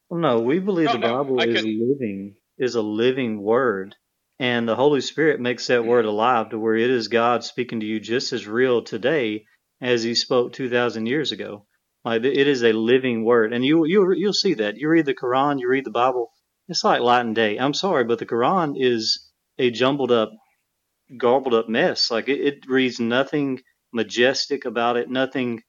Well, 0.08 0.20
no, 0.20 0.40
we 0.40 0.58
believe 0.58 0.88
No, 0.88 0.92
the 0.94 0.98
no, 0.98 1.14
Bible 1.18 1.40
I 1.40 1.46
is 1.46 1.54
couldn't. 1.56 1.80
living, 1.80 2.36
is 2.58 2.74
a 2.74 2.82
living 2.82 3.42
word, 3.42 3.94
and 4.38 4.68
the 4.68 4.76
Holy 4.76 5.00
Spirit 5.00 5.40
makes 5.40 5.66
that 5.68 5.84
word 5.84 6.04
alive 6.04 6.50
to 6.50 6.58
where 6.58 6.76
it 6.76 6.90
is 6.90 7.08
God 7.08 7.44
speaking 7.44 7.80
to 7.80 7.86
you 7.86 8.00
just 8.00 8.32
as 8.32 8.46
real 8.46 8.82
today 8.82 9.44
as 9.82 10.02
He 10.02 10.14
spoke 10.14 10.54
two 10.54 10.70
thousand 10.70 11.06
years 11.06 11.32
ago. 11.32 11.66
Like 12.04 12.24
it 12.24 12.48
is 12.48 12.64
a 12.64 12.72
living 12.72 13.24
word, 13.24 13.52
and 13.52 13.64
you 13.64 13.84
you 13.84 14.12
you'll 14.14 14.32
see 14.32 14.54
that. 14.54 14.76
You 14.78 14.88
read 14.88 15.06
the 15.06 15.14
Quran, 15.14 15.60
you 15.60 15.68
read 15.68 15.84
the 15.84 15.90
Bible. 15.90 16.30
It's 16.68 16.84
like 16.84 17.02
light 17.02 17.26
and 17.26 17.34
day. 17.34 17.58
I'm 17.58 17.74
sorry, 17.74 18.04
but 18.04 18.18
the 18.18 18.26
Quran 18.26 18.74
is 18.76 19.30
a 19.58 19.70
jumbled 19.70 20.12
up, 20.12 20.30
garbled 21.18 21.54
up 21.54 21.68
mess. 21.68 22.10
Like 22.10 22.28
it, 22.28 22.40
it 22.40 22.66
reads 22.68 23.00
nothing 23.00 23.60
majestic 23.92 24.64
about 24.64 24.96
it, 24.96 25.10
nothing 25.10 25.62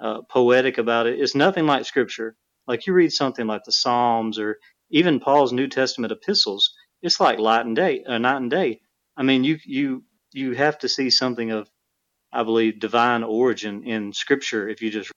uh, 0.00 0.22
poetic 0.30 0.78
about 0.78 1.06
it. 1.06 1.20
It's 1.20 1.34
nothing 1.34 1.66
like 1.66 1.84
Scripture. 1.84 2.36
Like 2.66 2.86
you 2.86 2.92
read 2.94 3.12
something 3.12 3.46
like 3.46 3.64
the 3.64 3.72
Psalms 3.72 4.38
or 4.38 4.58
even 4.90 5.20
Paul's 5.20 5.52
New 5.52 5.68
Testament 5.68 6.12
epistles, 6.12 6.72
it's 7.02 7.20
like 7.20 7.38
light 7.38 7.66
and 7.66 7.76
day, 7.76 8.04
uh, 8.06 8.18
night 8.18 8.36
and 8.38 8.50
day. 8.50 8.80
I 9.16 9.22
mean, 9.22 9.44
you 9.44 9.58
you 9.64 10.04
you 10.32 10.52
have 10.52 10.78
to 10.80 10.88
see 10.88 11.10
something 11.10 11.50
of, 11.50 11.68
I 12.32 12.44
believe, 12.44 12.80
divine 12.80 13.24
origin 13.24 13.84
in 13.84 14.12
Scripture 14.12 14.68
if 14.68 14.82
you 14.82 14.90
just. 14.90 15.12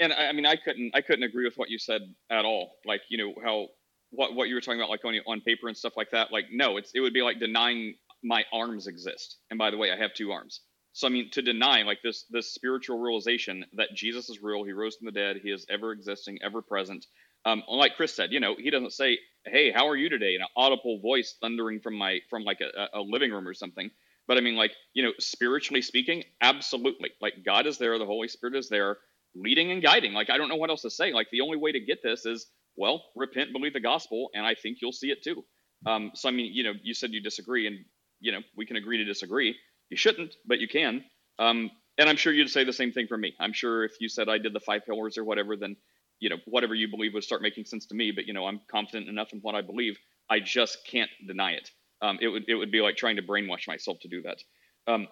and 0.00 0.12
I, 0.12 0.32
mean, 0.32 0.46
I 0.46 0.56
couldn't, 0.56 0.92
I 0.94 1.00
couldn't 1.00 1.24
agree 1.24 1.44
with 1.44 1.56
what 1.56 1.70
you 1.70 1.78
said 1.78 2.02
at 2.30 2.44
all. 2.44 2.72
Like, 2.84 3.02
you 3.08 3.18
know, 3.18 3.34
how 3.42 3.68
what 4.10 4.34
what 4.34 4.48
you 4.48 4.54
were 4.54 4.60
talking 4.60 4.80
about, 4.80 4.90
like 4.90 5.04
on 5.04 5.14
on 5.26 5.40
paper 5.40 5.68
and 5.68 5.76
stuff 5.76 5.94
like 5.96 6.10
that. 6.12 6.32
Like, 6.32 6.46
no, 6.52 6.76
it's 6.76 6.92
it 6.94 7.00
would 7.00 7.12
be 7.14 7.22
like 7.22 7.40
denying 7.40 7.94
my 8.22 8.44
arms 8.52 8.86
exist. 8.86 9.38
And 9.50 9.58
by 9.58 9.70
the 9.70 9.76
way, 9.76 9.90
I 9.90 9.96
have 9.96 10.14
two 10.14 10.32
arms. 10.32 10.60
So 10.92 11.06
I 11.06 11.10
mean, 11.10 11.30
to 11.32 11.42
deny 11.42 11.82
like 11.82 11.98
this 12.02 12.24
this 12.30 12.52
spiritual 12.52 12.98
realization 12.98 13.64
that 13.74 13.88
Jesus 13.94 14.28
is 14.30 14.42
real, 14.42 14.64
He 14.64 14.72
rose 14.72 14.96
from 14.96 15.06
the 15.06 15.12
dead, 15.12 15.38
He 15.42 15.50
is 15.50 15.66
ever 15.70 15.92
existing, 15.92 16.38
ever 16.42 16.62
present. 16.62 17.06
Um, 17.44 17.62
like 17.68 17.96
Chris 17.96 18.14
said, 18.14 18.32
you 18.32 18.40
know, 18.40 18.54
He 18.58 18.70
doesn't 18.70 18.92
say, 18.92 19.18
"Hey, 19.46 19.70
how 19.72 19.88
are 19.88 19.96
you 19.96 20.08
today?" 20.08 20.34
in 20.34 20.42
an 20.42 20.48
audible 20.56 21.00
voice 21.00 21.36
thundering 21.40 21.80
from 21.80 21.96
my 21.96 22.20
from 22.30 22.44
like 22.44 22.60
a, 22.60 22.88
a 22.98 23.00
living 23.00 23.32
room 23.32 23.48
or 23.48 23.54
something. 23.54 23.90
But 24.28 24.38
I 24.38 24.40
mean, 24.40 24.56
like 24.56 24.72
you 24.94 25.02
know, 25.02 25.12
spiritually 25.18 25.82
speaking, 25.82 26.24
absolutely. 26.40 27.12
Like 27.20 27.34
God 27.44 27.66
is 27.66 27.78
there, 27.78 27.98
the 27.98 28.06
Holy 28.06 28.28
Spirit 28.28 28.56
is 28.56 28.68
there, 28.68 28.98
leading 29.34 29.70
and 29.70 29.82
guiding. 29.82 30.12
Like 30.12 30.30
I 30.30 30.38
don't 30.38 30.48
know 30.48 30.56
what 30.56 30.70
else 30.70 30.82
to 30.82 30.90
say. 30.90 31.12
Like 31.12 31.28
the 31.30 31.42
only 31.42 31.56
way 31.56 31.72
to 31.72 31.80
get 31.80 32.02
this 32.02 32.26
is 32.26 32.46
well, 32.76 33.04
repent, 33.14 33.52
believe 33.52 33.72
the 33.72 33.80
gospel, 33.80 34.30
and 34.34 34.46
I 34.46 34.54
think 34.54 34.78
you'll 34.80 34.92
see 34.92 35.10
it 35.10 35.22
too. 35.22 35.44
Um, 35.86 36.10
so 36.14 36.28
I 36.28 36.32
mean, 36.32 36.52
you 36.52 36.64
know, 36.64 36.72
you 36.82 36.94
said 36.94 37.12
you 37.12 37.22
disagree, 37.22 37.66
and 37.66 37.78
you 38.20 38.32
know, 38.32 38.40
we 38.56 38.66
can 38.66 38.76
agree 38.76 38.98
to 38.98 39.04
disagree. 39.04 39.56
You 39.90 39.96
shouldn't, 39.96 40.34
but 40.46 40.58
you 40.60 40.68
can. 40.68 41.04
Um, 41.38 41.70
and 41.98 42.08
I'm 42.08 42.16
sure 42.16 42.32
you'd 42.32 42.50
say 42.50 42.64
the 42.64 42.72
same 42.72 42.92
thing 42.92 43.06
for 43.06 43.16
me. 43.16 43.34
I'm 43.40 43.52
sure 43.52 43.84
if 43.84 43.92
you 44.00 44.08
said 44.08 44.28
I 44.28 44.38
did 44.38 44.52
the 44.52 44.60
five 44.60 44.84
pillars 44.84 45.16
or 45.18 45.24
whatever, 45.24 45.56
then 45.56 45.76
you 46.18 46.30
know, 46.30 46.36
whatever 46.46 46.74
you 46.74 46.88
believe 46.88 47.14
would 47.14 47.24
start 47.24 47.42
making 47.42 47.66
sense 47.66 47.86
to 47.86 47.94
me. 47.94 48.10
But 48.10 48.26
you 48.26 48.32
know, 48.32 48.46
I'm 48.46 48.60
confident 48.70 49.08
enough 49.08 49.32
in 49.32 49.40
what 49.40 49.54
I 49.54 49.62
believe. 49.62 49.98
I 50.28 50.40
just 50.40 50.78
can't 50.90 51.10
deny 51.26 51.52
it. 51.52 51.70
Um, 52.02 52.18
it 52.20 52.28
would 52.28 52.44
it 52.48 52.54
would 52.54 52.70
be 52.70 52.80
like 52.80 52.96
trying 52.96 53.16
to 53.16 53.22
brainwash 53.22 53.66
myself 53.66 53.98
to 54.02 54.08
do 54.08 54.22
that. 54.22 54.38
Um, 54.86 55.08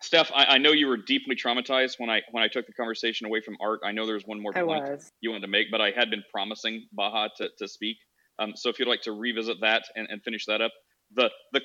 Steph, 0.00 0.30
I, 0.34 0.44
I 0.44 0.58
know 0.58 0.70
you 0.70 0.86
were 0.86 0.96
deeply 0.96 1.34
traumatized 1.34 1.94
when 1.98 2.10
I 2.10 2.22
when 2.30 2.42
I 2.42 2.48
took 2.48 2.66
the 2.66 2.72
conversation 2.72 3.26
away 3.26 3.40
from 3.40 3.56
art. 3.60 3.80
I 3.84 3.92
know 3.92 4.06
there's 4.06 4.24
one 4.26 4.40
more 4.40 4.52
I 4.56 4.62
point 4.62 4.84
was. 4.84 5.10
you 5.20 5.30
wanted 5.30 5.42
to 5.42 5.48
make, 5.48 5.68
but 5.70 5.80
I 5.80 5.90
had 5.90 6.10
been 6.10 6.22
promising 6.32 6.86
Baha 6.92 7.30
to, 7.38 7.48
to 7.58 7.68
speak. 7.68 7.96
Um, 8.38 8.52
so 8.54 8.68
if 8.68 8.78
you'd 8.78 8.88
like 8.88 9.02
to 9.02 9.12
revisit 9.12 9.56
that 9.62 9.82
and, 9.96 10.06
and 10.10 10.22
finish 10.22 10.44
that 10.46 10.60
up, 10.60 10.72
the 11.14 11.30
the 11.52 11.60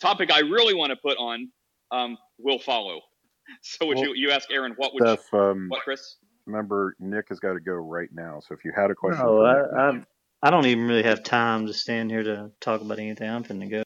topic 0.00 0.30
I 0.32 0.40
really 0.40 0.74
want 0.74 0.90
to 0.90 0.96
put 0.96 1.16
on 1.18 1.50
um, 1.90 2.16
will 2.38 2.58
follow. 2.58 3.00
So 3.62 3.86
would 3.86 3.96
Well, 3.98 4.06
you 4.06 4.14
you 4.14 4.30
ask 4.30 4.50
Aaron 4.52 4.72
what 4.76 4.94
would 4.94 5.02
Steph, 5.02 5.34
um, 5.34 5.66
what 5.68 5.82
Chris? 5.82 6.16
remember 6.46 6.94
Nick 7.00 7.26
has 7.28 7.40
got 7.40 7.54
to 7.54 7.60
go 7.60 7.72
right 7.74 8.08
now. 8.12 8.38
So 8.40 8.54
if 8.54 8.64
you 8.64 8.72
had 8.74 8.90
a 8.90 8.94
question, 8.94 9.26
No, 9.26 9.38
for 9.38 9.46
I, 9.46 9.92
Nick, 9.92 9.96
now. 9.96 10.06
I 10.42 10.48
I 10.48 10.50
don't 10.50 10.66
even 10.66 10.86
really 10.86 11.04
have 11.04 11.22
time 11.22 11.66
to 11.66 11.72
stand 11.72 12.10
here 12.10 12.22
to 12.22 12.50
talk 12.60 12.80
about 12.80 12.98
anything. 12.98 13.28
I'm 13.28 13.44
finna 13.44 13.70
go. 13.70 13.82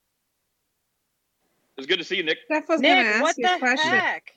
It's 1.77 1.87
good 1.87 1.99
to 1.99 2.05
see 2.05 2.17
you, 2.17 2.23
Nick. 2.23 2.39
Steph 2.47 2.69
was 2.69 2.81
going 2.81 2.97
to 2.97 3.03
Nick, 3.03 3.07
ask 3.07 3.23
what 3.23 3.39
you 3.39 3.45
the 3.45 3.59
question. 3.59 3.91
heck? 3.93 4.33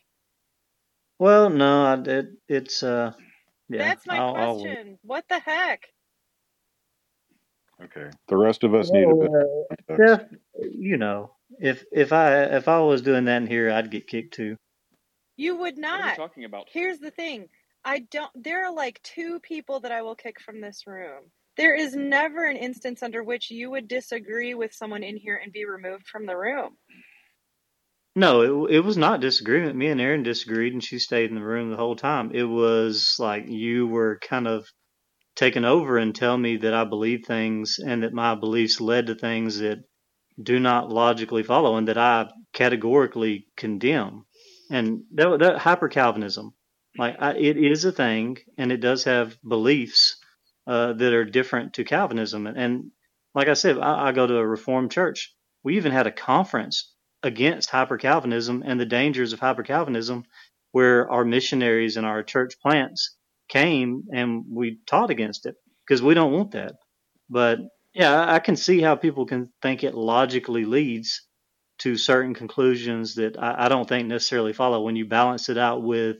Well, 1.19 1.49
no, 1.49 1.85
I 1.85 2.09
it, 2.09 2.27
it's 2.47 2.83
uh 2.83 3.13
yeah. 3.69 3.89
That's 3.89 4.05
my 4.05 4.17
I'll, 4.17 4.35
I'll 4.35 4.59
question. 4.59 4.99
What 5.03 5.25
the 5.29 5.39
heck? 5.39 5.87
okay. 7.83 8.09
The 8.27 8.37
rest 8.37 8.63
of 8.63 8.73
us 8.75 8.91
need 8.91 9.03
a 9.03 9.15
bit. 9.15 9.31
Well, 9.31 9.65
uh. 9.89 9.95
Steph, 9.95 10.23
you 10.71 10.97
know, 10.97 11.31
if 11.59 11.83
if 11.91 12.11
I 12.13 12.43
if 12.43 12.67
I 12.67 12.79
was 12.79 13.01
doing 13.01 13.25
that 13.25 13.41
in 13.41 13.47
here, 13.47 13.71
I'd 13.71 13.91
get 13.91 14.07
kicked 14.07 14.33
too. 14.33 14.57
You 15.37 15.55
would 15.57 15.77
What 15.77 16.01
are 16.01 16.03
we 16.03 16.03
not. 16.03 16.15
talking 16.15 16.43
about? 16.45 16.67
Here's 16.71 16.99
the 16.99 17.11
thing. 17.11 17.47
I 17.85 17.99
don't 17.99 18.31
there 18.35 18.65
are 18.65 18.73
like 18.73 19.01
two 19.03 19.39
people 19.39 19.79
that 19.81 19.91
I 19.91 20.01
will 20.01 20.15
kick 20.15 20.41
from 20.41 20.59
this 20.61 20.85
room. 20.85 21.31
There 21.59 21.75
is 21.75 21.93
never 21.93 22.45
an 22.45 22.55
instance 22.55 23.03
under 23.03 23.21
which 23.21 23.51
you 23.51 23.69
would 23.69 23.89
disagree 23.89 24.53
with 24.53 24.73
someone 24.73 25.03
in 25.03 25.17
here 25.17 25.35
and 25.43 25.51
be 25.51 25.65
removed 25.65 26.07
from 26.07 26.25
the 26.25 26.37
room. 26.37 26.77
No, 28.15 28.65
it 28.65 28.77
it 28.77 28.79
was 28.79 28.95
not 28.95 29.19
disagreement. 29.19 29.75
Me 29.75 29.87
and 29.87 29.99
Erin 29.99 30.23
disagreed, 30.23 30.71
and 30.71 30.81
she 30.81 30.99
stayed 30.99 31.29
in 31.29 31.35
the 31.35 31.43
room 31.43 31.69
the 31.69 31.75
whole 31.75 31.97
time. 31.97 32.31
It 32.33 32.45
was 32.45 33.17
like 33.19 33.49
you 33.49 33.87
were 33.87 34.19
kind 34.21 34.47
of 34.47 34.69
taking 35.35 35.65
over 35.65 35.97
and 35.97 36.15
telling 36.15 36.41
me 36.41 36.55
that 36.55 36.73
I 36.73 36.85
believe 36.85 37.25
things 37.25 37.75
and 37.85 38.03
that 38.03 38.13
my 38.13 38.35
beliefs 38.35 38.79
led 38.79 39.07
to 39.07 39.15
things 39.15 39.59
that 39.59 39.79
do 40.41 40.61
not 40.61 40.89
logically 40.89 41.43
follow 41.43 41.75
and 41.75 41.89
that 41.89 41.97
I 41.97 42.29
categorically 42.53 43.47
condemn. 43.57 44.23
And 44.71 45.01
that, 45.15 45.39
that 45.39 45.57
hyper 45.57 45.89
Calvinism, 45.89 46.53
like 46.97 47.17
I, 47.19 47.33
it 47.33 47.57
is 47.57 47.83
a 47.83 47.91
thing, 47.91 48.37
and 48.57 48.71
it 48.71 48.77
does 48.77 49.03
have 49.03 49.37
beliefs 49.45 50.15
uh, 50.69 50.93
that 50.93 51.13
are 51.13 51.25
different 51.25 51.73
to 51.73 51.83
Calvinism. 51.83 52.45
And, 52.45 52.55
and 52.55 52.91
like 53.33 53.47
I 53.47 53.55
said, 53.55 53.79
I, 53.79 54.09
I 54.09 54.11
go 54.11 54.27
to 54.27 54.37
a 54.37 54.45
Reformed 54.45 54.91
church. 54.91 55.33
We 55.63 55.77
even 55.77 55.91
had 55.91 56.05
a 56.05 56.11
conference 56.11 56.93
against 57.23 57.71
hyper 57.71 57.97
Calvinism 57.97 58.61
and 58.63 58.79
the 58.79 58.85
dangers 58.85 59.33
of 59.33 59.39
hyper 59.39 59.63
Calvinism, 59.63 60.25
where 60.71 61.09
our 61.09 61.25
missionaries 61.25 61.97
and 61.97 62.05
our 62.05 62.21
church 62.21 62.53
plants 62.61 63.17
came 63.49 64.03
and 64.13 64.45
we 64.47 64.77
taught 64.85 65.09
against 65.09 65.47
it 65.47 65.55
because 65.87 66.03
we 66.03 66.13
don't 66.13 66.33
want 66.33 66.51
that. 66.51 66.75
But 67.31 67.57
yeah, 67.95 68.31
I 68.31 68.37
can 68.37 68.55
see 68.55 68.79
how 68.79 68.95
people 68.95 69.25
can 69.25 69.49
think 69.63 69.83
it 69.83 69.95
logically 69.95 70.65
leads 70.65 71.25
to 71.79 71.97
certain 71.97 72.35
conclusions 72.35 73.15
that 73.15 73.39
I, 73.39 73.65
I 73.65 73.69
don't 73.69 73.89
think 73.89 74.07
necessarily 74.07 74.53
follow 74.53 74.83
when 74.83 74.95
you 74.95 75.07
balance 75.07 75.49
it 75.49 75.57
out 75.57 75.81
with 75.81 76.17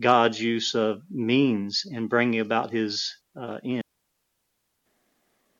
God's 0.00 0.40
use 0.40 0.74
of 0.74 1.02
means 1.10 1.82
in 1.84 2.08
bringing 2.08 2.40
about 2.40 2.70
His 2.70 3.12
uh, 3.36 3.58
end. 3.64 3.82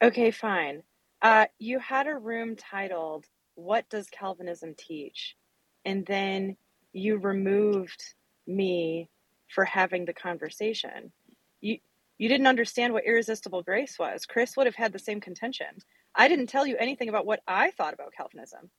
Okay, 0.02 0.30
fine. 0.30 0.82
Uh, 1.22 1.46
you 1.58 1.78
had 1.80 2.06
a 2.06 2.16
room 2.16 2.56
titled 2.56 3.26
"What 3.56 3.88
Does 3.90 4.08
Calvinism 4.10 4.74
Teach?" 4.78 5.36
and 5.84 6.06
then 6.06 6.56
you 6.92 7.18
removed 7.18 8.14
me 8.46 9.08
for 9.48 9.64
having 9.64 10.04
the 10.04 10.12
conversation. 10.14 11.12
You 11.60 11.78
you 12.18 12.28
didn't 12.28 12.46
understand 12.48 12.92
what 12.92 13.04
irresistible 13.06 13.62
grace 13.62 13.98
was. 13.98 14.26
Chris 14.26 14.56
would 14.56 14.66
have 14.66 14.76
had 14.76 14.92
the 14.92 14.98
same 15.00 15.20
contention. 15.20 15.66
I 16.14 16.28
didn't 16.28 16.48
tell 16.48 16.66
you 16.66 16.76
anything 16.78 17.08
about 17.08 17.26
what 17.26 17.40
I 17.48 17.70
thought 17.72 17.94
about 17.94 18.12
Calvinism. 18.16 18.70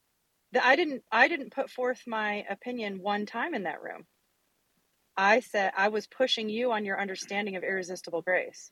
I 0.61 0.75
didn't 0.77 1.03
I 1.11 1.27
didn't 1.29 1.53
put 1.53 1.69
forth 1.71 2.03
my 2.07 2.45
opinion 2.49 3.01
one 3.01 3.25
time 3.27 3.53
in 3.55 3.63
that 3.63 3.81
room. 3.83 4.05
I 5.17 5.41
said 5.41 5.73
I 5.77 5.89
was 5.89 6.07
pushing 6.07 6.49
you 6.49 6.71
on 6.71 6.85
your 6.85 6.99
understanding 7.01 7.55
of 7.55 7.63
irresistible 7.63 8.21
grace. 8.23 8.71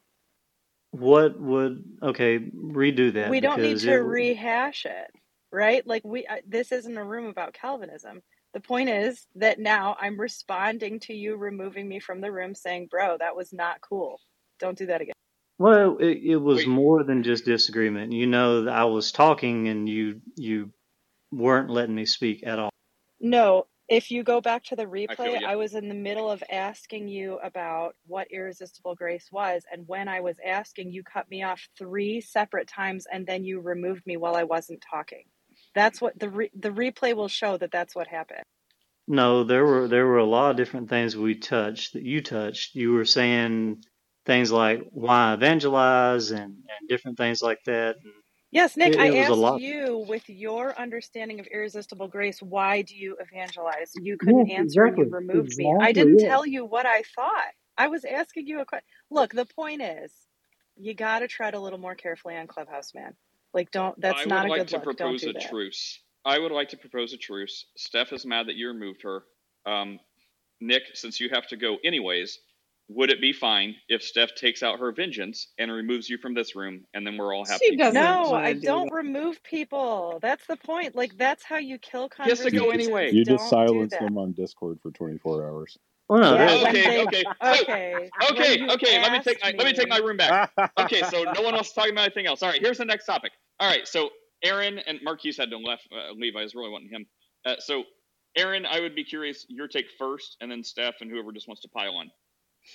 What 0.91 1.39
would 1.39 1.83
okay 2.03 2.39
redo 2.39 3.13
that 3.13 3.29
we 3.29 3.39
don't 3.39 3.61
need 3.61 3.79
to 3.79 3.93
it 3.93 3.95
rehash 3.95 4.85
it 4.85 5.11
right 5.51 5.85
like 5.87 6.03
we 6.03 6.27
I, 6.27 6.41
this 6.47 6.71
isn't 6.71 6.97
a 6.97 7.03
room 7.03 7.27
about 7.27 7.53
calvinism 7.53 8.21
the 8.53 8.59
point 8.59 8.89
is 8.89 9.25
that 9.35 9.59
now 9.59 9.95
i'm 9.99 10.19
responding 10.19 10.99
to 11.01 11.13
you 11.13 11.37
removing 11.37 11.87
me 11.87 11.99
from 11.99 12.19
the 12.19 12.31
room 12.31 12.53
saying 12.55 12.87
bro 12.91 13.17
that 13.19 13.35
was 13.35 13.53
not 13.53 13.79
cool 13.81 14.19
don't 14.59 14.77
do 14.77 14.85
that 14.87 15.01
again 15.01 15.13
well 15.57 15.97
it, 15.99 16.17
it 16.23 16.37
was 16.37 16.57
Wait. 16.57 16.67
more 16.67 17.03
than 17.03 17.21
just 17.21 17.45
disagreement. 17.45 18.11
You 18.11 18.25
know, 18.25 18.67
I 18.67 18.85
was 18.85 19.11
talking 19.11 19.67
and 19.67 19.87
you 19.87 20.21
you 20.35 20.71
weren't 21.31 21.69
letting 21.69 21.93
me 21.93 22.05
speak 22.05 22.43
at 22.45 22.57
all. 22.57 22.71
no 23.19 23.67
if 23.91 24.11
you 24.11 24.23
go 24.23 24.41
back 24.41 24.63
to 24.65 24.77
the 24.77 24.85
replay 24.85 25.39
you. 25.41 25.47
i 25.47 25.55
was 25.57 25.75
in 25.75 25.89
the 25.89 25.95
middle 25.95 26.31
of 26.31 26.43
asking 26.51 27.09
you 27.09 27.39
about 27.43 27.95
what 28.07 28.27
irresistible 28.31 28.95
grace 28.95 29.29
was 29.31 29.63
and 29.73 29.87
when 29.87 30.09
i 30.09 30.21
was 30.21 30.37
asking 30.45 30.91
you 30.91 31.03
cut 31.03 31.29
me 31.31 31.43
off 31.43 31.69
three 31.79 32.21
separate 32.21 32.67
times 32.69 33.07
and 33.13 33.27
then 33.27 33.45
you 33.45 33.61
removed 33.61 34.03
me 34.07 34.17
while 34.17 34.35
i 34.37 34.43
wasn't 34.45 34.83
talking 34.91 35.25
that's 35.75 36.01
what 36.01 36.19
the 36.19 36.29
re- 36.29 36.51
the 36.59 36.71
replay 36.71 37.15
will 37.15 37.29
show 37.29 37.57
that 37.57 37.71
that's 37.71 37.95
what 37.95 38.07
happened 38.07 38.43
No, 39.07 39.43
there 39.45 39.65
were 39.65 39.87
there 39.87 40.07
were 40.07 40.19
a 40.19 40.25
lot 40.25 40.51
of 40.51 40.57
different 40.57 40.89
things 40.89 41.17
we 41.17 41.35
touched 41.35 41.93
that 41.93 42.03
you 42.03 42.21
touched. 42.23 42.75
You 42.75 42.93
were 42.93 43.05
saying 43.05 43.83
things 44.25 44.51
like 44.51 44.81
why 44.91 45.33
evangelize 45.35 46.31
and, 46.31 46.41
and 46.55 46.89
different 46.89 47.17
things 47.19 47.41
like 47.43 47.59
that. 47.65 47.97
Yes, 48.51 48.77
Nick, 48.77 48.93
It, 48.93 48.99
I 48.99 49.09
it 49.09 49.13
was 49.13 49.27
asked 49.29 49.51
you 49.53 50.05
with 50.07 50.29
your 50.29 50.79
understanding 50.79 51.39
of 51.39 51.47
irresistible 51.47 52.09
grace, 52.09 52.41
why 52.41 52.81
do 52.81 52.95
you 52.97 53.17
evangelize? 53.21 53.93
You 53.95 54.17
couldn't 54.17 54.47
Yes, 54.47 54.49
answer 54.49 54.85
and 54.85 54.97
you 54.97 55.05
exactly. 55.05 55.09
removed 55.09 55.57
me. 55.57 55.75
I 55.79 55.93
didn't 55.93 56.19
it. 56.19 56.27
tell 56.29 56.45
you 56.47 56.65
what 56.65 56.85
I 56.87 57.03
thought. 57.15 57.51
I 57.77 57.87
was 57.89 58.05
asking 58.05 58.47
you 58.47 58.61
a 58.61 58.65
question. 58.65 58.87
Look, 59.11 59.33
the 59.33 59.45
point 59.45 59.83
is, 59.83 60.13
you 60.77 60.95
got 60.95 61.19
to 61.19 61.27
tread 61.29 61.55
a 61.55 61.59
little 61.59 61.79
more 61.79 61.95
carefully 61.95 62.37
on 62.37 62.47
Clubhouse, 62.47 62.93
man. 62.95 63.15
Like, 63.53 63.71
don't, 63.71 63.99
that's 64.01 64.23
I 64.23 64.25
not 64.25 64.43
would 64.43 64.47
a 64.47 64.49
like 64.49 64.61
good 64.61 64.71
look. 64.71 64.83
Don't 64.97 65.11
I 65.11 65.11
would 65.11 65.11
like 65.11 65.17
to 65.17 65.17
propose 65.17 65.21
do 65.25 65.29
a 65.31 65.33
that. 65.33 65.49
truce. 65.49 65.99
I 66.25 66.39
would 66.39 66.53
like 66.53 66.69
to 66.69 66.77
propose 66.77 67.13
a 67.13 67.17
truce. 67.17 67.65
Steph 67.77 68.13
is 68.13 68.25
mad 68.25 68.47
that 68.47 68.55
you 68.57 68.67
removed 68.69 69.03
her. 69.03 69.23
Um, 69.65 69.99
Nick, 70.61 70.83
since 70.95 71.19
you 71.19 71.29
have 71.33 71.47
to 71.49 71.57
go 71.57 71.77
anyways, 71.85 72.39
would 72.95 73.11
it 73.11 73.21
be 73.21 73.33
fine 73.33 73.75
if 73.89 74.03
Steph 74.03 74.35
takes 74.35 74.63
out 74.63 74.79
her 74.79 74.91
vengeance 74.93 75.47
and 75.59 75.71
removes 75.71 76.09
you 76.09 76.17
from 76.19 76.33
this 76.35 76.55
room, 76.55 76.85
and 76.93 77.07
then 77.07 77.17
we're 77.17 77.35
all 77.35 77.45
happy? 77.45 77.63
She 77.65 77.77
doesn't 77.77 77.95
No, 77.95 78.33
I 78.33 78.53
do 78.53 78.59
don't 78.67 78.83
that. 78.83 78.93
remove 78.93 79.43
people. 79.43 80.19
That's 80.21 80.45
the 80.47 80.57
point. 80.57 80.95
Like, 80.95 81.17
that's 81.17 81.43
how 81.43 81.57
you 81.57 81.77
kill 81.79 82.09
He 82.23 82.29
has 82.29 82.41
to 82.41 82.51
go 82.51 82.69
conversations. 82.69 82.71
anyway. 82.71 83.11
You 83.11 83.25
just 83.25 83.47
Don't 83.47 83.65
do 83.65 83.87
silence 83.87 83.97
them 83.97 84.17
on 84.17 84.33
Discord 84.33 84.79
for 84.81 84.91
24 84.91 85.47
hours. 85.47 85.77
Well, 86.09 86.21
no, 86.21 86.37
Yeah, 86.37 86.57
that, 86.59 86.67
Okay, 86.67 86.97
okay, 86.97 87.25
okay, 87.43 88.11
okay, 88.31 88.63
okay. 88.69 88.99
Let 88.99 89.11
me 89.11 89.19
take 89.19 89.37
asked 89.37 89.43
my 89.43 89.53
let 89.57 89.67
me 89.67 89.73
take 89.73 89.89
my 89.89 89.97
room 89.99 90.17
back. 90.17 90.35
Okay, 90.79 91.03
so 91.03 91.25
no 91.25 91.41
one 91.41 91.55
else 91.55 91.69
is 91.69 91.73
talking 91.73 91.93
about 91.93 92.05
anything 92.05 92.27
else. 92.27 92.43
All 92.43 92.49
right, 92.49 92.61
here's 92.61 92.79
the 92.79 92.85
next 92.85 93.05
topic. 93.05 93.31
All 93.59 93.69
right, 93.69 93.87
so 93.87 94.09
Aaron 94.43 94.79
and 94.79 94.99
Marquise 95.03 95.37
had 95.37 95.51
to 95.51 95.57
left 95.57 95.87
uh, 95.93 96.13
leave. 96.13 96.35
I 96.37 96.43
was 96.43 96.55
really 96.55 96.71
wanting 96.71 96.89
him. 96.89 97.05
Uh, 97.45 97.55
so 97.59 97.83
Aaron, 98.37 98.65
I 98.65 98.81
would 98.81 98.95
be 98.95 99.03
curious 99.03 99.45
your 99.49 99.67
take 99.67 99.87
first, 99.99 100.37
and 100.41 100.51
then 100.51 100.63
Steph 100.63 100.95
and 101.01 101.11
whoever 101.11 101.31
just 101.31 101.47
wants 101.47 101.61
to 101.63 101.69
pile 101.69 101.95
on. 101.97 102.11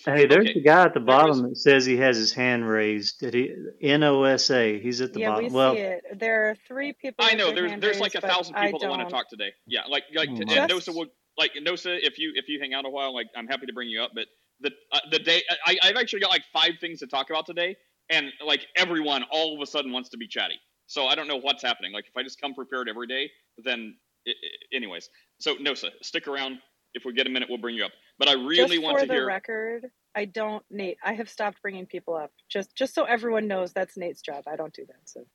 Hey, 0.06 0.26
there's 0.26 0.46
Okay, 0.46 0.54
the 0.54 0.62
guy 0.62 0.84
at 0.86 0.94
the 0.94 1.00
bottom 1.00 1.42
was 1.42 1.42
that 1.42 1.56
says 1.56 1.86
he 1.86 1.98
has 1.98 2.16
his 2.16 2.32
hand 2.32 2.68
raised. 2.68 3.20
Did 3.20 3.34
he 3.34 3.54
N 3.82 4.02
O 4.04 4.24
S 4.24 4.50
A? 4.50 4.80
He's 4.80 5.00
at 5.02 5.12
the 5.14 5.20
Yeah, 5.20 5.30
we 5.30 5.48
bottom. 5.48 5.50
see 5.50 5.56
Well, 5.56 5.76
it. 5.78 6.04
There 6.20 6.50
are 6.50 6.56
three 6.68 6.92
people 6.94 7.26
I 7.26 7.34
know 7.34 7.48
their 7.48 7.56
there's 7.56 7.70
hand 7.70 7.82
there's 7.82 8.00
like 8.00 8.14
a 8.14 8.20
thousand 8.22 8.56
people 8.56 8.78
that 8.80 8.88
want 8.88 9.00
to 9.02 9.06
talk 9.14 9.28
today. 9.30 9.52
Yeah, 9.66 9.82
like 9.90 10.04
like 10.14 10.30
and 10.38 10.48
my. 10.48 10.60
Nosa 10.68 10.94
Just 10.94 10.94
would 10.94 11.10
like 11.38 11.52
Nosa 11.54 11.98
if 12.02 12.18
you 12.18 12.32
if 12.36 12.48
you 12.48 12.60
hang 12.60 12.74
out 12.74 12.86
a 12.86 12.90
while, 12.90 13.14
like 13.14 13.28
I'm 13.36 13.48
happy 13.48 13.66
to 13.66 13.74
bring 13.74 13.88
you 13.88 14.02
up. 14.02 14.12
But 14.14 14.26
the 14.60 14.72
uh, 14.92 15.00
the 15.10 15.18
day 15.20 15.42
I 15.66 15.78
I've 15.82 15.96
actually 15.96 16.20
got 16.20 16.30
like 16.30 16.44
five 16.52 16.72
things 16.80 17.00
to 17.00 17.08
talk 17.08 17.30
about 17.30 17.46
today, 17.46 17.76
and 18.10 18.32
like 18.46 18.66
everyone 18.76 19.24
all 19.32 19.56
of 19.56 19.62
a 19.62 19.66
sudden 19.66 19.92
wants 19.92 20.10
to 20.10 20.18
be 20.18 20.28
chatty. 20.28 20.56
So 20.86 21.06
I 21.06 21.16
don't 21.16 21.28
know 21.28 21.38
what's 21.38 21.62
happening. 21.62 21.92
Like 21.92 22.06
if 22.08 22.16
I 22.16 22.22
just 22.22 22.40
come 22.40 22.54
prepared 22.54 22.88
every 22.88 23.08
day, 23.08 23.30
then 23.64 23.96
i 24.28 24.30
i 24.32 24.76
anyways. 24.76 25.10
So 25.40 25.56
Nosa, 25.56 25.90
stick 26.02 26.28
around. 26.28 26.58
If 26.94 27.04
we 27.06 27.14
get 27.14 27.26
a 27.26 27.30
minute, 27.30 27.48
we'll 27.50 27.58
bring 27.60 27.76
you 27.76 27.84
up. 27.86 27.92
But 28.18 28.28
I 28.28 28.32
really 28.32 28.76
just 28.76 28.82
want 28.82 29.00
for 29.00 29.06
the 29.06 29.24
record, 29.24 29.90
I 30.14 30.24
don't 30.24 30.64
Nate. 30.70 30.98
I 31.04 31.14
have 31.14 31.28
stopped 31.28 31.60
bringing 31.60 31.86
people 31.86 32.14
up. 32.14 32.32
Just 32.48 32.74
just 32.74 32.94
so 32.94 33.04
everyone 33.04 33.46
knows 33.46 33.72
that's 33.72 33.96
Nate's 33.96 34.22
job. 34.22 34.44
I 34.46 34.56
don't 34.56 34.72
do 34.72 34.86
that. 34.86 35.00
So 35.04 35.26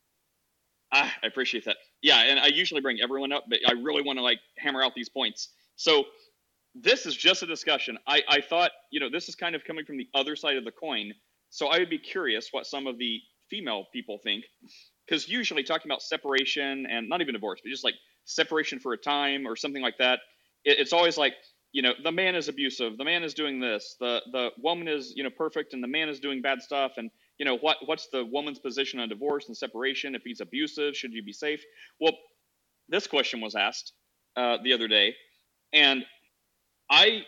Ah, 0.91 1.13
I 1.23 1.27
appreciate 1.27 1.65
that. 1.65 1.77
Yeah, 2.01 2.19
and 2.19 2.39
I 2.39 2.47
usually 2.47 2.81
bring 2.81 2.99
everyone 3.01 3.31
up, 3.31 3.45
but 3.47 3.59
I 3.67 3.73
really 3.73 4.03
want 4.03 4.19
to 4.19 4.23
like 4.23 4.39
hammer 4.57 4.83
out 4.83 4.93
these 4.93 5.07
points. 5.07 5.49
So 5.77 6.05
this 6.75 7.05
is 7.05 7.15
just 7.15 7.43
a 7.43 7.45
discussion. 7.45 7.97
I, 8.07 8.21
I 8.27 8.41
thought, 8.41 8.71
you 8.91 8.99
know, 8.99 9.09
this 9.09 9.29
is 9.29 9.35
kind 9.35 9.55
of 9.55 9.63
coming 9.63 9.85
from 9.85 9.97
the 9.97 10.07
other 10.13 10.35
side 10.35 10.57
of 10.57 10.65
the 10.65 10.71
coin. 10.71 11.13
So 11.49 11.67
I 11.67 11.79
would 11.79 11.89
be 11.89 11.97
curious 11.97 12.49
what 12.51 12.65
some 12.65 12.87
of 12.87 12.97
the 12.97 13.19
female 13.49 13.85
people 13.93 14.19
think. 14.23 14.43
Because 15.07 15.27
usually 15.27 15.63
talking 15.63 15.89
about 15.89 16.01
separation 16.01 16.85
and 16.89 17.09
not 17.09 17.21
even 17.21 17.33
divorce, 17.33 17.59
but 17.63 17.69
just 17.69 17.83
like 17.83 17.95
separation 18.25 18.79
for 18.79 18.93
a 18.93 18.97
time 18.97 19.45
or 19.47 19.55
something 19.55 19.81
like 19.81 19.97
that, 19.99 20.19
it, 20.63 20.79
it's 20.79 20.93
always 20.93 21.17
like, 21.17 21.33
you 21.71 21.81
know, 21.81 21.93
the 22.03 22.11
man 22.11 22.35
is 22.35 22.47
abusive, 22.49 22.97
the 22.97 23.05
man 23.05 23.23
is 23.23 23.33
doing 23.33 23.59
this, 23.59 23.95
the 23.99 24.21
the 24.31 24.49
woman 24.57 24.87
is, 24.87 25.13
you 25.15 25.23
know, 25.23 25.29
perfect 25.29 25.73
and 25.73 25.83
the 25.83 25.87
man 25.87 26.09
is 26.09 26.19
doing 26.19 26.41
bad 26.41 26.61
stuff 26.61 26.93
and 26.97 27.09
you 27.37 27.45
know, 27.45 27.57
what 27.57 27.77
what's 27.85 28.07
the 28.09 28.23
woman's 28.25 28.59
position 28.59 28.99
on 28.99 29.09
divorce 29.09 29.47
and 29.47 29.57
separation? 29.57 30.13
If 30.13 30.21
he's 30.23 30.41
abusive, 30.41 30.95
should 30.95 31.11
you 31.11 31.23
be 31.23 31.33
safe? 31.33 31.63
Well, 31.99 32.13
this 32.87 33.07
question 33.07 33.41
was 33.41 33.55
asked 33.55 33.93
uh, 34.35 34.57
the 34.63 34.73
other 34.73 34.87
day, 34.87 35.15
and 35.73 36.05
I 36.89 37.23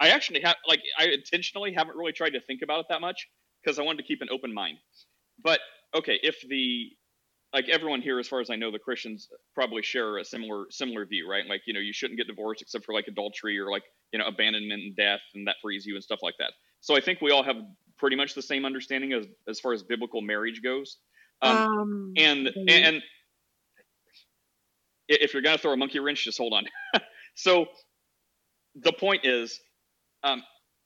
I 0.00 0.08
actually 0.08 0.40
have 0.40 0.56
like 0.66 0.82
I 0.98 1.04
intentionally 1.04 1.72
haven't 1.72 1.96
really 1.96 2.12
tried 2.12 2.30
to 2.30 2.40
think 2.40 2.62
about 2.62 2.80
it 2.80 2.86
that 2.88 3.00
much 3.00 3.28
because 3.62 3.78
I 3.78 3.82
wanted 3.82 3.98
to 3.98 4.08
keep 4.08 4.20
an 4.20 4.28
open 4.32 4.52
mind. 4.52 4.78
But 5.42 5.60
okay, 5.94 6.18
if 6.22 6.40
the 6.48 6.90
like 7.52 7.68
everyone 7.68 8.00
here, 8.00 8.18
as 8.18 8.28
far 8.28 8.40
as 8.40 8.50
I 8.50 8.56
know, 8.56 8.70
the 8.70 8.78
Christians 8.78 9.28
probably 9.54 9.82
share 9.82 10.18
a 10.18 10.24
similar 10.24 10.64
similar 10.70 11.04
view, 11.04 11.28
right? 11.28 11.44
Like 11.46 11.62
you 11.66 11.74
know, 11.74 11.80
you 11.80 11.92
shouldn't 11.92 12.18
get 12.18 12.26
divorced 12.26 12.62
except 12.62 12.84
for 12.84 12.94
like 12.94 13.06
adultery 13.08 13.58
or 13.58 13.70
like 13.70 13.84
you 14.12 14.18
know 14.18 14.26
abandonment 14.26 14.82
and 14.82 14.96
death, 14.96 15.20
and 15.34 15.46
that 15.46 15.56
frees 15.62 15.84
you 15.84 15.94
and 15.94 16.02
stuff 16.02 16.20
like 16.22 16.34
that. 16.38 16.52
So 16.80 16.96
I 16.96 17.00
think 17.00 17.20
we 17.20 17.30
all 17.30 17.42
have 17.42 17.56
pretty 17.98 18.16
much 18.16 18.34
the 18.34 18.42
same 18.42 18.64
understanding 18.64 19.12
as 19.12 19.26
as 19.48 19.60
far 19.60 19.72
as 19.72 19.82
biblical 19.82 20.22
marriage 20.22 20.62
goes. 20.62 20.98
Um, 21.42 21.56
Um, 21.56 22.12
and 22.16 22.48
and 22.68 23.02
if 25.08 25.34
you're 25.34 25.42
gonna 25.42 25.58
throw 25.58 25.72
a 25.72 25.76
monkey 25.76 25.98
wrench, 25.98 26.24
just 26.24 26.38
hold 26.38 26.54
on. 26.54 26.64
so 27.34 27.66
the 28.76 28.92
point 28.92 29.24
is, 29.24 29.60
um, 30.24 30.42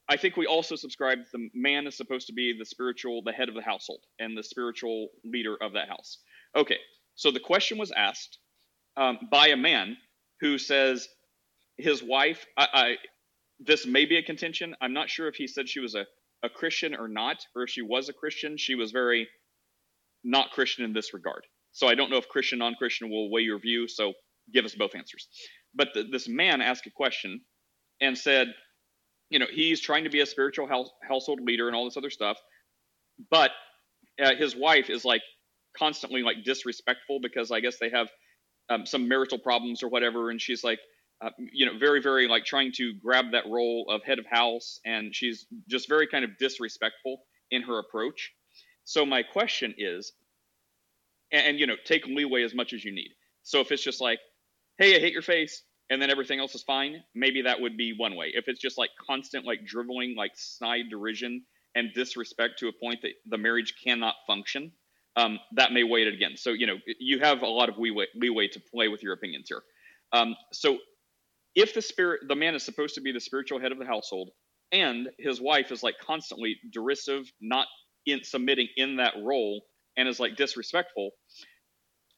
I 0.08 0.16
think 0.16 0.36
we 0.36 0.46
also 0.46 0.76
subscribe 0.76 1.18
that 1.18 1.32
the 1.32 1.48
man 1.54 1.86
is 1.86 1.96
supposed 1.96 2.26
to 2.28 2.32
be 2.32 2.56
the 2.58 2.64
spiritual, 2.64 3.22
the 3.22 3.32
head 3.32 3.48
of 3.48 3.54
the 3.54 3.62
household, 3.62 4.00
and 4.18 4.36
the 4.36 4.42
spiritual 4.42 5.08
leader 5.24 5.56
of 5.60 5.72
that 5.74 5.88
house. 5.88 6.18
Okay, 6.56 6.78
so 7.14 7.30
the 7.30 7.40
question 7.40 7.78
was 7.78 7.92
asked 7.92 8.38
um, 8.96 9.18
by 9.30 9.48
a 9.48 9.56
man 9.56 9.96
who 10.40 10.58
says 10.58 11.08
his 11.76 12.02
wife. 12.02 12.46
I, 12.56 12.68
I 12.72 12.96
this 13.58 13.86
may 13.86 14.06
be 14.06 14.16
a 14.16 14.22
contention. 14.22 14.74
I'm 14.80 14.92
not 14.92 15.10
sure 15.10 15.28
if 15.28 15.36
he 15.36 15.46
said 15.46 15.68
she 15.68 15.80
was 15.80 15.94
a 15.94 16.06
a 16.42 16.48
Christian 16.48 16.94
or 16.94 17.08
not, 17.08 17.38
or 17.54 17.64
if 17.64 17.70
she 17.70 17.82
was 17.82 18.08
a 18.08 18.12
Christian. 18.12 18.56
She 18.56 18.74
was 18.74 18.90
very 18.92 19.28
not 20.24 20.50
Christian 20.50 20.84
in 20.84 20.92
this 20.92 21.14
regard. 21.14 21.44
So 21.72 21.88
I 21.88 21.94
don't 21.94 22.10
know 22.10 22.16
if 22.16 22.28
Christian, 22.28 22.58
non 22.58 22.74
Christian 22.74 23.10
will 23.10 23.30
weigh 23.30 23.42
your 23.42 23.58
view. 23.58 23.88
So 23.88 24.12
give 24.52 24.64
us 24.64 24.74
both 24.74 24.94
answers. 24.94 25.28
But 25.74 25.88
the, 25.94 26.04
this 26.04 26.28
man 26.28 26.60
asked 26.60 26.86
a 26.86 26.90
question 26.90 27.40
and 28.00 28.16
said, 28.16 28.48
you 29.30 29.38
know, 29.38 29.46
he's 29.50 29.80
trying 29.80 30.04
to 30.04 30.10
be 30.10 30.20
a 30.20 30.26
spiritual 30.26 30.66
house, 30.66 30.90
household 31.06 31.40
leader 31.42 31.66
and 31.66 31.76
all 31.76 31.84
this 31.84 31.96
other 31.96 32.10
stuff, 32.10 32.38
but 33.30 33.50
uh, 34.22 34.34
his 34.36 34.54
wife 34.56 34.88
is 34.88 35.04
like 35.04 35.22
constantly 35.78 36.22
like 36.22 36.44
disrespectful 36.44 37.20
because 37.20 37.50
I 37.50 37.60
guess 37.60 37.78
they 37.78 37.90
have 37.90 38.08
um, 38.68 38.86
some 38.86 39.08
marital 39.08 39.38
problems 39.38 39.82
or 39.82 39.88
whatever, 39.88 40.30
and 40.30 40.40
she's 40.40 40.64
like, 40.64 40.80
uh, 41.20 41.30
you 41.52 41.66
know, 41.66 41.78
very, 41.78 42.02
very 42.02 42.28
like 42.28 42.44
trying 42.44 42.72
to 42.72 42.92
grab 43.02 43.32
that 43.32 43.44
role 43.46 43.86
of 43.88 44.02
head 44.02 44.18
of 44.18 44.26
house, 44.26 44.80
and 44.84 45.14
she's 45.14 45.46
just 45.68 45.88
very 45.88 46.06
kind 46.06 46.24
of 46.24 46.36
disrespectful 46.38 47.22
in 47.50 47.62
her 47.62 47.78
approach. 47.78 48.32
So 48.84 49.06
my 49.06 49.22
question 49.22 49.74
is, 49.78 50.12
and, 51.32 51.46
and 51.46 51.58
you 51.58 51.66
know, 51.66 51.76
take 51.84 52.06
leeway 52.06 52.42
as 52.42 52.54
much 52.54 52.72
as 52.72 52.84
you 52.84 52.92
need. 52.92 53.10
So 53.42 53.60
if 53.60 53.72
it's 53.72 53.82
just 53.82 54.00
like, 54.00 54.18
hey, 54.78 54.96
I 54.96 54.98
hate 54.98 55.12
your 55.12 55.22
face, 55.22 55.62
and 55.88 56.02
then 56.02 56.10
everything 56.10 56.40
else 56.40 56.54
is 56.54 56.62
fine, 56.62 57.02
maybe 57.14 57.42
that 57.42 57.60
would 57.60 57.76
be 57.76 57.94
one 57.96 58.16
way. 58.16 58.32
If 58.34 58.48
it's 58.48 58.60
just 58.60 58.76
like 58.76 58.90
constant, 59.06 59.46
like 59.46 59.64
dribbling, 59.64 60.16
like 60.16 60.32
snide 60.34 60.90
derision 60.90 61.44
and 61.74 61.94
disrespect 61.94 62.58
to 62.58 62.68
a 62.68 62.72
point 62.72 63.02
that 63.02 63.12
the 63.26 63.38
marriage 63.38 63.74
cannot 63.82 64.14
function, 64.26 64.72
um, 65.16 65.38
that 65.54 65.72
may 65.72 65.82
weigh 65.82 66.02
it 66.02 66.12
again. 66.14 66.36
So, 66.36 66.50
you 66.50 66.66
know, 66.66 66.76
you 66.98 67.20
have 67.20 67.42
a 67.42 67.46
lot 67.46 67.68
of 67.68 67.78
leeway, 67.78 68.06
leeway 68.14 68.48
to 68.48 68.60
play 68.60 68.88
with 68.88 69.02
your 69.02 69.14
opinions 69.14 69.46
here. 69.48 69.62
Um, 70.12 70.36
so, 70.52 70.78
if 71.54 71.72
the 71.74 71.82
spirit, 71.82 72.20
the 72.28 72.36
man 72.36 72.54
is 72.54 72.62
supposed 72.62 72.94
to 72.96 73.00
be 73.00 73.12
the 73.12 73.20
spiritual 73.20 73.58
head 73.58 73.72
of 73.72 73.78
the 73.78 73.86
household, 73.86 74.30
and 74.72 75.08
his 75.18 75.40
wife 75.40 75.72
is 75.72 75.82
like 75.82 75.94
constantly 76.04 76.56
derisive, 76.70 77.30
not 77.40 77.66
in 78.04 78.22
submitting 78.22 78.68
in 78.76 78.96
that 78.96 79.14
role, 79.22 79.62
and 79.96 80.08
is 80.08 80.20
like 80.20 80.36
disrespectful, 80.36 81.10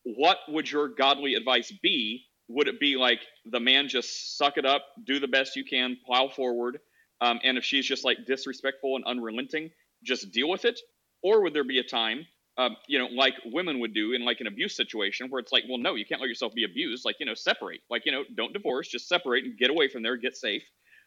what 0.03 0.39
would 0.49 0.71
your 0.71 0.89
godly 0.89 1.35
advice 1.35 1.73
be 1.83 2.25
would 2.49 2.67
it 2.67 2.81
be 2.81 2.97
like 2.97 3.21
the 3.45 3.61
man 3.61 3.89
just 3.89 4.37
suck 4.39 4.57
it 4.57 4.65
up, 4.65 4.83
do 5.05 5.21
the 5.21 5.29
best 5.29 5.55
you 5.55 5.65
can, 5.65 5.99
plow 6.07 6.29
forward, 6.29 6.79
um, 7.21 7.39
and 7.45 7.59
if 7.59 7.65
she's 7.65 7.87
just 7.87 8.05
like 8.05 8.25
disrespectful 8.27 8.97
and 8.97 9.05
unrelenting, 9.05 9.71
just 10.03 10.33
deal 10.33 10.49
with 10.49 10.65
it? 10.65 10.81
Or 11.23 11.43
would 11.43 11.53
there 11.53 11.65
be 11.65 11.79
a 11.79 11.85
time, 11.85 12.27
um, 12.59 12.77
you 12.87 12.99
know, 12.99 13.07
like 13.07 13.35
women 13.47 13.79
would 13.81 13.95
do 13.95 14.13
in 14.13 14.25
like 14.25 14.41
an 14.41 14.47
abuse 14.47 14.77
situation 14.77 15.29
where 15.29 15.39
it's 15.39 15.53
like, 15.53 15.65
well, 15.69 15.79
no, 15.79 15.95
you 15.95 16.05
can't 16.05 16.21
let 16.21 16.29
yourself 16.29 16.55
be 16.55 16.65
abused. 16.65 17.05
Like, 17.05 17.17
you 17.21 17.27
know, 17.27 17.35
separate. 17.35 17.81
Like, 17.89 18.05
you 18.05 18.13
know, 18.13 18.25
don't 18.37 18.53
divorce, 18.53 18.89
just 18.89 19.09
separate 19.09 19.45
and 19.45 19.57
get 19.59 19.71
away 19.71 19.89
from 19.89 20.03
there, 20.03 20.17
get 20.17 20.37
safe. 20.37 20.65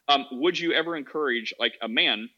Um, 0.08 0.26
would 0.32 0.58
you 0.58 0.72
ever 0.72 0.96
encourage 0.96 1.54
like 1.60 1.74
a 1.82 1.88
man 1.88 2.28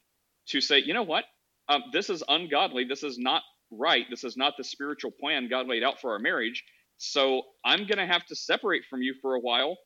to 0.49 0.61
say, 0.61 0.81
you 0.81 0.93
know 0.93 1.05
what, 1.05 1.25
um, 1.69 1.85
this 1.93 2.11
is 2.11 2.23
ungodly, 2.29 2.85
this 2.85 3.03
is 3.03 3.19
not 3.19 3.43
right, 3.71 4.05
this 4.11 4.25
is 4.25 4.37
not 4.37 4.55
the 4.59 4.65
spiritual 4.65 5.11
plan 5.11 5.49
God 5.49 5.67
laid 5.67 5.83
out 5.83 6.01
for 6.01 6.13
our 6.13 6.19
marriage 6.19 6.63
so 6.99 7.43
I'm 7.65 7.81
going 7.81 7.99
to 7.99 8.07
have 8.07 8.25
to 8.27 8.37
separate 8.37 8.85
from 8.89 9.03
you 9.03 9.15
for 9.21 9.35
a 9.35 9.41
while 9.41 9.77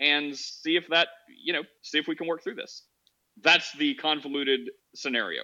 and 0.00 0.36
see 0.36 0.76
if 0.76 0.88
that, 0.88 1.08
you 1.42 1.52
know, 1.52 1.62
see 1.82 1.98
if 1.98 2.08
we 2.08 2.16
can 2.16 2.26
work 2.26 2.42
through 2.42 2.56
this. 2.56 2.82
That's 3.42 3.70
the 3.72 3.94
convoluted 3.94 4.70
scenario. 4.94 5.42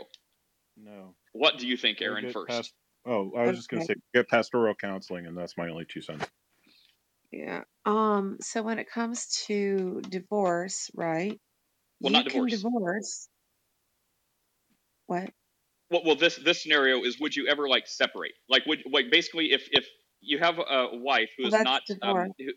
No. 0.76 1.14
What 1.32 1.58
do 1.58 1.66
you 1.66 1.76
think, 1.76 2.00
Aaron, 2.00 2.32
first? 2.32 2.48
past- 2.48 2.72
oh, 3.06 3.32
I 3.36 3.46
was 3.46 3.56
just 3.56 3.68
going 3.68 3.80
to 3.80 3.86
say 3.86 3.94
get 4.14 4.28
pastoral 4.28 4.74
counseling, 4.74 5.26
and 5.26 5.36
that's 5.36 5.56
my 5.56 5.68
only 5.68 5.84
two 5.84 6.00
cents. 6.02 6.26
Yeah. 7.32 7.64
Um. 7.84 8.38
So 8.40 8.62
when 8.62 8.78
it 8.78 8.90
comes 8.90 9.26
to 9.46 10.00
divorce, 10.08 10.90
right? 10.94 11.40
Well, 12.00 12.12
you 12.12 12.18
not 12.18 12.24
can 12.24 12.46
divorce. 12.46 12.52
divorce. 12.62 13.28
What? 15.06 15.30
Well, 15.90 16.02
well, 16.04 16.16
this 16.16 16.36
this 16.36 16.62
scenario 16.62 17.02
is: 17.04 17.18
would 17.20 17.34
you 17.34 17.48
ever 17.48 17.68
like 17.68 17.86
separate? 17.86 18.32
Like, 18.48 18.64
would 18.66 18.82
like 18.90 19.10
basically 19.10 19.52
if 19.52 19.68
if 19.72 19.86
you 20.20 20.38
have 20.38 20.58
a 20.58 20.88
wife 20.92 21.30
who 21.36 21.44
is 21.46 21.52
Well, 21.52 21.60
is 21.60 21.64
that's 21.64 21.90
not, 21.90 22.08
um, 22.10 22.32
who, 22.38 22.52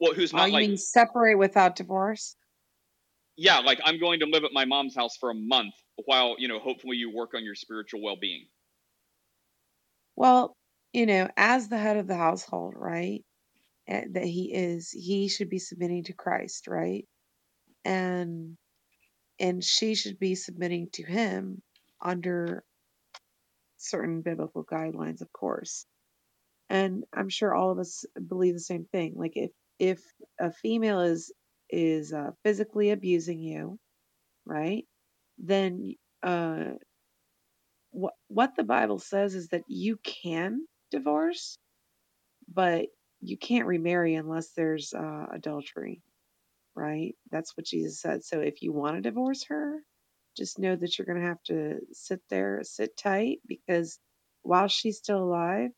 well, 0.00 0.14
who's 0.14 0.32
Oh, 0.34 0.38
not 0.38 0.46
you 0.46 0.52
like 0.52 0.68
mean 0.68 0.76
separate 0.76 1.36
without 1.38 1.76
divorce? 1.76 2.36
yeah, 3.36 3.58
like 3.58 3.80
I'm 3.84 3.98
going 3.98 4.20
to 4.20 4.26
live 4.26 4.44
at 4.44 4.52
my 4.52 4.64
mom's 4.64 4.94
house 4.94 5.16
for 5.18 5.30
a 5.30 5.34
month 5.34 5.74
while 6.04 6.36
you 6.38 6.48
know 6.48 6.58
hopefully 6.58 6.96
you 6.96 7.10
work 7.14 7.34
on 7.34 7.44
your 7.44 7.54
spiritual 7.54 8.02
well 8.02 8.16
being. 8.16 8.46
Well, 10.16 10.56
you 10.92 11.06
know, 11.06 11.28
as 11.36 11.68
the 11.68 11.78
head 11.78 11.96
of 11.96 12.06
the 12.06 12.16
household, 12.16 12.74
right? 12.76 13.24
eh, 13.88 14.06
That 14.12 14.24
he 14.24 14.52
is, 14.54 14.90
he 14.90 15.28
should 15.28 15.50
be 15.50 15.58
submitting 15.60 16.04
to 16.04 16.14
Christ, 16.14 16.68
right? 16.68 17.06
And 17.84 18.56
and 19.40 19.64
she 19.64 19.94
should 19.96 20.18
be 20.18 20.34
submitting 20.36 20.90
to 20.92 21.04
him 21.04 21.62
under 22.02 22.64
certain 23.78 24.22
biblical 24.22 24.64
guidelines, 24.64 25.20
of 25.20 25.32
course. 25.32 25.86
And 26.70 27.04
I'm 27.14 27.28
sure 27.28 27.54
all 27.54 27.70
of 27.72 27.78
us 27.78 28.04
believe 28.28 28.54
the 28.54 28.60
same 28.60 28.86
thing. 28.86 29.14
Like 29.16 29.32
if 29.36 29.52
if 29.78 30.02
a 30.40 30.52
female 30.52 31.00
is 31.00 31.32
is 31.70 32.12
uh, 32.12 32.32
physically 32.44 32.90
abusing 32.90 33.40
you, 33.40 33.78
right? 34.46 34.86
Then 35.38 35.94
uh, 36.22 36.72
what 37.92 38.14
what 38.28 38.56
the 38.56 38.64
Bible 38.64 39.00
says 39.00 39.36
is 39.36 39.48
that 39.50 39.64
you 39.68 39.98
can 40.04 40.66
divorce, 40.92 41.58
but 42.52 42.86
you 43.20 43.38
can't 43.38 43.66
remarry 43.66 44.16
unless 44.16 44.50
there's 44.50 44.94
uh, 44.94 45.26
adultery, 45.32 46.02
right? 46.76 47.14
That's 47.30 47.56
what 47.56 47.66
Jesus 47.66 48.00
said. 48.00 48.24
So 48.24 48.40
if 48.40 48.62
you 48.62 48.72
want 48.72 48.96
to 48.96 49.02
divorce 49.02 49.44
her, 49.48 49.80
just 50.36 50.58
know 50.58 50.76
that 50.76 50.98
you're 50.98 51.06
going 51.06 51.20
to 51.20 51.28
have 51.28 51.42
to 51.44 51.80
sit 51.92 52.20
there, 52.30 52.60
sit 52.64 52.96
tight, 52.96 53.40
because 53.48 53.98
while 54.42 54.68
she's 54.68 54.98
still 54.98 55.22
alive, 55.22 55.70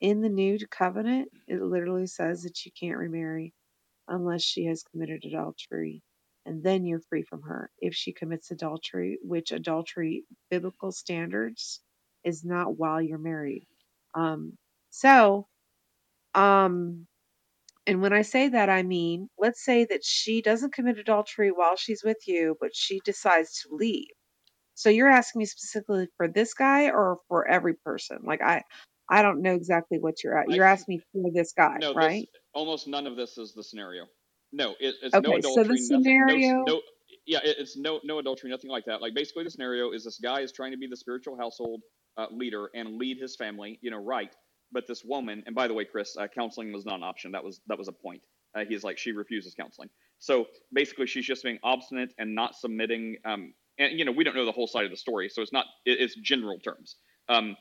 in 0.00 0.22
the 0.22 0.30
new 0.30 0.58
covenant, 0.70 1.30
it 1.48 1.62
literally 1.62 2.06
says 2.06 2.44
that 2.44 2.64
you 2.66 2.72
can't 2.78 2.98
remarry 2.98 3.54
unless 4.08 4.42
she 4.42 4.66
has 4.66 4.84
committed 4.84 5.24
adultery. 5.24 6.02
And 6.50 6.64
then 6.64 6.84
you're 6.84 7.00
free 7.08 7.22
from 7.22 7.42
her. 7.42 7.70
If 7.78 7.94
she 7.94 8.12
commits 8.12 8.50
adultery, 8.50 9.20
which 9.22 9.52
adultery, 9.52 10.24
biblical 10.50 10.90
standards, 10.90 11.80
is 12.24 12.44
not 12.44 12.76
while 12.76 13.00
you're 13.00 13.18
married. 13.18 13.68
Um, 14.16 14.58
so, 14.90 15.46
um, 16.34 17.06
and 17.86 18.02
when 18.02 18.12
I 18.12 18.22
say 18.22 18.48
that, 18.48 18.68
I 18.68 18.82
mean, 18.82 19.28
let's 19.38 19.64
say 19.64 19.84
that 19.90 20.04
she 20.04 20.42
doesn't 20.42 20.72
commit 20.72 20.98
adultery 20.98 21.52
while 21.52 21.76
she's 21.76 22.02
with 22.02 22.26
you, 22.26 22.56
but 22.60 22.74
she 22.74 23.00
decides 23.04 23.60
to 23.60 23.76
leave. 23.76 24.08
So 24.74 24.90
you're 24.90 25.08
asking 25.08 25.38
me 25.38 25.44
specifically 25.44 26.08
for 26.16 26.26
this 26.26 26.52
guy 26.52 26.90
or 26.90 27.18
for 27.28 27.46
every 27.46 27.74
person? 27.74 28.18
Like 28.24 28.42
I, 28.42 28.64
I 29.08 29.22
don't 29.22 29.40
know 29.40 29.54
exactly 29.54 30.00
what 30.00 30.24
you're 30.24 30.36
at. 30.36 30.50
You're 30.50 30.64
asking 30.64 30.96
me 30.96 31.00
for 31.12 31.30
this 31.32 31.52
guy, 31.56 31.76
No, 31.78 31.94
right? 31.94 32.28
this, 32.32 32.40
almost 32.54 32.88
none 32.88 33.06
of 33.06 33.14
this 33.14 33.38
is 33.38 33.54
the 33.54 33.62
scenario. 33.62 34.08
No, 34.52 34.70
it, 34.80 34.94
it's 35.02 35.14
no 35.14 35.18
Okay, 35.20 35.40
so 35.42 35.60
adultery. 35.60 35.64
the 35.64 35.68
nothing, 35.68 36.04
scenario- 36.04 36.64
no, 36.64 36.64
no, 36.66 36.82
yeah, 37.26 37.38
it, 37.44 37.56
it's 37.58 37.76
no 37.76 38.00
no 38.04 38.18
adultery, 38.18 38.50
nothing 38.50 38.70
like 38.70 38.84
that. 38.86 39.00
Like 39.00 39.14
basically, 39.14 39.44
the 39.44 39.50
scenario 39.50 39.92
is 39.92 40.04
this 40.04 40.18
guy 40.18 40.40
is 40.40 40.52
trying 40.52 40.72
to 40.72 40.78
be 40.78 40.86
the 40.88 40.96
spiritual 40.96 41.36
household 41.36 41.82
uh, 42.16 42.26
leader 42.30 42.68
and 42.74 42.96
lead 42.96 43.18
his 43.18 43.36
family, 43.36 43.78
you 43.82 43.90
know, 43.90 43.98
right. 44.02 44.34
But 44.72 44.86
this 44.86 45.04
woman, 45.04 45.42
and 45.46 45.54
by 45.54 45.68
the 45.68 45.74
way, 45.74 45.84
Chris, 45.84 46.16
uh, 46.16 46.26
counseling 46.28 46.72
was 46.72 46.84
not 46.84 46.96
an 46.96 47.02
option. 47.04 47.32
That 47.32 47.44
was 47.44 47.60
that 47.68 47.78
was 47.78 47.88
a 47.88 47.92
point. 47.92 48.22
Uh, 48.54 48.64
he's 48.68 48.82
like 48.82 48.98
she 48.98 49.12
refuses 49.12 49.54
counseling. 49.54 49.90
So 50.18 50.46
basically, 50.72 51.06
she's 51.06 51.26
just 51.26 51.42
being 51.44 51.58
obstinate 51.62 52.12
and 52.18 52.34
not 52.34 52.54
submitting. 52.56 53.16
Um, 53.24 53.54
and 53.78 53.98
you 53.98 54.04
know, 54.04 54.12
we 54.12 54.24
don't 54.24 54.34
know 54.34 54.44
the 54.46 54.52
whole 54.52 54.66
side 54.66 54.84
of 54.84 54.90
the 54.90 54.96
story, 54.96 55.28
so 55.28 55.42
it's 55.42 55.52
not. 55.52 55.66
It, 55.84 56.00
it's 56.00 56.14
general 56.16 56.58
terms. 56.58 56.96
Um, 57.28 57.56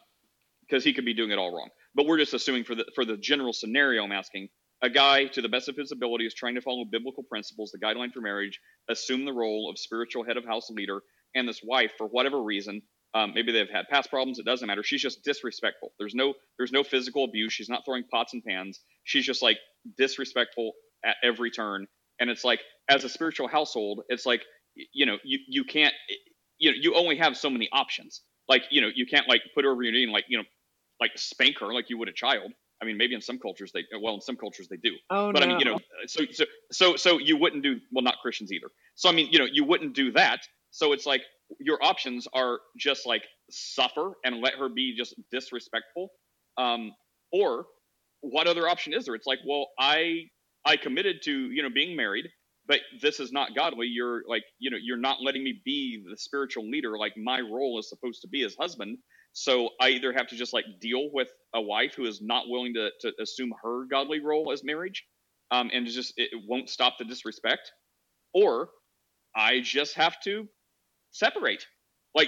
because 0.68 0.84
he 0.84 0.94
could 0.94 1.06
be 1.06 1.16
doing 1.16 1.32
it 1.32 1.38
all 1.40 1.56
wrong. 1.56 1.70
But 1.96 2.06
we're 2.06 2.20
just 2.20 2.34
assuming 2.36 2.64
for 2.64 2.76
the 2.76 2.86
for 2.96 3.04
the 3.06 3.18
general 3.18 3.54
scenario, 3.54 4.04
I'm 4.04 4.12
asking 4.12 4.50
a 4.82 4.90
guy 4.90 5.26
to 5.26 5.42
the 5.42 5.50
best 5.50 5.70
of 5.70 5.76
his 5.76 5.92
ability 5.92 6.26
is 6.26 6.34
trying 6.34 6.56
to 6.56 6.62
follow 6.62 6.86
biblical 6.86 7.24
principles, 7.24 7.72
the 7.72 7.86
guideline 7.86 8.14
for 8.14 8.22
marriage, 8.22 8.60
assume 8.90 9.26
the 9.26 9.34
role 9.34 9.70
of 9.70 9.78
spiritual 9.78 10.24
head 10.24 10.38
of 10.38 10.46
house 10.46 10.70
leader, 10.70 11.02
and 11.36 11.48
this 11.48 11.62
wife, 11.64 11.92
for 11.98 12.08
whatever 12.08 12.42
reason, 12.42 12.82
um, 13.14 13.34
maybe 13.34 13.52
they've 13.52 13.70
had 13.70 13.88
past 13.90 14.10
problems. 14.10 14.40
It 14.40 14.46
doesn't 14.46 14.68
matter. 14.68 14.84
She's 14.84 15.02
just 15.02 15.24
disrespectful. 15.24 15.94
There's 15.98 16.14
no 16.14 16.34
there's 16.58 16.72
no 16.72 16.84
physical 16.84 17.24
abuse. 17.24 17.52
She's 17.54 17.70
not 17.70 17.84
throwing 17.86 18.04
pots 18.04 18.34
and 18.34 18.44
pans. 18.44 18.80
She's 19.04 19.26
just 19.26 19.42
like 19.42 19.58
disrespectful 19.98 20.74
at 21.04 21.16
every 21.24 21.50
turn. 21.52 21.88
And 22.20 22.30
it's 22.30 22.44
like 22.44 22.60
as 22.90 23.04
a 23.04 23.10
spiritual 23.10 23.48
household, 23.48 24.02
it's 24.10 24.26
like 24.26 24.44
you 24.94 25.06
know 25.06 25.18
you 25.24 25.40
you 25.48 25.64
can't 25.64 25.94
you 26.60 26.72
know 26.72 26.78
you 26.80 26.96
only 26.96 27.18
have 27.18 27.36
so 27.36 27.50
many 27.50 27.68
options. 27.72 28.22
Like 28.48 28.64
you 28.70 28.82
know 28.82 28.90
you 28.94 29.08
can't 29.08 29.28
like 29.28 29.42
put 29.56 29.66
her 29.66 29.72
over 29.72 29.82
your 29.82 29.92
knee 29.92 30.04
and 30.04 30.12
like 30.12 30.26
you 30.28 30.38
know 30.38 30.44
like 31.02 31.12
spank 31.16 31.60
her 31.60 31.74
like 31.74 31.90
you 31.90 31.98
would 31.98 32.10
a 32.10 32.14
child. 32.14 32.52
I 32.82 32.86
mean, 32.86 32.98
maybe 32.98 33.14
in 33.14 33.22
some 33.22 33.40
cultures 33.40 33.72
they 33.74 33.84
well, 34.02 34.16
in 34.16 34.22
some 34.22 34.38
cultures 34.38 34.68
they 34.68 34.78
do. 34.78 34.92
Oh 35.10 35.32
but 35.34 35.40
no. 35.40 35.46
I 35.46 35.50
mean, 35.50 35.60
you 35.60 35.66
know, 35.66 35.80
so 36.08 36.24
so 36.32 36.46
so 36.72 36.96
so 36.96 37.18
you 37.18 37.38
wouldn't 37.38 37.64
do 37.64 37.80
well, 37.92 38.04
not 38.04 38.16
Christians 38.22 38.52
either. 38.52 38.68
So 38.96 39.10
I 39.10 39.12
mean, 39.12 39.28
you 39.32 39.40
know, 39.40 39.48
you 39.52 39.64
wouldn't 39.64 39.94
do 39.94 40.12
that. 40.14 40.40
So 40.72 40.94
it's 40.94 41.06
like 41.06 41.22
your 41.60 41.84
options 41.84 42.28
are 42.34 42.60
just 42.78 43.06
like 43.06 43.24
suffer 43.50 44.14
and 44.24 44.38
let 44.42 44.56
her 44.56 44.70
be 44.70 44.96
just 44.96 45.16
disrespectful, 45.32 46.10
um, 46.58 46.94
or 47.32 47.66
what 48.22 48.48
other 48.48 48.68
option 48.68 48.94
is 48.94 49.06
there? 49.06 49.16
It's 49.16 49.28
like, 49.28 49.40
well, 49.46 49.68
I 49.80 50.30
I 50.66 50.78
committed 50.78 51.22
to 51.24 51.32
you 51.32 51.64
know 51.64 51.70
being 51.70 51.96
married, 51.96 52.28
but 52.68 52.80
this 53.02 53.20
is 53.20 53.32
not 53.32 53.56
godly. 53.56 53.88
You're 53.88 54.24
like 54.28 54.44
you 54.60 54.70
know 54.72 54.78
you're 54.82 54.98
not 54.98 55.18
letting 55.22 55.44
me 55.44 55.62
be 55.66 56.04
the 56.10 56.18
spiritual 56.18 56.70
leader 56.70 56.98
like 56.98 57.18
my 57.18 57.42
role 57.42 57.80
is 57.80 57.90
supposed 57.90 58.22
to 58.22 58.28
be 58.28 58.44
as 58.44 58.56
husband. 58.56 58.98
So 59.40 59.70
I 59.80 59.92
either 59.92 60.12
have 60.12 60.28
to 60.28 60.36
just 60.36 60.52
like 60.52 60.66
deal 60.82 61.10
with 61.14 61.30
a 61.56 61.62
wife 61.62 61.94
who 61.96 62.06
is 62.06 62.22
not 62.22 62.50
willing 62.50 62.74
to, 62.74 62.90
to 63.00 63.14
assume 63.22 63.54
her 63.64 63.86
godly 63.90 64.20
role 64.20 64.52
as 64.52 64.66
marriage, 64.66 65.06
um, 65.50 65.72
and 65.74 65.88
just 65.88 66.14
it 66.18 66.32
won't 66.46 66.70
stop 66.70 66.98
the 67.00 67.06
disrespect, 67.06 67.72
or 68.34 68.68
I 69.34 69.62
just 69.62 69.96
have 69.96 70.20
to 70.26 70.50
separate. 71.12 71.66
Like, 72.14 72.28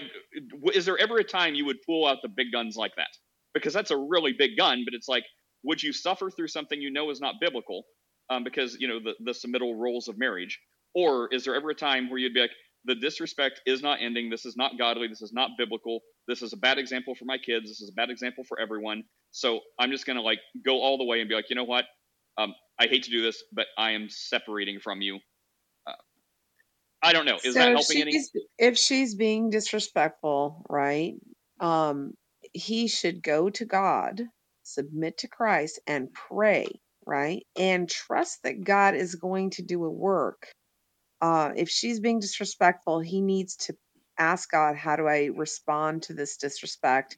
is 0.74 0.86
there 0.86 0.98
ever 0.98 1.18
a 1.18 1.24
time 1.26 1.54
you 1.54 1.66
would 1.66 1.82
pull 1.86 2.08
out 2.08 2.20
the 2.22 2.30
big 2.30 2.48
guns 2.54 2.78
like 2.78 2.96
that? 2.96 3.10
Because 3.54 3.74
that's 3.74 3.92
a 3.92 3.98
really 3.98 4.32
big 4.32 4.56
gun, 4.58 4.84
but 4.86 4.94
it's 4.94 5.10
like, 5.10 5.26
would 5.66 5.84
you 5.84 5.92
suffer 5.92 6.32
through 6.32 6.48
something 6.48 6.82
you 6.82 6.92
know 6.92 7.10
is 7.10 7.20
not 7.20 7.36
biblical, 7.42 7.84
um, 8.30 8.46
because 8.46 8.78
you 8.80 8.88
know 8.88 9.02
the 9.02 9.16
the 9.26 9.32
submittal 9.34 9.78
roles 9.78 10.08
of 10.08 10.18
marriage, 10.18 10.62
or 10.96 11.28
is 11.34 11.44
there 11.44 11.56
ever 11.56 11.72
a 11.72 11.76
time 11.76 12.10
where 12.10 12.20
you'd 12.20 12.34
be 12.34 12.40
like, 12.40 12.52
the 12.86 12.96
disrespect 12.96 13.62
is 13.66 13.82
not 13.82 14.00
ending. 14.02 14.30
This 14.30 14.46
is 14.46 14.58
not 14.58 14.78
godly. 14.78 15.08
This 15.08 15.22
is 15.22 15.34
not 15.34 15.52
biblical. 15.58 16.02
This 16.28 16.42
is 16.42 16.54
a 16.54 16.58
bad 16.58 16.78
example 16.78 17.16
for 17.16 17.26
my 17.26 17.38
kids. 17.38 17.68
This 17.68 17.82
is 17.82 17.90
a 17.90 17.94
bad 17.94 18.10
example 18.10 18.44
for 18.44 18.60
everyone. 18.60 19.04
So 19.32 19.62
I'm 19.80 19.92
just 19.92 20.06
gonna 20.06 20.22
like 20.22 20.40
go 20.66 20.82
all 20.82 20.98
the 20.98 21.06
way 21.06 21.20
and 21.20 21.30
be 21.30 21.36
like, 21.36 21.50
you 21.50 21.56
know 21.56 21.64
what? 21.64 21.86
Um, 22.38 22.54
I 22.80 22.88
hate 22.88 23.04
to 23.04 23.12
do 23.12 23.22
this, 23.22 23.44
but 23.54 23.68
I 23.78 23.92
am 23.92 24.08
separating 24.10 24.80
from 24.80 25.02
you. 25.02 25.20
Uh, 25.86 25.94
I 27.04 27.14
don't 27.14 27.26
know. 27.26 27.36
Is 27.44 27.54
so 27.54 27.60
that 27.60 27.72
helping 27.72 28.02
any? 28.02 28.26
if 28.58 28.78
she's 28.78 29.16
being 29.16 29.50
disrespectful, 29.50 30.66
right? 30.70 31.16
Um, 31.60 32.14
he 32.54 32.88
should 32.88 33.22
go 33.22 33.50
to 33.52 33.66
God, 33.66 34.22
submit 34.64 35.20
to 35.20 35.28
Christ, 35.28 35.80
and 35.88 36.14
pray, 36.14 36.68
right? 37.06 37.46
And 37.56 37.90
trust 37.90 38.44
that 38.44 38.64
God 38.64 38.96
is 38.96 39.16
going 39.16 39.52
to 39.52 39.62
do 39.62 39.84
a 39.86 39.90
work. 39.90 40.48
Uh, 41.22 41.52
if 41.56 41.70
she's 41.70 42.00
being 42.00 42.20
disrespectful, 42.20 43.00
he 43.00 43.22
needs 43.22 43.56
to 43.58 43.76
ask 44.18 44.50
God, 44.52 44.76
how 44.76 44.96
do 44.98 45.08
I 45.08 45.30
respond 45.36 46.04
to 46.04 46.14
this 46.14 46.38
disrespect? 46.38 47.18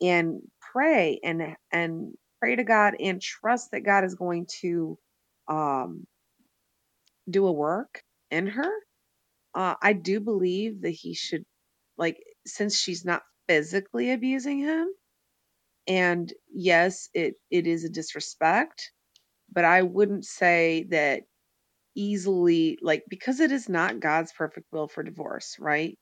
And 0.00 0.42
pray 0.72 1.20
and 1.24 1.56
and 1.72 2.14
pray 2.40 2.56
to 2.56 2.64
God 2.64 2.94
and 3.00 3.20
trust 3.22 3.70
that 3.72 3.82
God 3.82 4.04
is 4.04 4.14
going 4.16 4.46
to 4.60 4.98
um, 5.48 6.06
do 7.30 7.46
a 7.46 7.52
work 7.52 8.02
in 8.30 8.46
her. 8.48 8.72
Uh, 9.54 9.74
I 9.82 9.94
do 9.94 10.20
believe 10.20 10.82
that 10.82 10.90
he 10.90 11.14
should, 11.14 11.44
like, 11.98 12.18
since 12.46 12.76
she's 12.78 13.04
not 13.04 13.22
physically 13.48 14.12
abusing 14.12 14.60
him, 14.60 14.88
and 15.86 16.32
yes, 16.52 17.08
it 17.14 17.34
it 17.50 17.66
is 17.66 17.84
a 17.84 17.90
disrespect, 17.90 18.92
but 19.52 19.64
I 19.64 19.82
wouldn't 19.82 20.24
say 20.26 20.86
that 20.90 21.24
easily, 21.94 22.78
like, 22.82 23.04
because 23.08 23.40
it 23.40 23.52
is 23.52 23.68
not 23.68 24.00
God's 24.00 24.32
perfect 24.32 24.66
will 24.72 24.88
for 24.88 25.02
divorce, 25.02 25.56
right? 25.58 25.98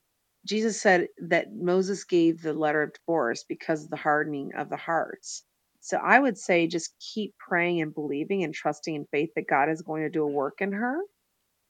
Jesus 0.47 0.81
said 0.81 1.09
that 1.29 1.49
Moses 1.53 2.05
gave 2.05 2.43
the 2.43 2.55
letter 2.55 2.83
of 2.83 2.93
divorce 2.95 3.45
because 3.49 3.85
of 3.85 3.91
the 3.91 3.97
hardening 3.97 4.53
of 4.57 4.71
the 4.71 4.77
hearts. 4.77 5.45
So 5.81 5.97
I 5.99 6.19
would 6.19 6.39
say 6.39 6.67
just 6.67 6.95
keep 7.15 7.35
praying 7.39 7.81
and 7.81 7.95
believing 7.95 8.45
and 8.45 8.55
trusting 8.55 8.95
in 8.95 9.07
faith 9.11 9.31
that 9.37 9.49
God 9.49 9.69
is 9.71 9.83
going 9.83 10.03
to 10.03 10.11
do 10.11 10.23
a 10.23 10.29
work 10.29 10.61
in 10.61 10.73
her 10.73 10.99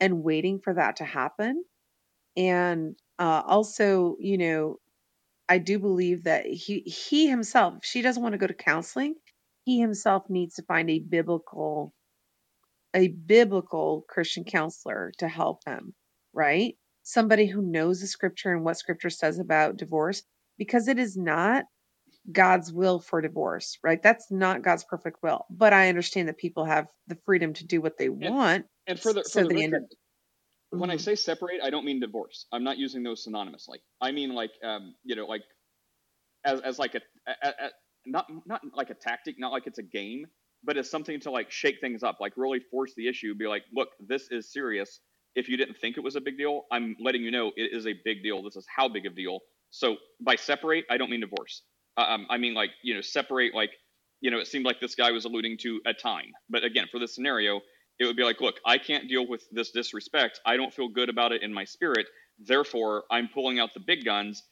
and 0.01 0.23
waiting 0.23 0.61
for 0.63 0.75
that 0.75 0.97
to 0.97 1.05
happen. 1.05 1.65
And 2.37 2.97
uh, 3.19 3.43
also, 3.47 4.17
you 4.21 4.39
know, 4.39 4.77
I 5.49 5.59
do 5.59 5.79
believe 5.79 6.25
that 6.25 6.47
he 6.47 6.81
he 6.81 7.29
himself, 7.29 7.75
if 7.79 7.85
she 7.85 8.03
doesn't 8.03 8.23
want 8.23 8.35
to 8.35 8.39
go 8.39 8.47
to 8.47 8.55
counseling, 8.55 9.17
he 9.65 9.81
himself 9.81 10.31
needs 10.31 10.55
to 10.57 10.63
find 10.63 10.89
a 10.91 11.01
biblical 11.01 11.93
a 12.95 13.09
biblical 13.09 14.05
Christian 14.09 14.45
counselor 14.45 15.13
to 15.19 15.29
help 15.29 15.65
them, 15.65 15.95
right? 16.33 16.77
Somebody 17.03 17.47
who 17.47 17.63
knows 17.63 18.01
the 18.01 18.07
scripture 18.07 18.53
and 18.53 18.65
what 18.65 18.79
scripture 18.79 19.11
says 19.11 19.39
about 19.39 19.77
divorce 19.77 20.23
because 20.59 20.89
it 20.89 20.99
is 20.99 21.17
not 21.17 21.65
God's 22.33 22.73
will 22.73 23.01
for 23.01 23.21
divorce, 23.21 23.79
right? 23.85 24.03
That's 24.03 24.31
not 24.31 24.63
God's 24.63 24.85
perfect 24.85 25.19
will. 25.23 25.47
But 25.51 25.73
I 25.73 25.89
understand 25.89 26.29
that 26.29 26.39
people 26.39 26.65
have 26.65 26.89
the 27.07 27.19
freedom 27.25 27.55
to 27.55 27.67
do 27.67 27.81
what 27.81 27.99
they 27.99 28.09
And 28.21 28.35
want. 28.35 28.67
and 28.87 29.01
for 29.01 29.13
the 29.13 29.25
So 29.25 29.41
for 29.41 29.43
the 29.43 29.51
they 29.51 29.63
end 29.65 29.75
up 29.75 29.83
record, 29.83 29.97
when 30.71 30.91
I 30.91 30.97
Mhm. 30.97 30.99
say 30.99 31.17
separate, 31.17 31.63
I 31.63 31.71
don't 31.71 31.85
mean 31.85 32.01
divorce. 32.01 32.47
I'm 32.53 32.65
not 32.65 32.79
using 32.79 33.03
those 33.03 33.27
synonymously. 33.27 33.79
I 34.01 34.13
mean 34.13 34.35
like 34.35 34.53
um, 34.63 34.97
you 35.05 35.17
know, 35.17 35.27
like 35.27 35.45
as 36.45 36.61
as 36.61 36.79
like 36.79 36.95
a, 36.95 37.01
a, 37.27 37.33
a 37.43 37.49
a- 37.67 37.71
not 38.07 38.27
not 38.47 38.63
like 38.75 38.89
a 38.91 38.95
tactic, 38.95 39.39
not 39.39 39.53
like 39.53 39.67
it's 39.67 39.79
a 39.79 39.83
game, 39.83 40.27
but 40.65 40.77
as 40.77 40.91
something 40.91 41.21
to 41.21 41.31
like 41.31 41.51
shake 41.51 41.81
things 41.81 42.03
up, 42.03 42.19
like 42.21 42.33
really 42.37 42.61
force 42.61 42.93
the 42.97 43.09
issue. 43.09 43.35
Be 43.35 43.47
like, 43.47 43.65
look, 43.73 43.89
this 44.01 44.29
is 44.31 44.53
serious. 44.53 45.01
If 45.35 45.49
you 45.49 45.57
didn't 45.57 45.79
think 45.79 45.97
it 45.97 46.01
was 46.01 46.17
a 46.17 46.21
big 46.21 46.37
deal, 46.37 46.67
I'm 46.73 46.97
letting 47.01 47.23
you 47.23 47.31
know 47.31 47.53
it 47.57 47.73
is 47.73 47.87
a 47.87 47.95
big 48.05 48.23
deal. 48.23 48.43
This 48.43 48.57
is 48.57 48.67
how 48.75 48.89
big 48.89 49.07
of 49.07 49.13
a 49.13 49.17
deal. 49.17 49.41
So 49.71 49.97
by 50.21 50.37
separate, 50.37 50.85
I 50.91 50.97
don't 50.97 51.11
mean 51.11 51.21
divorce. 51.21 51.63
Uh, 51.97 52.03
Um, 52.03 52.27
I 52.31 52.37
mean 52.39 52.55
like 52.55 52.71
you 52.83 52.95
know 52.95 53.01
separate 53.01 53.55
like 53.55 53.71
you 54.21 54.31
know 54.31 54.39
it 54.39 54.47
seemed 54.47 54.65
like 54.65 54.81
this 54.81 54.95
guy 54.95 55.11
was 55.13 55.25
alluding 55.25 55.59
to 55.59 55.81
a 55.87 55.95
time, 55.95 56.33
but 56.49 56.65
again 56.65 56.87
for 56.91 56.99
this 56.99 57.15
scenario, 57.15 57.61
it 57.99 58.07
would 58.07 58.17
be 58.17 58.25
like, 58.25 58.41
look, 58.41 58.57
I 58.67 58.79
can't 58.79 59.09
deal 59.09 59.27
with 59.27 59.45
this 59.53 59.71
disrespect. 59.71 60.41
I 60.45 60.57
don't 60.57 60.73
feel 60.73 60.89
good 60.89 61.09
about 61.09 61.33
it 61.33 61.43
in 61.43 61.53
my 61.53 61.65
spirit. 61.65 62.07
Therefore, 62.39 63.05
I'm 63.11 63.29
pulling 63.29 63.61
out 63.61 63.75
the 63.75 63.81
big 63.81 64.05
guns. 64.05 64.43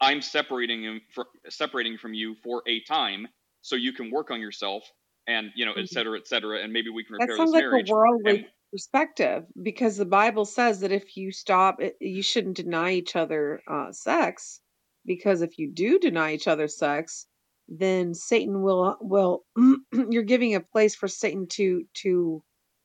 I'm 0.00 0.22
separating 0.22 0.82
him 0.84 1.00
for, 1.14 1.26
separating 1.48 1.98
from 1.98 2.14
you 2.14 2.36
for 2.44 2.62
a 2.68 2.80
time 2.82 3.28
so 3.62 3.76
you 3.76 3.92
can 3.92 4.10
work 4.10 4.30
on 4.30 4.40
yourself 4.40 4.84
and 5.26 5.52
you 5.56 5.64
know, 5.66 5.74
et 5.74 5.88
Mhm. 5.90 5.90
cetera, 5.90 6.18
et 6.18 6.26
cetera, 6.26 6.60
and 6.60 6.72
maybe 6.72 6.90
we 6.90 7.04
can 7.04 7.14
repair 7.14 7.28
That 7.28 7.34
sounds 7.34 7.50
this 7.50 7.52
like 7.52 7.66
marriage. 7.66 7.72
a 7.72 7.84
worldly 7.84 8.38
And 8.38 8.46
perspective 8.70 9.46
because 9.62 9.96
the 9.96 10.04
Bible 10.06 10.44
says 10.44 10.80
that 10.80 10.92
if 10.92 11.16
you 11.16 11.30
stop, 11.32 11.80
it, 11.80 11.96
you 12.00 12.22
shouldn't 12.22 12.56
deny 12.56 12.92
each 12.92 13.16
other 13.16 13.62
uh, 13.68 13.92
sex 13.92 14.60
because 15.04 15.40
if 15.42 15.58
you 15.58 15.70
do 15.72 15.98
deny 15.98 16.32
each 16.34 16.48
other 16.48 16.68
sex, 16.68 17.26
then 17.68 18.14
Satan 18.14 18.62
will 18.62 18.96
will 19.00 19.44
you're 20.10 20.22
giving 20.22 20.54
a 20.54 20.60
place 20.60 20.94
for 20.94 21.08
Satan 21.08 21.46
to 21.52 21.84
to 21.94 22.42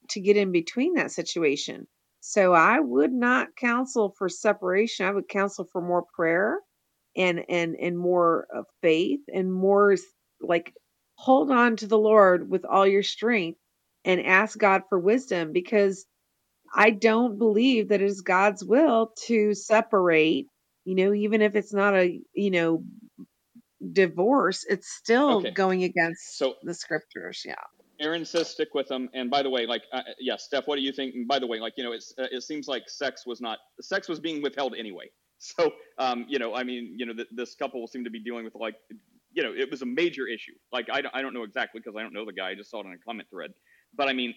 to 0.10 0.20
get 0.22 0.38
in 0.38 0.52
between 0.52 0.94
that 0.96 1.12
situation. 1.12 1.88
So 2.22 2.54
I 2.54 2.80
would 2.80 3.12
not 3.14 3.56
counsel 3.56 4.14
for 4.18 4.30
separation. 4.30 5.06
I 5.06 5.12
would 5.12 5.28
counsel 5.30 5.66
for 5.72 5.82
more 5.82 6.06
prayer 6.14 6.60
and 7.16 7.44
and 7.50 7.76
and 7.76 7.98
more 7.98 8.48
of 8.54 8.66
faith 8.82 9.22
and 9.34 9.52
more 9.54 9.96
like 10.42 10.74
hold 11.22 11.52
on 11.52 11.76
to 11.76 11.86
the 11.86 12.00
Lord 12.00 12.50
with 12.50 12.66
all 12.66 12.88
your 12.88 13.04
strength 13.04 13.60
and 14.04 14.26
ask 14.26 14.58
God 14.58 14.82
for 14.90 14.98
wisdom 14.98 15.54
because 15.54 16.08
I 16.74 16.90
don't 16.90 17.38
believe 17.38 17.90
that 17.90 18.02
it 18.02 18.06
is 18.06 18.22
God's 18.22 18.66
will 18.66 19.12
to 19.28 19.54
separate, 19.54 20.48
you 20.84 20.96
know, 20.96 21.14
even 21.14 21.44
if 21.44 21.56
it's 21.56 21.74
not 21.74 21.94
a, 21.94 22.20
you 22.34 22.50
know, 22.50 22.84
divorce, 23.92 24.66
it's 24.68 24.92
still 24.92 25.38
okay, 25.38 25.52
going 25.52 25.84
against 25.84 26.40
so 26.40 26.56
the 26.64 26.74
scriptures. 26.74 27.44
Yeah. 27.46 27.54
Aaron 28.00 28.26
says 28.26 28.50
stick 28.50 28.70
with 28.74 28.88
them. 28.88 29.08
And 29.14 29.30
by 29.30 29.44
the 29.44 29.50
way, 29.52 29.68
like, 29.68 29.84
uh, 29.94 30.02
yeah, 30.20 30.38
Steph, 30.38 30.66
what 30.66 30.78
do 30.78 30.82
you 30.82 30.92
think? 30.92 31.14
And 31.14 31.28
by 31.28 31.38
the 31.38 31.46
way, 31.46 31.60
like, 31.60 31.74
you 31.78 31.84
know, 31.84 31.92
it's 31.92 32.16
uh, 32.18 32.26
it 32.32 32.42
seems 32.42 32.68
like 32.68 32.90
sex 32.90 33.28
was 33.28 33.42
not 33.42 33.60
sex 33.80 34.08
was 34.10 34.20
being 34.20 34.42
withheld 34.42 34.74
anyway. 34.76 35.06
So, 35.44 35.72
um, 35.98 36.28
you 36.30 36.38
know, 36.38 36.54
I 36.54 36.64
mean, 36.64 36.94
you 36.96 37.08
know, 37.08 37.14
th- 37.14 37.30
this 37.32 37.56
couple 37.56 37.88
seemed 37.88 38.06
to 38.06 38.12
be 38.12 38.20
dealing 38.20 38.46
with 38.46 38.54
like, 38.54 38.76
you 39.34 39.44
know, 39.44 39.54
it 39.56 39.70
was 39.70 39.82
a 39.82 39.86
major 39.86 40.28
issue. 40.28 40.54
Like, 40.72 40.88
I 40.92 41.02
don't, 41.02 41.16
I 41.16 41.22
don't 41.22 41.34
know 41.34 41.44
exactly 41.44 41.80
because 41.80 41.96
I 41.98 42.02
don't 42.02 42.14
know 42.14 42.26
the 42.26 42.34
guy. 42.34 42.50
I 42.50 42.56
just 42.56 42.70
saw 42.70 42.82
it 42.82 42.86
in 42.86 42.94
a 42.94 42.98
comment 42.98 43.30
thread. 43.30 43.52
But 43.96 44.08
I 44.08 44.14
mean, 44.14 44.34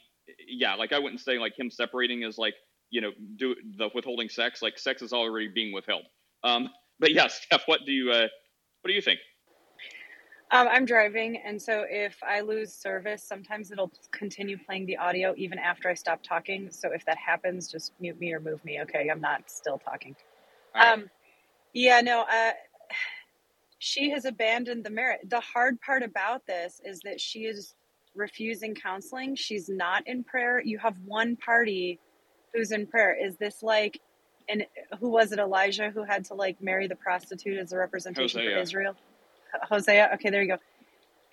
yeah, 0.47 0.75
like 0.75 0.93
I 0.93 0.99
wouldn't 0.99 1.21
say 1.21 1.39
like 1.39 1.59
him 1.59 1.71
separating 1.71 2.23
is 2.23 2.39
like, 2.39 2.55
you 2.91 3.01
know, 3.01 3.11
do 3.37 3.55
the 3.77 3.91
withholding 3.95 4.29
sex. 4.29 4.63
Like, 4.63 4.79
sex 4.79 5.03
is 5.03 5.13
already 5.13 5.49
being 5.49 5.73
withheld. 5.73 6.05
Um, 6.45 6.71
but 7.01 7.13
yeah, 7.13 7.27
Steph, 7.29 7.63
what 7.67 7.81
do 7.87 7.93
you 7.93 8.11
uh, 8.11 8.29
what 8.83 8.89
do 8.89 8.93
you 8.93 9.03
think? 9.03 9.21
Um, 10.51 10.69
I'm 10.71 10.85
driving, 10.85 11.39
and 11.39 11.61
so 11.61 11.85
if 11.89 12.17
I 12.23 12.41
lose 12.41 12.73
service, 12.73 13.25
sometimes 13.25 13.73
it'll 13.73 13.91
continue 14.13 14.57
playing 14.57 14.87
the 14.87 14.97
audio 14.99 15.35
even 15.37 15.59
after 15.59 15.89
I 15.89 15.95
stop 15.95 16.23
talking. 16.23 16.71
So 16.71 16.93
if 16.93 17.05
that 17.07 17.17
happens, 17.17 17.67
just 17.67 17.93
mute 17.99 18.21
me 18.21 18.33
or 18.33 18.41
move 18.41 18.65
me. 18.65 18.81
Okay, 18.83 19.09
I'm 19.11 19.21
not 19.21 19.51
still 19.51 19.79
talking. 19.79 20.15
Right. 20.75 20.93
Um, 20.93 21.11
yeah, 21.73 22.03
no, 22.03 22.21
uh, 22.23 22.53
she 23.85 24.09
has 24.09 24.25
abandoned 24.25 24.83
the 24.83 24.89
merit. 24.89 25.21
The 25.29 25.41
hard 25.41 25.79
part 25.83 26.03
about 26.03 26.47
this 26.47 26.81
is 26.87 27.01
that 27.01 27.21
she 27.21 27.41
is 27.41 27.75
refusing 28.15 28.75
counseling. 28.75 29.37
She's 29.37 29.69
not 29.69 30.09
in 30.09 30.25
prayer. 30.25 30.59
You 30.59 30.79
have 30.79 30.97
one 31.05 31.37
party 31.37 32.01
who's 32.55 32.73
in 32.73 32.87
prayer. 32.87 33.15
Is 33.15 33.37
this 33.37 33.63
like, 33.63 34.01
and 34.49 34.65
who 35.01 35.11
was 35.11 35.33
it? 35.33 35.39
Elijah 35.39 35.91
who 35.91 36.03
had 36.03 36.25
to 36.27 36.35
like 36.35 36.63
marry 36.63 36.89
the 36.89 36.97
prostitute 36.97 37.59
as 37.59 37.75
a 37.75 37.77
representation 37.77 38.41
for 38.41 38.59
Israel? 38.59 38.97
Hosea. 39.69 40.13
Okay, 40.15 40.31
there 40.31 40.41
you 40.41 40.49
go. 40.49 40.59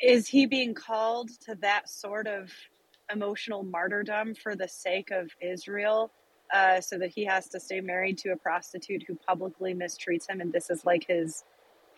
Is 0.01 0.27
he 0.27 0.45
being 0.45 0.73
called 0.73 1.29
to 1.45 1.55
that 1.61 1.89
sort 1.89 2.27
of 2.27 2.51
emotional 3.09 3.63
martyrdom 3.63 4.35
for 4.35 4.57
the 4.57 4.67
sake 4.67 5.09
of 5.11 5.31
Israel? 5.41 6.11
Uh, 6.53 6.81
so 6.81 6.97
that 6.97 7.11
he 7.11 7.23
has 7.23 7.47
to 7.47 7.61
stay 7.61 7.79
married 7.79 8.17
to 8.17 8.33
a 8.33 8.35
prostitute 8.35 9.05
who 9.07 9.15
publicly 9.15 9.73
mistreats 9.73 10.29
him, 10.29 10.41
and 10.41 10.51
this 10.51 10.69
is 10.69 10.83
like 10.85 11.05
his 11.07 11.45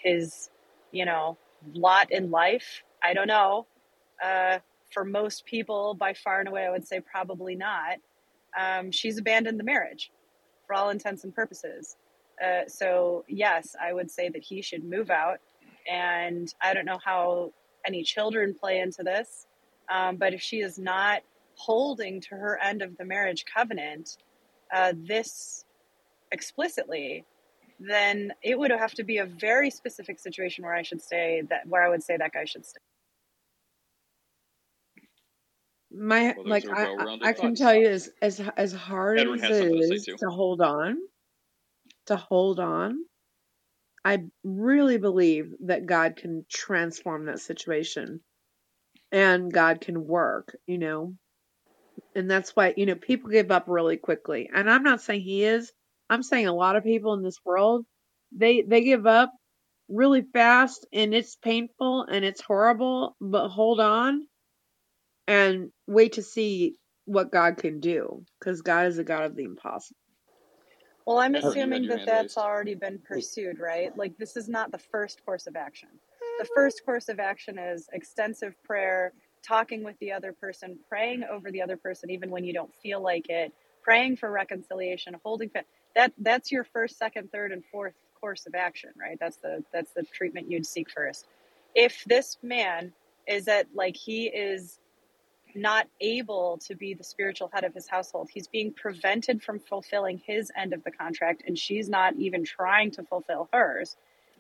his 0.04 0.50
you 0.92 1.06
know 1.06 1.38
lot 1.74 2.12
in 2.12 2.32
life. 2.32 2.84
I 3.02 3.14
don't 3.14 3.28
know. 3.28 3.66
Uh, 4.24 4.60
for 4.92 5.04
most 5.04 5.46
people, 5.46 5.96
by 5.96 6.14
far 6.14 6.40
and 6.40 6.48
away, 6.48 6.66
I 6.66 6.72
would 6.72 6.88
say 6.88 7.00
probably 7.00 7.56
not. 7.56 7.98
Um, 8.58 8.92
she's 8.92 9.18
abandoned 9.18 9.60
the 9.60 9.64
marriage 9.64 10.12
for 10.68 10.76
all 10.76 10.90
intents 10.90 11.24
and 11.24 11.34
purposes. 11.34 11.98
Uh, 12.44 12.68
so 12.68 13.24
yes, 13.28 13.76
I 13.82 13.94
would 13.94 14.12
say 14.12 14.30
that 14.30 14.44
he 14.44 14.62
should 14.62 14.84
move 14.84 15.10
out. 15.10 15.40
And 15.92 16.54
I 16.62 16.74
don't 16.74 16.86
know 16.86 17.00
how 17.04 17.52
any 17.86 18.04
children 18.04 18.56
play 18.58 18.80
into 18.80 19.04
this, 19.04 19.48
um, 19.94 20.16
but 20.16 20.34
if 20.34 20.42
she 20.42 20.62
is 20.62 20.80
not 20.80 21.22
holding 21.56 22.22
to 22.22 22.30
her 22.30 22.58
end 22.62 22.82
of 22.82 22.98
the 22.98 23.06
marriage 23.06 23.46
covenant, 23.54 24.18
uh, 24.74 24.94
this 24.96 25.66
explicitly, 26.32 27.26
then 27.88 28.34
it 28.42 28.58
would 28.58 28.72
have 28.72 28.94
to 28.94 29.04
be 29.04 29.18
a 29.18 29.26
very 29.26 29.70
specific 29.70 30.20
situation 30.20 30.64
where 30.64 30.74
I 30.74 30.84
should 30.84 31.02
say 31.02 31.44
that 31.50 31.68
where 31.68 31.84
I 31.84 31.90
would 31.90 32.04
say 32.04 32.18
that 32.18 32.32
guy 32.34 32.46
should 32.46 32.66
stay. 32.66 32.80
My 35.92 36.34
Well, 36.38 36.48
like 36.48 36.66
I 36.68 36.86
I 36.86 37.30
I 37.30 37.34
can 37.34 37.56
tell 37.56 37.76
you 37.76 37.88
as 37.88 38.10
as 38.22 38.42
as 38.58 38.74
hard 38.74 39.20
Edward 39.20 39.44
as 39.44 39.60
it 39.60 39.68
is 39.68 39.88
to 39.88 39.88
say 39.88 39.96
is 39.96 40.06
too. 40.06 40.18
to 40.18 40.30
hold 40.30 40.62
on, 40.62 40.98
to 42.08 42.16
hold 42.16 42.60
on. 42.60 42.98
I 44.06 44.26
really 44.44 44.98
believe 44.98 45.54
that 45.62 45.86
God 45.86 46.18
can 46.18 46.46
transform 46.50 47.26
that 47.26 47.40
situation 47.40 48.20
and 49.12 49.54
God 49.54 49.80
can 49.80 50.06
work, 50.06 50.58
you 50.68 50.78
know. 50.78 51.14
And 52.16 52.30
that's 52.30 52.56
why, 52.56 52.74
you 52.76 52.86
know, 52.86 52.96
people 52.96 53.30
give 53.30 53.52
up 53.52 53.66
really 53.68 53.98
quickly. 53.98 54.50
And 54.54 54.70
I'm 54.70 54.84
not 54.84 55.02
saying 55.02 55.22
he 55.22 55.44
is. 55.44 55.72
I'm 56.10 56.24
saying 56.24 56.48
a 56.48 56.54
lot 56.54 56.76
of 56.76 56.84
people 56.84 57.14
in 57.14 57.24
this 57.24 57.40
world, 57.46 57.86
they 58.32 58.62
they 58.62 58.84
give 58.84 59.06
up 59.06 59.32
really 59.90 60.22
fast 60.22 60.86
and 60.94 61.14
it's 61.14 61.36
painful 61.36 62.04
and 62.04 62.24
it's 62.26 62.42
horrible, 62.42 63.16
but 63.20 63.50
hold 63.50 63.80
on 63.80 64.28
and 65.28 65.72
wait 65.88 66.14
to 66.14 66.24
see 66.24 66.76
what 67.06 67.32
God 67.32 67.58
can 67.58 67.80
do 67.80 68.24
cuz 68.42 68.62
God 68.62 68.88
is 68.88 68.98
a 68.98 69.04
God 69.04 69.26
of 69.26 69.36
the 69.36 69.44
impossible. 69.44 69.98
Well, 71.06 71.20
I'm 71.20 71.36
Edward, 71.36 71.56
you 71.56 71.62
had 71.62 71.70
assuming 71.70 71.88
that 71.90 72.06
that's 72.06 72.38
already 72.38 72.76
been 72.76 73.00
pursued, 73.00 73.60
right? 73.60 73.96
Like 73.98 74.18
this 74.18 74.38
is 74.38 74.48
not 74.48 74.72
the 74.72 74.78
first 74.78 75.24
course 75.26 75.48
of 75.48 75.56
action. 75.56 75.90
The 76.40 76.46
mm. 76.46 76.56
first 76.56 76.86
course 76.86 77.10
of 77.10 77.20
action 77.20 77.60
is 77.60 77.90
extensive 77.92 78.56
prayer, 78.64 79.14
talking 79.46 79.84
with 79.84 80.00
the 80.00 80.14
other 80.14 80.32
person, 80.32 80.80
praying 80.88 81.26
over 81.26 81.52
the 81.52 81.62
other 81.62 81.76
person 81.76 82.10
even 82.10 82.32
when 82.32 82.46
you 82.46 82.54
don't 82.54 82.74
feel 82.76 83.02
like 83.02 83.30
it, 83.30 83.54
praying 83.82 84.16
for 84.16 84.32
reconciliation, 84.32 85.16
holding 85.24 85.50
fa- 85.50 85.66
that 85.96 86.14
that's 86.18 86.52
your 86.52 86.64
first, 86.64 86.98
second, 86.98 87.32
third 87.32 87.52
and 87.52 87.64
fourth 87.72 87.94
course 88.20 88.46
of 88.46 88.56
action, 88.56 88.92
right? 89.00 89.18
That's 89.20 89.38
the 89.38 89.64
that's 89.74 89.92
the 89.92 90.04
treatment 90.04 90.50
you'd 90.50 90.66
seek 90.66 90.90
first. 90.90 91.28
If 91.76 92.04
this 92.06 92.38
man 92.42 92.94
is 93.28 93.46
that 93.46 93.68
like 93.74 93.96
he 93.96 94.26
is 94.28 94.80
not 95.56 95.88
able 96.02 96.58
to 96.66 96.76
be 96.76 96.94
the 96.94 97.04
spiritual 97.04 97.50
head 97.54 97.64
of 97.64 97.74
his 97.74 97.88
household. 97.88 98.30
He's 98.32 98.48
being 98.48 98.74
prevented 98.74 99.44
from 99.44 99.60
fulfilling 99.60 100.22
his 100.26 100.52
end 100.58 100.74
of 100.74 100.84
the 100.84 100.92
contract, 100.92 101.44
and 101.48 101.58
she's 101.58 101.90
not 101.90 102.16
even 102.16 102.44
trying 102.44 102.92
to 102.92 103.04
fulfill 103.04 103.50
hers. 103.54 103.96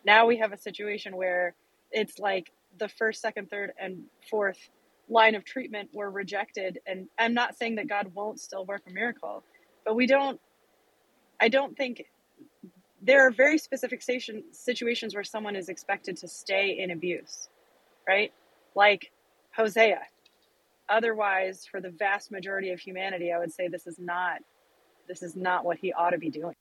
Now 0.05 0.25
we 0.25 0.38
have 0.38 0.53
a 0.53 0.57
situation 0.57 1.15
where 1.15 1.53
it's 1.91 2.19
like 2.19 2.51
the 2.80 2.89
first, 2.89 3.21
second, 3.21 3.49
third, 3.49 3.73
and 3.80 4.03
fourth 4.30 4.69
line 5.09 5.35
of 5.35 5.45
treatment 5.45 5.89
were 5.93 6.09
rejected. 6.09 6.80
And 6.88 7.07
I'm 7.19 7.34
not 7.34 7.57
saying 7.57 7.75
that 7.75 7.88
God 7.88 8.11
won't 8.15 8.39
still 8.39 8.65
work 8.65 8.81
a 8.88 8.91
miracle, 8.91 9.43
but 9.85 9.95
we 9.95 10.07
don't, 10.07 10.39
I 11.44 11.49
don't 11.49 11.76
think 11.76 12.06
there 13.02 13.28
are 13.28 13.30
very 13.30 13.57
specific 13.57 14.02
station, 14.02 14.45
situations 14.53 15.14
where 15.14 15.26
someone 15.26 15.57
is 15.57 15.68
expected 15.68 16.15
to 16.18 16.28
stay 16.30 16.78
in 16.80 16.91
abuse, 16.91 17.49
right? 18.07 18.32
Like 18.76 19.11
Hosea. 19.53 19.99
Otherwise, 20.88 21.68
for 21.70 21.82
the 21.82 21.90
vast 21.90 22.32
majority 22.32 22.70
of 22.70 22.80
humanity, 22.80 23.34
I 23.34 23.40
would 23.40 23.52
say 23.52 23.68
this 23.68 23.88
is 23.88 23.99
not 23.99 24.40
this 25.06 25.22
is 25.22 25.36
not 25.36 25.65
what 25.65 25.78
he 25.78 25.91
ought 25.91 26.11
to 26.11 26.18
be 26.18 26.30
doing. 26.30 26.56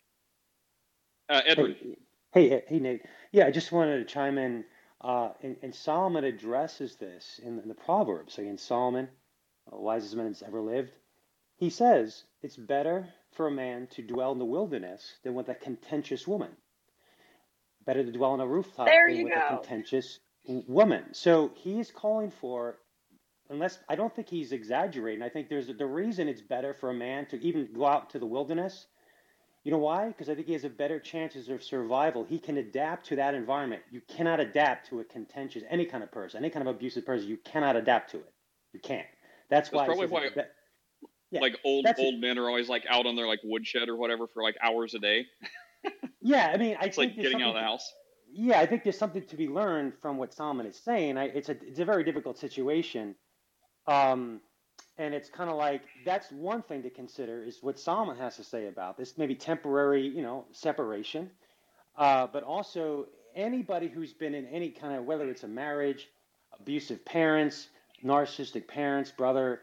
Uh, 1.29 1.43
Edward. 1.47 1.77
Hey, 2.33 2.49
hey, 2.49 2.63
hey, 2.67 2.79
Nate. 2.81 3.03
Yeah, 3.31 3.47
I 3.47 3.53
just 3.53 3.71
wanted 3.71 3.99
to 3.99 4.05
chime 4.05 4.37
in. 4.37 4.65
Uh, 5.01 5.29
and, 5.45 5.57
and 5.63 5.73
Solomon 5.73 6.25
addresses 6.25 6.97
this 6.97 7.41
in, 7.41 7.61
in 7.61 7.69
the 7.69 7.75
Proverbs. 7.75 8.37
Again, 8.39 8.59
Solomon, 8.59 9.09
the 9.71 9.79
wisest 9.79 10.17
man 10.17 10.27
that's 10.27 10.43
ever 10.43 10.61
lived, 10.61 10.91
he 11.57 11.71
says 11.71 12.25
it's 12.43 12.57
better 12.57 13.09
for 13.33 13.47
a 13.47 13.51
man 13.51 13.89
to 13.89 14.03
dwell 14.03 14.33
in 14.33 14.39
the 14.39 14.45
wilderness 14.45 15.17
than 15.25 15.35
with 15.35 15.49
a 15.49 15.55
contentious 15.55 16.27
woman. 16.27 16.51
Better 17.87 18.05
to 18.05 18.13
dwell 18.13 18.33
on 18.33 18.41
a 18.41 18.47
rooftop 18.47 18.87
There 18.87 19.09
than 19.09 19.17
you 19.17 19.25
with 19.25 19.35
a 19.37 19.49
contentious 19.49 20.21
woman. 20.47 21.15
So 21.15 21.53
he 21.57 21.81
is 21.81 21.91
calling 21.91 22.31
for, 22.31 22.79
unless 23.51 23.79
I 23.89 23.97
don't 23.97 24.15
think 24.15 24.29
he's 24.29 24.53
exaggerating. 24.53 25.23
I 25.23 25.29
think 25.29 25.49
there's 25.49 25.69
the 25.69 25.87
reason 25.87 26.29
it's 26.29 26.43
better 26.43 26.75
for 26.75 26.91
a 26.91 26.95
man 26.95 27.27
to 27.27 27.45
even 27.45 27.69
go 27.75 27.87
out 27.87 28.11
to 28.11 28.19
the 28.19 28.27
wilderness 28.27 28.87
you 29.65 29.71
know 29.71 29.79
why? 29.79 30.09
Because 30.09 30.29
I 30.29 30.35
think 30.35 30.49
he 30.49 30.55
has 30.55 30.65
a 30.65 30.71
better 30.71 30.99
chances 30.99 31.49
of 31.49 31.63
survival. 31.63 32.25
He 32.25 32.39
can 32.39 32.57
adapt 32.57 33.07
to 33.07 33.17
that 33.17 33.35
environment. 33.35 33.83
You 33.93 34.01
cannot 34.09 34.41
adapt 34.41 34.89
to 34.89 35.01
a 35.01 35.05
contentious, 35.05 35.63
any 35.71 35.85
kind 35.87 36.03
of 36.03 36.11
person, 36.11 36.39
any 36.39 36.51
kind 36.51 36.67
of 36.67 36.75
abusive 36.75 37.07
person. 37.07 37.29
You 37.29 37.37
cannot 37.39 37.77
adapt 37.77 38.11
to 38.13 38.19
it. 38.19 38.33
You 38.73 38.81
can't. 38.81 39.07
That's 39.51 39.71
That's 39.71 39.73
why. 39.73 39.87
probably 39.87 40.07
why 40.09 40.29
be- 40.31 40.43
yeah, 41.33 41.41
like 41.41 41.59
old 41.65 41.85
that's 41.85 42.01
it. 42.01 42.05
old 42.05 42.21
men 42.21 42.39
are 42.39 42.49
always 42.49 42.69
like 42.69 42.85
out 42.89 43.07
on 43.07 43.17
their 43.17 43.27
like 43.27 43.41
woodshed 43.45 43.89
or 43.89 43.97
whatever 43.97 44.27
for 44.29 44.43
like 44.43 44.57
hours 44.63 44.95
a 44.95 44.99
day. 45.01 45.27
Yeah, 46.21 46.51
I 46.55 46.57
mean, 46.57 46.77
I 46.81 46.87
It's 46.87 46.97
think 46.97 47.15
like 47.15 47.21
getting 47.21 47.43
out 47.43 47.51
of 47.51 47.55
the 47.55 47.61
house. 47.63 47.93
Yeah, 48.33 48.61
I 48.61 48.67
think 48.67 48.85
there's 48.85 48.99
something 48.99 49.27
to 49.27 49.37
be 49.37 49.49
learned 49.49 49.95
from 50.01 50.17
what 50.17 50.33
Solomon 50.33 50.67
is 50.67 50.77
saying. 50.77 51.19
I, 51.19 51.25
it's 51.25 51.49
a 51.49 51.57
it's 51.63 51.81
a 51.81 51.85
very 51.85 52.05
difficult 52.05 52.39
situation, 52.39 53.17
um, 53.87 54.41
and 54.99 55.15
it's 55.15 55.29
kind 55.29 55.51
of 55.51 55.57
like 55.57 55.83
that's 56.05 56.31
one 56.31 56.63
thing 56.63 56.83
to 56.85 56.91
consider 56.91 57.43
is 57.43 57.63
what 57.63 57.79
Solomon 57.79 58.17
has 58.19 58.37
to 58.37 58.45
say 58.45 58.69
about 58.69 58.97
this. 58.97 59.19
Maybe 59.19 59.35
temporary, 59.35 60.07
you 60.07 60.23
know, 60.23 60.47
separation, 60.53 61.31
uh, 61.97 62.27
but 62.29 62.43
also 62.45 63.07
anybody 63.35 63.89
who's 63.89 64.15
been 64.15 64.35
in 64.35 64.47
any 64.47 64.71
kind 64.71 64.95
of 64.97 65.05
whether 65.05 65.29
it's 65.29 65.43
a 65.43 65.49
marriage, 65.49 66.09
abusive 66.61 67.05
parents, 67.05 67.69
narcissistic 68.05 68.67
parents, 68.69 69.11
brother, 69.11 69.61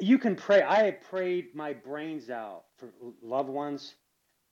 you 0.00 0.18
can 0.18 0.36
pray. 0.36 0.62
I 0.62 0.84
have 0.84 1.00
prayed 1.02 1.54
my 1.54 1.72
brains 1.72 2.30
out 2.30 2.64
for 2.78 2.90
loved 3.22 3.48
ones 3.48 3.94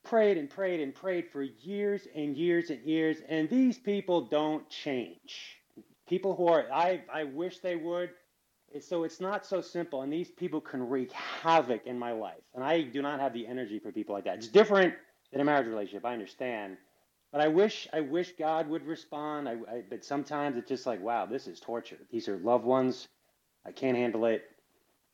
prayed 0.04 0.38
and 0.38 0.48
prayed 0.48 0.80
and 0.80 0.94
prayed 0.94 1.28
for 1.30 1.42
years 1.42 2.06
and 2.14 2.36
years 2.36 2.70
and 2.70 2.82
years, 2.84 3.18
and 3.28 3.48
these 3.48 3.78
people 3.78 4.22
don't 4.22 4.68
change. 4.70 5.58
People 6.08 6.34
who 6.34 6.48
are, 6.48 6.66
I, 6.72 7.02
I 7.12 7.24
wish 7.24 7.58
they 7.58 7.76
would. 7.76 8.10
So 8.80 9.04
it's 9.04 9.20
not 9.20 9.46
so 9.46 9.62
simple, 9.62 10.02
and 10.02 10.12
these 10.12 10.30
people 10.30 10.60
can 10.60 10.88
wreak 10.88 11.10
havoc 11.12 11.86
in 11.86 11.98
my 11.98 12.12
life, 12.12 12.42
and 12.54 12.62
I 12.62 12.82
do 12.82 13.00
not 13.00 13.18
have 13.18 13.32
the 13.32 13.46
energy 13.46 13.78
for 13.78 13.90
people 13.92 14.14
like 14.14 14.24
that. 14.24 14.36
It's 14.36 14.48
different 14.48 14.94
than 15.32 15.40
a 15.40 15.44
marriage 15.44 15.66
relationship, 15.66 16.04
I 16.04 16.12
understand, 16.12 16.76
but 17.32 17.40
I 17.40 17.48
wish, 17.48 17.88
I 17.94 18.00
wish 18.00 18.32
God 18.38 18.68
would 18.68 18.86
respond. 18.86 19.48
I, 19.48 19.52
I, 19.52 19.82
but 19.88 20.04
sometimes 20.04 20.56
it's 20.58 20.68
just 20.68 20.86
like, 20.86 21.00
wow, 21.00 21.24
this 21.24 21.46
is 21.46 21.60
torture. 21.60 21.98
These 22.10 22.28
are 22.28 22.36
loved 22.38 22.64
ones. 22.64 23.08
I 23.66 23.72
can't 23.72 23.96
handle 23.96 24.26
it. 24.26 24.44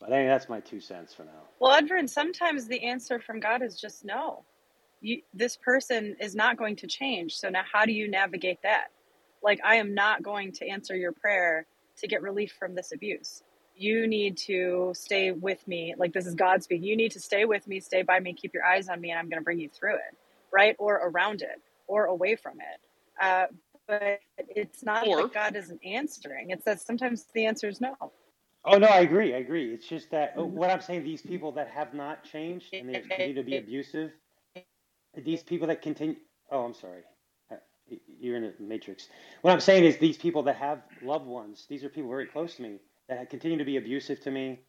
But 0.05 0.13
I 0.13 0.19
think 0.19 0.29
that's 0.29 0.51
my 0.51 0.61
two 0.61 0.81
cents 0.81 1.15
for 1.15 1.25
now. 1.25 1.31
Well, 1.61 1.73
Edward, 1.73 2.11
sometimes 2.11 2.69
the 2.69 2.85
answer 2.85 3.19
from 3.21 3.41
God 3.41 3.63
is 3.63 3.81
just 3.81 4.05
no. 4.05 4.45
You, 5.01 5.23
this 5.33 5.57
person 5.57 6.17
is 6.21 6.35
not 6.35 6.59
going 6.59 6.77
to 6.77 6.87
change. 6.87 7.37
So 7.37 7.49
now, 7.49 7.63
how 7.71 7.87
do 7.87 7.93
you 7.93 8.11
navigate 8.11 8.59
that? 8.65 8.89
Like, 9.43 9.61
I 9.65 9.77
am 9.77 9.95
not 9.95 10.23
going 10.23 10.53
to 10.53 10.69
answer 10.69 10.95
your 10.95 11.13
prayer 11.13 11.67
to 11.99 12.07
get 12.07 12.23
relief 12.23 12.55
from 12.59 12.75
this 12.75 12.93
abuse. 12.93 13.43
You 13.77 14.07
need 14.07 14.37
to 14.39 14.93
stay 14.95 15.33
with 15.33 15.67
me. 15.67 15.95
Like, 15.97 16.13
this 16.13 16.27
is 16.27 16.35
God 16.35 16.63
speaking. 16.63 16.87
You 16.87 16.97
need 16.97 17.13
to 17.13 17.21
stay 17.21 17.47
with 17.47 17.67
me, 17.67 17.81
stay 17.81 18.03
by 18.03 18.21
me, 18.21 18.35
keep 18.35 18.53
your 18.55 18.65
eyes 18.65 18.89
on 18.91 19.01
me, 19.01 19.11
and 19.11 19.19
I'm 19.19 19.31
going 19.31 19.41
to 19.41 19.45
bring 19.45 19.59
you 19.61 19.71
through 19.71 19.97
it, 19.97 20.17
right? 20.53 20.77
Or 20.79 20.97
around 20.97 21.43
it, 21.43 21.63
or 21.87 22.07
away 22.07 22.37
from 22.37 22.61
it. 22.61 22.81
Uh, 23.23 23.47
but 23.89 24.21
it's 24.51 24.83
not 24.85 25.07
Or- 25.07 25.23
that 25.23 25.33
God 25.35 25.57
isn't 25.57 25.81
answering. 25.85 26.51
It's 26.51 26.65
that 26.65 26.81
sometimes 26.83 27.27
the 27.35 27.47
answer 27.47 27.69
is 27.69 27.81
no. 27.81 27.97
Oh 28.65 28.79
no, 28.79 28.89
I 28.89 29.01
agree. 29.01 29.35
I 29.35 29.39
agree. 29.39 29.75
It's 29.75 29.89
just 29.89 30.11
that 30.13 30.35
oh, 30.37 30.47
what 30.47 30.71
I'm 30.71 30.83
saying. 30.83 31.05
These 31.05 31.23
people 31.23 31.53
that 31.55 31.69
have 31.71 31.95
not 31.95 32.25
changed 32.25 32.75
and 32.75 32.89
they 32.89 32.97
continue 33.01 33.35
to 33.35 33.45
be 33.45 33.57
abusive. 33.59 34.13
These 35.17 35.43
people 35.45 35.69
that 35.69 35.83
continue. 35.83 36.17
Oh, 36.51 36.65
I'm 36.65 36.75
sorry. 36.75 37.03
Uh, 37.53 37.57
You're 38.21 38.37
in 38.37 38.45
a 38.45 38.53
matrix. 38.61 39.09
What 39.43 39.53
I'm 39.53 39.61
saying 39.61 39.85
is 39.85 39.99
these 39.99 40.19
people 40.19 40.45
that 40.45 40.57
have 40.57 40.83
loved 41.03 41.27
ones. 41.27 41.67
These 41.69 41.85
are 41.85 41.91
people 41.91 42.11
very 42.11 42.27
close 42.27 42.57
to 42.57 42.63
me 42.63 42.79
that 43.09 43.31
continue 43.31 43.59
to 43.59 43.65
be 43.65 43.79
abusive 43.79 44.21
to 44.23 44.31
me. 44.31 44.61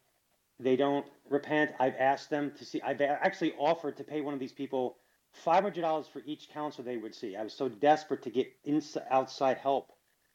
They 0.60 0.76
don't 0.76 1.06
repent. 1.30 1.72
I've 1.80 1.96
asked 1.98 2.30
them 2.30 2.52
to 2.58 2.64
see. 2.64 2.82
I've 2.82 3.00
actually 3.02 3.54
offered 3.58 3.96
to 3.98 4.04
pay 4.04 4.22
one 4.22 4.34
of 4.34 4.40
these 4.40 4.52
people 4.52 4.98
five 5.32 5.62
hundred 5.64 5.82
dollars 5.82 6.08
for 6.08 6.22
each 6.26 6.50
counselor 6.50 6.84
they 6.86 6.96
would 6.98 7.14
see. 7.14 7.36
I 7.36 7.44
was 7.44 7.54
so 7.54 7.68
desperate 7.68 8.22
to 8.22 8.30
get 8.30 8.48
ins 8.64 8.96
outside 9.10 9.58
help 9.58 9.92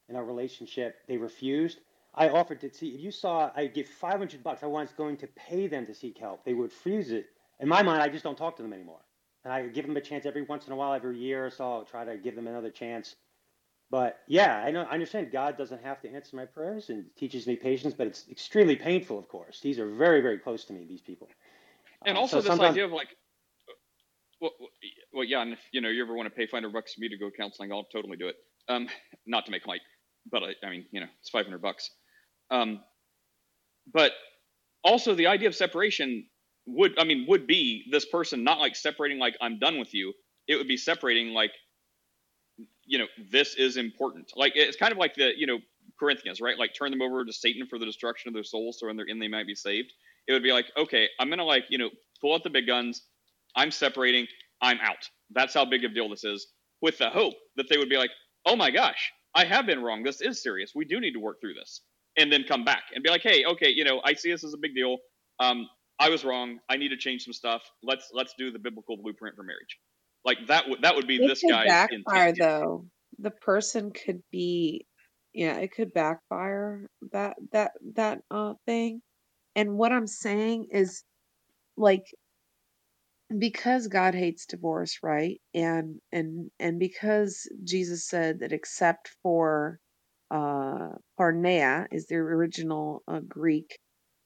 in 0.09 0.15
our 0.17 0.25
relationship. 0.25 0.97
They 1.07 1.17
refused. 1.17 1.79
I 2.13 2.29
offered 2.29 2.59
to 2.61 2.73
see 2.73 2.89
if 2.89 3.01
you 3.01 3.11
saw 3.11 3.51
I'd 3.55 3.73
give 3.73 3.87
five 3.87 4.17
hundred 4.17 4.43
bucks. 4.43 4.63
I 4.63 4.67
was 4.67 4.91
going 4.91 5.17
to 5.17 5.27
pay 5.27 5.67
them 5.67 5.85
to 5.85 5.93
seek 5.93 6.17
help. 6.17 6.43
They 6.43 6.53
would 6.53 6.71
refuse 6.71 7.11
it. 7.11 7.27
In 7.59 7.69
my 7.69 7.83
mind, 7.83 8.01
I 8.01 8.09
just 8.09 8.23
don't 8.23 8.37
talk 8.37 8.57
to 8.57 8.63
them 8.63 8.73
anymore. 8.73 9.01
And 9.43 9.53
I 9.53 9.67
give 9.67 9.87
them 9.87 9.97
a 9.97 10.01
chance 10.01 10.25
every 10.25 10.43
once 10.43 10.67
in 10.67 10.73
a 10.73 10.75
while, 10.75 10.93
every 10.93 11.17
year 11.17 11.45
or 11.45 11.49
so. 11.49 11.71
I'll 11.71 11.85
try 11.85 12.05
to 12.05 12.17
give 12.17 12.35
them 12.35 12.47
another 12.47 12.69
chance. 12.69 13.15
But 13.89 14.19
yeah, 14.27 14.63
I 14.65 14.71
know 14.71 14.83
I 14.83 14.93
understand 14.93 15.31
God 15.31 15.57
doesn't 15.57 15.83
have 15.83 16.01
to 16.01 16.09
answer 16.09 16.35
my 16.35 16.45
prayers 16.45 16.89
and 16.89 17.05
teaches 17.17 17.45
me 17.45 17.55
patience, 17.55 17.93
but 17.93 18.07
it's 18.07 18.25
extremely 18.29 18.75
painful, 18.75 19.19
of 19.19 19.27
course. 19.27 19.59
These 19.59 19.79
are 19.79 19.89
very, 19.89 20.21
very 20.21 20.39
close 20.39 20.63
to 20.65 20.73
me, 20.73 20.85
these 20.85 21.01
people. 21.01 21.27
And 22.05 22.17
Um, 22.17 22.21
also 22.21 22.39
so 22.41 22.49
this 22.49 22.59
idea 22.59 22.85
of 22.85 22.91
like, 22.91 23.09
well, 24.39 24.51
well, 25.13 25.23
yeah, 25.25 25.41
and 25.41 25.53
if 25.53 25.59
you 25.71 25.81
know 25.81 25.89
you 25.89 26.03
ever 26.03 26.15
want 26.15 26.27
to 26.27 26.35
pay 26.35 26.47
500 26.47 26.71
bucks 26.71 26.93
for 26.93 27.01
me 27.01 27.09
to 27.09 27.17
go 27.17 27.29
counseling, 27.31 27.71
I'll 27.71 27.83
totally 27.83 28.17
do 28.17 28.27
it. 28.27 28.35
Um, 28.69 28.87
not 29.25 29.45
to 29.45 29.51
make 29.51 29.67
light, 29.67 29.81
but 30.31 30.41
I, 30.43 30.65
I 30.65 30.69
mean, 30.69 30.85
you 30.91 31.01
know, 31.01 31.07
it's 31.19 31.29
500 31.29 31.61
bucks. 31.61 31.91
Um, 32.51 32.81
but 33.91 34.11
also 34.83 35.15
the 35.15 35.27
idea 35.27 35.47
of 35.47 35.55
separation 35.55 36.25
would, 36.67 36.99
I 36.99 37.03
mean, 37.03 37.25
would 37.27 37.47
be 37.47 37.85
this 37.91 38.05
person 38.05 38.43
not 38.43 38.59
like 38.59 38.75
separating 38.75 39.19
like 39.19 39.35
I'm 39.41 39.59
done 39.59 39.79
with 39.79 39.93
you. 39.93 40.13
It 40.47 40.55
would 40.57 40.67
be 40.67 40.77
separating 40.77 41.29
like, 41.29 41.51
you 42.85 42.99
know, 42.99 43.07
this 43.31 43.55
is 43.55 43.77
important. 43.77 44.31
Like 44.35 44.53
it's 44.55 44.77
kind 44.77 44.91
of 44.91 44.97
like 44.97 45.15
the, 45.15 45.31
you 45.37 45.47
know, 45.47 45.59
Corinthians, 45.99 46.41
right? 46.41 46.57
Like 46.57 46.73
turn 46.77 46.91
them 46.91 47.01
over 47.01 47.23
to 47.25 47.33
Satan 47.33 47.67
for 47.67 47.79
the 47.79 47.85
destruction 47.85 48.29
of 48.29 48.33
their 48.33 48.43
souls, 48.43 48.79
so 48.79 48.89
in 48.89 48.97
their 48.97 49.05
in 49.05 49.19
they 49.19 49.27
might 49.27 49.47
be 49.47 49.55
saved. 49.55 49.93
It 50.27 50.33
would 50.33 50.43
be 50.43 50.51
like, 50.51 50.65
okay, 50.77 51.07
I'm 51.19 51.29
gonna 51.29 51.43
like, 51.45 51.65
you 51.69 51.77
know, 51.77 51.89
pull 52.19 52.33
out 52.33 52.43
the 52.43 52.49
big 52.49 52.67
guns. 52.67 53.03
I'm 53.55 53.71
separating. 53.71 54.27
I'm 54.61 54.79
out. 54.81 55.09
That's 55.31 55.53
how 55.53 55.65
big 55.65 55.83
of 55.85 55.91
a 55.91 55.93
deal 55.93 56.09
this 56.09 56.23
is. 56.23 56.47
With 56.81 56.97
the 56.97 57.09
hope 57.09 57.35
that 57.55 57.69
they 57.69 57.77
would 57.77 57.89
be 57.89 57.97
like, 57.97 58.11
oh 58.45 58.55
my 58.55 58.71
gosh, 58.71 59.11
I 59.35 59.45
have 59.45 59.65
been 59.65 59.81
wrong. 59.81 60.03
This 60.03 60.21
is 60.21 60.41
serious. 60.41 60.71
We 60.75 60.85
do 60.85 60.99
need 60.99 61.13
to 61.13 61.19
work 61.19 61.39
through 61.41 61.53
this, 61.53 61.81
and 62.17 62.31
then 62.31 62.43
come 62.43 62.63
back 62.65 62.83
and 62.93 63.03
be 63.03 63.09
like, 63.09 63.21
hey, 63.21 63.45
okay, 63.45 63.69
you 63.69 63.83
know, 63.83 64.01
I 64.03 64.13
see 64.13 64.31
this 64.31 64.43
as 64.43 64.53
a 64.53 64.57
big 64.57 64.75
deal. 64.75 64.97
Um, 65.39 65.67
I 65.99 66.09
was 66.09 66.25
wrong. 66.25 66.59
I 66.69 66.77
need 66.77 66.89
to 66.89 66.97
change 66.97 67.23
some 67.23 67.33
stuff. 67.33 67.63
Let's 67.83 68.09
let's 68.13 68.33
do 68.37 68.51
the 68.51 68.59
biblical 68.59 68.97
blueprint 68.97 69.35
for 69.35 69.43
marriage. 69.43 69.77
Like 70.25 70.39
that 70.47 70.69
would 70.69 70.81
that 70.83 70.95
would 70.95 71.07
be 71.07 71.17
It 71.17 71.25
this 71.25 71.43
guy. 71.43 71.65
backfire 71.65 71.89
intent. 71.91 72.37
though. 72.37 72.87
The 73.19 73.31
person 73.31 73.91
could 73.91 74.23
be, 74.31 74.87
yeah, 75.33 75.57
it 75.57 75.71
could 75.71 75.93
backfire 75.93 76.89
that 77.11 77.37
that 77.51 77.73
that 77.95 78.21
uh 78.31 78.55
thing. 78.65 79.01
And 79.55 79.77
what 79.77 79.91
I'm 79.93 80.07
saying 80.07 80.67
is, 80.71 81.03
like, 81.77 82.05
because 83.37 83.87
God 83.87 84.13
hates 84.15 84.45
divorce, 84.45 84.99
right? 85.03 85.41
And 85.53 85.99
and 86.11 86.51
and 86.59 86.79
because 86.79 87.49
Jesus 87.63 88.07
said 88.07 88.39
that 88.39 88.53
except 88.53 89.09
for 89.23 89.79
uh 90.31 90.89
porneia 91.19 91.87
is 91.91 92.07
the 92.07 92.15
original 92.15 93.03
uh, 93.07 93.21
Greek, 93.21 93.79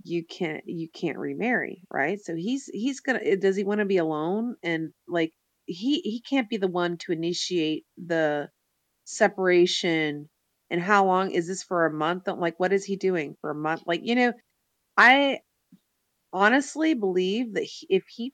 you 0.04 0.26
can't 0.26 0.64
you 0.68 0.90
can't 0.90 1.18
remarry, 1.20 1.84
right? 1.92 2.20
So 2.22 2.36
he's 2.36 2.68
he's 2.74 3.02
gonna 3.02 3.22
eh, 3.24 3.38
does 3.38 3.56
he 3.58 3.64
want 3.66 3.80
to 3.80 3.86
be 3.86 3.98
alone? 3.98 4.56
And 4.64 4.92
like 5.08 5.34
he 5.66 6.02
he 6.02 6.22
can't 6.22 6.50
be 6.50 6.58
the 6.58 6.68
one 6.70 6.98
to 7.00 7.14
initiate 7.14 7.86
the 7.98 8.50
separation 9.06 10.30
and 10.72 10.82
how 10.82 11.06
long 11.06 11.32
is 11.32 11.48
this 11.48 11.64
for 11.64 11.86
a 11.86 11.94
month? 11.94 12.28
Like 12.28 12.60
what 12.60 12.74
is 12.74 12.86
he 12.86 12.98
doing 12.98 13.36
for 13.42 13.52
a 13.52 13.56
month? 13.56 13.84
Like 13.88 14.02
you 14.04 14.16
know 14.16 14.34
i 14.98 15.40
honestly 16.34 16.94
believe 16.94 17.54
that 17.56 17.64
he, 17.64 17.88
if 17.90 18.06
he 18.08 18.34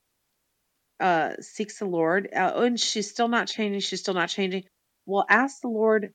uh 0.99 1.34
seeks 1.39 1.80
the 1.80 1.85
lord 1.85 2.30
uh, 2.35 2.52
and 2.56 2.80
she's 2.80 3.10
still 3.10 3.27
not 3.27 3.48
changing 3.48 3.80
she's 3.80 3.99
still 4.02 4.14
not 4.14 4.30
changing 4.30 4.64
well 5.06 5.26
ask 5.30 5.61
the 5.61 5.68
lord 5.68 6.14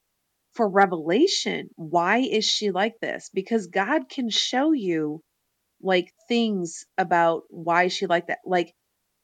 for 0.57 0.69
revelation 0.69 1.69
why 1.77 2.19
is 2.19 2.45
she 2.45 2.71
like 2.71 2.95
this? 3.01 3.31
Because 3.35 3.69
god 3.69 4.09
can 4.09 4.31
show 4.31 4.73
you 4.73 5.23
like 5.83 6.13
things 6.29 6.85
about 6.99 7.43
why 7.51 7.89
she 7.89 8.07
like 8.07 8.29
that 8.29 8.39
like 8.45 8.73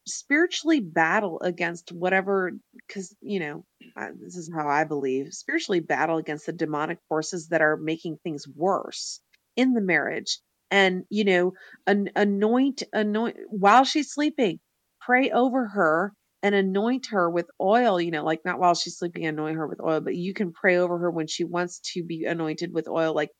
spiritually 0.06 0.80
battle 0.80 1.40
against 1.42 1.92
whatever 1.92 2.52
because 2.86 3.14
you 3.20 3.40
know 3.40 3.64
I, 3.96 4.08
this 4.20 4.36
is 4.36 4.50
how 4.52 4.68
i 4.68 4.84
believe 4.84 5.32
spiritually 5.32 5.80
battle 5.80 6.18
against 6.18 6.46
the 6.46 6.52
demonic 6.52 6.98
forces 7.08 7.48
that 7.48 7.62
are 7.62 7.76
making 7.76 8.18
things 8.24 8.46
worse 8.48 9.20
in 9.56 9.74
the 9.74 9.80
marriage. 9.80 10.38
And 10.70 11.04
you 11.10 11.24
know 11.24 11.52
an, 11.86 12.10
anoint 12.16 12.82
anoint 12.92 13.36
while 13.50 13.84
she's 13.84 14.12
sleeping 14.12 14.58
pray 15.00 15.30
over 15.30 15.66
her 15.66 16.14
and 16.42 16.54
anoint 16.54 17.06
her 17.06 17.30
with 17.30 17.46
oil 17.60 18.00
you 18.00 18.10
know 18.10 18.24
like 18.24 18.40
not 18.44 18.58
while 18.58 18.74
she's 18.74 18.98
sleeping 18.98 19.26
anoint 19.26 19.56
her 19.56 19.66
with 19.66 19.80
oil 19.80 20.00
but 20.00 20.14
you 20.16 20.34
can 20.34 20.52
pray 20.52 20.76
over 20.76 20.98
her 20.98 21.10
when 21.10 21.26
she 21.26 21.44
wants 21.44 21.80
to 21.80 22.02
be 22.04 22.24
anointed 22.24 22.72
with 22.72 22.88
oil 22.88 23.14
like 23.14 23.30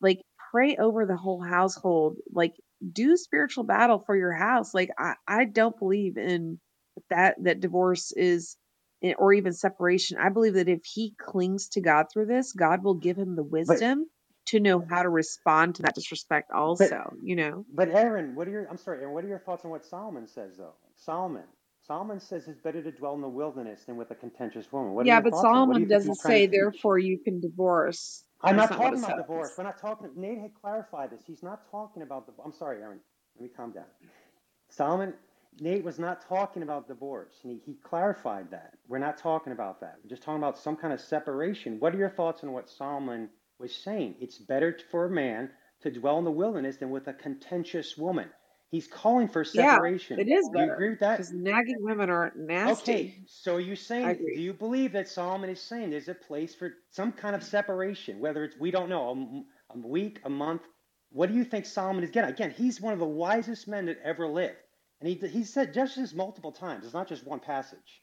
like 0.00 0.20
pray 0.50 0.76
over 0.76 1.06
the 1.06 1.16
whole 1.16 1.42
household 1.42 2.16
like 2.32 2.52
do 2.92 3.16
spiritual 3.16 3.64
battle 3.64 4.02
for 4.04 4.16
your 4.16 4.32
house 4.32 4.74
like 4.74 4.90
i 4.98 5.14
i 5.26 5.44
don't 5.44 5.78
believe 5.78 6.16
in 6.16 6.58
that 7.10 7.36
that 7.42 7.60
divorce 7.60 8.12
is 8.12 8.56
eh, 9.02 9.14
or 9.18 9.32
even 9.32 9.52
separation 9.52 10.18
i 10.18 10.28
believe 10.28 10.54
that 10.54 10.68
if 10.68 10.84
he 10.84 11.14
clings 11.18 11.68
to 11.68 11.80
god 11.80 12.06
through 12.12 12.26
this 12.26 12.52
god 12.52 12.82
will 12.82 12.94
give 12.94 13.16
him 13.16 13.36
the 13.36 13.42
but 13.42 13.52
wisdom 13.52 14.06
to 14.46 14.60
know 14.60 14.84
how 14.88 15.02
to 15.02 15.08
respond 15.08 15.74
to 15.74 15.82
that 15.82 15.94
disrespect 15.94 16.48
but 16.50 16.58
also 16.58 17.12
you 17.22 17.36
know 17.36 17.64
but 17.74 17.88
Aaron, 17.90 18.34
what 18.34 18.46
are 18.48 18.50
your 18.50 18.66
I'm 18.70 18.76
sorry, 18.78 19.00
Aaron, 19.00 19.14
what 19.14 19.24
are 19.24 19.28
your 19.28 19.38
thoughts 19.38 19.64
on 19.64 19.70
what 19.70 19.84
Solomon 19.84 20.26
says 20.26 20.56
though? 20.56 20.74
Solomon. 20.96 21.42
Solomon 21.86 22.20
says 22.20 22.48
it's 22.48 22.60
better 22.60 22.82
to 22.82 22.90
dwell 22.90 23.14
in 23.14 23.20
the 23.20 23.28
wilderness 23.28 23.84
than 23.84 23.96
with 23.96 24.10
a 24.10 24.14
contentious 24.14 24.70
woman. 24.72 24.92
What 24.92 25.06
yeah 25.06 25.20
but 25.20 25.32
thoughts 25.32 25.44
on 25.44 25.50
it? 25.50 25.50
What 25.50 25.78
do 25.78 25.84
solomon 25.84 25.88
doesn't 25.88 26.14
say 26.16 26.46
therefore 26.46 26.98
you 26.98 27.18
can 27.18 27.40
divorce 27.40 28.24
I'm 28.42 28.56
that's 28.56 28.70
not 28.70 28.78
not 28.78 28.84
talking 28.84 29.04
about 29.04 29.16
divorce. 29.16 29.52
We're 29.56 29.64
not 29.64 29.80
talking. 29.80 30.10
Nate 30.16 30.40
had 30.40 30.54
clarified 30.60 31.10
this. 31.10 31.22
He's 31.26 31.42
not 31.42 31.70
talking 31.70 32.02
about 32.02 32.26
the. 32.26 32.32
I'm 32.44 32.52
sorry, 32.52 32.82
Aaron. 32.82 33.00
Let 33.36 33.42
me 33.42 33.50
calm 33.56 33.72
down. 33.72 33.84
Solomon, 34.68 35.14
Nate 35.60 35.84
was 35.84 35.98
not 35.98 36.26
talking 36.28 36.62
about 36.62 36.86
divorce, 36.86 37.34
he, 37.42 37.60
he 37.64 37.74
clarified 37.82 38.50
that. 38.50 38.74
We're 38.88 38.98
not 38.98 39.16
talking 39.16 39.52
about 39.52 39.80
that. 39.80 39.96
We're 40.02 40.10
just 40.10 40.22
talking 40.22 40.42
about 40.42 40.58
some 40.58 40.76
kind 40.76 40.92
of 40.92 41.00
separation. 41.00 41.78
What 41.80 41.94
are 41.94 41.98
your 41.98 42.10
thoughts 42.10 42.42
on 42.44 42.52
what 42.52 42.68
Solomon 42.68 43.30
was 43.58 43.74
saying? 43.74 44.16
It's 44.20 44.38
better 44.38 44.78
for 44.90 45.06
a 45.06 45.10
man 45.10 45.50
to 45.82 45.90
dwell 45.90 46.18
in 46.18 46.24
the 46.24 46.30
wilderness 46.30 46.76
than 46.76 46.90
with 46.90 47.06
a 47.08 47.14
contentious 47.14 47.96
woman. 47.96 48.28
He's 48.70 48.86
calling 48.88 49.28
for 49.28 49.44
separation. 49.44 50.18
yeah 50.18 50.24
it 50.24 50.28
is 50.28 50.48
Do 50.52 50.58
you 50.58 50.72
agree 50.72 50.90
with 50.90 51.00
that? 51.00 51.18
because 51.18 51.32
nagging 51.32 51.76
women 51.80 52.10
are 52.10 52.32
nasty. 52.36 52.92
Okay, 52.92 53.14
so 53.26 53.58
you're 53.58 53.72
i 53.72 53.76
saying, 53.76 54.16
do 54.34 54.40
you 54.40 54.52
believe 54.52 54.92
that 54.92 55.08
Solomon 55.08 55.50
is 55.50 55.60
saying 55.60 55.90
there's 55.90 56.08
a 56.08 56.14
place 56.14 56.54
for 56.54 56.74
some 56.90 57.12
kind 57.12 57.36
of 57.36 57.42
separation, 57.42 58.18
whether 58.18 58.44
it's, 58.44 58.56
we 58.58 58.70
don't 58.70 58.88
know, 58.88 59.44
a 59.70 59.78
week, 59.78 60.20
a 60.24 60.30
month? 60.30 60.62
What 61.10 61.28
do 61.28 61.34
you 61.36 61.44
think 61.44 61.64
Solomon 61.64 62.02
is 62.02 62.10
getting? 62.10 62.30
Again, 62.30 62.50
he's 62.50 62.80
one 62.80 62.92
of 62.92 62.98
the 62.98 63.06
wisest 63.06 63.68
men 63.68 63.86
that 63.86 63.98
ever 64.02 64.26
lived. 64.26 64.56
And 65.00 65.08
he, 65.08 65.14
he 65.28 65.44
said 65.44 65.72
just 65.72 65.96
this 65.96 66.12
multiple 66.12 66.52
times. 66.52 66.84
It's 66.84 66.94
not 66.94 67.08
just 67.08 67.26
one 67.26 67.40
passage. 67.40 68.02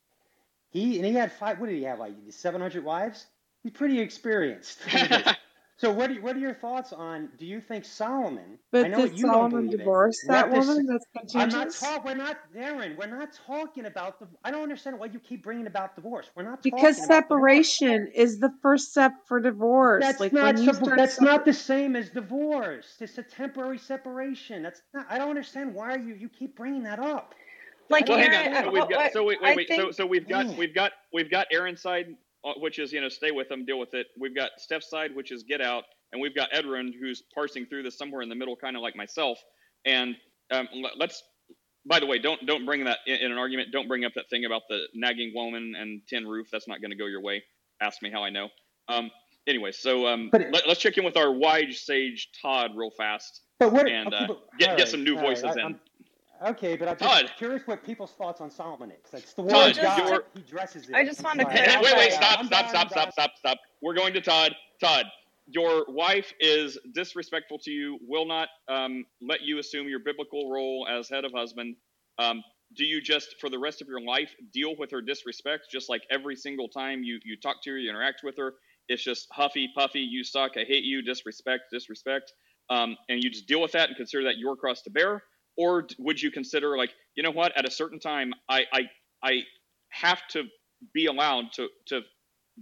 He, 0.69 0.97
and 0.97 1.05
he 1.05 1.13
had 1.13 1.31
five, 1.31 1.59
what 1.59 1.67
did 1.69 1.75
he 1.75 1.83
have, 1.83 1.99
like 1.99 2.13
700 2.29 2.83
wives? 2.83 3.25
He's 3.63 3.73
pretty 3.73 3.99
experienced. 3.99 4.79
Look 5.83 5.99
at 5.99 6.09
this. 6.09 6.13
So 6.13 6.15
what 6.15 6.17
are, 6.17 6.21
what 6.21 6.35
are 6.35 6.39
your 6.39 6.53
thoughts 6.53 6.93
on, 6.93 7.29
do 7.37 7.45
you 7.45 7.61
think 7.61 7.85
Solomon, 7.85 8.57
I 8.57 8.57
but 8.71 8.91
know 8.91 8.97
did 9.07 9.17
you 9.17 9.25
don't 9.25 9.33
solomon 9.33 9.65
believe 9.67 9.81
it, 9.81 9.85
that 10.27 10.49
what 10.49 10.59
this, 10.59 10.67
woman 10.67 10.85
that's 10.87 11.35
I'm 11.35 11.49
not 11.49 11.71
talking. 11.71 12.03
We're 12.05 12.15
not, 12.15 12.37
Aaron. 12.55 12.95
We're 12.97 13.07
not 13.07 13.33
talking 13.45 13.85
about 13.85 14.19
the. 14.19 14.27
I 14.43 14.51
don't 14.51 14.63
understand 14.63 14.99
why 14.99 15.07
you 15.07 15.19
keep 15.19 15.43
bringing 15.43 15.67
about 15.67 15.95
divorce. 15.95 16.29
We're 16.35 16.43
not 16.43 16.63
Because 16.63 16.97
talking 16.97 17.05
about 17.05 17.23
separation 17.23 18.07
is 18.13 18.39
the 18.39 18.51
first 18.61 18.91
step 18.91 19.13
for 19.27 19.39
divorce. 19.39 20.03
That's 20.03 20.19
Like 20.19 20.33
not. 20.33 20.55
when 20.55 20.57
you 20.63 20.73
sep- 20.73 20.83
start 20.83 20.97
That's 20.97 21.21
not 21.21 21.45
the 21.45 21.53
same 21.53 21.95
as 21.95 22.09
divorce. 22.09 22.95
It's 22.99 23.17
a 23.17 23.23
temporary 23.23 23.77
separation. 23.77 24.63
That's 24.63 24.81
not. 24.93 25.05
I 25.09 25.17
don't 25.17 25.29
understand 25.29 25.73
why 25.73 25.95
you 25.95 26.15
you 26.15 26.29
keep 26.29 26.55
bringing 26.55 26.83
that 26.83 26.99
up. 26.99 27.35
Like 27.89 28.05
don't 28.05 28.19
Well, 28.19 28.29
hang 28.29 28.55
on. 28.55 28.63
So 28.63 28.71
we've 28.71 28.89
got. 28.89 29.13
So 29.13 29.23
wait, 29.23 29.41
wait, 29.41 29.57
wait. 29.57 29.67
Think 29.67 29.93
so 29.93 30.05
we've 30.05 30.27
got 30.27 30.47
we've 30.57 30.73
got 30.73 30.93
we've 31.11 31.29
got 31.29 31.47
Aaron's 31.51 31.81
side, 31.81 32.07
uh, 32.09 32.15
which 32.57 32.79
is 32.79 32.91
you 32.91 33.01
know 33.01 33.09
stay 33.09 33.31
with 33.31 33.49
them, 33.49 33.65
deal 33.65 33.79
with 33.79 33.93
it. 33.93 34.07
We've 34.19 34.35
got 34.35 34.51
Steph's 34.57 34.89
side, 34.89 35.15
which 35.15 35.31
is 35.31 35.43
get 35.43 35.61
out, 35.61 35.83
and 36.11 36.21
we've 36.21 36.35
got 36.35 36.49
Edward, 36.51 36.87
who's 36.99 37.23
parsing 37.33 37.65
through 37.65 37.83
this 37.83 37.97
somewhere 37.97 38.21
in 38.21 38.29
the 38.29 38.35
middle, 38.35 38.55
kind 38.55 38.75
of 38.75 38.81
like 38.81 38.95
myself. 38.95 39.39
And 39.85 40.15
um, 40.51 40.67
let- 40.75 40.97
let's. 40.97 41.23
By 41.85 41.99
the 41.99 42.05
way, 42.05 42.17
don't 42.17 42.45
don't 42.45 42.65
bring 42.65 42.85
that 42.85 42.99
in, 43.05 43.15
in 43.15 43.31
an 43.31 43.37
argument. 43.37 43.71
Don't 43.73 43.87
bring 43.89 44.05
up 44.05 44.13
that 44.15 44.29
thing 44.29 44.45
about 44.45 44.61
the 44.69 44.87
nagging 44.93 45.33
woman 45.35 45.73
and 45.77 46.01
tin 46.07 46.25
roof. 46.25 46.47
That's 46.51 46.67
not 46.67 46.79
going 46.81 46.91
to 46.91 46.97
go 46.97 47.07
your 47.07 47.21
way. 47.21 47.43
Ask 47.81 48.01
me 48.01 48.09
how 48.11 48.23
I 48.23 48.29
know. 48.29 48.49
Um. 48.87 49.11
Anyway, 49.45 49.73
so 49.73 50.07
um, 50.07 50.29
it- 50.33 50.53
let, 50.53 50.65
us 50.67 50.77
check 50.77 50.97
in 50.97 51.03
with 51.03 51.17
our 51.17 51.29
wise 51.29 51.81
sage 51.81 52.29
Todd 52.41 52.71
real 52.77 52.91
fast 52.91 53.41
But 53.59 53.73
what? 53.73 53.89
and 53.89 54.07
okay, 54.13 54.23
uh, 54.23 54.27
but, 54.27 54.39
get 54.57 54.69
all 54.69 54.77
get 54.77 54.87
some 54.87 55.03
new 55.03 55.15
right, 55.15 55.25
voices 55.25 55.43
I- 55.43 55.51
in. 55.53 55.59
I'm- 55.59 55.79
Okay, 56.43 56.75
but 56.75 56.87
I'm 56.89 56.97
Todd. 56.97 57.21
just 57.21 57.37
curious 57.37 57.65
what 57.65 57.83
people's 57.85 58.11
thoughts 58.11 58.41
on 58.41 58.51
Solomon 58.51 58.91
is. 58.91 59.09
That's 59.11 59.33
the 59.33 59.43
word 59.43 59.51
Todd, 59.51 59.69
of 59.71 59.83
God. 59.83 60.09
you're- 60.09 60.23
He 60.35 60.41
dresses 60.41 60.89
it. 60.89 60.95
I 60.95 61.05
just 61.05 61.23
wanna 61.23 61.43
sorry. 61.43 61.55
Hey, 61.55 61.71
hey, 61.71 61.77
wait, 61.77 61.95
wait, 61.95 62.05
I'm 62.07 62.11
stop, 62.11 62.37
done, 62.39 62.47
stop, 62.47 62.69
stop, 62.69 62.91
stop, 62.91 63.11
stop, 63.13 63.31
stop. 63.37 63.57
We're 63.81 63.93
going 63.93 64.13
to 64.13 64.21
Todd. 64.21 64.53
Todd, 64.81 65.05
your 65.47 65.85
wife 65.87 66.33
is 66.39 66.77
disrespectful 66.93 67.59
to 67.59 67.71
you, 67.71 67.97
will 68.01 68.25
not 68.25 68.49
um, 68.67 69.05
let 69.21 69.41
you 69.41 69.59
assume 69.59 69.87
your 69.87 69.99
biblical 69.99 70.49
role 70.51 70.85
as 70.89 71.09
head 71.09 71.23
of 71.23 71.31
husband. 71.33 71.75
Um, 72.19 72.43
do 72.75 72.83
you 72.83 73.01
just, 73.01 73.35
for 73.39 73.49
the 73.49 73.59
rest 73.59 73.81
of 73.81 73.87
your 73.87 74.01
life, 74.01 74.33
deal 74.51 74.75
with 74.77 74.91
her 74.91 75.01
disrespect 75.01 75.67
just 75.71 75.89
like 75.89 76.01
every 76.09 76.35
single 76.35 76.67
time 76.67 77.03
you, 77.03 77.19
you 77.23 77.37
talk 77.37 77.61
to 77.63 77.71
her, 77.71 77.77
you 77.77 77.89
interact 77.89 78.21
with 78.23 78.35
her? 78.37 78.55
It's 78.89 79.03
just 79.03 79.27
huffy, 79.31 79.69
puffy, 79.75 79.99
you 80.01 80.23
suck, 80.23 80.57
I 80.57 80.63
hate 80.65 80.83
you, 80.83 81.01
disrespect, 81.01 81.63
disrespect. 81.71 82.33
Um, 82.69 82.97
and 83.09 83.23
you 83.23 83.29
just 83.29 83.47
deal 83.47 83.61
with 83.61 83.71
that 83.73 83.89
and 83.89 83.95
consider 83.95 84.23
that 84.23 84.37
your 84.37 84.55
cross 84.57 84.81
to 84.83 84.89
bear? 84.89 85.23
Or 85.57 85.87
would 85.99 86.21
you 86.21 86.31
consider, 86.31 86.77
like, 86.77 86.91
you 87.15 87.23
know 87.23 87.31
what, 87.31 87.55
at 87.57 87.67
a 87.67 87.71
certain 87.71 87.99
time, 87.99 88.33
I, 88.49 88.63
I, 88.73 88.81
I 89.23 89.41
have 89.89 90.21
to 90.31 90.43
be 90.93 91.05
allowed 91.05 91.45
to, 91.53 91.67
to 91.87 92.01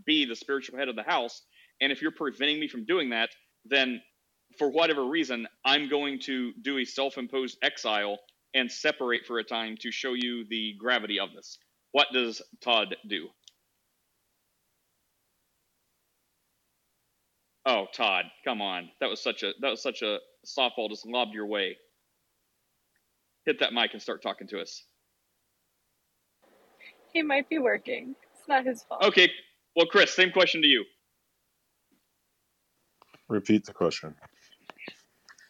be 0.05 0.25
the 0.25 0.35
spiritual 0.35 0.77
head 0.77 0.89
of 0.89 0.95
the 0.95 1.03
house. 1.03 1.41
And 1.79 1.91
if 1.91 2.01
you're 2.01 2.11
preventing 2.11 2.59
me 2.59 2.67
from 2.67 2.85
doing 2.85 3.09
that, 3.11 3.29
then 3.65 4.01
for 4.57 4.69
whatever 4.69 5.05
reason, 5.05 5.47
I'm 5.65 5.89
going 5.89 6.19
to 6.21 6.51
do 6.61 6.77
a 6.79 6.85
self 6.85 7.17
imposed 7.17 7.57
exile 7.63 8.19
and 8.53 8.71
separate 8.71 9.25
for 9.25 9.39
a 9.39 9.43
time 9.43 9.77
to 9.81 9.91
show 9.91 10.13
you 10.13 10.45
the 10.49 10.75
gravity 10.79 11.19
of 11.19 11.29
this. 11.33 11.57
What 11.93 12.07
does 12.13 12.41
Todd 12.61 12.95
do? 13.07 13.29
Oh, 17.65 17.85
Todd, 17.93 18.25
come 18.43 18.61
on. 18.61 18.89
That 18.99 19.09
was 19.09 19.21
such 19.21 19.43
a 19.43 19.51
that 19.61 19.69
was 19.69 19.83
such 19.83 20.01
a 20.01 20.17
softball 20.45 20.89
just 20.89 21.05
lobbed 21.05 21.33
your 21.33 21.45
way. 21.45 21.77
Hit 23.45 23.59
that 23.59 23.73
mic 23.73 23.93
and 23.93 24.01
start 24.01 24.21
talking 24.21 24.47
to 24.47 24.59
us. 24.59 24.83
He 27.13 27.21
might 27.21 27.49
be 27.49 27.59
working. 27.59 28.15
It's 28.37 28.47
not 28.47 28.65
his 28.65 28.83
fault. 28.83 29.03
Okay. 29.03 29.29
Well, 29.75 29.85
Chris, 29.85 30.13
same 30.13 30.31
question 30.31 30.61
to 30.61 30.67
you. 30.67 30.85
Repeat 33.27 33.65
the 33.65 33.73
question. 33.73 34.13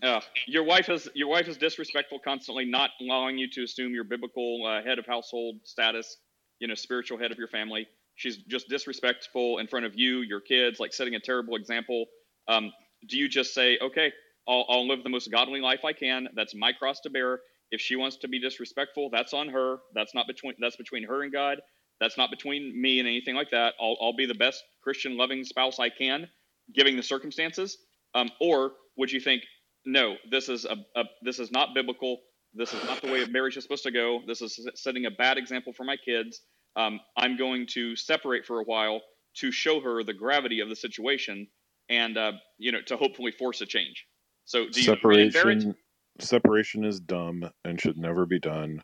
Uh, 0.04 0.20
your 0.48 0.64
wife 0.64 0.90
is 0.90 1.08
your 1.14 1.28
wife 1.28 1.48
is 1.48 1.58
disrespectful 1.58 2.20
constantly, 2.20 2.66
not 2.66 2.90
allowing 3.02 3.38
you 3.38 3.48
to 3.52 3.64
assume 3.64 3.94
your 3.94 4.04
biblical 4.04 4.66
uh, 4.66 4.84
head 4.84 4.98
of 4.98 5.06
household 5.06 5.58
status, 5.64 6.18
you 6.60 6.68
know, 6.68 6.74
spiritual 6.74 7.20
head 7.20 7.32
of 7.32 7.38
your 7.38 7.48
family. 7.48 7.88
She's 8.16 8.38
just 8.38 8.68
disrespectful 8.68 9.60
in 9.60 9.68
front 9.68 9.86
of 9.86 9.94
you, 9.96 10.20
your 10.20 10.42
kids, 10.42 10.80
like 10.80 10.94
setting 10.94 11.16
a 11.16 11.20
terrible 11.20 11.56
example. 11.56 12.06
Um, 12.48 12.72
do 13.08 13.18
you 13.18 13.28
just 13.28 13.54
say, 13.54 13.78
okay, 13.82 14.12
I'll, 14.48 14.66
I'll 14.70 14.88
live 14.88 15.04
the 15.04 15.10
most 15.10 15.32
godly 15.32 15.62
life 15.62 15.86
I 15.86 15.94
can. 15.94 16.28
That's 16.36 16.54
my 16.54 16.72
cross 16.74 17.00
to 17.02 17.10
bear. 17.10 17.40
If 17.72 17.82
she 17.82 17.96
wants 17.96 18.18
to 18.18 18.28
be 18.28 18.40
disrespectful, 18.40 19.10
that's 19.12 19.34
on 19.34 19.50
her. 19.50 19.78
That's 19.94 20.14
not 20.14 20.28
between 20.28 20.54
that's 20.60 20.76
between 20.76 21.04
her 21.04 21.24
and 21.24 21.32
God. 21.32 21.62
That's 22.00 22.18
not 22.18 22.32
between 22.32 22.80
me 22.80 23.00
and 23.00 23.08
anything 23.08 23.36
like 23.36 23.52
that. 23.52 23.76
I'll, 23.80 23.96
I'll 24.02 24.16
be 24.16 24.26
the 24.26 24.36
best 24.36 24.64
Christian 24.84 25.18
loving 25.18 25.44
spouse 25.44 25.80
I 25.80 25.90
can, 25.90 26.28
giving 26.74 26.98
the 26.98 27.04
circumstances. 27.04 27.78
Um, 28.16 28.32
or 28.42 28.72
would 28.98 29.12
you 29.12 29.20
think, 29.20 29.44
no, 29.86 30.16
this 30.30 30.50
is 30.50 30.66
a, 30.66 30.76
a 30.96 31.04
this 31.22 31.40
is 31.40 31.52
not 31.52 31.74
biblical. 31.74 32.20
This 32.54 32.74
is 32.74 32.84
not 32.84 33.02
the 33.02 33.12
way 33.12 33.24
marriage 33.26 33.56
is 33.56 33.64
supposed 33.64 33.84
to 33.84 33.92
go. 33.92 34.22
This 34.28 34.42
is 34.42 34.68
setting 34.76 35.06
a 35.06 35.12
bad 35.12 35.38
example 35.38 35.74
for 35.74 35.84
my 35.84 35.96
kids. 35.96 36.42
Um, 36.76 37.00
I'm 37.18 37.38
going 37.38 37.68
to 37.74 37.96
separate 37.96 38.46
for 38.46 38.60
a 38.60 38.64
while 38.64 39.02
to 39.38 39.52
show 39.52 39.80
her 39.80 40.04
the 40.04 40.14
gravity 40.14 40.60
of 40.60 40.70
the 40.70 40.76
situation 40.76 41.48
and 41.90 42.18
uh, 42.18 42.34
you 42.58 42.72
know 42.72 42.82
to 42.88 42.98
hopefully 42.98 43.32
force 43.32 43.62
a 43.62 43.66
change. 43.66 44.06
So 44.46 44.68
do 44.70 44.80
you 44.80 44.86
separation 44.86 45.76
separation 46.20 46.84
is 46.86 47.00
dumb 47.00 47.50
and 47.66 47.80
should 47.80 47.98
never 47.98 48.26
be 48.26 48.40
done. 48.40 48.84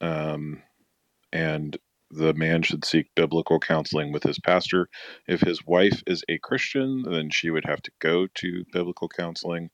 Um, 0.00 0.62
and 1.32 1.76
the 2.10 2.32
man 2.34 2.62
should 2.62 2.84
seek 2.84 3.14
biblical 3.14 3.58
counseling 3.60 4.12
with 4.12 4.22
his 4.22 4.38
pastor. 4.38 4.88
If 5.26 5.40
his 5.40 5.66
wife 5.66 6.02
is 6.06 6.24
a 6.28 6.38
Christian, 6.38 7.02
then 7.02 7.30
she 7.30 7.50
would 7.50 7.66
have 7.66 7.82
to 7.82 7.90
go 7.98 8.26
to 8.36 8.64
biblical 8.72 9.08
counseling. 9.08 9.70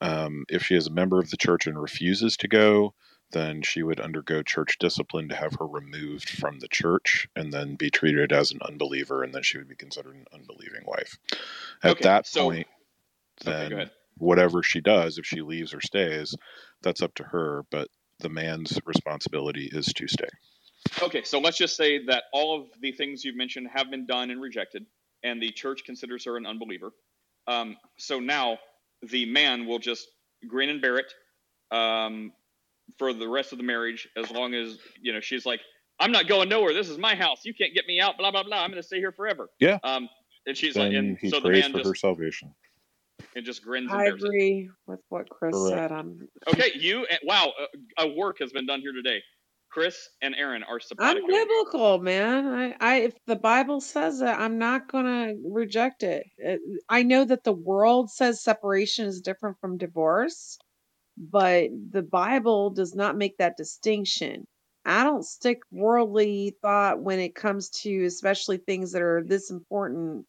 Um, 0.00 0.44
if 0.48 0.64
she 0.64 0.74
is 0.74 0.86
a 0.88 0.92
member 0.92 1.18
of 1.18 1.30
the 1.30 1.36
church 1.36 1.66
and 1.66 1.80
refuses 1.80 2.36
to 2.38 2.48
go, 2.48 2.94
then 3.30 3.62
she 3.62 3.82
would 3.82 4.00
undergo 4.00 4.42
church 4.42 4.76
discipline 4.78 5.28
to 5.30 5.36
have 5.36 5.54
her 5.58 5.66
removed 5.66 6.28
from 6.28 6.58
the 6.58 6.68
church 6.68 7.26
and 7.34 7.50
then 7.52 7.76
be 7.76 7.88
treated 7.88 8.30
as 8.32 8.50
an 8.52 8.58
unbeliever, 8.68 9.22
and 9.22 9.34
then 9.34 9.42
she 9.42 9.56
would 9.56 9.68
be 9.68 9.76
considered 9.76 10.14
an 10.16 10.26
unbelieving 10.34 10.82
wife. 10.84 11.16
At 11.82 11.92
Okay, 11.92 12.02
that 12.04 12.26
so- 12.26 12.50
point, 12.50 12.66
Okay, 13.46 13.50
then 13.50 13.72
ahead. 13.72 13.90
Whatever 14.18 14.62
she 14.62 14.80
does, 14.80 15.18
if 15.18 15.26
she 15.26 15.42
leaves 15.42 15.74
or 15.74 15.80
stays, 15.80 16.34
that's 16.82 17.02
up 17.02 17.14
to 17.14 17.24
her. 17.24 17.64
But 17.70 17.88
the 18.20 18.28
man's 18.28 18.78
responsibility 18.84 19.68
is 19.72 19.86
to 19.86 20.08
stay. 20.08 20.28
Okay, 21.02 21.22
so 21.22 21.38
let's 21.38 21.56
just 21.56 21.76
say 21.76 22.04
that 22.06 22.24
all 22.32 22.60
of 22.60 22.66
the 22.80 22.92
things 22.92 23.24
you've 23.24 23.36
mentioned 23.36 23.68
have 23.72 23.90
been 23.90 24.06
done 24.06 24.30
and 24.30 24.40
rejected, 24.40 24.84
and 25.22 25.40
the 25.40 25.50
church 25.50 25.84
considers 25.84 26.24
her 26.24 26.36
an 26.36 26.46
unbeliever. 26.46 26.92
Um, 27.46 27.76
so 27.98 28.18
now 28.18 28.58
the 29.02 29.26
man 29.26 29.66
will 29.66 29.78
just 29.78 30.08
grin 30.46 30.70
and 30.70 30.80
bear 30.80 30.98
it 30.98 31.12
um, 31.70 32.32
for 32.98 33.12
the 33.12 33.28
rest 33.28 33.52
of 33.52 33.58
the 33.58 33.64
marriage, 33.64 34.08
as 34.16 34.30
long 34.30 34.54
as 34.54 34.78
you 35.00 35.12
know 35.12 35.20
she's 35.20 35.46
like, 35.46 35.60
"I'm 36.00 36.12
not 36.12 36.26
going 36.26 36.48
nowhere. 36.48 36.74
This 36.74 36.88
is 36.88 36.98
my 36.98 37.14
house. 37.14 37.44
You 37.44 37.54
can't 37.54 37.74
get 37.74 37.86
me 37.86 38.00
out." 38.00 38.18
Blah 38.18 38.30
blah 38.30 38.42
blah. 38.42 38.62
I'm 38.62 38.70
going 38.70 38.82
to 38.82 38.86
stay 38.86 38.98
here 38.98 39.12
forever. 39.12 39.50
Yeah. 39.60 39.78
Um, 39.84 40.08
and 40.46 40.56
she's 40.56 40.74
then 40.74 40.88
like, 40.88 40.96
and 40.96 41.18
he 41.18 41.30
so 41.30 41.40
the 41.40 41.48
prays 41.48 41.62
man 41.62 41.72
for 41.72 41.78
just 41.78 41.88
her 41.88 41.94
salvation. 41.94 42.54
And 43.34 43.44
just 43.44 43.64
grins 43.64 43.90
and 43.90 44.00
I 44.00 44.06
it. 44.06 44.14
agree 44.14 44.70
with 44.86 45.00
what 45.08 45.28
Chris 45.28 45.54
Correct. 45.54 45.90
said. 45.90 45.92
I'm 45.92 46.28
Okay, 46.48 46.72
you 46.74 47.06
wow, 47.24 47.52
a, 47.98 48.04
a 48.04 48.14
work 48.14 48.38
has 48.40 48.52
been 48.52 48.66
done 48.66 48.80
here 48.80 48.92
today. 48.92 49.22
Chris 49.70 50.10
and 50.20 50.34
Aaron 50.34 50.62
are 50.64 50.78
I'm 50.98 51.26
biblical, 51.26 51.98
man. 51.98 52.46
I, 52.46 52.76
I 52.78 52.94
if 52.96 53.14
the 53.26 53.36
Bible 53.36 53.80
says 53.80 54.20
it, 54.20 54.26
I'm 54.26 54.58
not 54.58 54.90
gonna 54.90 55.32
reject 55.44 56.02
it. 56.02 56.26
it. 56.36 56.60
I 56.88 57.02
know 57.02 57.24
that 57.24 57.44
the 57.44 57.52
world 57.52 58.10
says 58.10 58.42
separation 58.42 59.06
is 59.06 59.22
different 59.22 59.58
from 59.60 59.78
divorce, 59.78 60.58
but 61.16 61.70
the 61.90 62.02
Bible 62.02 62.70
does 62.70 62.94
not 62.94 63.16
make 63.16 63.38
that 63.38 63.56
distinction. 63.56 64.46
I 64.84 65.04
don't 65.04 65.24
stick 65.24 65.60
worldly 65.70 66.56
thought 66.60 67.00
when 67.00 67.18
it 67.18 67.34
comes 67.34 67.70
to 67.82 68.04
especially 68.04 68.58
things 68.58 68.92
that 68.92 69.02
are 69.02 69.22
this 69.24 69.50
important. 69.50 70.26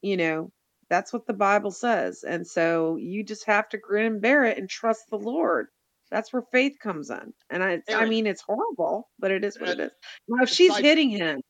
You 0.00 0.16
know, 0.16 0.50
that's 0.92 1.10
what 1.10 1.26
the 1.26 1.32
Bible 1.32 1.70
says, 1.70 2.22
and 2.22 2.46
so 2.46 2.96
you 2.96 3.24
just 3.24 3.46
have 3.46 3.66
to 3.70 3.78
grin 3.78 4.04
and 4.04 4.20
bear 4.20 4.44
it 4.44 4.58
and 4.58 4.68
trust 4.68 5.08
the 5.08 5.16
Lord. 5.16 5.68
That's 6.10 6.34
where 6.34 6.42
faith 6.52 6.74
comes 6.78 7.08
in. 7.08 7.32
And 7.48 7.64
I, 7.64 7.80
I 7.88 8.04
mean, 8.04 8.26
it's 8.26 8.42
horrible, 8.42 9.08
but 9.18 9.30
it 9.30 9.42
is 9.42 9.58
what 9.58 9.70
it 9.70 9.80
Uh. 9.80 9.88
Now, 10.28 10.42
if 10.42 10.50
she's 10.50 10.76
hitting 10.76 11.08
him, 11.08 11.40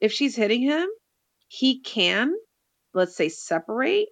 if 0.00 0.10
she's 0.10 0.34
hitting 0.34 0.60
him, 0.60 0.88
he 1.46 1.82
can, 1.82 2.34
let's 2.94 3.14
say, 3.16 3.28
separate. 3.28 4.08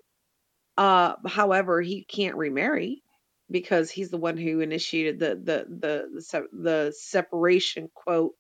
Uh, 0.79 1.15
however, 1.27 1.83
he 1.83 2.05
can't 2.05 2.37
remarry 2.37 3.03
because 3.51 3.91
he's 3.91 4.11
the 4.11 4.17
one 4.17 4.37
who 4.37 4.61
initiated 4.61 5.19
the 5.19 5.35
the 5.35 5.67
the 5.69 6.23
the, 6.31 6.47
the 6.53 6.95
separation 6.97 7.89
quote. 7.93 8.35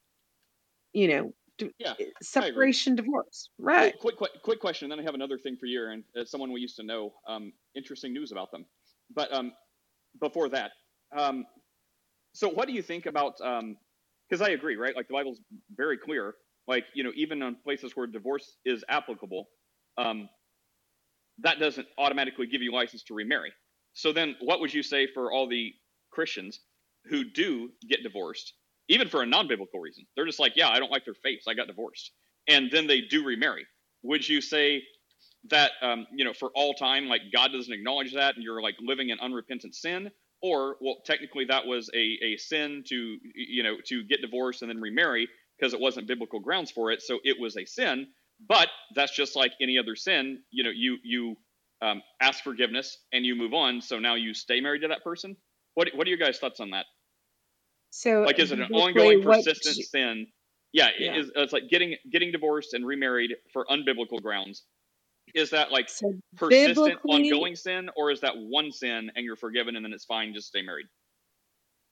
You 0.93 1.09
know, 1.09 1.32
Yeah, 1.78 1.94
separation 2.22 2.96
divorce, 2.96 3.50
right? 3.58 3.98
Quick, 3.98 4.16
quick, 4.16 4.32
quick 4.42 4.60
question. 4.60 4.88
Then 4.88 4.98
I 4.98 5.02
have 5.02 5.14
another 5.14 5.38
thing 5.38 5.56
for 5.56 5.66
you, 5.66 5.88
and 5.88 6.04
As 6.16 6.30
someone 6.30 6.52
we 6.52 6.60
used 6.60 6.76
to 6.76 6.82
know, 6.82 7.12
um, 7.28 7.52
interesting 7.74 8.12
news 8.12 8.32
about 8.32 8.50
them. 8.50 8.66
But 9.14 9.32
um, 9.32 9.52
before 10.20 10.48
that, 10.50 10.72
um, 11.16 11.44
so 12.32 12.48
what 12.48 12.66
do 12.66 12.74
you 12.74 12.82
think 12.82 13.06
about? 13.06 13.34
Because 13.38 14.40
I 14.40 14.50
agree, 14.50 14.76
right? 14.76 14.96
Like 14.96 15.08
the 15.08 15.14
Bible's 15.14 15.40
very 15.76 15.98
clear. 15.98 16.34
Like 16.66 16.84
you 16.94 17.04
know, 17.04 17.12
even 17.14 17.42
on 17.42 17.56
places 17.62 17.92
where 17.94 18.06
divorce 18.06 18.56
is 18.64 18.84
applicable, 18.88 19.48
um, 19.98 20.28
that 21.38 21.58
doesn't 21.58 21.86
automatically 21.98 22.46
give 22.46 22.62
you 22.62 22.72
license 22.72 23.02
to 23.04 23.14
remarry. 23.14 23.52
So 23.94 24.12
then, 24.12 24.36
what 24.40 24.60
would 24.60 24.72
you 24.72 24.82
say 24.82 25.06
for 25.12 25.32
all 25.32 25.48
the 25.48 25.72
Christians 26.10 26.60
who 27.06 27.24
do 27.24 27.70
get 27.88 28.02
divorced, 28.02 28.54
even 28.88 29.09
for 29.09 29.22
a 29.22 29.26
non-biblical 29.26 29.80
reason? 29.80 30.04
They're 30.16 30.26
just 30.26 30.40
like, 30.40 30.52
yeah, 30.56 30.68
I 30.68 30.78
don't 30.78 30.90
like 30.90 31.04
their 31.04 31.14
so 31.14 31.50
I 31.50 31.54
got 31.54 31.66
divorced, 31.66 32.12
and 32.48 32.70
then 32.70 32.86
they 32.86 33.02
do 33.02 33.24
remarry. 33.24 33.66
Would 34.02 34.28
you 34.28 34.40
say 34.40 34.82
that 35.50 35.72
um, 35.82 36.06
you 36.14 36.24
know 36.24 36.32
for 36.32 36.50
all 36.54 36.74
time, 36.74 37.06
like 37.06 37.22
God 37.34 37.52
doesn't 37.52 37.72
acknowledge 37.72 38.14
that, 38.14 38.34
and 38.36 38.44
you're 38.44 38.62
like 38.62 38.76
living 38.80 39.10
in 39.10 39.18
unrepentant 39.20 39.74
sin? 39.74 40.10
Or 40.42 40.76
well, 40.80 40.96
technically 41.06 41.44
that 41.46 41.66
was 41.66 41.88
a, 41.94 42.18
a 42.24 42.36
sin 42.36 42.82
to 42.88 43.18
you 43.34 43.62
know 43.62 43.76
to 43.86 44.04
get 44.04 44.20
divorced 44.20 44.62
and 44.62 44.70
then 44.70 44.80
remarry 44.80 45.28
because 45.59 45.74
it 45.74 45.80
wasn't 45.80 46.09
biblical 46.09 46.40
grounds 46.40 46.70
for 46.70 46.90
it, 46.90 47.02
so 47.02 47.18
it 47.24 47.36
was 47.40 47.56
a 47.56 47.64
sin. 47.64 48.09
But 48.48 48.68
that's 48.96 49.14
just 49.14 49.36
like 49.36 49.52
any 49.60 49.78
other 49.78 49.94
sin. 49.94 50.40
You 50.50 50.64
know, 50.64 50.70
you 50.74 50.98
you 51.04 51.36
um, 51.80 52.02
ask 52.20 52.42
forgiveness 52.42 52.98
and 53.12 53.24
you 53.24 53.34
move 53.36 53.54
on. 53.54 53.80
So 53.80 53.98
now 53.98 54.14
you 54.14 54.34
stay 54.34 54.60
married 54.60 54.82
to 54.82 54.88
that 54.88 55.04
person. 55.04 55.36
What 55.74 55.90
what 55.94 56.06
are 56.06 56.10
your 56.10 56.18
guys' 56.18 56.38
thoughts 56.38 56.60
on 56.60 56.70
that? 56.70 56.86
So, 57.93 58.24
Like, 58.24 58.39
is 58.40 58.52
it 58.52 58.60
an 58.60 58.69
ongoing, 58.73 59.20
persistent 59.20 59.82
sh- 59.82 59.85
sin? 59.85 60.32
Yeah, 60.73 60.90
Yeah. 60.98 61.19
is- 61.20 61.32
it's 61.36 61.52
like 61.52 61.69
getting 61.69 61.97
getting 62.10 62.32
divorced 62.32 62.74
and 62.74 62.86
remarried 62.86 63.36
for 63.52 63.66
unbiblical 63.66 64.23
grounds. 64.23 64.66
Is 65.35 65.51
that 65.51 65.73
like 65.73 65.89
So 65.89 66.14
persistent, 66.36 67.01
ongoing 67.09 67.56
sin, 67.56 67.90
or 67.97 68.10
is 68.10 68.20
that 68.23 68.36
one 68.39 68.73
sin 68.73 69.12
and 69.16 69.24
you're 69.24 69.36
forgiven 69.36 69.77
and 69.77 69.85
then 69.85 69.93
it's 69.94 70.06
fine, 70.06 70.35
just 70.35 70.48
stay 70.48 70.62
married? 70.62 70.89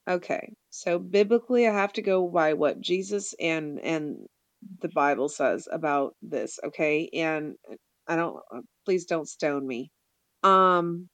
okay. 0.07 0.53
So 0.69 0.99
biblically, 0.99 1.67
I 1.67 1.73
have 1.73 1.93
to 1.93 2.01
go 2.01 2.27
by 2.29 2.53
what 2.53 2.81
Jesus 2.81 3.35
and 3.39 3.79
and 3.79 4.27
the 4.81 4.89
Bible 4.89 5.29
says 5.29 5.67
about 5.71 6.15
this. 6.21 6.59
Okay, 6.63 7.09
and 7.13 7.55
I 8.07 8.15
don't. 8.17 8.37
uh, 8.53 8.61
Please 8.85 9.05
don't 9.05 9.27
stone 9.29 9.67
me. 9.67 9.91
Um, 10.43 11.09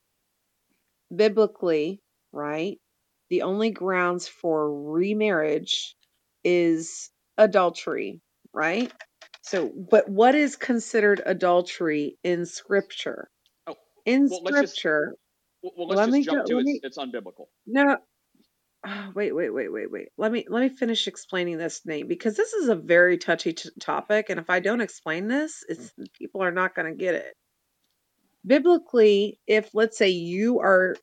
biblically, 1.16 2.02
right? 2.32 2.80
The 3.30 3.42
only 3.42 3.72
grounds 3.72 4.28
for 4.28 4.92
remarriage 4.92 5.96
is 6.44 7.10
adultery, 7.38 8.22
right? 8.54 8.92
So, 9.42 9.72
but 9.90 10.10
what 10.10 10.36
is 10.36 10.56
considered 10.56 11.22
adultery 11.26 12.18
in 12.24 12.46
scripture? 12.46 13.30
Oh, 13.68 13.76
In 14.06 14.28
well, 14.28 14.42
let's 14.44 14.60
just 14.62 14.76
scripture, 14.76 15.16
well, 15.62 15.88
let's 15.88 16.00
let 16.00 16.10
me 16.10 16.20
just 16.20 16.30
go, 16.30 16.36
jump 16.36 16.48
to 16.48 16.56
let 16.56 16.62
it's 16.62 16.66
me, 16.66 16.80
it's 16.84 16.98
unbiblical. 16.98 17.48
no, 17.66 17.98
ah, 18.86 19.12
wait, 19.16 19.34
wait, 19.36 19.50
wait, 19.50 19.72
wait, 19.72 19.92
wait. 19.92 20.10
Let 20.18 20.32
me, 20.32 20.46
let 20.50 20.62
me 20.62 20.70
finish 20.70 21.08
explaining 21.08 21.58
this, 21.58 21.86
Nate, 21.86 22.08
because 22.08 22.36
this 22.36 22.54
is 22.54 22.70
a 22.70 22.76
very 22.76 23.18
touchy 23.18 23.54
t- 23.54 23.70
topic. 23.80 24.30
And 24.30 24.40
if 24.40 24.50
I 24.50 24.60
don't 24.60 24.82
explain 24.82 25.28
this, 25.28 25.64
it's, 25.70 25.94
people 26.18 26.42
are 26.44 26.52
not 26.52 26.76
going 26.76 26.92
to 26.92 26.98
get 26.98 27.16
it. 27.16 27.34
Biblically, 28.46 29.40
if 29.48 29.70
let's 29.74 29.98
say 29.98 30.10
you 30.10 30.60
are 30.60 30.96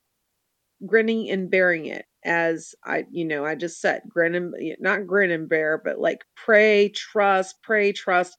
grinning 0.87 1.31
and 1.31 1.51
bearing 1.51 1.87
it 1.87 2.05
as 2.25 2.75
i 2.85 3.05
you 3.11 3.25
know 3.25 3.45
i 3.45 3.55
just 3.55 3.81
said 3.81 4.03
grin 4.09 4.35
and 4.35 4.55
not 4.81 5.07
grin 5.07 5.31
and 5.31 5.49
bear 5.49 5.81
but 5.85 5.99
like 6.01 6.25
pray 6.37 6.89
trust 6.91 7.57
pray 7.63 7.93
trust. 7.93 8.37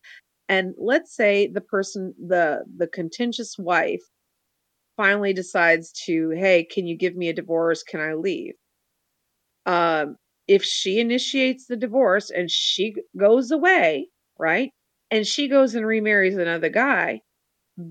And 0.47 0.75
let's 0.77 1.15
say 1.15 1.47
the 1.47 1.61
person 1.61 2.13
the 2.19 2.63
the 2.77 2.87
contentious 2.87 3.57
wife 3.57 4.01
finally 4.97 5.33
decides 5.33 5.91
to 6.05 6.31
hey 6.31 6.63
can 6.65 6.87
you 6.87 6.97
give 6.97 7.15
me 7.15 7.29
a 7.29 7.33
divorce? 7.33 7.83
Can 7.83 8.01
i 8.01 8.13
leave? 8.13 8.55
Um 9.65 10.17
if 10.47 10.63
she 10.63 10.99
initiates 10.99 11.65
the 11.65 11.75
divorce 11.75 12.29
and 12.29 12.51
she 12.51 12.95
goes 13.17 13.49
away 13.51 14.09
right 14.37 14.71
and 15.09 15.25
she 15.25 15.47
goes 15.47 15.73
and 15.73 15.87
remarries 15.87 16.37
another 16.37 16.69
guy 16.69 17.21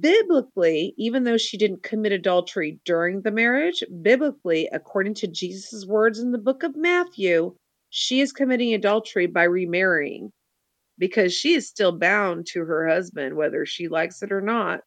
biblically, 0.00 0.94
even 0.96 1.24
though 1.24 1.36
she 1.36 1.56
didn't 1.56 1.82
commit 1.82 2.12
adultery 2.12 2.80
during 2.84 3.22
the 3.22 3.30
marriage, 3.30 3.82
biblically, 4.02 4.68
according 4.72 5.14
to 5.14 5.26
Jesus' 5.26 5.86
words 5.86 6.18
in 6.18 6.32
the 6.32 6.38
book 6.38 6.62
of 6.62 6.76
Matthew, 6.76 7.54
she 7.90 8.20
is 8.20 8.32
committing 8.32 8.74
adultery 8.74 9.26
by 9.26 9.44
remarrying 9.44 10.32
because 10.98 11.32
she 11.32 11.54
is 11.54 11.68
still 11.68 11.92
bound 11.92 12.46
to 12.46 12.60
her 12.64 12.88
husband, 12.88 13.36
whether 13.36 13.66
she 13.66 13.88
likes 13.88 14.22
it 14.22 14.32
or 14.32 14.40
not, 14.40 14.80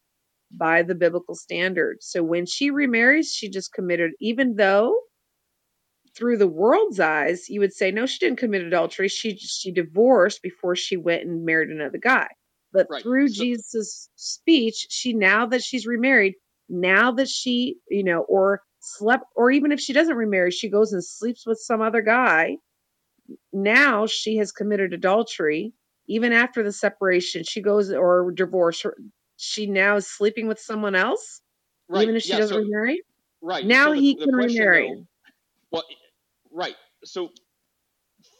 by 0.51 0.81
the 0.81 0.95
biblical 0.95 1.35
standard. 1.35 1.97
So 2.01 2.23
when 2.23 2.45
she 2.45 2.71
remarries, 2.71 3.33
she 3.33 3.49
just 3.49 3.73
committed, 3.73 4.11
even 4.19 4.55
though 4.55 4.99
through 6.15 6.37
the 6.37 6.47
world's 6.47 6.99
eyes, 6.99 7.49
you 7.49 7.59
would 7.59 7.73
say, 7.73 7.91
no, 7.91 8.05
she 8.05 8.19
didn't 8.19 8.39
commit 8.39 8.63
adultery. 8.63 9.07
She 9.07 9.37
she 9.37 9.71
divorced 9.71 10.41
before 10.41 10.75
she 10.75 10.97
went 10.97 11.23
and 11.23 11.45
married 11.45 11.69
another 11.69 11.99
guy. 11.99 12.27
But 12.77 12.87
Right. 12.91 13.01
through 13.01 13.29
So 13.29 13.43
Jesus' 13.43 14.09
speech, 14.15 14.85
she 14.91 15.11
now 15.13 15.47
that 15.47 15.63
she's 15.63 15.87
remarried, 15.87 16.35
now 16.69 17.11
that 17.13 17.27
she, 17.27 17.77
you 17.89 18.03
know, 18.03 18.21
or 18.29 18.61
slept, 18.79 19.25
or 19.35 19.49
even 19.49 19.71
if 19.71 19.79
she 19.79 19.93
doesn't 19.93 20.15
remarry, 20.15 20.51
she 20.51 20.69
goes 20.69 20.93
and 20.93 21.03
sleeps 21.03 21.45
with 21.47 21.57
some 21.59 21.81
other 21.81 22.01
guy. 22.03 22.57
Now 23.51 24.05
she 24.05 24.37
has 24.37 24.51
committed 24.51 24.93
adultery. 24.93 25.73
Even 26.07 26.31
after 26.33 26.61
the 26.61 26.71
separation, 26.71 27.43
she 27.43 27.61
goes 27.61 27.91
or 27.91 28.31
divorce. 28.31 28.85
She 29.37 29.65
now 29.65 29.95
is 29.95 30.07
sleeping 30.07 30.47
with 30.47 30.59
someone 30.59 30.93
else, 30.93 31.41
right, 31.89 32.03
even 32.03 32.15
if 32.15 32.21
she 32.21 32.33
yeah. 32.33 32.37
doesn't 32.37 32.55
So 32.55 32.61
remarry. 32.61 33.01
right. 33.41 33.65
Now 33.65 33.85
So 33.85 33.93
the 33.93 34.01
he 34.01 34.13
the 34.13 34.25
can 34.25 34.35
remarry. 34.35 34.87
though, 34.87 35.07
well, 35.71 35.83
right. 36.51 36.75
So 37.03 37.31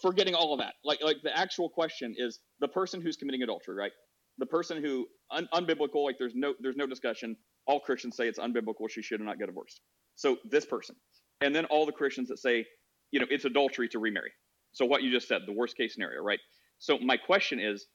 forgetting 0.01 0.35
all 0.35 0.53
of 0.53 0.59
that, 0.59 0.76
like 0.84 1.01
like 1.01 1.18
the 1.23 1.35
actual 1.35 1.69
question 1.69 2.14
is 2.18 2.39
the 2.59 2.68
person 2.68 3.01
who's 3.01 3.18
committing 3.18 3.41
adultery, 3.41 3.76
right? 3.76 3.91
The 4.38 4.45
person 4.45 4.84
who 4.84 5.07
un, 5.31 5.47
unbiblical, 5.53 6.03
like 6.03 6.18
there's 6.18 6.35
no 6.35 6.53
there's 6.59 6.76
no 6.76 6.88
discussion. 6.88 7.35
All 7.65 7.80
Christians 7.80 8.15
say 8.15 8.27
it's 8.27 8.39
unbiblical. 8.39 8.89
She 8.89 9.01
should 9.01 9.22
not 9.22 9.39
get 9.39 9.47
divorced. 9.47 9.81
So 10.15 10.38
this 10.49 10.65
person, 10.65 10.95
and 11.41 11.55
then 11.55 11.65
all 11.65 11.85
the 11.85 11.91
Christians 11.91 12.30
that 12.30 12.39
say, 12.39 12.65
you 13.11 13.19
know, 13.19 13.27
it's 13.30 13.45
adultery 13.45 13.88
to 13.89 13.99
remarry. 13.99 14.31
So 14.72 14.85
what 14.85 15.03
you 15.03 15.11
just 15.11 15.27
said, 15.27 15.41
the 15.45 15.53
worst 15.53 15.76
case 15.77 15.93
scenario, 15.93 16.22
right? 16.22 16.39
So 16.80 16.97
my 16.99 17.18
question 17.18 17.59
is, 17.59 17.88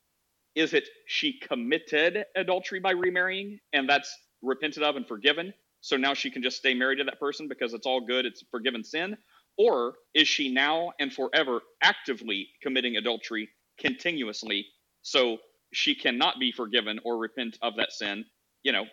is 0.55 0.75
it 0.75 0.89
she 1.07 1.39
committed 1.39 2.25
adultery 2.37 2.81
by 2.81 2.91
remarrying 2.93 3.59
and 3.73 3.89
that's 3.89 4.15
repented 4.43 4.83
of 4.83 4.97
and 4.97 5.07
forgiven? 5.07 5.55
So 5.81 5.97
now 5.97 6.15
she 6.15 6.31
can 6.31 6.43
just 6.43 6.59
stay 6.59 6.75
married 6.75 6.99
to 6.99 7.05
that 7.05 7.19
person 7.19 7.49
because 7.49 7.75
it's 7.75 7.87
all 7.87 8.01
good, 8.05 8.27
it's 8.27 8.45
forgiven 8.51 8.85
sin? 8.85 9.17
Or 9.59 9.95
is 10.15 10.29
she 10.29 10.53
now 10.53 10.93
and 11.01 11.13
forever 11.13 11.61
actively 11.83 12.49
committing 12.63 12.97
adultery 12.97 13.49
continuously 13.79 14.67
so 15.03 15.39
she 15.73 15.95
cannot 15.95 16.39
be 16.39 16.53
forgiven 16.53 17.01
or 17.05 17.19
repent 17.19 17.59
of 17.63 17.77
that 17.77 17.93
sin, 17.93 18.25
you 18.63 18.73
know, 18.73 18.85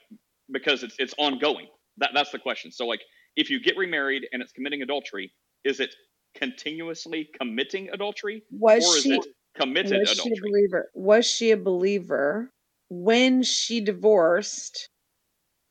because 0.52 0.84
it's 0.84 0.96
it's 1.00 1.14
ongoing? 1.18 1.68
That 1.98 2.12
that's 2.14 2.32
the 2.32 2.40
question. 2.40 2.72
So 2.72 2.86
like 2.86 3.02
if 3.36 3.50
you 3.50 3.62
get 3.62 3.78
remarried 3.78 4.28
and 4.32 4.42
it's 4.42 4.52
committing 4.52 4.82
adultery, 4.82 5.32
is 5.64 5.80
it 5.80 5.94
continuously 6.36 7.30
committing 7.40 7.90
adultery 7.92 8.44
Was 8.52 8.86
or 8.86 8.98
is 8.98 9.04
she 9.04 9.14
it 9.16 9.26
committed 9.58 10.00
was 10.00 10.10
she 10.10 10.32
a 10.32 10.42
believer? 10.42 10.92
Was 10.94 11.26
she 11.26 11.52
a 11.52 11.58
believer 11.58 12.52
when 12.90 13.44
she 13.44 13.82
divorced 13.82 14.90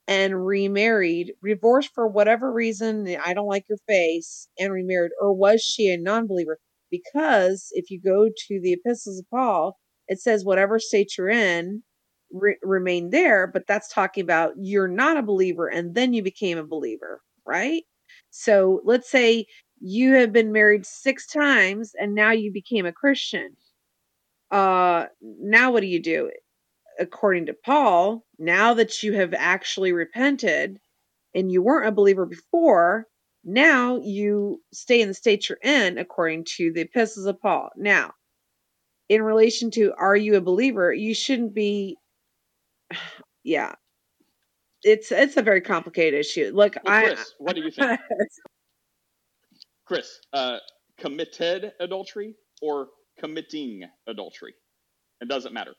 and 0.07 0.47
remarried, 0.47 1.35
divorced 1.45 1.91
for 1.95 2.09
whatever 2.09 2.51
reason, 2.51 3.07
I 3.23 3.35
don't 3.35 3.47
like 3.47 3.67
your 3.69 3.79
face, 3.87 4.49
and 4.59 4.73
remarried, 4.73 5.11
or 5.21 5.35
was 5.35 5.63
she 5.63 5.93
a 5.93 5.99
non-believer? 5.99 6.59
Because 6.91 7.69
if 7.73 7.91
you 7.91 8.01
go 8.01 8.29
to 8.29 8.61
the 8.63 8.73
epistles 8.73 9.19
of 9.19 9.27
Paul, 9.31 9.77
it 10.09 10.21
says 10.21 10.45
whatever 10.45 10.79
state 10.79 11.17
you're 11.19 11.29
in, 11.29 11.83
re- 12.33 12.59
remain 12.63 13.11
there, 13.11 13.47
but 13.47 13.67
that's 13.67 13.93
talking 13.93 14.23
about 14.23 14.53
you're 14.59 14.89
not 14.89 15.17
a 15.17 15.23
believer 15.23 15.69
and 15.69 15.95
then 15.95 16.13
you 16.13 16.23
became 16.23 16.59
a 16.59 16.65
believer, 16.67 17.23
right? 17.47 17.85
So 18.31 18.81
let's 18.85 19.11
say 19.11 19.47
you 19.81 20.15
have 20.15 20.33
been 20.33 20.53
married 20.53 20.87
six 20.87 21.27
times 21.27 21.93
and 21.99 22.15
now 22.15 22.33
you 22.33 22.53
became 22.53 22.87
a 22.87 22.93
Christian. 22.93 23.57
Uh 24.51 25.07
now 25.21 25.73
what 25.73 25.81
do 25.81 25.87
you 25.87 26.01
do? 26.03 26.31
According 26.99 27.47
to 27.47 27.55
paul 27.55 28.25
now 28.39 28.75
that 28.75 29.03
you 29.03 29.15
have 29.15 29.35
actually 29.35 29.93
repented 29.93 30.79
and 31.35 31.53
you 31.53 31.63
weren't 31.63 31.89
a 31.89 31.93
believer 31.93 32.27
before 32.27 33.07
now 33.45 33.99
you 34.03 34.63
stay 34.73 35.01
in 35.03 35.09
the 35.09 35.15
state 35.15 35.49
you're 35.49 35.59
in 35.63 35.99
according 35.99 36.45
to 36.57 36.73
the 36.73 36.83
epistles 36.83 37.27
of 37.27 37.41
paul. 37.41 37.71
Now 37.77 38.15
in 39.09 39.23
relation 39.23 39.71
to 39.71 39.93
are 39.97 40.17
you 40.17 40.37
a 40.37 40.41
believer 40.41 40.93
you 40.93 41.15
shouldn't 41.15 41.55
be 41.55 41.97
yeah 43.45 43.75
it's 44.83 45.11
it's 45.11 45.37
a 45.37 45.43
very 45.43 45.61
complicated 45.61 46.19
issue 46.19 46.51
look 46.55 46.77
Well, 46.85 46.95
i 46.95 47.05
Chris, 47.05 47.35
what 47.39 47.57
do 47.57 47.63
you 47.63 47.71
think? 47.71 48.01
Chris, 49.89 50.21
uh, 50.35 50.59
committed 50.99 51.73
adultery 51.81 52.35
or 52.61 52.89
committing 53.19 53.85
adultery? 54.07 54.55
It 55.23 55.29
doesn't 55.29 55.55
matter. 55.55 55.75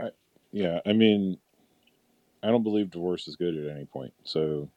I, 0.00 0.10
yeah, 0.50 0.80
I 0.84 0.92
mean, 0.92 1.38
I 2.42 2.48
don't 2.48 2.64
believe 2.64 2.90
divorce 2.90 3.28
is 3.28 3.36
good 3.36 3.56
at 3.56 3.70
any 3.70 3.84
point. 3.84 4.12
So, 4.24 4.68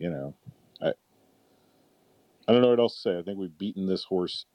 you 0.00 0.10
know, 0.10 0.34
I 2.50 2.52
I 2.52 2.54
don't 2.54 2.62
know 2.62 2.70
what 2.70 2.80
else 2.80 2.96
to 2.96 3.00
say. 3.00 3.18
I 3.18 3.22
think 3.22 3.38
we've 3.38 3.56
beaten 3.56 3.86
this 3.86 4.04
horse 4.04 4.46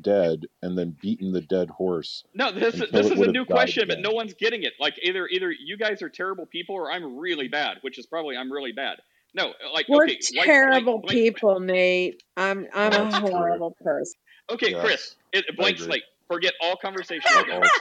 dead 0.00 0.46
and 0.62 0.78
then 0.78 0.96
beaten 1.02 1.32
the 1.32 1.40
dead 1.40 1.68
horse 1.68 2.24
No, 2.34 2.52
this 2.52 2.74
until 2.74 2.86
this 2.92 3.06
it 3.06 3.12
is 3.14 3.18
would 3.18 3.28
a 3.30 3.32
new 3.32 3.44
died 3.44 3.54
question, 3.54 3.88
but 3.88 4.00
no 4.00 4.10
one's 4.10 4.32
getting 4.34 4.62
it. 4.62 4.74
Like 4.78 4.94
either 5.02 5.26
either 5.26 5.50
you 5.50 5.76
guys 5.76 6.02
are 6.02 6.08
terrible 6.08 6.46
people 6.46 6.76
or 6.76 6.90
I'm 6.90 7.18
really 7.18 7.48
bad, 7.48 7.78
which 7.82 7.98
is 7.98 8.06
probably 8.06 8.36
I'm 8.36 8.50
really 8.52 8.72
bad. 8.72 8.98
No, 9.34 9.52
like 9.72 9.88
we're 9.88 10.04
okay, 10.04 10.18
like 10.36 10.36
like 10.36 10.46
terrible 10.46 10.98
blank. 10.98 11.18
people 11.18 11.58
nate 11.58 12.22
i'm 12.36 12.68
i'm 12.74 12.92
a 12.92 13.20
horrible 13.20 13.74
person 13.82 14.14
Okay, 14.50 14.72
Yes, 14.72 14.84
Chris, 14.84 15.16
it, 15.32 15.44
I 15.50 15.54
blank 15.54 15.78
slate. 15.78 16.02
Forget 16.28 16.52
all 16.60 16.76
conversation 16.76 17.30
all. 17.34 17.62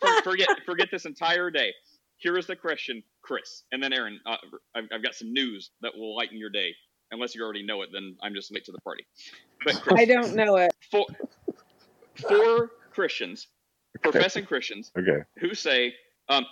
For, 0.00 0.22
forget 0.22 0.48
forget 0.64 0.88
this 0.90 1.04
entire 1.04 1.50
day. 1.50 1.72
Here 2.18 2.36
is 2.36 2.46
the 2.46 2.56
question, 2.56 3.02
Chris, 3.22 3.64
and 3.72 3.82
then 3.82 3.92
Aaron. 3.92 4.20
Uh, 4.26 4.36
I've, 4.74 4.84
I've 4.92 5.02
got 5.02 5.14
some 5.14 5.32
news 5.32 5.70
that 5.82 5.92
will 5.96 6.16
lighten 6.16 6.38
your 6.38 6.50
day. 6.50 6.74
Unless 7.10 7.34
you 7.34 7.42
already 7.42 7.64
know 7.64 7.82
it, 7.82 7.90
then 7.92 8.16
I'm 8.22 8.34
just 8.34 8.52
late 8.52 8.64
to 8.66 8.72
the 8.72 8.78
party. 8.80 9.06
But 9.64 9.76
i 9.96 10.04
don't 10.04 10.34
know 10.34 10.56
it 10.56 10.72
for 10.90 11.06
for 12.28 12.70
Christians, 12.92 13.48
Okay. 14.06 14.24
professing 14.24 14.46
Christians, 14.46 14.92
Okay. 14.98 15.22
who 15.40 15.54
say, 15.54 15.94
um, 16.28 16.46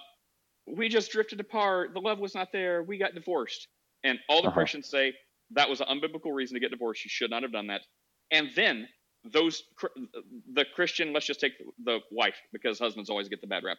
"We 0.67 0.89
just 0.89 1.11
drifted 1.13 1.41
apart. 1.41 1.95
The 1.95 2.01
love 2.01 2.19
was 2.19 2.35
not 2.35 2.53
there. 2.53 2.83
We 2.83 2.99
got 2.99 3.15
divorced," 3.15 3.69
and 4.05 4.19
all 4.29 4.43
the 4.43 4.49
Uh 4.49 4.51
huh. 4.51 4.67
Christians 4.67 4.89
say 4.89 5.15
that 5.53 5.69
was 5.69 5.81
an 5.81 5.89
unbiblical 5.89 6.35
reason 6.35 6.55
to 6.55 6.61
get 6.61 6.71
divorced. 6.71 7.05
You 7.05 7.11
should 7.11 7.31
not 7.31 7.43
have 7.43 7.53
done 7.53 7.69
that. 7.69 7.83
And 8.31 8.51
then 8.55 8.89
those 9.25 9.65
the 10.53 10.67
Christian, 10.75 11.13
let's 11.13 11.27
just 11.27 11.41
take 11.41 11.53
the 11.85 12.01
wife 12.11 12.37
because 12.53 12.79
husbands 12.79 13.11
always 13.11 13.29
get 13.29 13.41
the 13.41 13.47
bad 13.47 13.65
rap. 13.65 13.79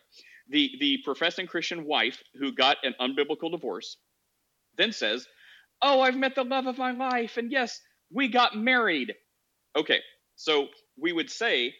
The 0.50 0.72
the 0.80 1.00
professing 1.06 1.48
Christian 1.48 1.86
wife 1.86 2.22
who 2.40 2.52
got 2.54 2.78
an 2.84 2.96
unbiblical 3.00 3.52
divorce 3.52 3.98
then 4.78 4.92
says, 4.92 5.28
"Oh, 5.82 6.02
I've 6.02 6.18
met 6.18 6.36
the 6.36 6.44
love 6.46 6.68
of 6.68 6.78
my 6.78 6.92
life, 6.92 7.38
and 7.38 7.52
yes, 7.52 7.82
we 8.12 8.28
got 8.30 8.56
married." 8.58 9.14
Okay, 9.76 10.02
so 10.36 10.70
we 10.98 11.14
would 11.14 11.30
say 11.30 11.76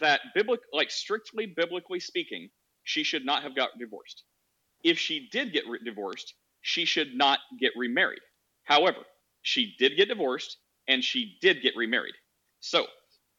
that 0.00 0.20
biblic, 0.34 0.60
like 0.72 0.90
strictly 0.90 1.46
biblically 1.46 2.00
speaking, 2.00 2.50
she 2.84 3.04
should 3.04 3.24
not 3.24 3.42
have 3.42 3.56
got 3.56 3.70
divorced. 3.78 4.24
If 4.84 4.98
she 4.98 5.28
did 5.30 5.52
get 5.52 5.66
re- 5.68 5.80
divorced, 5.84 6.34
she 6.62 6.84
should 6.86 7.14
not 7.14 7.40
get 7.60 7.72
remarried. 7.76 8.22
However, 8.64 9.00
she 9.42 9.74
did 9.78 9.96
get 9.96 10.08
divorced 10.08 10.58
and 10.88 11.04
she 11.04 11.38
did 11.42 11.62
get 11.62 11.76
remarried. 11.76 12.14
So, 12.60 12.86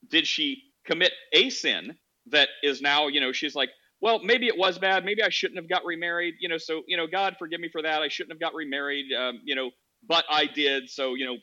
did 0.09 0.27
she 0.27 0.63
commit 0.85 1.13
a 1.33 1.49
sin 1.49 1.97
that 2.27 2.49
is 2.63 2.81
now, 2.81 3.07
you 3.07 3.21
know, 3.21 3.31
she's 3.31 3.55
like, 3.55 3.69
well, 4.01 4.19
maybe 4.19 4.47
it 4.47 4.57
was 4.57 4.77
bad. 4.79 5.05
Maybe 5.05 5.23
I 5.23 5.29
shouldn't 5.29 5.57
have 5.59 5.69
got 5.69 5.85
remarried. 5.85 6.35
You 6.39 6.49
know, 6.49 6.57
so, 6.57 6.83
you 6.87 6.97
know, 6.97 7.07
God 7.07 7.37
forgive 7.39 7.59
me 7.59 7.69
for 7.71 7.81
that. 7.81 8.01
I 8.03 8.09
shouldn't 8.09 8.33
have 8.33 8.39
got 8.39 8.53
remarried. 8.55 9.13
Um, 9.13 9.41
you 9.45 9.55
know, 9.55 9.71
but 10.07 10.25
I 10.29 10.45
did. 10.45 10.89
So, 10.89 11.15
you 11.15 11.25
know, 11.25 11.37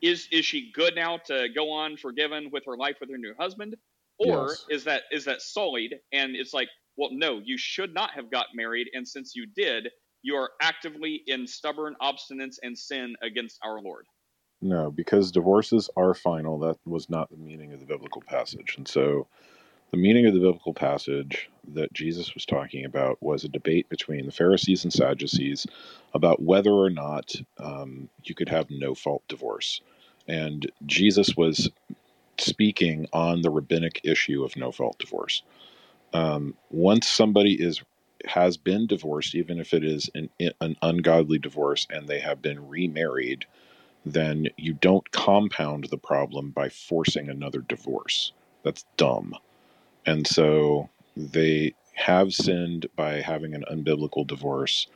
is 0.00 0.28
is 0.32 0.44
she 0.44 0.72
good 0.72 0.94
now 0.94 1.18
to 1.26 1.48
go 1.54 1.70
on 1.70 1.96
forgiven 1.96 2.50
with 2.52 2.64
her 2.66 2.76
life 2.76 2.96
with 3.00 3.10
her 3.10 3.18
new 3.18 3.34
husband? 3.38 3.76
Or 4.18 4.48
Yes. 4.48 4.66
is 4.70 4.84
that 4.84 5.04
is 5.10 5.24
that 5.24 5.42
sullied 5.42 5.94
and 6.12 6.36
it's 6.36 6.52
like, 6.54 6.68
well, 6.96 7.10
no, 7.12 7.40
you 7.44 7.56
should 7.58 7.94
not 7.94 8.10
have 8.12 8.30
got 8.30 8.46
married, 8.54 8.88
and 8.92 9.06
since 9.08 9.34
you 9.34 9.46
did, 9.46 9.88
you 10.22 10.36
are 10.36 10.50
actively 10.60 11.22
in 11.26 11.46
stubborn 11.46 11.96
obstinance 12.02 12.56
and 12.62 12.76
sin 12.78 13.14
against 13.22 13.58
our 13.64 13.80
Lord. 13.80 14.06
No, 14.60 14.90
because 14.90 15.32
divorces 15.32 15.90
are 15.96 16.14
final. 16.14 16.58
That 16.60 16.78
was 16.84 17.10
not 17.10 17.30
the 17.30 17.36
meaning 17.36 17.72
of 17.72 17.80
the 17.80 17.86
biblical 17.86 18.22
passage. 18.22 18.76
And 18.76 18.86
so 18.86 19.26
the 19.92 19.98
meaning 19.98 20.26
of 20.26 20.34
the 20.34 20.40
biblical 20.40 20.74
passage 20.74 21.50
that 21.74 21.92
Jesus 21.92 22.34
was 22.34 22.46
talking 22.46 22.84
about 22.86 23.22
was 23.22 23.44
a 23.44 23.48
debate 23.48 23.88
between 23.90 24.26
the 24.26 24.32
Pharisees 24.32 24.84
and 24.84 24.92
Sadducees 24.92 25.66
about 26.14 26.42
whether 26.42 26.72
or 26.72 26.90
not 26.90 27.34
um, 27.58 28.08
you 28.24 28.34
could 28.34 28.48
have 28.48 28.70
no 28.70 28.94
fault 28.94 29.22
divorce. 29.28 29.82
And 30.26 30.70
Jesus 30.86 31.36
was 31.36 31.70
speaking 32.38 33.06
on 33.12 33.42
the 33.42 33.50
rabbinic 33.50 34.00
issue 34.04 34.44
of 34.44 34.56
no 34.56 34.72
fault 34.72 34.98
divorce. 34.98 35.42
Um, 36.14 36.54
once 36.70 37.08
somebody 37.08 37.54
is 37.54 37.82
has 38.26 38.56
been 38.56 38.86
divorced, 38.86 39.34
even 39.34 39.60
if 39.60 39.74
it 39.74 39.84
is 39.84 40.08
an, 40.14 40.30
an 40.60 40.76
ungodly 40.82 41.38
divorce, 41.38 41.86
and 41.90 42.08
they 42.08 42.20
have 42.20 42.40
been 42.40 42.68
remarried, 42.68 43.46
then 44.06 44.48
you 44.56 44.72
don't 44.74 45.10
compound 45.12 45.86
the 45.90 45.98
problem 45.98 46.50
by 46.50 46.68
forcing 46.68 47.28
another 47.28 47.60
divorce. 47.60 48.32
That's 48.62 48.84
dumb. 48.96 49.34
And 50.06 50.26
so 50.26 50.88
they 51.16 51.74
have 51.94 52.32
sinned 52.32 52.86
by 52.96 53.20
having 53.20 53.54
an 53.54 53.64
unbiblical 53.70 54.26
divorce, 54.26 54.86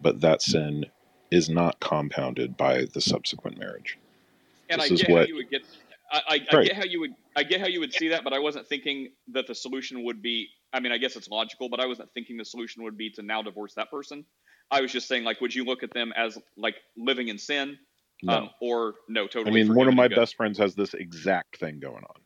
but 0.00 0.20
that 0.20 0.42
sin 0.42 0.86
is 1.30 1.48
not 1.50 1.80
compounded 1.80 2.56
by 2.56 2.84
the 2.94 3.00
subsequent 3.00 3.58
marriage. 3.58 3.98
And 4.70 4.80
This 4.80 4.90
I 4.90 4.94
is 4.94 5.00
get 5.02 5.10
what- 5.10 5.20
how 5.22 5.26
you 5.26 5.34
would 5.36 5.50
get. 5.50 5.62
I, 6.12 6.20
I, 6.28 6.56
I 6.56 6.62
get 6.64 6.76
how 6.76 6.84
you 6.84 7.00
would. 7.00 7.14
I 7.34 7.42
get 7.42 7.60
how 7.60 7.66
you 7.66 7.80
would 7.80 7.92
see 7.92 8.08
that, 8.08 8.22
but 8.22 8.32
I 8.32 8.38
wasn't 8.38 8.68
thinking 8.68 9.10
that 9.32 9.48
the 9.48 9.54
solution 9.54 10.04
would 10.04 10.22
be. 10.22 10.48
I 10.72 10.78
mean, 10.78 10.92
I 10.92 10.98
guess 10.98 11.16
it's 11.16 11.28
logical, 11.28 11.68
but 11.68 11.80
I 11.80 11.86
wasn't 11.86 12.10
thinking 12.14 12.36
the 12.36 12.44
solution 12.44 12.84
would 12.84 12.96
be 12.96 13.10
to 13.10 13.22
now 13.22 13.42
divorce 13.42 13.74
that 13.74 13.90
person. 13.90 14.24
I 14.70 14.80
was 14.80 14.92
just 14.92 15.08
saying, 15.08 15.24
like, 15.24 15.40
would 15.40 15.52
you 15.54 15.64
look 15.64 15.82
at 15.82 15.92
them 15.92 16.12
as 16.16 16.38
like 16.56 16.76
living 16.96 17.26
in 17.28 17.38
sin, 17.38 17.76
No. 18.22 18.32
um, 18.34 18.50
or 18.60 18.94
no, 19.08 19.26
Totally. 19.26 19.60
I 19.62 19.64
mean, 19.64 19.74
one 19.74 19.88
of 19.88 19.94
my 19.94 20.06
best 20.08 20.36
friends 20.36 20.58
has 20.58 20.76
this 20.76 20.94
exact 20.94 21.58
thing 21.58 21.80
going 21.80 22.04
on. 22.04 22.20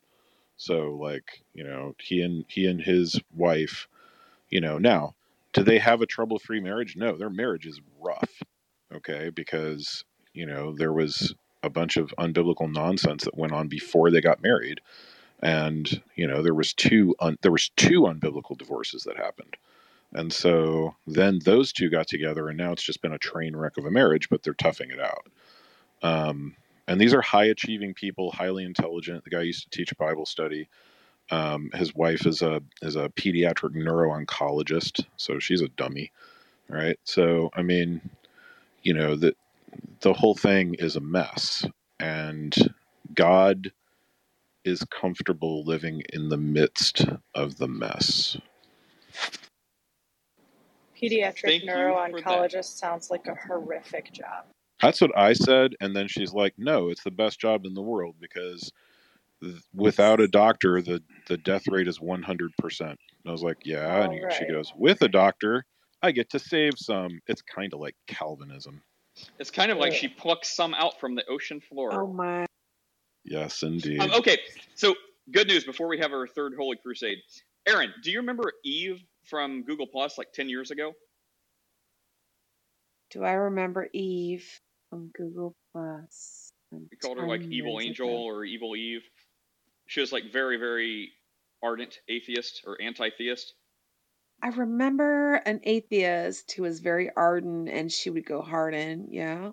So, 0.61 0.91
like, 1.01 1.43
you 1.55 1.65
know, 1.65 1.95
he 1.99 2.21
and 2.21 2.45
he 2.47 2.67
and 2.67 2.83
his 2.83 3.19
wife, 3.35 3.89
you 4.51 4.61
know, 4.61 4.77
now, 4.77 5.15
do 5.55 5.63
they 5.63 5.79
have 5.79 6.03
a 6.03 6.07
trouble-free 6.07 6.61
marriage? 6.61 6.97
No, 6.97 7.17
their 7.17 7.31
marriage 7.31 7.65
is 7.65 7.81
rough. 7.99 8.43
Okay, 8.95 9.31
because 9.31 10.05
you 10.35 10.45
know 10.45 10.75
there 10.77 10.93
was 10.93 11.35
a 11.63 11.71
bunch 11.71 11.97
of 11.97 12.13
unbiblical 12.19 12.71
nonsense 12.71 13.25
that 13.25 13.39
went 13.39 13.55
on 13.55 13.69
before 13.69 14.11
they 14.11 14.21
got 14.21 14.43
married, 14.43 14.83
and 15.43 16.03
you 16.15 16.27
know 16.27 16.43
there 16.43 16.53
was 16.53 16.75
two 16.75 17.17
un, 17.21 17.39
there 17.41 17.53
was 17.53 17.71
two 17.77 18.03
unbiblical 18.03 18.59
divorces 18.59 19.05
that 19.05 19.17
happened. 19.17 19.57
And 20.13 20.31
so 20.31 20.95
then 21.07 21.39
those 21.43 21.73
two 21.73 21.89
got 21.89 22.07
together, 22.07 22.49
and 22.51 22.59
now 22.59 22.73
it's 22.73 22.83
just 22.83 23.01
been 23.01 23.15
a 23.15 23.19
train 23.19 23.57
wreck 23.57 23.79
of 23.79 23.87
a 23.87 23.91
marriage, 23.91 24.29
but 24.29 24.43
they're 24.43 24.53
toughing 24.53 24.91
it 24.91 25.01
out. 25.01 25.27
Um, 26.03 26.57
and 26.91 27.01
these 27.01 27.15
are 27.15 27.23
high 27.23 27.45
achieving 27.45 27.95
people, 27.95 28.33
highly 28.33 28.65
intelligent. 28.65 29.23
The 29.23 29.31
guy 29.31 29.43
used 29.43 29.63
to 29.63 29.71
teach 29.71 29.97
Bible 29.97 30.27
study. 30.27 30.69
Um, 31.31 31.71
his 31.73 31.95
wife 31.95 32.27
is 32.27 32.43
a 32.43 32.61
is 32.83 32.97
a 32.97 33.09
pediatric 33.11 33.75
neuro 33.75 34.11
oncologist, 34.11 35.05
so 35.17 35.39
she's 35.39 35.61
a 35.61 35.69
dummy, 35.69 36.11
right? 36.69 36.99
So 37.05 37.51
I 37.55 37.63
mean, 37.63 38.01
you 38.83 38.93
know 38.93 39.15
that 39.15 39.37
the 40.01 40.13
whole 40.13 40.35
thing 40.35 40.75
is 40.81 40.97
a 40.97 41.01
mess, 41.01 41.65
and 42.01 42.53
God 43.15 43.71
is 44.65 44.83
comfortable 44.91 45.63
living 45.63 46.03
in 46.13 46.29
the 46.29 46.37
midst 46.37 47.07
of 47.37 47.57
the 47.59 47.69
mess. 47.69 48.37
Pediatric 51.01 51.43
Thank 51.43 51.65
neuro-oncologist 51.65 52.77
sounds 52.77 53.13
like 53.13 53.29
a 53.29 53.37
horrific 53.37 54.13
job. 54.13 54.45
That's 54.81 55.01
what 55.01 55.17
I 55.17 55.33
said, 55.33 55.75
and 55.81 55.95
then 55.95 56.09
she's 56.09 56.33
like, 56.33 56.55
"No, 56.57 56.89
it's 56.89 57.03
the 57.03 57.11
best 57.11 57.41
job 57.41 57.67
in 57.67 57.75
the 57.75 57.83
world 57.83 58.17
because 58.21 58.73
th- 59.43 59.63
without 59.75 60.21
a 60.21 60.29
doctor, 60.29 60.81
the 60.81 61.03
the 61.29 61.37
death 61.37 61.69
rate 61.69 61.89
is 61.89 62.01
one 62.01 62.23
hundred 62.23 62.53
percent." 62.59 62.99
And 63.25 63.29
I 63.29 63.33
was 63.33 63.43
like, 63.43 63.59
"Yeah," 63.65 64.03
and 64.03 64.25
All 64.25 64.31
she 64.31 64.47
goes, 64.47 64.73
"With 64.77 65.03
a 65.03 65.09
doctor, 65.09 65.65
I 66.03 66.13
get 66.13 66.31
to 66.31 66.39
save 66.39 66.75
some." 66.77 67.21
It's 67.27 67.43
kind 67.43 67.73
of 67.75 67.81
like 67.81 67.95
Calvinism. 68.07 68.83
It's 69.39 69.51
kind 69.51 69.71
of 69.71 69.79
like 69.79 69.93
she 69.93 70.09
plucks 70.09 70.55
some 70.55 70.75
out 70.75 70.99
from 71.01 71.15
the 71.15 71.25
ocean 71.29 71.61
floor. 71.61 71.91
Oh 71.93 72.07
my. 72.13 72.47
Yes, 73.25 73.63
indeed. 73.63 74.01
Um, 74.01 74.13
okay, 74.13 74.39
so 74.75 74.95
good 75.31 75.47
news 75.47 75.65
before 75.65 75.89
we 75.89 75.99
have 75.99 76.13
our 76.13 76.27
third 76.27 76.55
Holy 76.57 76.77
Crusade. 76.77 77.19
Aaron, 77.67 77.93
do 78.03 78.11
you 78.11 78.19
remember 78.19 78.53
Eve 78.65 79.03
from 79.25 79.63
Google 79.65 79.87
Plus 79.87 80.17
like 80.17 80.33
10 80.33 80.49
years 80.49 80.71
ago? 80.71 80.95
Do 83.11 83.25
I 83.25 83.33
remember 83.33 83.89
Eve 83.93 84.61
from 84.91 85.11
Google 85.17 85.55
Plus? 85.73 86.53
We 86.71 86.97
called 87.01 87.19
her 87.19 87.27
like 87.27 87.43
Evil 87.43 87.81
Angel 87.81 88.09
ago? 88.09 88.23
or 88.23 88.45
Evil 88.45 88.77
Eve. 88.77 89.03
She 89.87 90.01
was 90.01 90.13
like 90.13 90.33
very, 90.33 90.57
very 90.57 91.13
ardent 91.63 91.99
atheist 92.09 92.63
or 92.67 92.81
anti 92.81 93.11
theist. 93.17 93.55
I 94.43 94.49
remember 94.49 95.35
an 95.35 95.61
atheist 95.65 96.53
who 96.53 96.63
was 96.63 96.81
very 96.81 97.11
ardent 97.15 97.69
and 97.69 97.91
she 97.91 98.11
would 98.11 98.25
go 98.25 98.41
hard 98.41 98.75
in. 98.75 99.09
Yeah. 99.11 99.51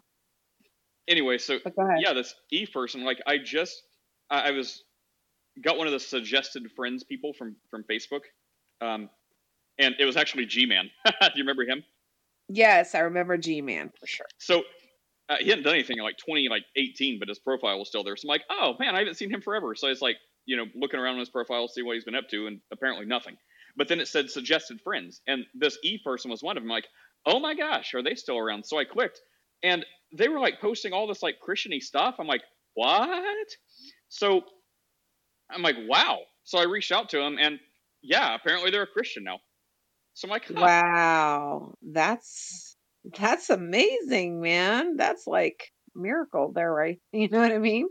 Anyway, 1.08 1.38
so 1.38 1.60
But 1.64 1.76
go 1.76 1.88
ahead. 1.88 2.02
yeah, 2.02 2.14
this 2.14 2.36
Eve 2.52 2.70
person, 2.74 3.04
like 3.04 3.22
I 3.26 3.38
just, 3.38 3.82
I, 4.30 4.50
I 4.50 4.52
was, 4.52 4.84
got 5.62 5.78
one 5.78 5.88
of 5.88 5.94
the 5.94 6.00
suggested 6.00 6.70
friends 6.76 7.04
people 7.04 7.34
from 7.34 7.56
from 7.70 7.84
Facebook, 7.84 8.22
um, 8.82 9.10
and 9.80 9.96
it 10.00 10.06
was 10.06 10.18
actually 10.18 10.46
G 10.46 10.66
Man. 10.66 10.90
do 11.06 11.12
you 11.36 11.44
remember 11.44 11.64
him? 11.64 11.84
Yes, 12.50 12.94
I 12.94 13.00
remember 13.00 13.38
G 13.38 13.62
Man 13.62 13.92
for 14.00 14.06
sure. 14.06 14.28
So 14.38 14.64
uh, 15.30 15.36
he 15.40 15.50
hadn't 15.50 15.64
done 15.64 15.74
anything 15.74 15.98
in 15.98 16.04
like 16.04 16.18
20, 16.18 16.48
like 16.50 16.64
18, 16.76 17.20
but 17.20 17.28
his 17.28 17.40
profile 17.40 17.80
was 17.80 17.88
still 17.90 18.04
there. 18.04 18.16
So 18.16 18.28
I'm 18.28 18.30
like, 18.30 18.44
oh 18.50 18.76
man, 18.80 18.96
I 18.96 19.00
haven't 19.00 19.16
seen 19.16 19.30
him 19.30 19.42
forever. 19.42 19.76
So 19.76 19.88
it's 19.88 20.02
like, 20.02 20.18
you 20.46 20.56
know, 20.56 20.66
looking 20.76 21.00
around 21.00 21.14
on 21.16 21.20
his 21.20 21.30
profile, 21.30 21.68
see 21.68 21.84
what 21.84 21.96
he's 21.96 22.06
been 22.06 22.16
up 22.16 22.30
to, 22.30 22.48
and 22.48 22.62
apparently 22.72 23.06
nothing. 23.06 23.38
But 23.76 23.88
then 23.88 24.00
it 24.00 24.08
said 24.08 24.30
suggested 24.30 24.82
friends, 24.82 25.22
and 25.28 25.46
this 25.54 25.78
E 25.84 26.00
person 26.04 26.32
was 26.32 26.42
one 26.42 26.58
of 26.58 26.64
them. 26.64 26.70
Like, 26.70 26.88
oh 27.26 27.40
my 27.40 27.54
gosh, 27.54 27.94
are 27.94 28.02
they 28.02 28.16
still 28.16 28.38
around? 28.38 28.66
So 28.66 28.80
I 28.80 28.86
clicked, 28.86 29.20
and 29.64 29.86
they 30.14 30.30
were 30.30 30.40
like 30.40 30.62
posting 30.62 30.94
all 30.94 31.08
this 31.08 31.22
like 31.22 31.38
Christiany 31.46 31.82
stuff. 31.82 32.16
I'm 32.20 32.28
like, 32.28 32.44
what? 32.74 33.48
So 34.10 34.42
I'm 35.52 35.62
like, 35.62 35.76
wow. 35.88 36.20
So 36.44 36.58
I 36.58 36.64
reached 36.64 36.92
out 36.92 37.10
to 37.10 37.22
him, 37.22 37.38
and 37.40 37.60
yeah, 38.02 38.34
apparently 38.34 38.72
they're 38.72 38.84
a 38.84 38.88
Christian 38.88 39.24
now. 39.24 39.40
So 40.14 40.28
I'm 40.28 40.32
like, 40.32 40.46
huh. 40.48 40.54
Wow. 40.62 41.74
That's 41.84 42.67
that's 43.18 43.50
amazing, 43.50 44.42
man. 44.42 44.98
That's 44.98 45.28
like 45.28 45.72
a 45.96 46.00
miracle 46.00 46.52
there, 46.54 46.74
right? 46.74 47.00
You 47.14 47.30
know 47.30 47.40
what 47.40 47.52
I 47.52 47.58
mean? 47.58 47.88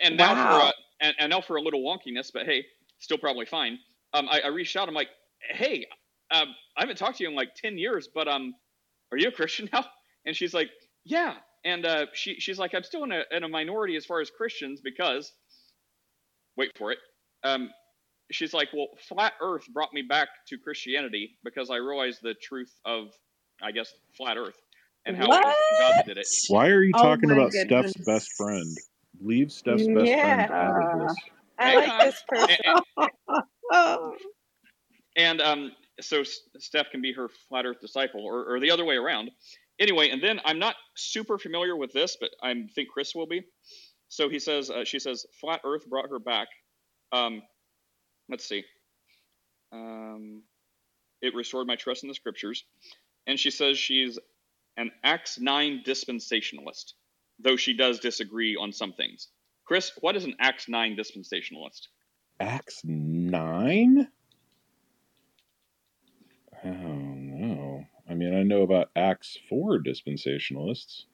and 0.00 0.16
now 0.16 0.34
wow. 0.34 0.60
for 0.60 0.66
uh, 0.66 0.72
and, 1.00 1.14
and 1.18 1.30
now 1.30 1.40
for 1.40 1.56
a 1.56 1.62
little 1.62 1.80
wonkiness, 1.80 2.30
but 2.32 2.46
hey, 2.46 2.64
still 2.98 3.18
probably 3.18 3.46
fine. 3.46 3.78
Um, 4.12 4.28
I, 4.30 4.40
I 4.40 4.46
reached 4.48 4.76
out. 4.76 4.88
I'm 4.88 4.94
like, 4.94 5.08
hey, 5.52 5.86
um, 6.30 6.48
I 6.76 6.82
haven't 6.82 6.96
talked 6.96 7.18
to 7.18 7.24
you 7.24 7.30
in 7.30 7.36
like 7.36 7.54
ten 7.54 7.78
years, 7.78 8.08
but 8.12 8.28
um, 8.28 8.54
are 9.12 9.18
you 9.18 9.28
a 9.28 9.32
Christian 9.32 9.68
now? 9.72 9.84
And 10.26 10.36
she's 10.36 10.54
like, 10.54 10.70
yeah. 11.04 11.34
And 11.64 11.84
uh, 11.84 12.06
she 12.14 12.36
she's 12.40 12.58
like, 12.58 12.74
I'm 12.74 12.82
still 12.82 13.04
in 13.04 13.12
a 13.12 13.22
in 13.30 13.44
a 13.44 13.48
minority 13.48 13.96
as 13.96 14.04
far 14.04 14.20
as 14.20 14.30
Christians 14.30 14.80
because, 14.82 15.32
wait 16.56 16.70
for 16.76 16.92
it. 16.92 16.98
Um, 17.44 17.70
she's 18.30 18.54
like, 18.54 18.68
well, 18.72 18.88
flat 19.08 19.34
Earth 19.40 19.64
brought 19.72 19.92
me 19.92 20.02
back 20.02 20.28
to 20.48 20.58
Christianity 20.58 21.38
because 21.44 21.70
I 21.70 21.76
realized 21.76 22.20
the 22.22 22.34
truth 22.34 22.72
of, 22.84 23.08
I 23.62 23.72
guess, 23.72 23.92
flat 24.16 24.36
Earth 24.36 24.56
and 25.06 25.16
how 25.16 25.24
it 25.26 25.28
was 25.28 25.56
God 25.78 26.04
did 26.06 26.18
it. 26.18 26.26
Why 26.48 26.68
are 26.68 26.82
you 26.82 26.92
Oh 26.94 27.02
talking 27.02 27.28
my 27.28 27.34
about 27.34 27.52
Steph's 27.52 27.94
best 28.04 28.32
friend? 28.36 28.76
Leave 29.22 29.52
Steph's 29.52 29.86
best 29.86 30.12
friend 30.20 30.50
out 30.50 30.76
of 30.76 31.00
this. 31.00 31.16
I 31.58 31.64
Hang 31.64 31.76
like 31.76 31.90
on. 31.90 32.00
this 32.00 32.22
person. 32.28 32.56
Oh, 33.72 34.12
and 35.16 35.40
um, 35.40 35.72
so 36.00 36.22
Steph 36.58 36.90
can 36.90 37.02
be 37.02 37.12
her 37.12 37.28
flat 37.48 37.66
Earth 37.66 37.80
disciple, 37.80 38.24
or, 38.24 38.54
or 38.54 38.60
the 38.60 38.70
other 38.70 38.84
way 38.84 38.96
around. 38.96 39.30
Anyway, 39.78 40.10
and 40.10 40.22
then 40.22 40.40
I'm 40.44 40.58
not 40.58 40.76
super 40.96 41.38
familiar 41.38 41.76
with 41.76 41.92
this, 41.92 42.16
but 42.20 42.30
I 42.42 42.54
think 42.74 42.88
Chris 42.88 43.14
will 43.14 43.26
be. 43.26 43.42
So 44.08 44.28
he 44.28 44.38
says, 44.38 44.70
uh, 44.70 44.84
she 44.84 44.98
says, 44.98 45.24
flat 45.40 45.60
Earth 45.64 45.88
brought 45.88 46.10
her 46.10 46.18
back. 46.18 46.48
Um, 47.12 47.42
let's 48.28 48.46
see. 48.48 48.64
Um, 49.72 50.42
it 51.22 51.34
restored 51.34 51.66
my 51.66 51.76
trust 51.76 52.02
in 52.02 52.08
the 52.08 52.14
scriptures, 52.14 52.64
and 53.30 53.38
she 53.38 53.50
says 53.52 53.78
she's 53.78 54.18
an 54.76 54.90
Acts 55.04 55.38
nine 55.38 55.82
dispensationalist, 55.86 56.94
though 57.38 57.56
she 57.56 57.72
does 57.74 58.00
disagree 58.00 58.56
on 58.56 58.72
some 58.72 58.92
things. 58.92 59.28
Chris, 59.64 59.92
what 60.00 60.16
is 60.16 60.24
an 60.24 60.34
Acts 60.40 60.68
nine 60.68 60.96
dispensationalist? 60.96 61.86
Acts 62.40 62.80
9? 62.84 64.08
Oh, 66.64 66.68
no. 66.68 67.84
I 68.08 68.14
mean, 68.14 68.34
I 68.34 68.42
know 68.42 68.62
about 68.62 68.90
Acts 68.96 69.38
4 69.48 69.78
dispensationalists. 69.78 71.04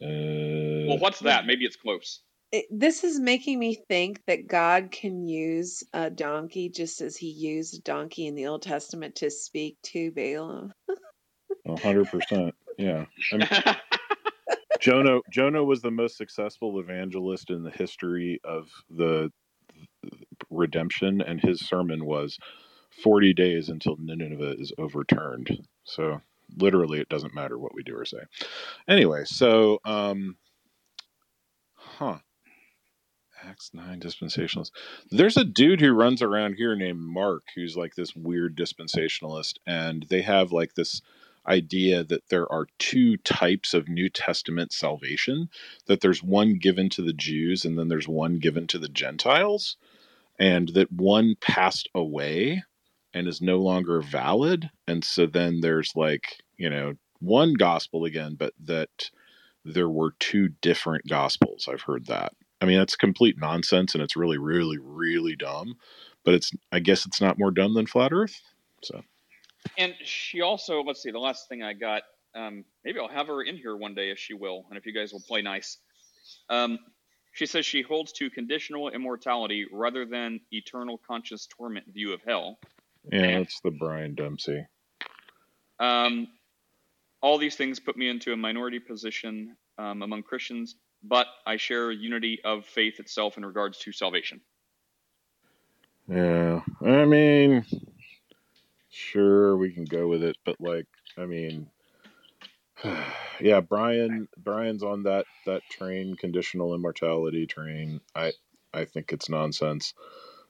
Uh, 0.00 0.86
Well, 0.88 0.98
what's 0.98 1.20
that? 1.20 1.44
Maybe 1.46 1.64
it's 1.64 1.76
close. 1.76 2.20
It- 2.54 2.66
this 2.70 3.02
is 3.02 3.18
making 3.18 3.58
me 3.58 3.74
think 3.74 4.24
that 4.26 4.46
God 4.46 4.92
can 4.92 5.26
use 5.26 5.82
a 5.92 6.08
donkey 6.08 6.68
just 6.68 7.00
as 7.00 7.16
he 7.16 7.28
used 7.28 7.74
a 7.74 7.80
donkey 7.82 8.26
in 8.28 8.36
the 8.36 8.46
Old 8.46 8.62
Testament 8.62 9.16
to 9.16 9.30
speak 9.30 9.76
to 9.82 10.12
Balaam. 10.12 10.72
Hundred 11.82 12.08
percent. 12.10 12.54
Yeah. 12.78 13.06
I 13.32 13.36
mean, 13.36 13.48
Jonah 14.80 15.20
Jonah 15.30 15.64
was 15.64 15.82
the 15.82 15.90
most 15.90 16.16
successful 16.16 16.78
evangelist 16.78 17.50
in 17.50 17.64
the 17.64 17.72
history 17.72 18.40
of 18.44 18.68
the 18.88 19.32
redemption, 20.48 21.22
and 21.22 21.40
his 21.40 21.60
sermon 21.60 22.04
was 22.04 22.38
forty 23.02 23.34
days 23.34 23.68
until 23.68 23.96
Nineveh 23.98 24.54
is 24.60 24.72
overturned. 24.78 25.66
So 25.84 26.20
literally, 26.56 27.00
it 27.00 27.08
doesn't 27.08 27.34
matter 27.34 27.58
what 27.58 27.74
we 27.74 27.82
do 27.82 27.96
or 27.96 28.04
say. 28.04 28.22
Anyway, 28.86 29.24
so 29.24 29.80
um, 29.84 30.36
huh. 31.74 32.18
Acts 33.46 33.70
nine 33.74 34.00
dispensationalist. 34.00 34.70
There's 35.10 35.36
a 35.36 35.44
dude 35.44 35.80
who 35.80 35.92
runs 35.92 36.22
around 36.22 36.54
here 36.54 36.74
named 36.74 37.00
Mark 37.00 37.44
who's 37.54 37.76
like 37.76 37.94
this 37.94 38.14
weird 38.14 38.56
dispensationalist, 38.56 39.54
and 39.66 40.06
they 40.08 40.22
have 40.22 40.52
like 40.52 40.74
this 40.74 41.02
idea 41.46 42.02
that 42.04 42.28
there 42.30 42.50
are 42.50 42.66
two 42.78 43.16
types 43.18 43.74
of 43.74 43.88
New 43.88 44.08
Testament 44.08 44.72
salvation, 44.72 45.50
that 45.86 46.00
there's 46.00 46.22
one 46.22 46.54
given 46.58 46.88
to 46.90 47.02
the 47.02 47.12
Jews 47.12 47.64
and 47.64 47.78
then 47.78 47.88
there's 47.88 48.08
one 48.08 48.38
given 48.38 48.66
to 48.68 48.78
the 48.78 48.88
Gentiles, 48.88 49.76
and 50.38 50.70
that 50.70 50.90
one 50.90 51.36
passed 51.40 51.88
away 51.94 52.62
and 53.12 53.28
is 53.28 53.42
no 53.42 53.58
longer 53.58 54.00
valid. 54.00 54.70
And 54.88 55.04
so 55.04 55.26
then 55.26 55.60
there's 55.60 55.92
like, 55.94 56.42
you 56.56 56.70
know, 56.70 56.94
one 57.20 57.54
gospel 57.54 58.04
again, 58.04 58.36
but 58.38 58.54
that 58.64 59.10
there 59.64 59.88
were 59.88 60.14
two 60.18 60.48
different 60.60 61.06
gospels. 61.08 61.68
I've 61.70 61.82
heard 61.82 62.06
that. 62.06 62.32
I 62.64 62.66
mean, 62.66 62.78
that's 62.78 62.96
complete 62.96 63.38
nonsense 63.38 63.94
and 63.94 64.02
it's 64.02 64.16
really, 64.16 64.38
really, 64.38 64.78
really 64.78 65.36
dumb. 65.36 65.76
But 66.24 66.32
it's, 66.32 66.50
I 66.72 66.78
guess 66.78 67.04
it's 67.04 67.20
not 67.20 67.38
more 67.38 67.50
dumb 67.50 67.74
than 67.74 67.84
flat 67.84 68.10
earth. 68.10 68.40
So. 68.82 69.02
And 69.76 69.94
she 70.02 70.40
also, 70.40 70.82
let's 70.82 71.02
see, 71.02 71.10
the 71.10 71.18
last 71.18 71.46
thing 71.46 71.62
I 71.62 71.74
got, 71.74 72.04
um, 72.34 72.64
maybe 72.82 72.98
I'll 72.98 73.08
have 73.08 73.26
her 73.26 73.42
in 73.42 73.58
here 73.58 73.76
one 73.76 73.94
day 73.94 74.10
if 74.10 74.18
she 74.18 74.32
will, 74.32 74.64
and 74.70 74.78
if 74.78 74.86
you 74.86 74.94
guys 74.94 75.12
will 75.12 75.20
play 75.20 75.42
nice. 75.42 75.76
Um, 76.48 76.78
she 77.32 77.44
says 77.44 77.66
she 77.66 77.82
holds 77.82 78.12
to 78.12 78.30
conditional 78.30 78.88
immortality 78.88 79.66
rather 79.70 80.06
than 80.06 80.40
eternal 80.50 80.98
conscious 81.06 81.46
torment 81.46 81.84
view 81.92 82.14
of 82.14 82.22
hell. 82.26 82.58
Yeah, 83.12 83.40
that's 83.40 83.60
the 83.60 83.72
Brian 83.72 84.14
Dempsey. 84.14 84.64
Um, 85.78 86.28
all 87.20 87.36
these 87.36 87.56
things 87.56 87.78
put 87.78 87.98
me 87.98 88.08
into 88.08 88.32
a 88.32 88.36
minority 88.38 88.78
position 88.78 89.54
um, 89.76 90.00
among 90.00 90.22
Christians, 90.22 90.76
but 91.06 91.26
I 91.46 91.56
share 91.56 91.92
unity 91.92 92.40
of 92.44 92.64
faith 92.64 92.98
itself 92.98 93.36
in 93.36 93.44
regards 93.44 93.78
to 93.80 93.92
salvation. 93.92 94.40
Yeah, 96.08 96.60
I 96.84 97.04
mean, 97.04 97.64
sure 98.90 99.56
we 99.56 99.72
can 99.72 99.84
go 99.84 100.08
with 100.08 100.22
it, 100.22 100.36
but 100.44 100.60
like, 100.60 100.86
I 101.16 101.26
mean, 101.26 101.68
yeah, 103.40 103.60
Brian, 103.60 104.28
Brian's 104.36 104.82
on 104.82 105.04
that 105.04 105.26
that 105.46 105.62
train, 105.70 106.14
conditional 106.14 106.74
immortality 106.74 107.46
train. 107.46 108.00
I 108.14 108.32
I 108.72 108.84
think 108.84 109.12
it's 109.12 109.28
nonsense. 109.28 109.94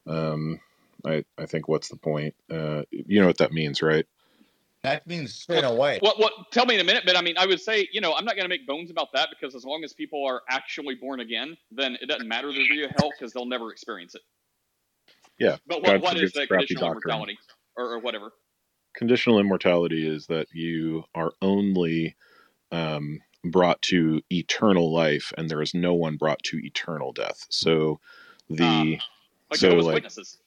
Um, 0.07 0.61
I 1.05 1.25
I 1.39 1.47
think 1.47 1.69
what's 1.69 1.89
the 1.89 1.97
point? 1.97 2.35
Uh, 2.51 2.83
you 2.91 3.21
know 3.21 3.27
what 3.27 3.39
that 3.39 3.53
means, 3.53 3.83
right? 3.83 4.07
That 4.85 5.07
means 5.07 5.35
straight 5.35 5.65
away. 5.65 5.99
What? 6.01 6.21
What? 6.21 6.33
Tell 6.53 6.67
me 6.67 6.75
in 6.75 6.81
a 6.81 6.85
minute. 6.85 7.05
But 7.07 7.17
I 7.17 7.23
mean, 7.23 7.37
I 7.39 7.47
would 7.47 7.61
say, 7.61 7.89
you 7.93 8.01
know, 8.01 8.15
I'm 8.15 8.25
not 8.25 8.37
going 8.37 8.45
to 8.45 8.49
make 8.51 8.67
bones 8.67 8.91
about 8.91 9.09
that 9.15 9.31
because 9.31 9.55
as 9.55 9.65
long 9.65 9.83
as 9.83 9.95
people 9.95 10.25
are 10.27 10.43
actually 10.51 10.95
born 10.95 11.21
again, 11.21 11.57
then 11.73 11.97
it 12.01 12.07
doesn't 12.07 12.29
matter 12.29 12.53
their 12.53 12.67
view 12.67 12.85
of 12.85 12.91
hell 12.99 13.11
because 13.19 13.33
they'll 13.33 13.47
never 13.47 13.73
experience 13.73 14.15
it. 14.15 14.21
Yeah, 15.39 15.57
But 15.67 15.83
what, 15.83 16.01
what 16.01 16.17
is 16.17 16.33
the 16.33 16.47
crappy 16.47 16.67
conditional 16.67 16.93
doctrine. 16.95 17.13
immortality 17.15 17.39
or, 17.77 17.95
or 17.95 17.99
whatever? 17.99 18.33
Conditional 18.95 19.41
immortality 19.41 20.07
is 20.07 20.27
that 20.29 20.47
you 20.53 21.05
are 21.15 21.33
only 21.43 22.15
um, 22.71 23.21
brought 23.45 23.83
to 23.83 24.23
eternal 24.31 24.93
life, 24.93 25.33
and 25.37 25.49
there 25.49 25.63
is 25.63 25.75
no 25.75 25.95
one 25.95 26.17
brought 26.17 26.43
to 26.45 26.59
eternal 26.59 27.13
death. 27.13 27.47
So 27.51 27.99
the 28.49 29.01
Like 29.51 29.59
so 29.59 29.71
like 29.71 29.95
Witnesses. 29.95 30.39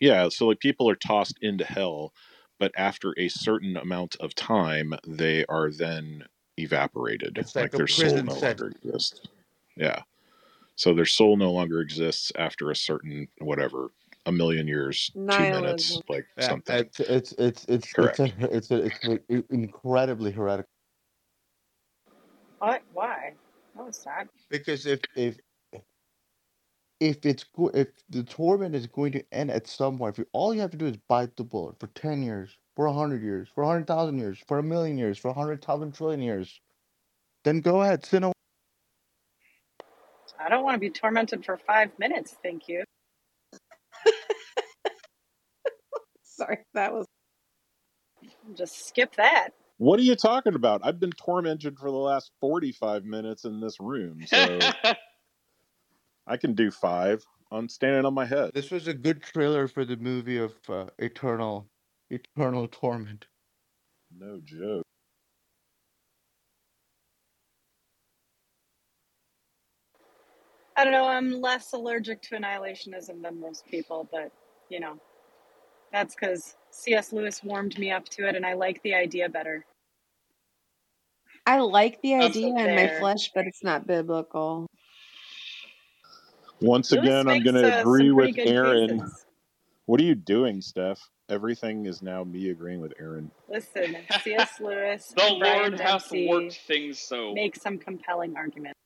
yeah, 0.00 0.28
so 0.30 0.48
like 0.48 0.58
people 0.58 0.88
are 0.90 0.96
tossed 0.96 1.38
into 1.42 1.64
hell, 1.64 2.12
but 2.58 2.72
after 2.76 3.14
a 3.18 3.28
certain 3.28 3.76
amount 3.76 4.16
of 4.20 4.34
time, 4.34 4.94
they 5.06 5.44
are 5.46 5.70
then 5.70 6.24
evaporated. 6.58 7.38
It's 7.38 7.56
like 7.56 7.74
a 7.74 7.78
their 7.78 7.86
soul 7.86 8.10
no 8.10 8.34
sentence. 8.34 8.42
longer 8.42 8.72
exists. 8.82 9.20
Yeah. 9.76 10.02
So 10.76 10.94
their 10.94 11.06
soul 11.06 11.36
no 11.36 11.52
longer 11.52 11.80
exists 11.80 12.32
after 12.36 12.70
a 12.70 12.76
certain 12.76 13.28
whatever, 13.38 13.90
a 14.26 14.32
million 14.32 14.66
years, 14.66 15.10
two 15.30 15.44
minutes, 15.50 16.00
like 16.08 16.26
Yeah, 16.36 16.48
something. 16.48 16.76
it's 16.76 17.00
it's 17.00 17.32
it's 17.32 17.64
it's 17.68 17.92
Correct. 17.92 18.20
it's 18.20 18.32
a, 18.42 18.54
it's 18.56 18.70
a, 18.70 18.84
it's 18.84 19.04
a 19.30 19.54
incredibly 19.54 20.32
heretical. 20.32 20.68
What? 22.58 22.82
Why? 22.92 23.34
That 23.76 23.86
was 23.86 23.96
sad. 23.96 24.28
Because 24.48 24.86
if 24.86 25.00
if 25.16 25.38
if 27.00 27.24
it's 27.26 27.44
go- 27.44 27.70
if 27.74 27.88
the 28.10 28.22
torment 28.22 28.74
is 28.74 28.86
going 28.86 29.12
to 29.12 29.24
end 29.32 29.50
at 29.50 29.66
some 29.66 29.98
point, 29.98 30.14
if 30.14 30.18
you, 30.18 30.26
all 30.32 30.54
you 30.54 30.60
have 30.60 30.70
to 30.72 30.76
do 30.76 30.86
is 30.86 30.96
bite 31.08 31.36
the 31.36 31.44
bullet 31.44 31.78
for 31.80 31.86
ten 31.88 32.22
years, 32.22 32.56
for 32.76 32.86
a 32.86 32.92
hundred 32.92 33.22
years, 33.22 33.48
for 33.54 33.64
a 33.64 33.66
hundred 33.66 33.86
thousand 33.86 34.18
years, 34.18 34.38
for 34.46 34.58
a 34.58 34.62
million 34.62 34.98
years, 34.98 35.18
for 35.18 35.28
a 35.28 35.32
hundred 35.34 35.64
thousand 35.64 35.92
trillion 35.92 36.20
years, 36.22 36.60
then 37.44 37.60
go 37.60 37.82
ahead, 37.82 38.04
sin 38.04 38.24
away. 38.24 38.32
I 40.38 40.48
don't 40.48 40.64
want 40.64 40.74
to 40.74 40.80
be 40.80 40.90
tormented 40.90 41.44
for 41.44 41.56
five 41.58 41.90
minutes, 41.98 42.36
thank 42.42 42.68
you. 42.68 42.84
Sorry, 46.22 46.58
that 46.74 46.92
was 46.92 47.06
Just 48.54 48.88
skip 48.88 49.14
that. 49.16 49.50
What 49.78 49.98
are 49.98 50.02
you 50.04 50.16
talking 50.16 50.54
about? 50.54 50.82
I've 50.84 51.00
been 51.00 51.12
tormented 51.12 51.78
for 51.78 51.90
the 51.90 51.96
last 51.96 52.30
45 52.40 53.04
minutes 53.04 53.44
in 53.44 53.60
this 53.60 53.80
room, 53.80 54.24
so 54.26 54.58
I 56.26 56.36
can 56.36 56.54
do 56.54 56.70
five. 56.70 57.24
I'm 57.50 57.68
standing 57.68 58.04
on 58.04 58.14
my 58.14 58.24
head. 58.24 58.50
This 58.54 58.70
was 58.70 58.88
a 58.88 58.94
good 58.94 59.22
trailer 59.22 59.68
for 59.68 59.84
the 59.84 59.96
movie 59.96 60.38
of 60.38 60.54
uh, 60.68 60.86
eternal, 60.98 61.68
eternal 62.10 62.68
torment. 62.68 63.26
No 64.16 64.40
joke. 64.44 64.82
I 70.76 70.82
don't 70.82 70.92
know. 70.92 71.06
I'm 71.06 71.40
less 71.40 71.72
allergic 71.72 72.22
to 72.22 72.36
annihilationism 72.36 73.22
than 73.22 73.40
most 73.40 73.66
people, 73.66 74.08
but 74.10 74.32
you 74.68 74.80
know, 74.80 74.98
that's 75.92 76.14
because 76.14 76.56
C.S. 76.70 77.12
Lewis 77.12 77.44
warmed 77.44 77.78
me 77.78 77.92
up 77.92 78.08
to 78.10 78.26
it, 78.26 78.34
and 78.34 78.44
I 78.44 78.54
like 78.54 78.82
the 78.82 78.94
idea 78.94 79.28
better. 79.28 79.64
I 81.46 81.60
like 81.60 82.00
the 82.02 82.14
idea 82.14 82.56
in 82.56 82.74
my 82.74 82.88
flesh, 82.98 83.30
but 83.34 83.46
it's 83.46 83.62
not 83.62 83.86
biblical. 83.86 84.66
Once 86.64 86.92
Lewis 86.92 87.04
again, 87.04 87.28
I'm 87.28 87.42
going 87.42 87.54
to 87.56 87.76
uh, 87.76 87.80
agree 87.80 88.10
with 88.10 88.36
Aaron. 88.38 89.00
cases. 89.00 89.26
What 89.86 90.00
are 90.00 90.04
you 90.04 90.14
doing, 90.14 90.62
Steph? 90.62 90.98
Everything 91.28 91.86
is 91.86 92.00
now 92.00 92.24
me 92.24 92.50
agreeing 92.50 92.80
with 92.80 92.94
Aaron. 92.98 93.30
Listen, 93.48 93.96
C.S. 94.22 94.52
Lewis 94.60 95.12
the 95.14 95.22
and 95.22 95.40
Brian 95.40 95.58
Lord 95.58 95.80
hath 95.80 96.02
Dempsey 96.10 96.28
worked 96.28 96.60
things 96.66 96.98
so. 96.98 97.34
make 97.34 97.56
some 97.56 97.78
compelling 97.78 98.36
arguments. 98.36 98.78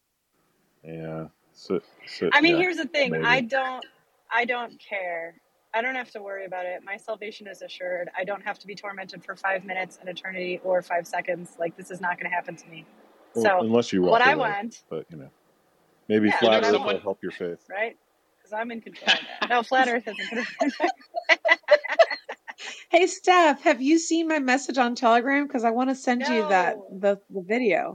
Yeah. 0.84 1.28
So, 1.52 1.80
so 2.06 2.30
I 2.32 2.40
mean, 2.40 2.56
yeah, 2.56 2.62
here's 2.62 2.76
the 2.76 2.86
thing. 2.86 3.12
maybe. 3.12 3.24
I 3.24 3.40
don't. 3.42 3.84
I 4.30 4.44
don't 4.44 4.78
care. 4.78 5.34
I 5.74 5.82
don't 5.82 5.94
have 5.94 6.10
to 6.12 6.22
worry 6.22 6.46
about 6.46 6.66
it. 6.66 6.82
My 6.84 6.96
salvation 6.96 7.46
is 7.46 7.62
assured. 7.62 8.08
I 8.16 8.24
don't 8.24 8.42
have 8.42 8.58
to 8.60 8.66
be 8.66 8.74
tormented 8.74 9.24
for 9.24 9.36
five 9.36 9.64
minutes, 9.64 9.98
an 10.00 10.08
eternity, 10.08 10.60
or 10.64 10.82
five 10.82 11.06
seconds. 11.06 11.56
Like 11.58 11.76
this 11.76 11.90
is 11.90 12.00
not 12.00 12.18
going 12.18 12.30
to 12.30 12.34
happen 12.34 12.56
to 12.56 12.68
me. 12.68 12.84
Well, 13.34 13.44
So 13.44 13.60
unless 13.60 13.92
you 13.92 14.02
walk 14.02 14.12
what 14.12 14.22
I 14.22 14.32
away, 14.32 14.48
want, 14.48 14.82
but 14.88 15.06
you 15.10 15.18
know, 15.18 15.30
maybe 16.08 16.28
Yeah, 16.28 16.38
flat 16.38 16.64
Earth 16.64 16.72
someone- 16.72 16.94
will 16.94 17.00
help 17.02 17.22
your 17.22 17.32
faith. 17.32 17.64
right? 17.70 17.96
because 18.38 18.52
I'm 18.52 18.70
in 18.70 18.80
control 18.80 19.10
of 19.10 19.18
that. 19.40 19.50
No, 19.50 19.62
flat 19.62 19.88
Earth 19.88 20.08
isn't 20.08 20.30
going. 20.30 20.70
Hey, 22.90 23.06
Steph, 23.06 23.62
have 23.62 23.82
you 23.82 23.98
seen 23.98 24.26
my 24.26 24.38
message 24.38 24.78
on 24.78 24.94
Telegram? 24.94 25.46
Because 25.46 25.62
I 25.62 25.70
want 25.70 25.90
to 25.90 25.94
send 25.94 26.22
you 26.22 26.48
that 26.48 26.76
the, 26.90 27.20
the 27.30 27.42
video. 27.42 27.94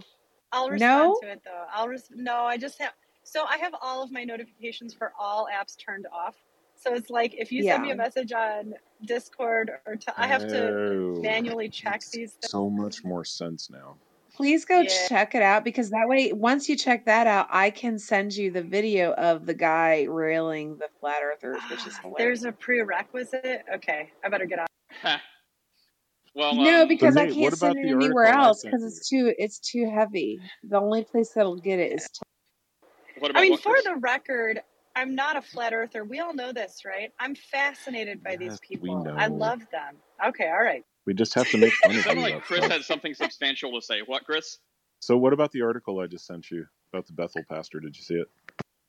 I'll 0.52 0.70
respond 0.70 1.04
No? 1.04 1.20
to 1.22 1.32
it 1.32 1.42
though. 1.44 1.66
I'll 1.74 1.88
res- 1.88 2.10
no, 2.14 2.44
I 2.44 2.58
just 2.58 2.80
have. 2.80 2.94
So 3.24 3.44
I 3.50 3.58
have 3.58 3.74
all 3.82 4.04
of 4.04 4.12
my 4.12 4.24
notifications 4.24 4.94
for 4.94 5.12
all 5.20 5.48
apps 5.52 5.76
turned 5.84 6.06
off. 6.14 6.36
So 6.76 6.94
it's 6.94 7.10
like 7.10 7.34
if 7.38 7.52
you 7.52 7.64
send 7.64 7.84
me 7.84 7.92
a 7.92 7.96
message 7.96 8.32
on 8.34 8.76
Discord 9.04 9.72
or 9.88 9.96
t- 9.96 10.08
I 10.16 10.28
have 10.28 10.48
to 10.48 10.68
Oh, 10.70 11.22
manually 11.22 11.70
check 11.70 12.02
these 12.12 12.34
things. 12.34 12.52
so 12.52 12.70
much 12.70 13.04
more 13.04 13.26
sense 13.26 13.70
now. 13.72 13.96
Please 14.34 14.66
go 14.66 14.82
Yeah. 14.82 15.08
check 15.08 15.36
it 15.36 15.44
out 15.44 15.64
because 15.64 15.92
that 15.92 16.08
way, 16.08 16.34
once 16.34 16.68
you 16.68 16.76
check 16.76 17.06
that 17.06 17.28
out, 17.28 17.48
I 17.52 17.70
can 17.70 18.00
send 18.00 18.34
you 18.34 18.50
the 18.50 18.64
video 18.64 19.14
of 19.14 19.46
the 19.46 19.54
guy 19.54 20.04
railing 20.04 20.78
the 20.78 20.90
flat 21.00 21.22
earthers, 21.22 21.62
which 21.70 21.86
is 21.86 21.96
hilarious. 22.00 22.42
There's 22.42 22.44
a 22.44 22.52
prerequisite. 22.52 23.64
Okay, 23.76 24.12
I 24.24 24.30
better 24.30 24.46
get 24.48 24.60
on. 24.60 24.68
well, 26.34 26.56
No, 26.56 26.82
um, 26.82 26.88
because 26.88 27.16
I 27.16 27.28
can't 27.32 27.56
send 27.56 27.78
it 27.78 27.92
anywhere 27.92 28.26
else 28.26 28.64
because 28.64 28.84
it's 28.84 29.08
too 29.08 29.34
it's 29.38 29.60
too 29.60 29.88
heavy. 29.88 30.40
The 30.64 30.80
only 30.80 31.04
place 31.04 31.32
that'll 31.36 31.58
get 31.58 31.78
it 31.78 31.94
is. 31.94 32.10
what 33.20 33.38
I 33.38 33.42
mean, 33.42 33.52
what, 33.52 33.62
for 33.62 33.76
the 33.84 33.98
record, 33.98 34.64
I'm 34.96 35.14
not 35.14 35.38
a 35.38 35.44
flat 35.44 35.74
earther. 35.74 36.04
We 36.04 36.20
all 36.20 36.34
know 36.34 36.52
this, 36.52 36.86
right? 36.86 37.12
I'm 37.20 37.36
fascinated 37.36 38.24
by 38.24 38.36
these 38.38 38.54
Yes, 38.54 38.60
we 38.72 38.78
people. 38.78 39.08
I 39.16 39.28
love 39.28 39.62
them. 39.72 39.98
Okay, 40.26 40.50
all 40.50 40.64
right. 40.64 40.84
We 41.06 41.14
just 41.14 41.34
have 41.34 41.50
to 41.50 41.58
make 41.58 41.74
fun 41.74 41.92
It 41.92 41.98
of 41.98 42.04
sounded 42.04 42.22
like 42.22 42.44
Chris 42.44 42.60
stuff. 42.60 42.72
had 42.72 42.84
something 42.84 43.14
substantial 43.14 43.72
to 43.80 43.86
say. 43.86 44.02
What, 44.06 44.24
Chris? 44.26 44.60
So, 45.00 45.18
what 45.18 45.34
about 45.34 45.52
the 45.52 45.62
article 45.62 46.00
I 46.00 46.08
just 46.08 46.26
sent 46.26 46.50
you 46.50 46.66
about 46.94 47.08
the 47.08 47.14
Bethel 47.14 47.44
pastor? 47.50 47.80
Did 47.80 47.98
you 47.98 48.04
see 48.04 48.16
it? 48.16 48.28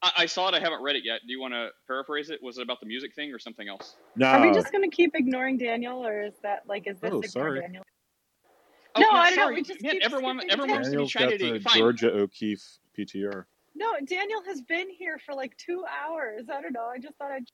I, 0.02 0.12
I 0.18 0.26
saw 0.26 0.48
it. 0.48 0.54
I 0.54 0.60
haven't 0.60 0.82
read 0.82 0.94
it 0.96 1.02
yet. 1.04 1.20
Do 1.26 1.32
you 1.32 1.40
want 1.40 1.54
to 1.54 1.70
paraphrase 1.88 2.30
it? 2.30 2.40
Was 2.42 2.58
it 2.58 2.62
about 2.62 2.78
the 2.80 2.86
music 2.86 3.14
thing 3.16 3.32
or 3.32 3.38
something 3.40 3.68
else? 3.68 3.96
No. 4.16 4.26
Are 4.28 4.46
we 4.46 4.52
just 4.54 4.70
going 4.70 4.88
to 4.88 4.94
keep 4.94 5.12
ignoring 5.14 5.58
Daniel, 5.58 6.06
or 6.06 6.22
is 6.22 6.34
that 6.42 6.62
like, 6.68 6.86
is 6.86 7.00
this 7.00 7.10
Oh, 7.12 7.22
sorry. 7.22 7.60
Daniel? 7.60 7.82
Oh, 8.94 9.00
No, 9.00 9.06
yeah, 9.10 9.18
I 9.18 9.30
don't 9.34 9.50
know. 9.50 9.54
We 9.56 9.62
just 9.62 9.82
Man, 9.82 9.92
keep 9.92 10.04
everyone, 10.04 10.38
skipping 10.38 10.52
everyone 10.52 10.70
wants 10.70 10.88
to 10.88 10.90
be 10.92 10.96
Daniel's 10.96 11.12
got 11.14 11.30
Chinese. 11.30 11.64
the 11.64 11.68
Fine. 11.68 11.78
Georgia 11.78 12.10
O'Keeffe 12.12 12.78
PTR. 12.96 13.44
No, 13.74 13.92
Daniel 14.06 14.40
has 14.46 14.60
been 14.60 14.88
here 14.88 15.18
for 15.26 15.34
like 15.34 15.56
two 15.56 15.84
hours. 16.06 16.46
I 16.48 16.62
don't 16.62 16.72
know. 16.72 16.86
I 16.94 16.98
just 16.98 17.16
thought 17.16 17.32
I'd. 17.32 17.48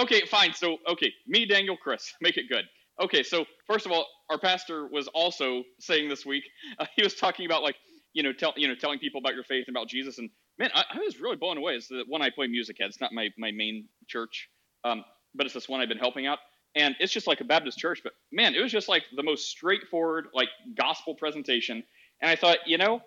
Okay, 0.00 0.24
fine. 0.26 0.52
So, 0.54 0.76
okay, 0.88 1.12
me, 1.26 1.46
Daniel, 1.46 1.76
Chris, 1.76 2.14
make 2.20 2.36
it 2.36 2.44
good. 2.48 2.64
Okay, 3.00 3.22
so 3.22 3.44
first 3.66 3.86
of 3.86 3.92
all, 3.92 4.06
our 4.30 4.38
pastor 4.38 4.86
was 4.86 5.08
also 5.08 5.64
saying 5.80 6.08
this 6.08 6.24
week 6.24 6.44
uh, 6.78 6.86
he 6.96 7.02
was 7.02 7.14
talking 7.14 7.46
about 7.46 7.62
like 7.62 7.76
you 8.12 8.22
know 8.22 8.32
tell 8.32 8.54
you 8.56 8.68
know 8.68 8.74
telling 8.74 8.98
people 8.98 9.20
about 9.20 9.34
your 9.34 9.44
faith 9.44 9.64
and 9.66 9.76
about 9.76 9.88
Jesus, 9.88 10.18
and 10.18 10.30
man, 10.58 10.70
I, 10.74 10.84
I 10.94 10.98
was 10.98 11.20
really 11.20 11.36
blown 11.36 11.58
away. 11.58 11.74
It's 11.74 11.88
the 11.88 12.04
one 12.08 12.22
I 12.22 12.30
play 12.30 12.46
music 12.46 12.80
at. 12.80 12.88
It's 12.88 13.00
not 13.00 13.12
my 13.12 13.30
my 13.36 13.50
main 13.50 13.88
church, 14.06 14.48
um, 14.84 15.04
but 15.34 15.46
it's 15.46 15.54
this 15.54 15.68
one 15.68 15.80
I've 15.80 15.88
been 15.88 15.98
helping 15.98 16.26
out, 16.26 16.38
and 16.76 16.94
it's 17.00 17.12
just 17.12 17.26
like 17.26 17.40
a 17.40 17.44
Baptist 17.44 17.78
church. 17.78 18.00
But 18.04 18.12
man, 18.32 18.54
it 18.54 18.60
was 18.62 18.70
just 18.70 18.88
like 18.88 19.04
the 19.16 19.22
most 19.22 19.50
straightforward 19.50 20.26
like 20.32 20.48
gospel 20.76 21.14
presentation, 21.14 21.82
and 22.22 22.30
I 22.30 22.36
thought, 22.36 22.58
you 22.66 22.78
know, 22.78 23.00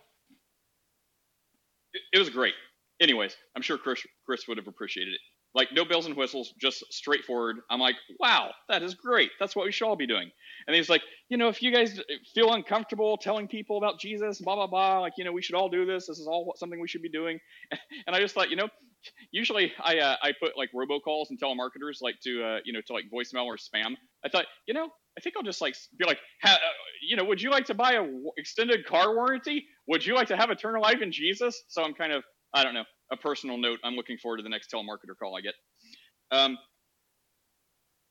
it, 1.94 2.02
it 2.14 2.20
was 2.20 2.30
great. 2.30 2.56
Anyways, 3.00 3.36
I'm 3.56 3.62
sure 3.62 3.78
Chris 3.78 4.06
Chris 4.26 4.48
would 4.50 4.58
have 4.58 4.68
appreciated 4.68 5.14
it. 5.14 5.22
Like 5.58 5.70
no 5.74 5.86
bells 5.86 6.06
and 6.06 6.16
whistles, 6.16 6.54
just 6.62 6.84
straightforward. 6.94 7.58
I'm 7.72 7.80
like, 7.80 7.96
wow, 8.20 8.52
that 8.70 8.84
is 8.84 8.94
great. 8.94 9.32
That's 9.40 9.56
what 9.56 9.66
we 9.66 9.72
should 9.72 9.88
all 9.88 9.96
be 9.96 10.06
doing. 10.06 10.30
And 10.68 10.76
he's 10.76 10.88
like, 10.88 11.02
you 11.30 11.38
know, 11.38 11.48
if 11.48 11.64
you 11.64 11.74
guys 11.74 12.00
feel 12.36 12.54
uncomfortable 12.54 13.18
telling 13.18 13.48
people 13.48 13.80
about 13.80 14.00
Jesus, 14.00 14.40
blah 14.40 14.54
blah 14.54 14.68
blah, 14.68 15.00
like 15.00 15.14
you 15.18 15.26
know, 15.26 15.32
we 15.32 15.42
should 15.42 15.56
all 15.56 15.68
do 15.68 15.84
this. 15.84 16.06
This 16.06 16.20
is 16.20 16.28
all 16.28 16.54
something 16.58 16.80
we 16.80 16.88
should 16.88 17.02
be 17.02 17.10
doing. 17.10 17.40
And 18.06 18.16
I 18.16 18.20
just 18.20 18.36
thought, 18.36 18.52
you 18.52 18.56
know, 18.56 18.70
usually 19.32 19.74
I 19.84 19.98
uh, 19.98 20.16
I 20.22 20.34
put 20.40 20.56
like 20.56 20.70
robocalls 20.76 21.32
and 21.32 21.40
telemarketers 21.42 22.02
like 22.02 22.20
to 22.24 22.44
uh, 22.44 22.58
you 22.64 22.74
know 22.74 22.82
to 22.86 22.94
like 22.94 23.06
voicemail 23.12 23.46
or 23.46 23.58
spam. 23.58 23.96
I 24.24 24.30
thought, 24.30 24.46
you 24.68 24.76
know, 24.76 24.90
I 25.18 25.22
think 25.22 25.36
I'll 25.36 25.44
just 25.44 25.62
like 25.62 25.76
be 25.98 26.06
like, 26.06 26.20
ha, 26.44 26.54
uh, 26.54 26.58
you 27.02 27.16
know, 27.18 27.24
would 27.24 27.42
you 27.42 27.50
like 27.50 27.66
to 27.66 27.74
buy 27.74 27.94
a 27.94 28.02
w- 28.02 28.32
extended 28.38 28.86
car 28.86 29.16
warranty? 29.16 29.66
Would 29.88 30.06
you 30.06 30.14
like 30.14 30.28
to 30.28 30.38
have 30.38 30.52
eternal 30.52 30.84
life 30.84 31.02
in 31.02 31.12
Jesus? 31.12 31.64
So 31.68 31.84
I'm 31.84 31.96
kind 31.96 32.14
of 32.14 32.24
I 32.54 32.64
don't 32.64 32.76
know 32.76 32.86
a 33.12 33.18
personal 33.18 33.58
note. 33.58 33.80
I'm 33.84 33.96
looking 33.96 34.18
forward 34.18 34.38
to 34.38 34.44
the 34.44 34.50
next 34.50 34.72
telemarketer 34.72 35.18
call 35.20 35.38
I 35.38 35.42
get. 35.42 35.54
Um, 36.32 36.58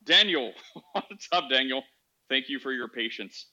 Daniel, 0.05 0.53
what's 0.93 1.29
up, 1.33 1.45
Daniel? 1.51 1.83
Thank 2.29 2.49
you 2.49 2.59
for 2.59 2.73
your 2.73 2.89
patience. 2.89 3.47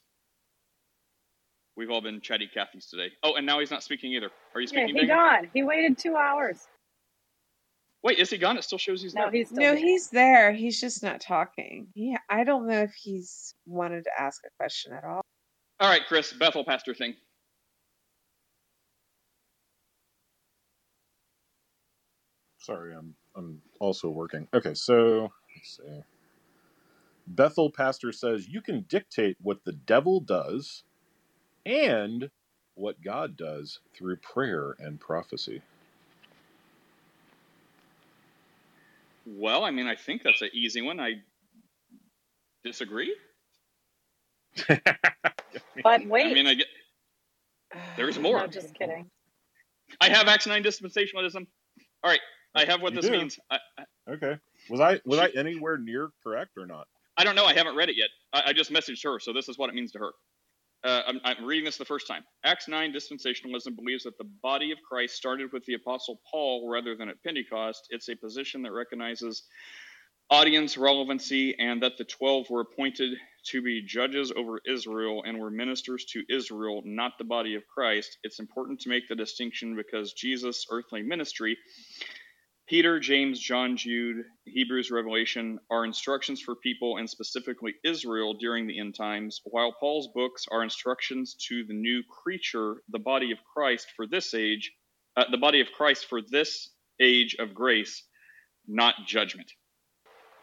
We've 1.76 1.90
all 1.90 2.02
been 2.02 2.22
chatty 2.22 2.49
Cathy's 2.53 2.88
today. 2.88 3.11
Oh, 3.24 3.34
and 3.36 3.45
now 3.45 3.60
he's 3.60 3.72
not 3.72 3.84
speaking 3.84 4.11
either. 4.14 4.30
Are 4.53 4.61
you 4.61 4.68
Yeah, 4.68 4.86
speaking, 4.86 4.90
he 4.95 5.02
Daniel? 5.07 5.18
gone. 5.18 5.49
He 5.53 5.64
waited 5.64 5.98
two 5.98 6.15
hours. 6.15 6.68
Wait, 8.03 8.20
is 8.20 8.30
he 8.30 8.38
gone? 8.38 8.57
It 8.57 8.64
still 8.64 8.78
shows 8.78 9.02
he's 9.02 9.15
No, 9.15 9.24
there. 9.24 9.32
he's 9.32 9.52
No, 9.52 9.61
there. 9.61 9.76
he's 9.76 10.10
there. 10.10 10.52
He's 10.52 10.80
just 10.80 11.02
not 11.02 11.20
talking. 11.22 11.88
Yeah, 11.95 12.18
I 12.30 12.44
don't 12.44 12.68
know 12.68 12.82
if 12.82 12.94
he's 12.94 13.56
wanted 13.65 14.03
to 14.03 14.11
ask 14.20 14.41
a 14.45 14.49
question 14.60 14.94
at 14.94 15.03
all. 15.03 15.22
All 15.80 15.90
right, 15.90 16.02
Chris, 16.07 16.32
Bethel 16.34 16.64
pastor 16.64 16.94
thing. 16.94 17.15
Sorry, 22.64 22.95
I'm 22.95 23.15
I'm 23.35 23.61
also 23.81 24.10
working. 24.10 24.49
Okay, 24.56 24.76
so 24.76 25.34
let's 25.57 25.77
see. 25.77 26.03
Bethel 27.27 27.72
pastor 27.72 28.11
says 28.14 28.49
you 28.49 28.61
can 28.61 28.81
dictate 28.90 29.38
what 29.41 29.65
the 29.65 29.73
devil 29.73 30.22
does 30.22 30.84
and 31.65 32.31
what 32.76 33.02
God 33.03 33.38
does 33.38 33.80
through 33.95 34.18
prayer 34.18 34.76
and 34.80 34.99
prophecy. 34.99 35.61
Well, 39.26 39.64
I 39.65 39.72
mean, 39.72 39.88
I 39.88 39.95
think 39.95 40.23
that's 40.23 40.41
an 40.41 40.49
easy 40.53 40.81
one. 40.81 40.99
I 40.99 41.14
disagree. 42.64 43.15
But 45.84 46.06
wait. 46.06 46.27
I 46.27 46.34
mean, 46.34 46.48
I 46.48 46.56
get 46.56 46.68
there's 47.95 48.18
more. 48.19 48.40
No, 48.40 48.48
just 48.48 48.73
kidding. 48.76 49.10
I 50.02 50.10
have 50.10 50.27
Acts 50.27 50.48
nine 50.48 50.64
dispensationalism. 50.64 51.48
All 52.03 52.11
right, 52.11 52.22
I 52.56 52.66
have 52.66 52.82
what 52.82 52.94
You 52.94 53.02
this 53.02 53.08
do. 53.08 53.12
means. 53.12 53.40
I, 53.52 53.60
I- 53.78 53.86
Okay. 54.10 54.38
Was 54.70 54.82
I 54.82 55.00
was 55.06 55.20
I 55.20 55.30
anywhere 55.36 55.78
near 55.78 56.10
correct 56.24 56.52
or 56.58 56.66
not? 56.66 56.88
I 57.18 57.24
don't 57.24 57.36
know. 57.36 57.46
I 57.46 57.54
haven't 57.54 57.76
read 57.76 57.90
it 57.90 57.96
yet. 57.98 58.10
I, 58.34 58.50
I 58.50 58.54
just 58.54 58.72
messaged 58.72 59.04
her, 59.06 59.20
so 59.20 59.34
this 59.34 59.50
is 59.50 59.58
what 59.58 59.70
it 59.70 59.76
means 59.76 59.92
to 59.94 60.00
her. 60.00 60.12
Uh, 60.84 61.04
I'm, 61.08 61.22
I'm 61.26 61.46
reading 61.46 61.66
this 61.66 61.78
the 61.78 61.86
first 61.86 62.08
time. 62.08 62.24
Acts 62.46 62.68
9 62.68 62.94
dispensationalism 62.94 63.76
believes 63.78 64.04
that 64.06 64.18
the 64.18 64.30
body 64.44 64.72
of 64.72 64.80
Christ 64.90 65.16
started 65.16 65.54
with 65.54 65.66
the 65.66 65.76
Apostle 65.76 66.22
Paul 66.32 66.70
rather 66.72 66.96
than 66.98 67.10
at 67.10 67.24
Pentecost. 67.24 67.88
It's 67.92 68.10
a 68.10 68.16
position 68.16 68.64
that 68.64 68.74
recognizes 68.74 69.44
audience 70.32 70.78
relevancy 70.78 71.58
and 71.60 71.84
that 71.84 71.98
the 71.98 72.06
12 72.06 72.50
were 72.50 72.62
appointed 72.62 73.18
to 73.48 73.62
be 73.62 73.82
judges 73.84 74.34
over 74.36 74.60
Israel 74.68 75.24
and 75.26 75.40
were 75.40 75.52
ministers 75.52 76.06
to 76.06 76.24
Israel, 76.30 76.82
not 76.86 77.14
the 77.20 77.26
body 77.26 77.56
of 77.56 77.64
Christ. 77.68 78.18
It's 78.24 78.40
important 78.40 78.82
to 78.82 78.90
make 78.90 79.08
the 79.10 79.16
distinction 79.16 79.76
because 79.76 80.14
Jesus' 80.14 80.68
earthly 80.72 81.04
ministry 81.04 81.58
Peter, 82.74 83.00
James, 83.00 83.40
John, 83.40 83.78
Jude, 83.78 84.26
Hebrews, 84.45 84.90
Revelation 84.90 85.60
are 85.70 85.86
instructions 85.86 86.41
for 86.41 86.56
people 86.56 86.98
and 86.98 87.08
specifically 87.08 87.76
Israel 87.84 88.34
during 88.34 88.66
the 88.66 88.80
end 88.80 88.95
times, 88.95 89.41
while 89.44 89.76
Paul's 89.80 90.10
books 90.16 90.48
are 90.50 90.64
instructions 90.64 91.36
to 91.50 91.64
the 91.68 91.74
new 91.76 92.02
creature, 92.10 92.78
the 92.90 92.98
body 92.98 93.32
of 93.32 93.38
Christ 93.54 93.90
for 93.95 94.08
this 94.08 94.34
age, 94.34 94.72
uh, 95.16 95.26
the 95.30 95.38
body 95.38 95.62
of 95.62 95.68
Christ 95.72 96.08
for 96.10 96.20
this 96.32 96.72
age 97.00 97.36
of 97.38 97.54
grace, 97.54 98.06
not 98.68 98.95
judgment. 99.06 99.52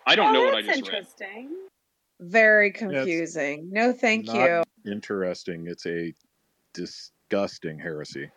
I 0.07 0.15
don't 0.15 0.28
oh, 0.28 0.32
know 0.32 0.44
what 0.44 0.55
I 0.55 0.62
that's 0.62 0.78
just 0.78 0.89
read. 0.89 0.98
interesting. 0.98 1.57
Very 2.20 2.70
confusing. 2.70 3.70
No, 3.73 3.93
thank 3.93 4.27
Not 4.27 4.36
you. 4.36 4.62
interesting. 4.93 5.66
It's 5.66 5.85
a 5.85 6.15
disgusting 6.74 7.81
heresy. 7.81 8.31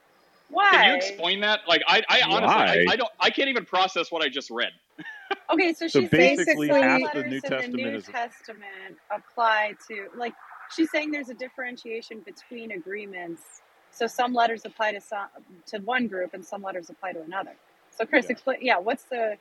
Why? 0.49 0.69
Can 0.71 0.89
you 0.89 0.95
explain 0.95 1.41
that? 1.41 1.61
Like, 1.67 1.81
I, 1.87 2.03
I 2.09 2.21
honestly, 2.21 2.55
I, 2.55 2.85
I 2.93 2.95
don't, 2.95 3.09
I 3.19 3.29
can't 3.29 3.49
even 3.49 3.65
process 3.65 4.11
what 4.11 4.23
I 4.23 4.29
just 4.29 4.49
read. 4.49 4.71
Okay, 5.51 5.73
so 5.73 5.87
So 5.87 6.01
she's 6.01 6.09
saying 6.09 6.37
basically, 6.37 6.67
some 6.67 6.81
half 6.81 7.01
the 7.13 7.23
New 7.23 7.23
in 7.23 7.29
the 7.29 7.41
Testament 7.49 7.73
New 7.75 7.97
is 7.97 8.05
Testament 8.05 8.97
apply 9.11 9.73
to 9.87 10.07
like 10.17 10.33
she's 10.75 10.89
saying 10.91 11.11
there's 11.11 11.29
a 11.29 11.33
differentiation 11.33 12.21
between 12.25 12.71
agreements. 12.71 13.61
So 13.91 14.07
some 14.07 14.33
letters 14.33 14.61
apply 14.65 14.93
to 14.93 15.01
some 15.01 15.27
to 15.67 15.79
one 15.79 16.07
group 16.07 16.33
and 16.33 16.43
some 16.43 16.61
letters 16.61 16.89
apply 16.89 17.13
to 17.13 17.21
another. 17.21 17.55
So 17.91 18.05
Chris, 18.05 18.25
Yeah. 18.25 18.31
explain. 18.31 18.57
Yeah, 18.61 18.77
what's 18.79 19.03
the 19.03 19.37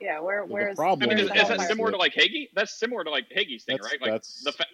yeah 0.00 0.20
where 0.20 0.44
Well, 0.44 0.48
the 0.48 0.54
where's 0.54 0.78
I 1.02 1.06
mean, 1.06 1.08
where's 1.08 1.20
is, 1.20 1.28
with 1.28 1.34
that 1.34 1.48
that 1.48 1.60
is 1.60 1.66
similar 1.66 1.90
to 1.92 1.96
like 1.98 2.14
Hagee? 2.14 2.48
That's 2.54 2.78
similar 2.78 3.04
to 3.04 3.10
like 3.10 3.26
Hagee's 3.34 3.64
thing, 3.64 3.76
that's 3.78 3.84
right? 3.92 4.00
Like 4.00 4.12
that's 4.12 4.42
the 4.44 4.52
fa- 4.52 4.66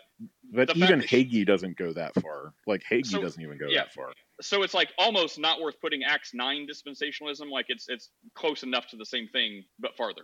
but 0.52 0.76
even 0.76 1.00
Hagee 1.00 1.46
doesn't 1.46 1.76
go 1.76 1.92
that 1.92 2.14
far. 2.20 2.52
Like 2.66 2.82
Hagee 2.90 3.06
so 3.06 3.20
doesn't 3.20 3.42
even 3.42 3.58
go 3.58 3.66
yeah, 3.68 3.84
that 3.84 3.92
far. 3.92 4.12
so 4.40 4.62
it's 4.62 4.74
like 4.74 4.90
almost 4.98 5.38
not 5.38 5.60
worth 5.60 5.80
putting 5.80 6.04
Acts 6.04 6.32
nine 6.34 6.66
dispensationalism. 6.66 7.50
Like 7.50 7.66
it's 7.68 7.88
it's 7.88 8.10
close 8.34 8.62
enough 8.62 8.86
to 8.88 8.96
the 8.96 9.06
same 9.06 9.28
thing, 9.28 9.64
but 9.78 9.96
farther. 9.96 10.22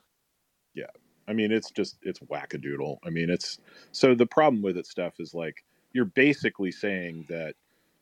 Yeah. 0.74 0.86
I 1.28 1.32
mean, 1.32 1.52
it's 1.52 1.70
just 1.70 1.96
it's 2.02 2.18
wackadoodle. 2.20 2.98
I 3.04 3.10
mean, 3.10 3.30
it's 3.30 3.58
so 3.92 4.14
the 4.14 4.26
problem 4.26 4.62
with 4.62 4.76
it 4.76 4.86
stuff 4.86 5.14
is 5.20 5.34
like 5.34 5.64
you're 5.92 6.04
basically 6.04 6.72
saying 6.72 7.26
that 7.28 7.54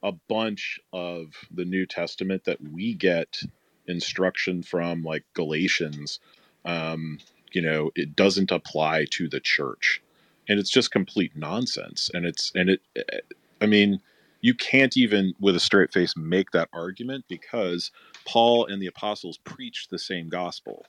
a 0.03 0.13
bunch 0.29 0.81
of 0.93 1.35
the 1.51 1.65
New 1.65 1.87
Testament 1.87 2.45
that 2.45 2.61
we 2.61 2.95
get 2.95 3.41
instruction 3.87 4.63
from, 4.63 5.03
like 5.03 5.25
Galatians, 5.35 6.21
um, 6.65 7.19
you 7.53 7.63
know, 7.63 7.91
it 7.95 8.15
doesn't 8.15 8.53
apply 8.53 9.07
to 9.13 9.29
the 9.29 9.41
church, 9.41 10.03
and 10.49 10.59
it's 10.59 10.71
just 10.71 10.91
complete 10.91 11.37
nonsense. 11.37 12.11
And 12.15 12.27
it's 12.27 12.53
and 12.55 12.71
it, 12.71 12.81
I 13.61 13.67
mean, 13.67 14.01
you 14.41 14.55
can't 14.55 14.97
even 14.97 15.35
with 15.41 15.57
a 15.57 15.61
straight 15.61 15.93
face 15.93 16.17
make 16.17 16.51
that 16.53 16.69
argument 16.73 17.25
because 17.29 17.91
Paul 18.25 18.67
and 18.67 18.81
the 18.81 18.87
apostles 18.87 19.39
preached 19.39 19.91
the 19.91 19.99
same 19.99 20.29
gospel. 20.29 20.87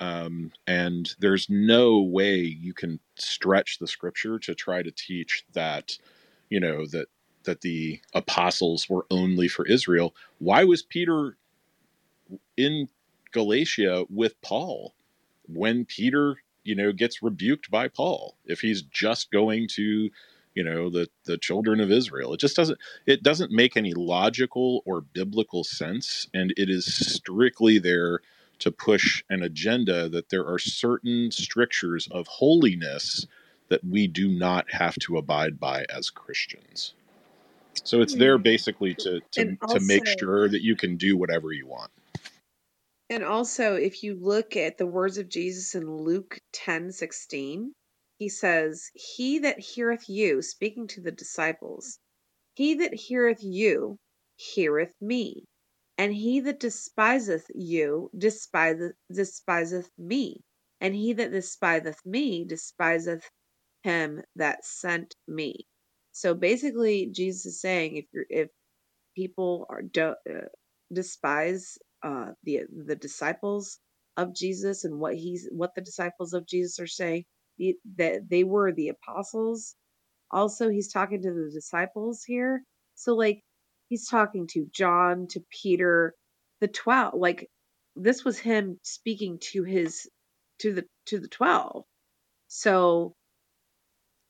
Um, 0.00 0.50
and 0.66 1.14
there's 1.20 1.48
no 1.48 2.00
way 2.00 2.36
you 2.38 2.74
can 2.74 2.98
stretch 3.16 3.78
the 3.78 3.86
scripture 3.86 4.38
to 4.40 4.54
try 4.54 4.82
to 4.82 4.90
teach 4.90 5.44
that, 5.52 5.96
you 6.50 6.60
know, 6.60 6.86
that 6.86 7.08
that 7.44 7.60
the 7.60 8.00
apostles 8.14 8.88
were 8.88 9.06
only 9.10 9.48
for 9.48 9.66
Israel. 9.66 10.14
Why 10.38 10.64
was 10.64 10.82
Peter 10.82 11.36
in 12.56 12.88
Galatia 13.32 14.04
with 14.08 14.40
Paul 14.40 14.94
when 15.46 15.84
Peter, 15.84 16.36
you 16.64 16.74
know, 16.74 16.92
gets 16.92 17.22
rebuked 17.22 17.70
by 17.70 17.88
Paul 17.88 18.36
if 18.44 18.60
he's 18.60 18.82
just 18.82 19.30
going 19.30 19.68
to, 19.74 20.10
you 20.54 20.64
know, 20.64 20.90
the 20.90 21.08
the 21.24 21.38
children 21.38 21.80
of 21.80 21.90
Israel. 21.90 22.34
It 22.34 22.40
just 22.40 22.56
doesn't 22.56 22.78
it 23.06 23.22
doesn't 23.22 23.52
make 23.52 23.76
any 23.76 23.92
logical 23.94 24.82
or 24.84 25.00
biblical 25.00 25.64
sense 25.64 26.28
and 26.34 26.52
it 26.56 26.68
is 26.70 26.86
strictly 26.86 27.78
there 27.78 28.20
to 28.60 28.70
push 28.70 29.22
an 29.30 29.42
agenda 29.42 30.08
that 30.08 30.30
there 30.30 30.46
are 30.46 30.58
certain 30.58 31.30
strictures 31.30 32.08
of 32.10 32.26
holiness 32.26 33.26
that 33.68 33.84
we 33.84 34.06
do 34.06 34.28
not 34.28 34.70
have 34.72 34.94
to 34.94 35.16
abide 35.16 35.58
by 35.58 35.84
as 35.92 36.10
Christians. 36.10 36.94
So 37.82 38.00
it's 38.00 38.14
there 38.14 38.36
hmm. 38.36 38.42
basically 38.42 38.94
to 38.94 39.20
to, 39.32 39.40
And 39.40 39.58
to 39.68 39.80
make 39.80 40.06
sure 40.18 40.48
that 40.48 40.62
you 40.62 40.76
can 40.76 40.96
do 40.96 41.16
whatever 41.16 41.52
you 41.52 41.66
want. 41.66 41.90
And 43.10 43.24
also, 43.24 43.76
if 43.76 44.02
you 44.02 44.14
look 44.20 44.56
at 44.56 44.78
the 44.78 44.86
words 44.86 45.18
of 45.18 45.28
Jesus 45.28 45.74
in 45.74 45.88
Luke 45.90 46.38
ten 46.52 46.92
sixteen, 46.92 47.72
he 48.18 48.28
says, 48.28 48.90
He 48.94 49.40
that 49.40 49.58
heareth 49.58 50.08
you, 50.08 50.42
speaking 50.42 50.86
to 50.88 51.00
the 51.00 51.12
disciples, 51.12 51.98
he 52.54 52.74
that 52.76 52.94
heareth 52.94 53.42
you 53.42 53.98
heareth 54.36 54.94
me, 55.00 55.44
and 55.98 56.12
he 56.14 56.40
that 56.40 56.60
despiseth 56.60 57.46
you 57.54 58.10
despiseth, 58.16 58.92
despiseth 59.12 59.90
me, 59.98 60.40
and 60.80 60.94
he 60.94 61.12
that 61.14 61.32
despiseth 61.32 61.98
me 62.06 62.44
despiseth 62.44 63.28
him 63.82 64.22
that 64.36 64.64
sent 64.64 65.14
me. 65.28 65.66
So 66.12 66.34
basically, 66.34 67.06
Jesus 67.12 67.46
is 67.46 67.60
saying, 67.60 67.96
if 67.96 68.06
you're 68.12 68.26
if 68.30 68.50
people 69.16 69.66
are 69.68 69.82
don't 69.82 70.18
uh, 70.28 70.46
despise 70.92 71.78
uh, 72.04 72.32
the 72.44 72.62
the 72.86 72.96
disciples 72.96 73.80
of 74.18 74.36
Jesus 74.36 74.84
and 74.84 75.00
what 75.00 75.16
he's 75.16 75.48
what 75.52 75.74
the 75.76 75.82
disciples 75.82 76.34
of 76.34 76.46
Jesus 76.46 76.80
are 76.80 76.88
saying, 76.88 77.24
that 77.98 78.28
they 78.30 78.44
were 78.44 78.72
the 78.72 78.90
apostles. 78.90 79.76
Also, 80.32 80.70
he's 80.70 80.92
talking 80.92 81.22
to 81.22 81.32
the 81.32 81.50
disciples 81.52 82.24
here. 82.26 82.62
So 82.96 83.14
like 83.14 83.42
he's 83.88 84.08
talking 84.08 84.48
to 84.48 84.66
John, 84.74 85.28
to 85.30 85.42
Peter, 85.62 86.14
the 86.60 86.68
twelve. 86.68 87.14
Like 87.16 87.48
this 87.96 88.24
was 88.24 88.38
him 88.38 88.78
speaking 88.84 89.38
to 89.52 89.64
his 89.64 90.08
to 90.60 90.74
the 90.74 90.86
to 91.06 91.20
the 91.20 91.28
twelve. 91.28 91.84
So 92.48 93.14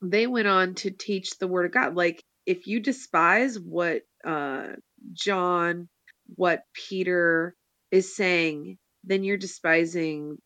they 0.01 0.27
went 0.27 0.47
on 0.47 0.75
to 0.75 0.91
teach 0.91 1.37
the 1.39 1.47
word 1.47 1.65
of 1.67 1.73
God. 1.73 1.95
Like 1.95 2.23
if 2.45 2.67
you 2.67 2.79
despise 2.79 3.59
what 3.59 4.03
uh 4.25 4.67
John, 5.13 5.89
what 6.35 6.61
Peter 6.73 7.55
is 7.95 8.15
saying, 8.15 8.77
then 9.03 9.23
you're 9.23 9.37
despising 9.37 10.37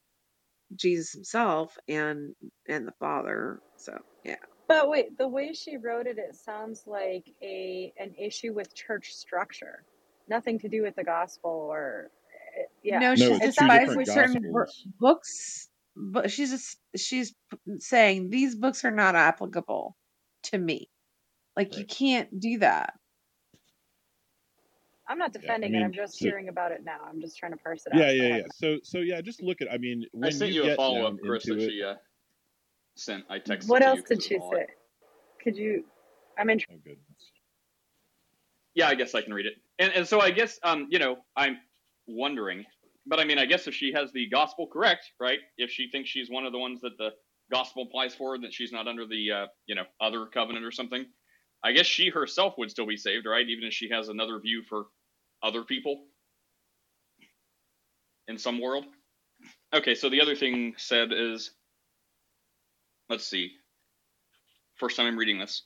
Jesus 0.75 1.13
himself 1.13 1.75
and 1.87 2.35
and 2.67 2.87
the 2.87 2.93
Father. 2.99 3.59
So 3.77 3.97
yeah. 4.23 4.35
But 4.67 4.87
wait, 4.87 5.17
the 5.17 5.27
way 5.27 5.53
she 5.53 5.77
wrote 5.77 6.05
it, 6.05 6.19
it 6.19 6.35
sounds 6.35 6.83
like 6.85 7.25
a 7.41 7.91
an 7.97 8.13
issue 8.15 8.53
with 8.53 8.75
church 8.75 9.13
structure, 9.13 9.83
nothing 10.27 10.59
to 10.59 10.69
do 10.69 10.83
with 10.83 10.95
the 10.95 11.03
gospel 11.03 11.67
or 11.71 12.11
eh, 12.57 12.65
yeah. 12.83 12.99
No, 12.99 13.09
No, 13.09 13.15
she's 13.15 13.41
it's 13.41 13.57
two 13.57 13.67
despising 13.67 14.05
certain 14.05 14.53
books, 14.99 15.69
but 15.95 16.29
she's 16.29 16.51
just 16.51 16.77
she's 16.95 17.33
saying 17.79 18.29
these 18.29 18.55
books 18.55 18.85
are 18.85 18.91
not 18.91 19.15
applicable 19.15 19.95
to 20.43 20.57
me. 20.57 20.87
Like 21.57 21.77
you 21.77 21.85
can't 21.85 22.39
do 22.39 22.59
that. 22.59 22.93
I'm 25.09 25.17
not 25.17 25.31
Yeah, 25.33 25.39
I 25.39 25.41
defending 25.41 25.75
it. 25.75 25.83
I'm 25.83 25.91
just 25.91 26.19
so, 26.19 26.25
hearing 26.25 26.49
about 26.49 26.71
it 26.71 26.83
now. 26.85 26.99
I'm 27.07 27.19
just 27.19 27.37
trying 27.37 27.51
to 27.51 27.57
parse 27.57 27.85
it 27.87 27.93
yeah, 27.95 28.03
out. 28.03 28.05
So 28.05 28.09
I 28.09 28.11
yeah, 28.11 28.37
yeah. 28.37 28.43
So, 28.53 28.77
so 28.83 28.97
yeah, 28.99 29.21
just 29.21 29.41
look 29.41 29.61
at. 29.61 29.71
I 29.71 29.77
mean, 29.77 30.03
I 30.03 30.17
when 30.17 30.31
sent 30.31 30.51
you 30.51 30.61
you 30.61 30.63
a 30.63 30.67
get 30.67 30.77
follow 30.77 31.05
up, 31.05 31.15
Chris, 31.25 31.45
that 31.45 31.59
she 31.59 31.83
uh, 31.83 31.95
sent. 32.95 33.25
I 33.29 33.39
texted 33.39 33.67
What 33.67 33.79
to 33.79 33.85
you 33.85 33.91
else 33.91 34.01
did 34.07 34.23
she 34.23 34.35
was 34.35 34.43
all 34.43 34.51
right. 34.51 34.67
say? 34.67 34.73
Could 35.43 35.57
you? 35.57 35.83
I'm 36.37 36.49
interested. 36.49 36.75
oh 36.75 36.81
goodness. 36.83 37.31
Yeah, 38.75 38.87
I 38.87 38.95
guess 38.95 39.15
I 39.15 39.21
can 39.21 39.33
read 39.33 39.47
it. 39.47 39.55
And 39.79 39.91
and 39.93 40.07
so 40.07 40.21
I 40.21 40.31
guess 40.31 40.59
um, 40.63 40.87
you 40.91 40.99
know, 40.99 41.17
I'm 41.35 41.57
wondering, 42.07 42.65
but 43.07 43.19
I 43.19 43.25
mean, 43.25 43.39
I 43.39 43.45
guess 43.45 43.67
if 43.67 43.73
she 43.73 43.91
has 43.93 44.11
the 44.13 44.29
gospel 44.29 44.67
correct, 44.67 45.11
right? 45.19 45.39
If 45.57 45.71
she 45.71 45.89
thinks 45.91 46.09
she's 46.09 46.29
one 46.29 46.45
of 46.45 46.51
the 46.51 46.59
ones 46.59 46.81
that 46.81 46.97
the 46.99 47.09
gospel 47.51 47.83
applies 47.83 48.13
for, 48.13 48.37
that 48.37 48.53
she's 48.53 48.71
not 48.71 48.87
under 48.87 49.07
the 49.07 49.31
uh, 49.31 49.47
you 49.65 49.73
know, 49.73 49.83
other 49.99 50.27
covenant 50.27 50.63
or 50.65 50.71
something, 50.71 51.05
I 51.63 51.71
guess 51.71 51.87
she 51.87 52.09
herself 52.09 52.53
would 52.59 52.69
still 52.69 52.85
be 52.85 52.95
saved, 52.95 53.25
right? 53.25 53.47
Even 53.47 53.65
if 53.65 53.73
she 53.73 53.89
has 53.89 54.09
another 54.09 54.39
view 54.39 54.63
for 54.69 54.85
other 55.41 55.63
people 55.63 56.03
in 58.27 58.37
some 58.37 58.61
world. 58.61 58.85
Okay, 59.73 59.95
so 59.95 60.09
the 60.09 60.21
other 60.21 60.35
thing 60.35 60.73
said 60.77 61.11
is 61.11 61.51
let's 63.09 63.25
see. 63.25 63.51
First 64.75 64.97
time 64.97 65.07
I'm 65.07 65.17
reading 65.17 65.39
this. 65.39 65.63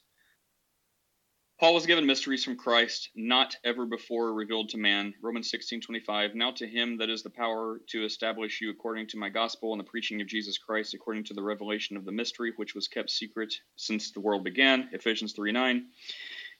Paul 1.59 1.75
was 1.75 1.85
given 1.85 2.05
mysteries 2.05 2.43
from 2.43 2.57
Christ, 2.57 3.09
not 3.15 3.55
ever 3.63 3.85
before 3.85 4.33
revealed 4.33 4.69
to 4.69 4.77
man. 4.77 5.13
Romans 5.21 5.49
16:25. 5.49 6.35
Now 6.35 6.51
to 6.51 6.67
him 6.67 6.97
that 6.97 7.09
is 7.09 7.23
the 7.23 7.29
power 7.29 7.79
to 7.89 8.03
establish 8.03 8.59
you 8.59 8.69
according 8.69 9.07
to 9.07 9.17
my 9.17 9.29
gospel 9.29 9.71
and 9.71 9.79
the 9.79 9.89
preaching 9.89 10.19
of 10.19 10.27
Jesus 10.27 10.57
Christ, 10.57 10.93
according 10.93 11.25
to 11.25 11.33
the 11.33 11.43
revelation 11.43 11.95
of 11.95 12.05
the 12.05 12.11
mystery 12.11 12.51
which 12.55 12.75
was 12.75 12.87
kept 12.87 13.11
secret 13.11 13.53
since 13.75 14.11
the 14.11 14.19
world 14.19 14.43
began. 14.43 14.89
Ephesians 14.93 15.33
3:9. 15.33 15.85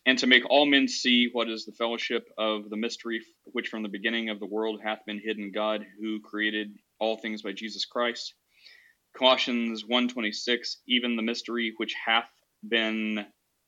And 0.06 0.20
to 0.20 0.28
make 0.28 0.50
all 0.50 0.66
men 0.66 0.88
see 0.88 1.30
what 1.32 1.50
is 1.50 1.66
the 1.66 1.72
fellowship 1.72 2.28
of 2.38 2.70
the 2.70 2.78
mystery 2.78 3.22
which 3.46 3.70
from 3.70 3.84
the 3.84 3.90
beginning 3.90 4.30
of 4.30 4.40
the 4.40 4.46
world 4.46 4.82
hath 4.84 5.06
been 5.06 5.20
hidden 5.20 5.52
God, 5.54 5.86
who 6.00 6.20
created 6.20 6.76
all 7.00 7.18
things 7.18 7.42
by 7.42 7.54
Jesus 7.54 7.86
Christ. 7.86 8.34
Colossians 9.18 9.84
1:26. 9.86 10.78
Even 10.88 11.16
the 11.16 11.22
mystery 11.22 11.74
which 11.78 11.94
hath 12.06 12.30
been 12.68 13.26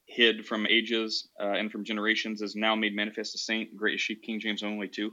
hid 0.08 0.46
from 0.46 0.68
ages 0.68 1.28
uh, 1.40 1.54
and 1.54 1.72
from 1.72 1.84
generations 1.84 2.42
is 2.42 2.56
now 2.56 2.76
made 2.76 2.96
manifest 2.96 3.32
to 3.32 3.38
saint 3.38 3.76
great 3.76 4.00
sheep 4.00 4.22
king 4.22 4.40
james 4.40 4.64
only 4.64 4.88
too 4.88 5.12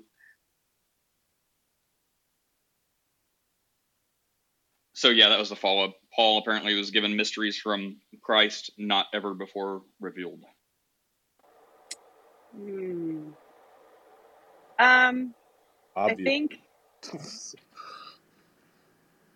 so 4.92 5.08
yeah 5.08 5.30
that 5.30 5.38
was 5.38 5.48
the 5.48 5.56
follow-up 5.56 5.94
paul 6.14 6.38
apparently 6.38 6.74
was 6.74 6.90
given 6.90 7.16
mysteries 7.16 7.58
from 7.58 7.96
christ 8.20 8.70
not 8.76 9.06
ever 9.14 9.34
before 9.34 9.82
revealed 10.00 10.44
Hmm. 12.54 13.30
Um, 14.78 15.34
I 15.96 16.14
think. 16.14 16.60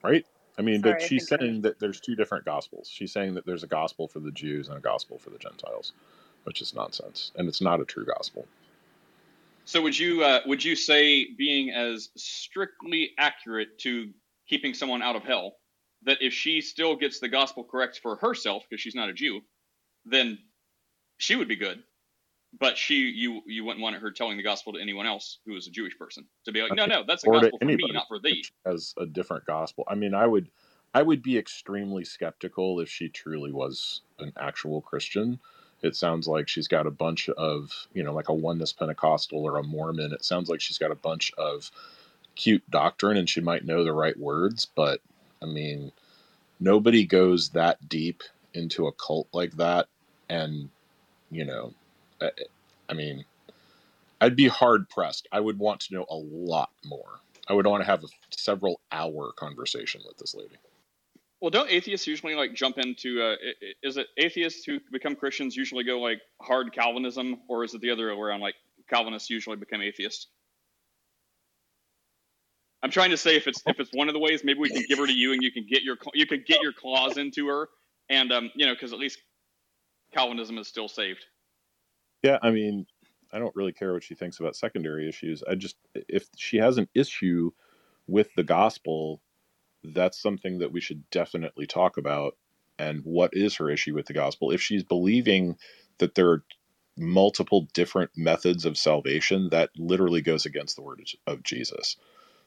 right? 0.02 0.26
I 0.58 0.62
mean, 0.62 0.80
but 0.80 0.90
Sorry, 0.90 1.02
I 1.02 1.06
she's 1.06 1.28
saying 1.28 1.62
that 1.62 1.78
there's 1.78 2.00
two 2.00 2.16
different 2.16 2.44
gospels. 2.44 2.88
She's 2.88 3.12
saying 3.12 3.34
that 3.34 3.44
there's 3.44 3.62
a 3.62 3.66
gospel 3.66 4.08
for 4.08 4.20
the 4.20 4.30
Jews 4.30 4.68
and 4.68 4.78
a 4.78 4.80
gospel 4.80 5.18
for 5.18 5.30
the 5.30 5.38
Gentiles, 5.38 5.92
which 6.44 6.62
is 6.62 6.74
nonsense, 6.74 7.32
and 7.36 7.48
it's 7.48 7.60
not 7.60 7.80
a 7.80 7.84
true 7.84 8.06
gospel. 8.06 8.46
so 9.64 9.82
would 9.82 9.98
you 9.98 10.22
uh, 10.22 10.40
would 10.46 10.64
you 10.64 10.76
say 10.76 11.26
being 11.34 11.70
as 11.70 12.08
strictly 12.16 13.10
accurate 13.18 13.78
to 13.80 14.10
keeping 14.48 14.74
someone 14.74 15.02
out 15.02 15.16
of 15.16 15.24
hell 15.24 15.56
that 16.04 16.18
if 16.20 16.32
she 16.32 16.60
still 16.60 16.96
gets 16.96 17.20
the 17.20 17.28
gospel 17.28 17.64
correct 17.64 18.00
for 18.02 18.16
herself 18.16 18.64
because 18.68 18.80
she's 18.80 18.94
not 18.94 19.08
a 19.08 19.12
jew 19.12 19.40
then 20.04 20.38
she 21.18 21.34
would 21.34 21.48
be 21.48 21.56
good 21.56 21.82
but 22.58 22.76
she 22.78 23.10
you 23.10 23.42
you 23.46 23.64
wouldn't 23.64 23.82
want 23.82 23.96
her 23.96 24.10
telling 24.10 24.36
the 24.36 24.42
gospel 24.42 24.72
to 24.72 24.80
anyone 24.80 25.06
else 25.06 25.38
who 25.46 25.56
is 25.56 25.66
a 25.66 25.70
Jewish 25.70 25.96
person 25.98 26.26
to 26.44 26.52
be 26.52 26.62
like, 26.62 26.74
no, 26.74 26.86
no, 26.86 27.04
that's 27.06 27.24
a 27.24 27.28
gospel 27.28 27.58
for 27.58 27.64
me, 27.64 27.76
not 27.92 28.08
for 28.08 28.18
thee. 28.18 28.44
has 28.64 28.94
a 28.98 29.06
different 29.06 29.44
gospel. 29.46 29.84
I 29.88 29.94
mean, 29.94 30.14
I 30.14 30.26
would 30.26 30.48
I 30.94 31.02
would 31.02 31.22
be 31.22 31.36
extremely 31.36 32.04
skeptical 32.04 32.80
if 32.80 32.88
she 32.88 33.08
truly 33.08 33.52
was 33.52 34.02
an 34.18 34.32
actual 34.38 34.80
Christian. 34.80 35.38
It 35.82 35.94
sounds 35.94 36.26
like 36.26 36.48
she's 36.48 36.68
got 36.68 36.86
a 36.86 36.90
bunch 36.90 37.28
of, 37.28 37.70
you 37.92 38.02
know, 38.02 38.14
like 38.14 38.30
a 38.30 38.34
oneness 38.34 38.72
Pentecostal 38.72 39.44
or 39.44 39.58
a 39.58 39.62
Mormon. 39.62 40.12
It 40.12 40.24
sounds 40.24 40.48
like 40.48 40.60
she's 40.60 40.78
got 40.78 40.90
a 40.90 40.96
bunch 40.96 41.32
of 41.36 41.70
cute 42.34 42.68
doctrine 42.70 43.18
and 43.18 43.28
she 43.28 43.40
might 43.40 43.66
know 43.66 43.84
the 43.84 43.92
right 43.92 44.18
words, 44.18 44.66
but 44.74 45.00
I 45.42 45.46
mean, 45.46 45.92
nobody 46.58 47.04
goes 47.04 47.50
that 47.50 47.88
deep 47.88 48.22
into 48.54 48.86
a 48.86 48.92
cult 48.92 49.28
like 49.32 49.52
that 49.58 49.88
and, 50.30 50.70
you 51.30 51.44
know, 51.44 51.74
I, 52.20 52.94
mean, 52.94 53.24
I'd 54.20 54.36
be 54.36 54.48
hard 54.48 54.88
pressed. 54.88 55.28
I 55.32 55.40
would 55.40 55.58
want 55.58 55.80
to 55.80 55.94
know 55.94 56.06
a 56.08 56.16
lot 56.16 56.70
more. 56.84 57.20
I 57.48 57.52
would 57.52 57.66
want 57.66 57.82
to 57.82 57.86
have 57.86 58.02
a 58.04 58.08
several 58.30 58.80
hour 58.90 59.32
conversation 59.32 60.02
with 60.06 60.18
this 60.18 60.34
lady. 60.34 60.56
Well, 61.40 61.50
don't 61.50 61.70
atheists 61.70 62.06
usually 62.06 62.34
like 62.34 62.54
jump 62.54 62.78
into? 62.78 63.22
Uh, 63.22 63.36
is 63.82 63.98
it 63.98 64.06
atheists 64.16 64.64
who 64.64 64.80
become 64.90 65.14
Christians 65.14 65.54
usually 65.54 65.84
go 65.84 66.00
like 66.00 66.20
hard 66.40 66.72
Calvinism, 66.72 67.40
or 67.48 67.62
is 67.62 67.74
it 67.74 67.82
the 67.82 67.90
other 67.90 68.08
way 68.14 68.20
around? 68.20 68.40
Like 68.40 68.54
Calvinists 68.88 69.28
usually 69.28 69.56
become 69.56 69.82
atheists. 69.82 70.28
I'm 72.82 72.90
trying 72.90 73.10
to 73.10 73.16
say 73.16 73.36
if 73.36 73.46
it's 73.46 73.62
if 73.66 73.80
it's 73.80 73.90
one 73.92 74.08
of 74.08 74.14
the 74.14 74.20
ways, 74.20 74.44
maybe 74.44 74.60
we 74.60 74.70
can 74.70 74.84
give 74.88 74.98
her 74.98 75.06
to 75.06 75.12
you, 75.12 75.32
and 75.32 75.42
you 75.42 75.52
can 75.52 75.66
get 75.68 75.82
your 75.82 75.96
you 76.14 76.26
can 76.26 76.42
get 76.46 76.62
your 76.62 76.72
claws 76.72 77.16
into 77.18 77.48
her, 77.48 77.68
and 78.08 78.32
um, 78.32 78.50
you 78.54 78.64
know, 78.64 78.74
because 78.74 78.92
at 78.92 78.98
least 78.98 79.18
Calvinism 80.14 80.56
is 80.58 80.68
still 80.68 80.88
saved. 80.88 81.24
Yeah, 82.22 82.38
I 82.42 82.52
mean, 82.52 82.86
I 83.32 83.40
don't 83.40 83.56
really 83.56 83.72
care 83.74 83.94
what 83.94 84.04
she 84.04 84.16
thinks 84.16 84.40
about 84.40 84.56
secondary 84.56 85.08
issues. 85.08 85.44
I 85.50 85.56
just 85.56 85.76
if 85.94 86.28
she 86.36 86.58
has 86.58 86.78
an 86.78 86.88
issue 86.94 87.52
with 88.08 88.34
the 88.36 88.44
gospel, 88.44 89.22
that's 89.84 90.20
something 90.20 90.58
that 90.60 90.72
we 90.72 90.80
should 90.82 91.08
definitely 91.10 91.66
talk 91.66 91.98
about. 91.98 92.36
And 92.78 93.02
what 93.04 93.32
is 93.34 93.56
her 93.56 93.70
issue 93.70 93.94
with 93.94 94.06
the 94.06 94.14
gospel? 94.14 94.52
If 94.52 94.62
she's 94.62 94.84
believing 94.84 95.58
that 95.98 96.16
there 96.16 96.30
are 96.30 96.44
multiple 96.98 97.68
different 97.74 98.12
methods 98.16 98.66
of 98.66 98.78
salvation, 98.78 99.50
that 99.50 99.70
literally 99.78 100.22
goes 100.22 100.46
against 100.46 100.76
the 100.76 100.82
word 100.82 101.02
of 101.26 101.42
Jesus. 101.44 101.96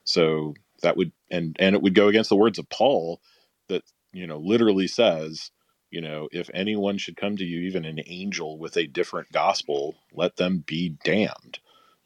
So 0.05 0.55
that 0.83 0.97
would 0.97 1.13
and 1.31 1.57
and 1.59 1.75
it 1.75 1.83
would 1.83 1.95
go 1.95 2.09
against 2.09 2.29
the 2.29 2.37
words 2.37 2.59
of 2.59 2.69
Paul 2.69 3.21
that 3.69 3.83
you 4.13 4.27
know 4.27 4.39
literally 4.39 4.87
says, 4.87 5.51
you 5.91 6.01
know, 6.01 6.29
if 6.31 6.49
anyone 6.53 6.97
should 6.97 7.17
come 7.17 7.37
to 7.37 7.45
you, 7.45 7.61
even 7.61 7.85
an 7.85 7.99
angel 8.05 8.57
with 8.57 8.77
a 8.77 8.87
different 8.87 9.31
gospel, 9.31 9.95
let 10.13 10.35
them 10.35 10.63
be 10.65 10.89
damned. 11.03 11.59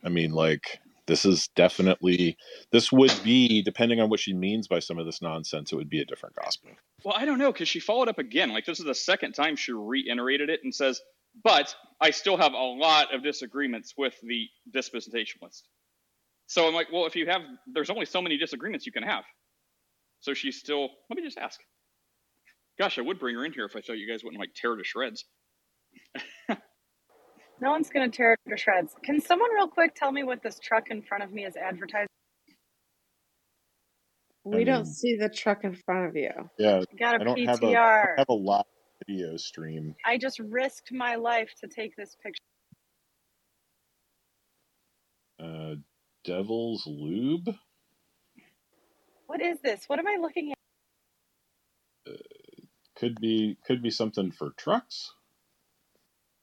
I 0.03 0.09
mean, 0.09 0.31
like 0.31 0.79
this 1.05 1.25
is 1.25 1.49
definitely 1.49 2.37
this 2.71 2.91
would 2.91 3.13
be 3.23 3.61
depending 3.61 3.99
on 3.99 4.09
what 4.09 4.19
she 4.19 4.33
means 4.33 4.67
by 4.67 4.79
some 4.79 4.97
of 4.97 5.05
this 5.05 5.21
nonsense, 5.21 5.71
it 5.71 5.75
would 5.75 5.89
be 5.89 6.01
a 6.01 6.05
different 6.05 6.35
gospel. 6.35 6.71
Well, 7.03 7.15
I 7.17 7.25
don't 7.25 7.39
know 7.39 7.51
because 7.51 7.67
she 7.67 7.79
followed 7.79 8.09
up 8.09 8.19
again. 8.19 8.53
Like 8.53 8.65
this 8.65 8.79
is 8.79 8.85
the 8.85 8.95
second 8.95 9.33
time 9.33 9.55
she 9.55 9.73
reiterated 9.73 10.49
it 10.49 10.61
and 10.63 10.73
says, 10.73 11.01
"But 11.43 11.75
I 11.99 12.11
still 12.11 12.37
have 12.37 12.53
a 12.53 12.57
lot 12.57 13.13
of 13.13 13.23
disagreements 13.23 13.93
with 13.97 14.15
the 14.21 14.47
dispensationalist." 14.73 15.63
So 16.47 16.67
I'm 16.67 16.73
like, 16.73 16.87
well, 16.91 17.05
if 17.05 17.15
you 17.15 17.25
have, 17.27 17.41
there's 17.73 17.89
only 17.89 18.05
so 18.05 18.21
many 18.21 18.37
disagreements 18.37 18.85
you 18.85 18.91
can 18.91 19.03
have. 19.03 19.23
So 20.19 20.33
she's 20.33 20.59
still. 20.59 20.89
Let 21.09 21.17
me 21.17 21.23
just 21.23 21.37
ask. 21.37 21.59
Gosh, 22.79 22.97
I 22.97 23.01
would 23.01 23.19
bring 23.19 23.35
her 23.35 23.45
in 23.45 23.53
here 23.53 23.65
if 23.65 23.75
I 23.75 23.81
thought 23.81 23.97
you 23.97 24.09
guys 24.09 24.23
wouldn't 24.23 24.39
like 24.39 24.53
tear 24.55 24.71
her 24.71 24.77
to 24.77 24.83
shreds. 24.83 25.25
No 27.61 27.71
one's 27.71 27.89
going 27.89 28.11
to 28.11 28.15
tear 28.15 28.33
it 28.33 28.39
to 28.49 28.57
shreds. 28.57 28.93
Can 29.05 29.21
someone 29.21 29.49
real 29.55 29.69
quick 29.69 29.95
tell 29.95 30.11
me 30.11 30.23
what 30.23 30.43
this 30.43 30.59
truck 30.59 30.89
in 30.89 31.01
front 31.01 31.23
of 31.23 31.31
me 31.31 31.45
is 31.45 31.55
advertising? 31.55 32.07
We 34.43 34.61
I 34.61 34.63
don't 34.65 34.85
see 34.85 35.15
the 35.15 35.29
truck 35.29 35.63
in 35.63 35.73
front 35.85 36.07
of 36.07 36.15
you. 36.17 36.31
yeah, 36.59 36.81
Got 36.99 37.15
a 37.15 37.21
I 37.21 37.23
don't 37.23 37.39
have 37.47 37.63
a 37.63 37.67
I 37.67 38.05
don't 38.05 38.17
have 38.17 38.29
a 38.29 38.33
live 38.33 38.65
video 39.07 39.37
stream. 39.37 39.95
I 40.05 40.17
just 40.17 40.39
risked 40.39 40.91
my 40.91 41.15
life 41.15 41.53
to 41.61 41.67
take 41.69 41.95
this 41.95 42.17
picture. 42.21 42.39
Uh, 45.41 45.75
Devil's 46.25 46.83
Lube 46.85 47.47
What 49.27 49.41
is 49.41 49.59
this? 49.61 49.85
What 49.87 49.99
am 49.99 50.07
I 50.07 50.17
looking 50.19 50.51
at? 50.51 50.52
Could 53.03 53.21
be 53.21 53.57
could 53.65 53.83
be 53.83 53.91
something 53.91 54.31
for 54.31 54.51
trucks, 54.57 55.13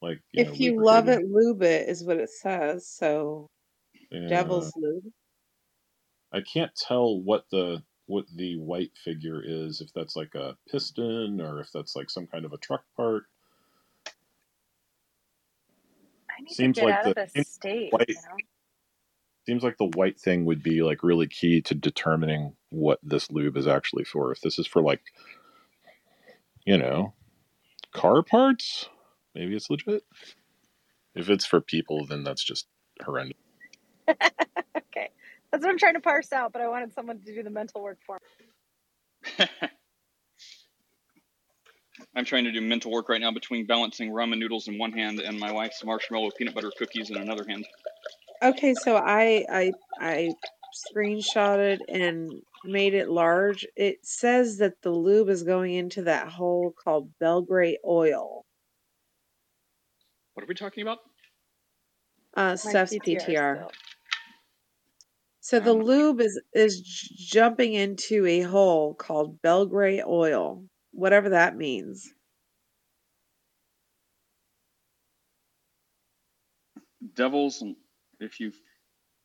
like 0.02 0.20
you 0.32 0.44
know, 0.44 0.54
If 0.54 0.60
you 0.60 0.82
love 0.84 1.08
it, 1.08 1.22
lube 1.28 1.62
it 1.62 1.88
is 1.88 2.04
what 2.04 2.18
it 2.18 2.30
says. 2.30 2.88
So 2.88 3.48
Yeah, 4.10 4.28
devil's 4.28 4.72
lube. 4.76 5.04
I 6.32 6.40
can't 6.42 6.72
tell 6.76 7.20
what 7.20 7.46
the 7.50 7.82
what 8.06 8.26
the 8.36 8.56
white 8.58 8.92
figure 9.04 9.42
is. 9.44 9.80
If 9.80 9.92
that's 9.94 10.16
like 10.16 10.34
a 10.34 10.56
piston 10.70 11.40
or 11.40 11.60
if 11.60 11.68
that's 11.72 11.96
like 11.96 12.10
some 12.10 12.26
kind 12.26 12.44
of 12.44 12.52
a 12.52 12.58
truck 12.58 12.84
part. 12.96 13.24
I 16.30 16.42
need 16.42 16.58
Seems 16.58 16.76
to 16.76 16.80
get 16.80 16.86
like 16.86 17.02
out 17.02 17.06
the 17.06 17.10
of 17.10 17.16
this 17.16 17.34
seems 17.36 17.46
state, 17.46 17.92
white 17.92 18.08
you 18.08 18.22
know? 18.22 18.42
seems 19.46 19.62
like 19.64 19.78
the 19.78 19.86
white 19.86 20.20
thing 20.20 20.44
would 20.46 20.62
be 20.62 20.82
like 20.82 21.02
really 21.02 21.26
key 21.28 21.60
to 21.62 21.74
determining 21.74 22.54
what 22.70 23.00
this 23.02 23.30
lube 23.30 23.56
is 23.56 23.66
actually 23.68 24.04
for. 24.04 24.32
If 24.32 24.40
this 24.42 24.58
is 24.58 24.66
for 24.66 24.82
like 24.82 25.02
you 26.64 26.78
know 26.78 27.14
car 27.92 28.22
parts, 28.22 28.88
maybe 29.34 29.54
it's 29.54 29.70
legit. 29.70 30.02
If 31.14 31.28
it's 31.28 31.44
for 31.44 31.60
people, 31.60 32.06
then 32.06 32.22
that's 32.22 32.44
just 32.44 32.66
horrendous. 33.02 33.36
okay. 34.08 35.10
That's 35.50 35.64
what 35.64 35.70
I'm 35.70 35.78
trying 35.78 35.94
to 35.94 36.00
parse 36.00 36.32
out, 36.32 36.52
but 36.52 36.62
I 36.62 36.68
wanted 36.68 36.92
someone 36.94 37.18
to 37.18 37.24
do 37.24 37.42
the 37.42 37.50
mental 37.50 37.82
work 37.82 37.98
for 38.06 38.18
me. 39.38 39.46
I'm 42.14 42.24
trying 42.24 42.44
to 42.44 42.52
do 42.52 42.60
mental 42.60 42.90
work 42.92 43.08
right 43.08 43.20
now 43.20 43.30
between 43.30 43.66
balancing 43.66 44.10
ramen 44.10 44.38
noodles 44.38 44.68
in 44.68 44.78
one 44.78 44.92
hand 44.92 45.20
and 45.20 45.38
my 45.38 45.52
wife's 45.52 45.84
marshmallow 45.84 46.30
peanut 46.36 46.54
butter 46.54 46.72
cookies 46.78 47.10
in 47.10 47.16
another 47.16 47.44
hand. 47.46 47.66
Okay, 48.42 48.74
so 48.74 48.96
I 48.96 49.44
I 49.50 49.72
I 50.00 50.32
screenshotted 50.94 51.80
and 51.88 52.32
made 52.64 52.94
it 52.94 53.08
large. 53.08 53.66
It 53.76 54.04
says 54.04 54.58
that 54.58 54.82
the 54.82 54.90
lube 54.90 55.28
is 55.28 55.42
going 55.42 55.74
into 55.74 56.02
that 56.02 56.28
hole 56.28 56.72
called 56.72 57.10
Belgrade 57.18 57.78
oil. 57.86 58.44
What 60.34 60.44
are 60.44 60.46
we 60.46 60.54
talking 60.54 60.82
about? 60.82 60.98
Uh, 62.34 62.50
My 62.50 62.54
Steph's 62.56 62.94
PTR 62.94 63.20
PTR. 63.26 63.70
So 65.40 65.58
the 65.58 65.74
Um, 65.74 65.82
lube 65.82 66.20
is 66.20 66.40
is 66.52 66.80
jumping 66.80 67.72
into 67.72 68.26
a 68.26 68.42
hole 68.42 68.94
called 68.94 69.40
Belgrade 69.42 70.04
oil, 70.06 70.68
whatever 70.92 71.30
that 71.30 71.56
means. 71.56 72.12
Devils, 77.14 77.64
if 78.20 78.38
you 78.38 78.52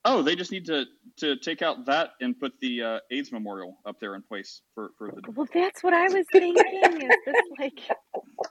Oh, 0.07 0.22
they 0.22 0.36
just 0.36 0.52
need 0.52 0.65
to 0.68 0.86
to 1.18 1.36
take 1.38 1.61
out 1.64 1.86
that 1.88 2.11
and 2.22 2.40
put 2.40 2.53
the 2.61 2.82
uh, 2.82 2.99
AIDS 3.11 3.32
memorial 3.32 3.80
up 3.86 3.99
there 3.99 4.14
in 4.15 4.22
place 4.22 4.61
for 4.76 4.91
for 4.98 5.11
the. 5.11 5.32
Well, 5.32 5.48
that's 5.52 5.84
what 5.84 5.94
I 5.94 6.03
was 6.03 6.26
thinking. 6.32 7.02
Is 7.02 7.18
this 7.26 7.36
like, 7.60 7.80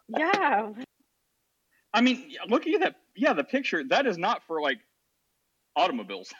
yeah, 0.09 0.72
I 1.94 2.01
mean, 2.01 2.32
looking 2.48 2.74
at 2.74 2.81
that, 2.81 2.97
yeah, 3.14 3.32
the 3.35 3.44
picture 3.44 3.85
that 3.89 4.05
is 4.06 4.18
not 4.18 4.43
for 4.48 4.60
like 4.60 4.78
automobiles. 5.76 6.35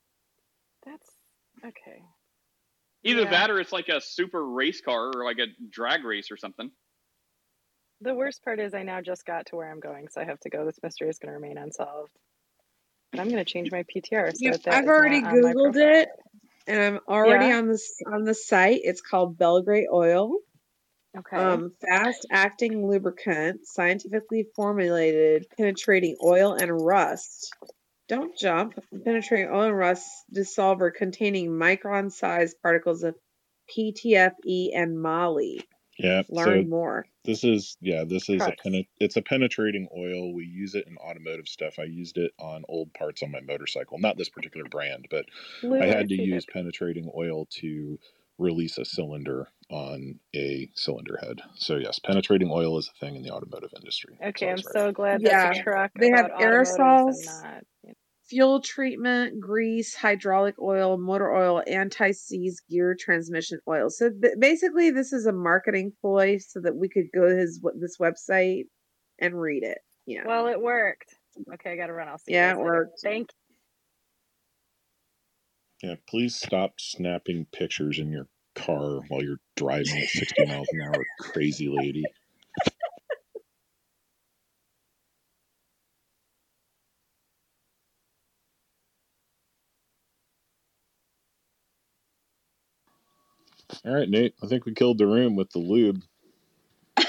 that's 0.84 1.06
okay. 1.64 2.02
Either 3.04 3.22
Yeah. 3.22 3.30
that 3.30 3.50
or 3.50 3.60
it's 3.60 3.72
like 3.72 3.88
a 3.88 4.00
super 4.00 4.44
race 4.44 4.80
car 4.80 5.12
or 5.14 5.24
like 5.24 5.38
a 5.38 5.46
drag 5.70 6.04
race 6.04 6.30
or 6.30 6.36
something. 6.36 6.70
The 8.00 8.14
worst 8.14 8.42
part 8.44 8.58
is 8.58 8.74
I 8.74 8.82
now 8.82 9.00
just 9.00 9.24
got 9.24 9.46
to 9.46 9.56
where 9.56 9.70
I'm 9.70 9.80
going, 9.80 10.08
so 10.08 10.20
I 10.20 10.24
have 10.24 10.40
to 10.40 10.50
go. 10.50 10.64
This 10.64 10.78
mystery 10.82 11.08
is 11.08 11.18
going 11.18 11.28
to 11.28 11.38
remain 11.38 11.56
unsolved. 11.56 12.12
I'm 13.18 13.28
going 13.28 13.44
to 13.44 13.44
change 13.44 13.70
my 13.72 13.84
PTR 13.84 14.30
so 14.30 14.36
You- 14.38 14.52
that 14.52 14.62
that 14.64 14.74
I've 14.74 14.86
already 14.88 15.20
not 15.20 15.32
on 15.32 15.42
my 15.42 15.52
Googled 15.52 15.76
it, 15.76 16.08
and 16.66 16.80
I'm 16.80 17.00
already 17.08 17.46
Yeah? 17.46 17.58
on 17.58 17.68
this 17.68 18.00
on 18.06 18.24
the 18.24 18.34
site. 18.34 18.80
It's 18.84 19.00
called 19.00 19.36
Belgrade 19.38 19.88
Oil. 19.92 20.36
Okay. 21.18 21.36
Um, 21.36 21.72
fast 21.80 22.24
acting 22.30 22.86
lubricant, 22.86 23.66
scientifically 23.66 24.46
formulated, 24.54 25.44
penetrating 25.56 26.16
oil 26.22 26.52
and 26.52 26.70
rust. 26.80 27.52
Don't 28.06 28.36
jump. 28.38 28.74
Penetrating 29.04 29.48
oil 29.50 29.68
and 29.68 29.76
rust 29.76 30.08
dissolver 30.32 30.92
containing 30.94 31.48
micron 31.50 32.12
sized 32.12 32.56
particles 32.62 33.02
of 33.02 33.16
PTFE 33.76 34.70
and 34.74 35.00
moly. 35.00 35.60
Yeah. 36.00 36.22
Learn 36.30 36.62
so 36.64 36.68
more. 36.68 37.06
this 37.24 37.44
is 37.44 37.76
yeah, 37.80 38.04
this 38.04 38.28
is 38.30 38.48
a 38.48 38.52
Trucks. 38.52 38.54
pen, 38.54 38.84
it's 39.00 39.16
a 39.16 39.22
penetrating 39.22 39.88
oil. 39.96 40.34
We 40.34 40.44
use 40.46 40.74
it 40.74 40.86
in 40.88 40.96
automotive 40.98 41.48
stuff. 41.48 41.78
I 41.78 41.84
used 41.84 42.18
it 42.18 42.32
on 42.38 42.64
old 42.68 42.94
parts 42.94 43.22
on 43.22 43.32
my 43.32 43.40
motorcycle. 43.40 43.98
Not 43.98 44.18
this 44.18 44.30
particular 44.30 44.66
brand, 44.68 45.06
but 45.10 45.26
I 45.80 45.86
had 45.86 46.08
to 46.10 46.16
use 46.16 46.46
penetrating 46.46 47.10
oil 47.16 47.46
to 47.60 47.98
release 48.38 48.78
a 48.78 48.86
cylinder 48.86 49.48
on 49.70 50.20
a 50.34 50.70
cylinder 50.74 51.18
head. 51.22 51.42
So 51.56 51.76
yes, 51.76 52.00
penetrating 52.00 52.50
oil 52.50 52.78
is 52.78 52.88
a 52.94 52.98
thing 52.98 53.16
in 53.16 53.22
the 53.22 53.32
automotive 53.32 53.72
industry. 53.76 54.20
Okay, 54.24 54.50
I 54.50 54.52
I'm 54.52 54.56
right. 54.56 54.62
so 54.62 54.92
glad 54.92 55.22
Yeah, 55.22 55.24
that's 55.24 55.44
a 55.44 55.50
truck 55.50 55.92
they 56.00 56.10
have 56.10 56.28
aerosols, 56.40 57.08
and 57.08 57.24
not. 57.24 57.64
you 57.84 57.90
know. 57.90 57.94
Fuel 58.30 58.60
treatment, 58.60 59.40
grease, 59.40 59.94
hydraulic 59.94 60.54
oil, 60.62 60.96
motor 60.96 61.34
oil, 61.34 61.62
anti-seize 61.66 62.60
gear, 62.70 62.96
transmission 62.98 63.58
oil. 63.68 63.90
So 63.90 64.08
b- 64.10 64.30
basically, 64.38 64.90
this 64.90 65.12
is 65.12 65.26
a 65.26 65.32
marketing 65.32 65.92
ploy 66.00 66.38
so 66.38 66.60
that 66.60 66.76
we 66.76 66.88
could 66.88 67.06
go 67.12 67.28
to 67.28 67.36
his 67.36 67.60
this 67.80 67.98
website 67.98 68.64
and 69.18 69.38
read 69.38 69.64
it. 69.64 69.78
Yeah, 70.06 70.22
Well, 70.24 70.46
it 70.46 70.60
worked. 70.60 71.14
Okay, 71.54 71.72
I 71.72 71.76
got 71.76 71.88
to 71.88 71.92
run. 71.92 72.08
I'll 72.08 72.18
see 72.18 72.32
you 72.32 72.38
yeah, 72.38 72.50
guys 72.50 72.58
it 72.58 72.58
later. 72.60 72.72
worked. 72.72 73.00
Thank 73.02 73.28
you. 75.82 75.88
Yeah, 75.88 75.94
please 76.08 76.36
stop 76.36 76.74
snapping 76.78 77.46
pictures 77.52 77.98
in 77.98 78.10
your 78.12 78.28
car 78.54 79.00
while 79.08 79.22
you're 79.22 79.40
driving 79.56 79.98
at 79.98 80.08
60 80.08 80.46
miles 80.46 80.68
an 80.72 80.82
hour, 80.82 81.04
crazy 81.18 81.68
lady. 81.68 82.04
All 93.84 93.94
right, 93.94 94.08
Nate. 94.08 94.34
I 94.42 94.46
think 94.46 94.66
we 94.66 94.74
killed 94.74 94.98
the 94.98 95.06
room 95.06 95.36
with 95.36 95.50
the 95.50 95.58
lube. 95.58 96.02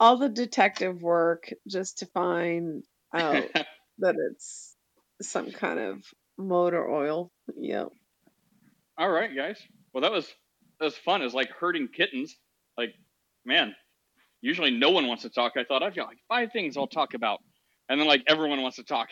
All 0.00 0.16
the 0.16 0.28
detective 0.28 1.02
work 1.02 1.52
just 1.68 1.98
to 1.98 2.06
find 2.06 2.82
out 3.14 3.44
that 3.98 4.16
it's 4.30 4.74
some 5.20 5.50
kind 5.52 5.78
of 5.78 6.02
motor 6.38 6.88
oil. 6.88 7.30
Yep. 7.56 7.88
All 8.98 9.10
right, 9.10 9.34
guys. 9.34 9.58
Well, 9.92 10.02
that 10.02 10.12
was 10.12 10.26
that 10.78 10.86
was 10.86 10.96
fun. 10.96 11.20
It 11.20 11.24
was 11.24 11.34
like 11.34 11.50
herding 11.50 11.88
kittens. 11.88 12.36
Like, 12.76 12.94
man, 13.44 13.74
usually 14.40 14.70
no 14.70 14.90
one 14.90 15.06
wants 15.06 15.22
to 15.22 15.30
talk. 15.30 15.52
I 15.56 15.64
thought 15.64 15.82
I've 15.82 15.94
got 15.94 16.08
like 16.08 16.18
five 16.28 16.52
things 16.52 16.76
I'll 16.76 16.86
talk 16.86 17.14
about, 17.14 17.40
and 17.88 18.00
then 18.00 18.08
like 18.08 18.24
everyone 18.26 18.62
wants 18.62 18.76
to 18.76 18.84
talk. 18.84 19.08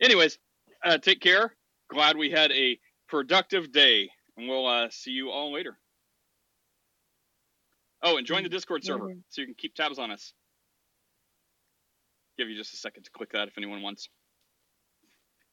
Anyways, 0.00 0.38
uh, 0.84 0.98
take 0.98 1.20
care. 1.20 1.56
Glad 1.90 2.16
we 2.16 2.30
had 2.30 2.52
a 2.52 2.78
productive 3.08 3.72
day, 3.72 4.10
and 4.36 4.48
we'll 4.48 4.66
uh, 4.66 4.88
see 4.90 5.10
you 5.10 5.30
all 5.30 5.52
later. 5.52 5.78
Oh, 8.02 8.16
and 8.16 8.26
join 8.26 8.42
the 8.42 8.48
Discord 8.48 8.84
server 8.84 9.06
Later. 9.06 9.20
so 9.28 9.40
you 9.40 9.46
can 9.46 9.54
keep 9.56 9.74
tabs 9.74 9.98
on 9.98 10.10
us. 10.10 10.32
Give 12.36 12.48
you 12.48 12.56
just 12.56 12.74
a 12.74 12.76
second 12.76 13.04
to 13.04 13.10
click 13.10 13.30
that 13.32 13.48
if 13.48 13.54
anyone 13.56 13.82
wants. 13.82 14.08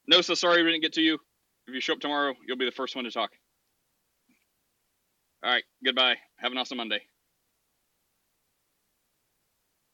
No, 0.08 0.22
so 0.22 0.34
sorry 0.34 0.64
we 0.64 0.72
didn't 0.72 0.82
get 0.82 0.94
to 0.94 1.02
you. 1.02 1.20
If 1.68 1.76
you 1.76 1.82
show 1.82 1.94
up 1.94 2.00
tomorrow, 2.00 2.34
you'll 2.48 2.58
be 2.58 2.66
the 2.66 2.72
first 2.72 2.96
one 2.96 3.06
to 3.06 3.12
talk. 3.12 3.30
All 5.44 5.52
right, 5.52 5.64
goodbye. 5.86 6.16
Have 6.38 6.52
an 6.52 6.58
awesome 6.58 6.78
Monday. 6.78 7.02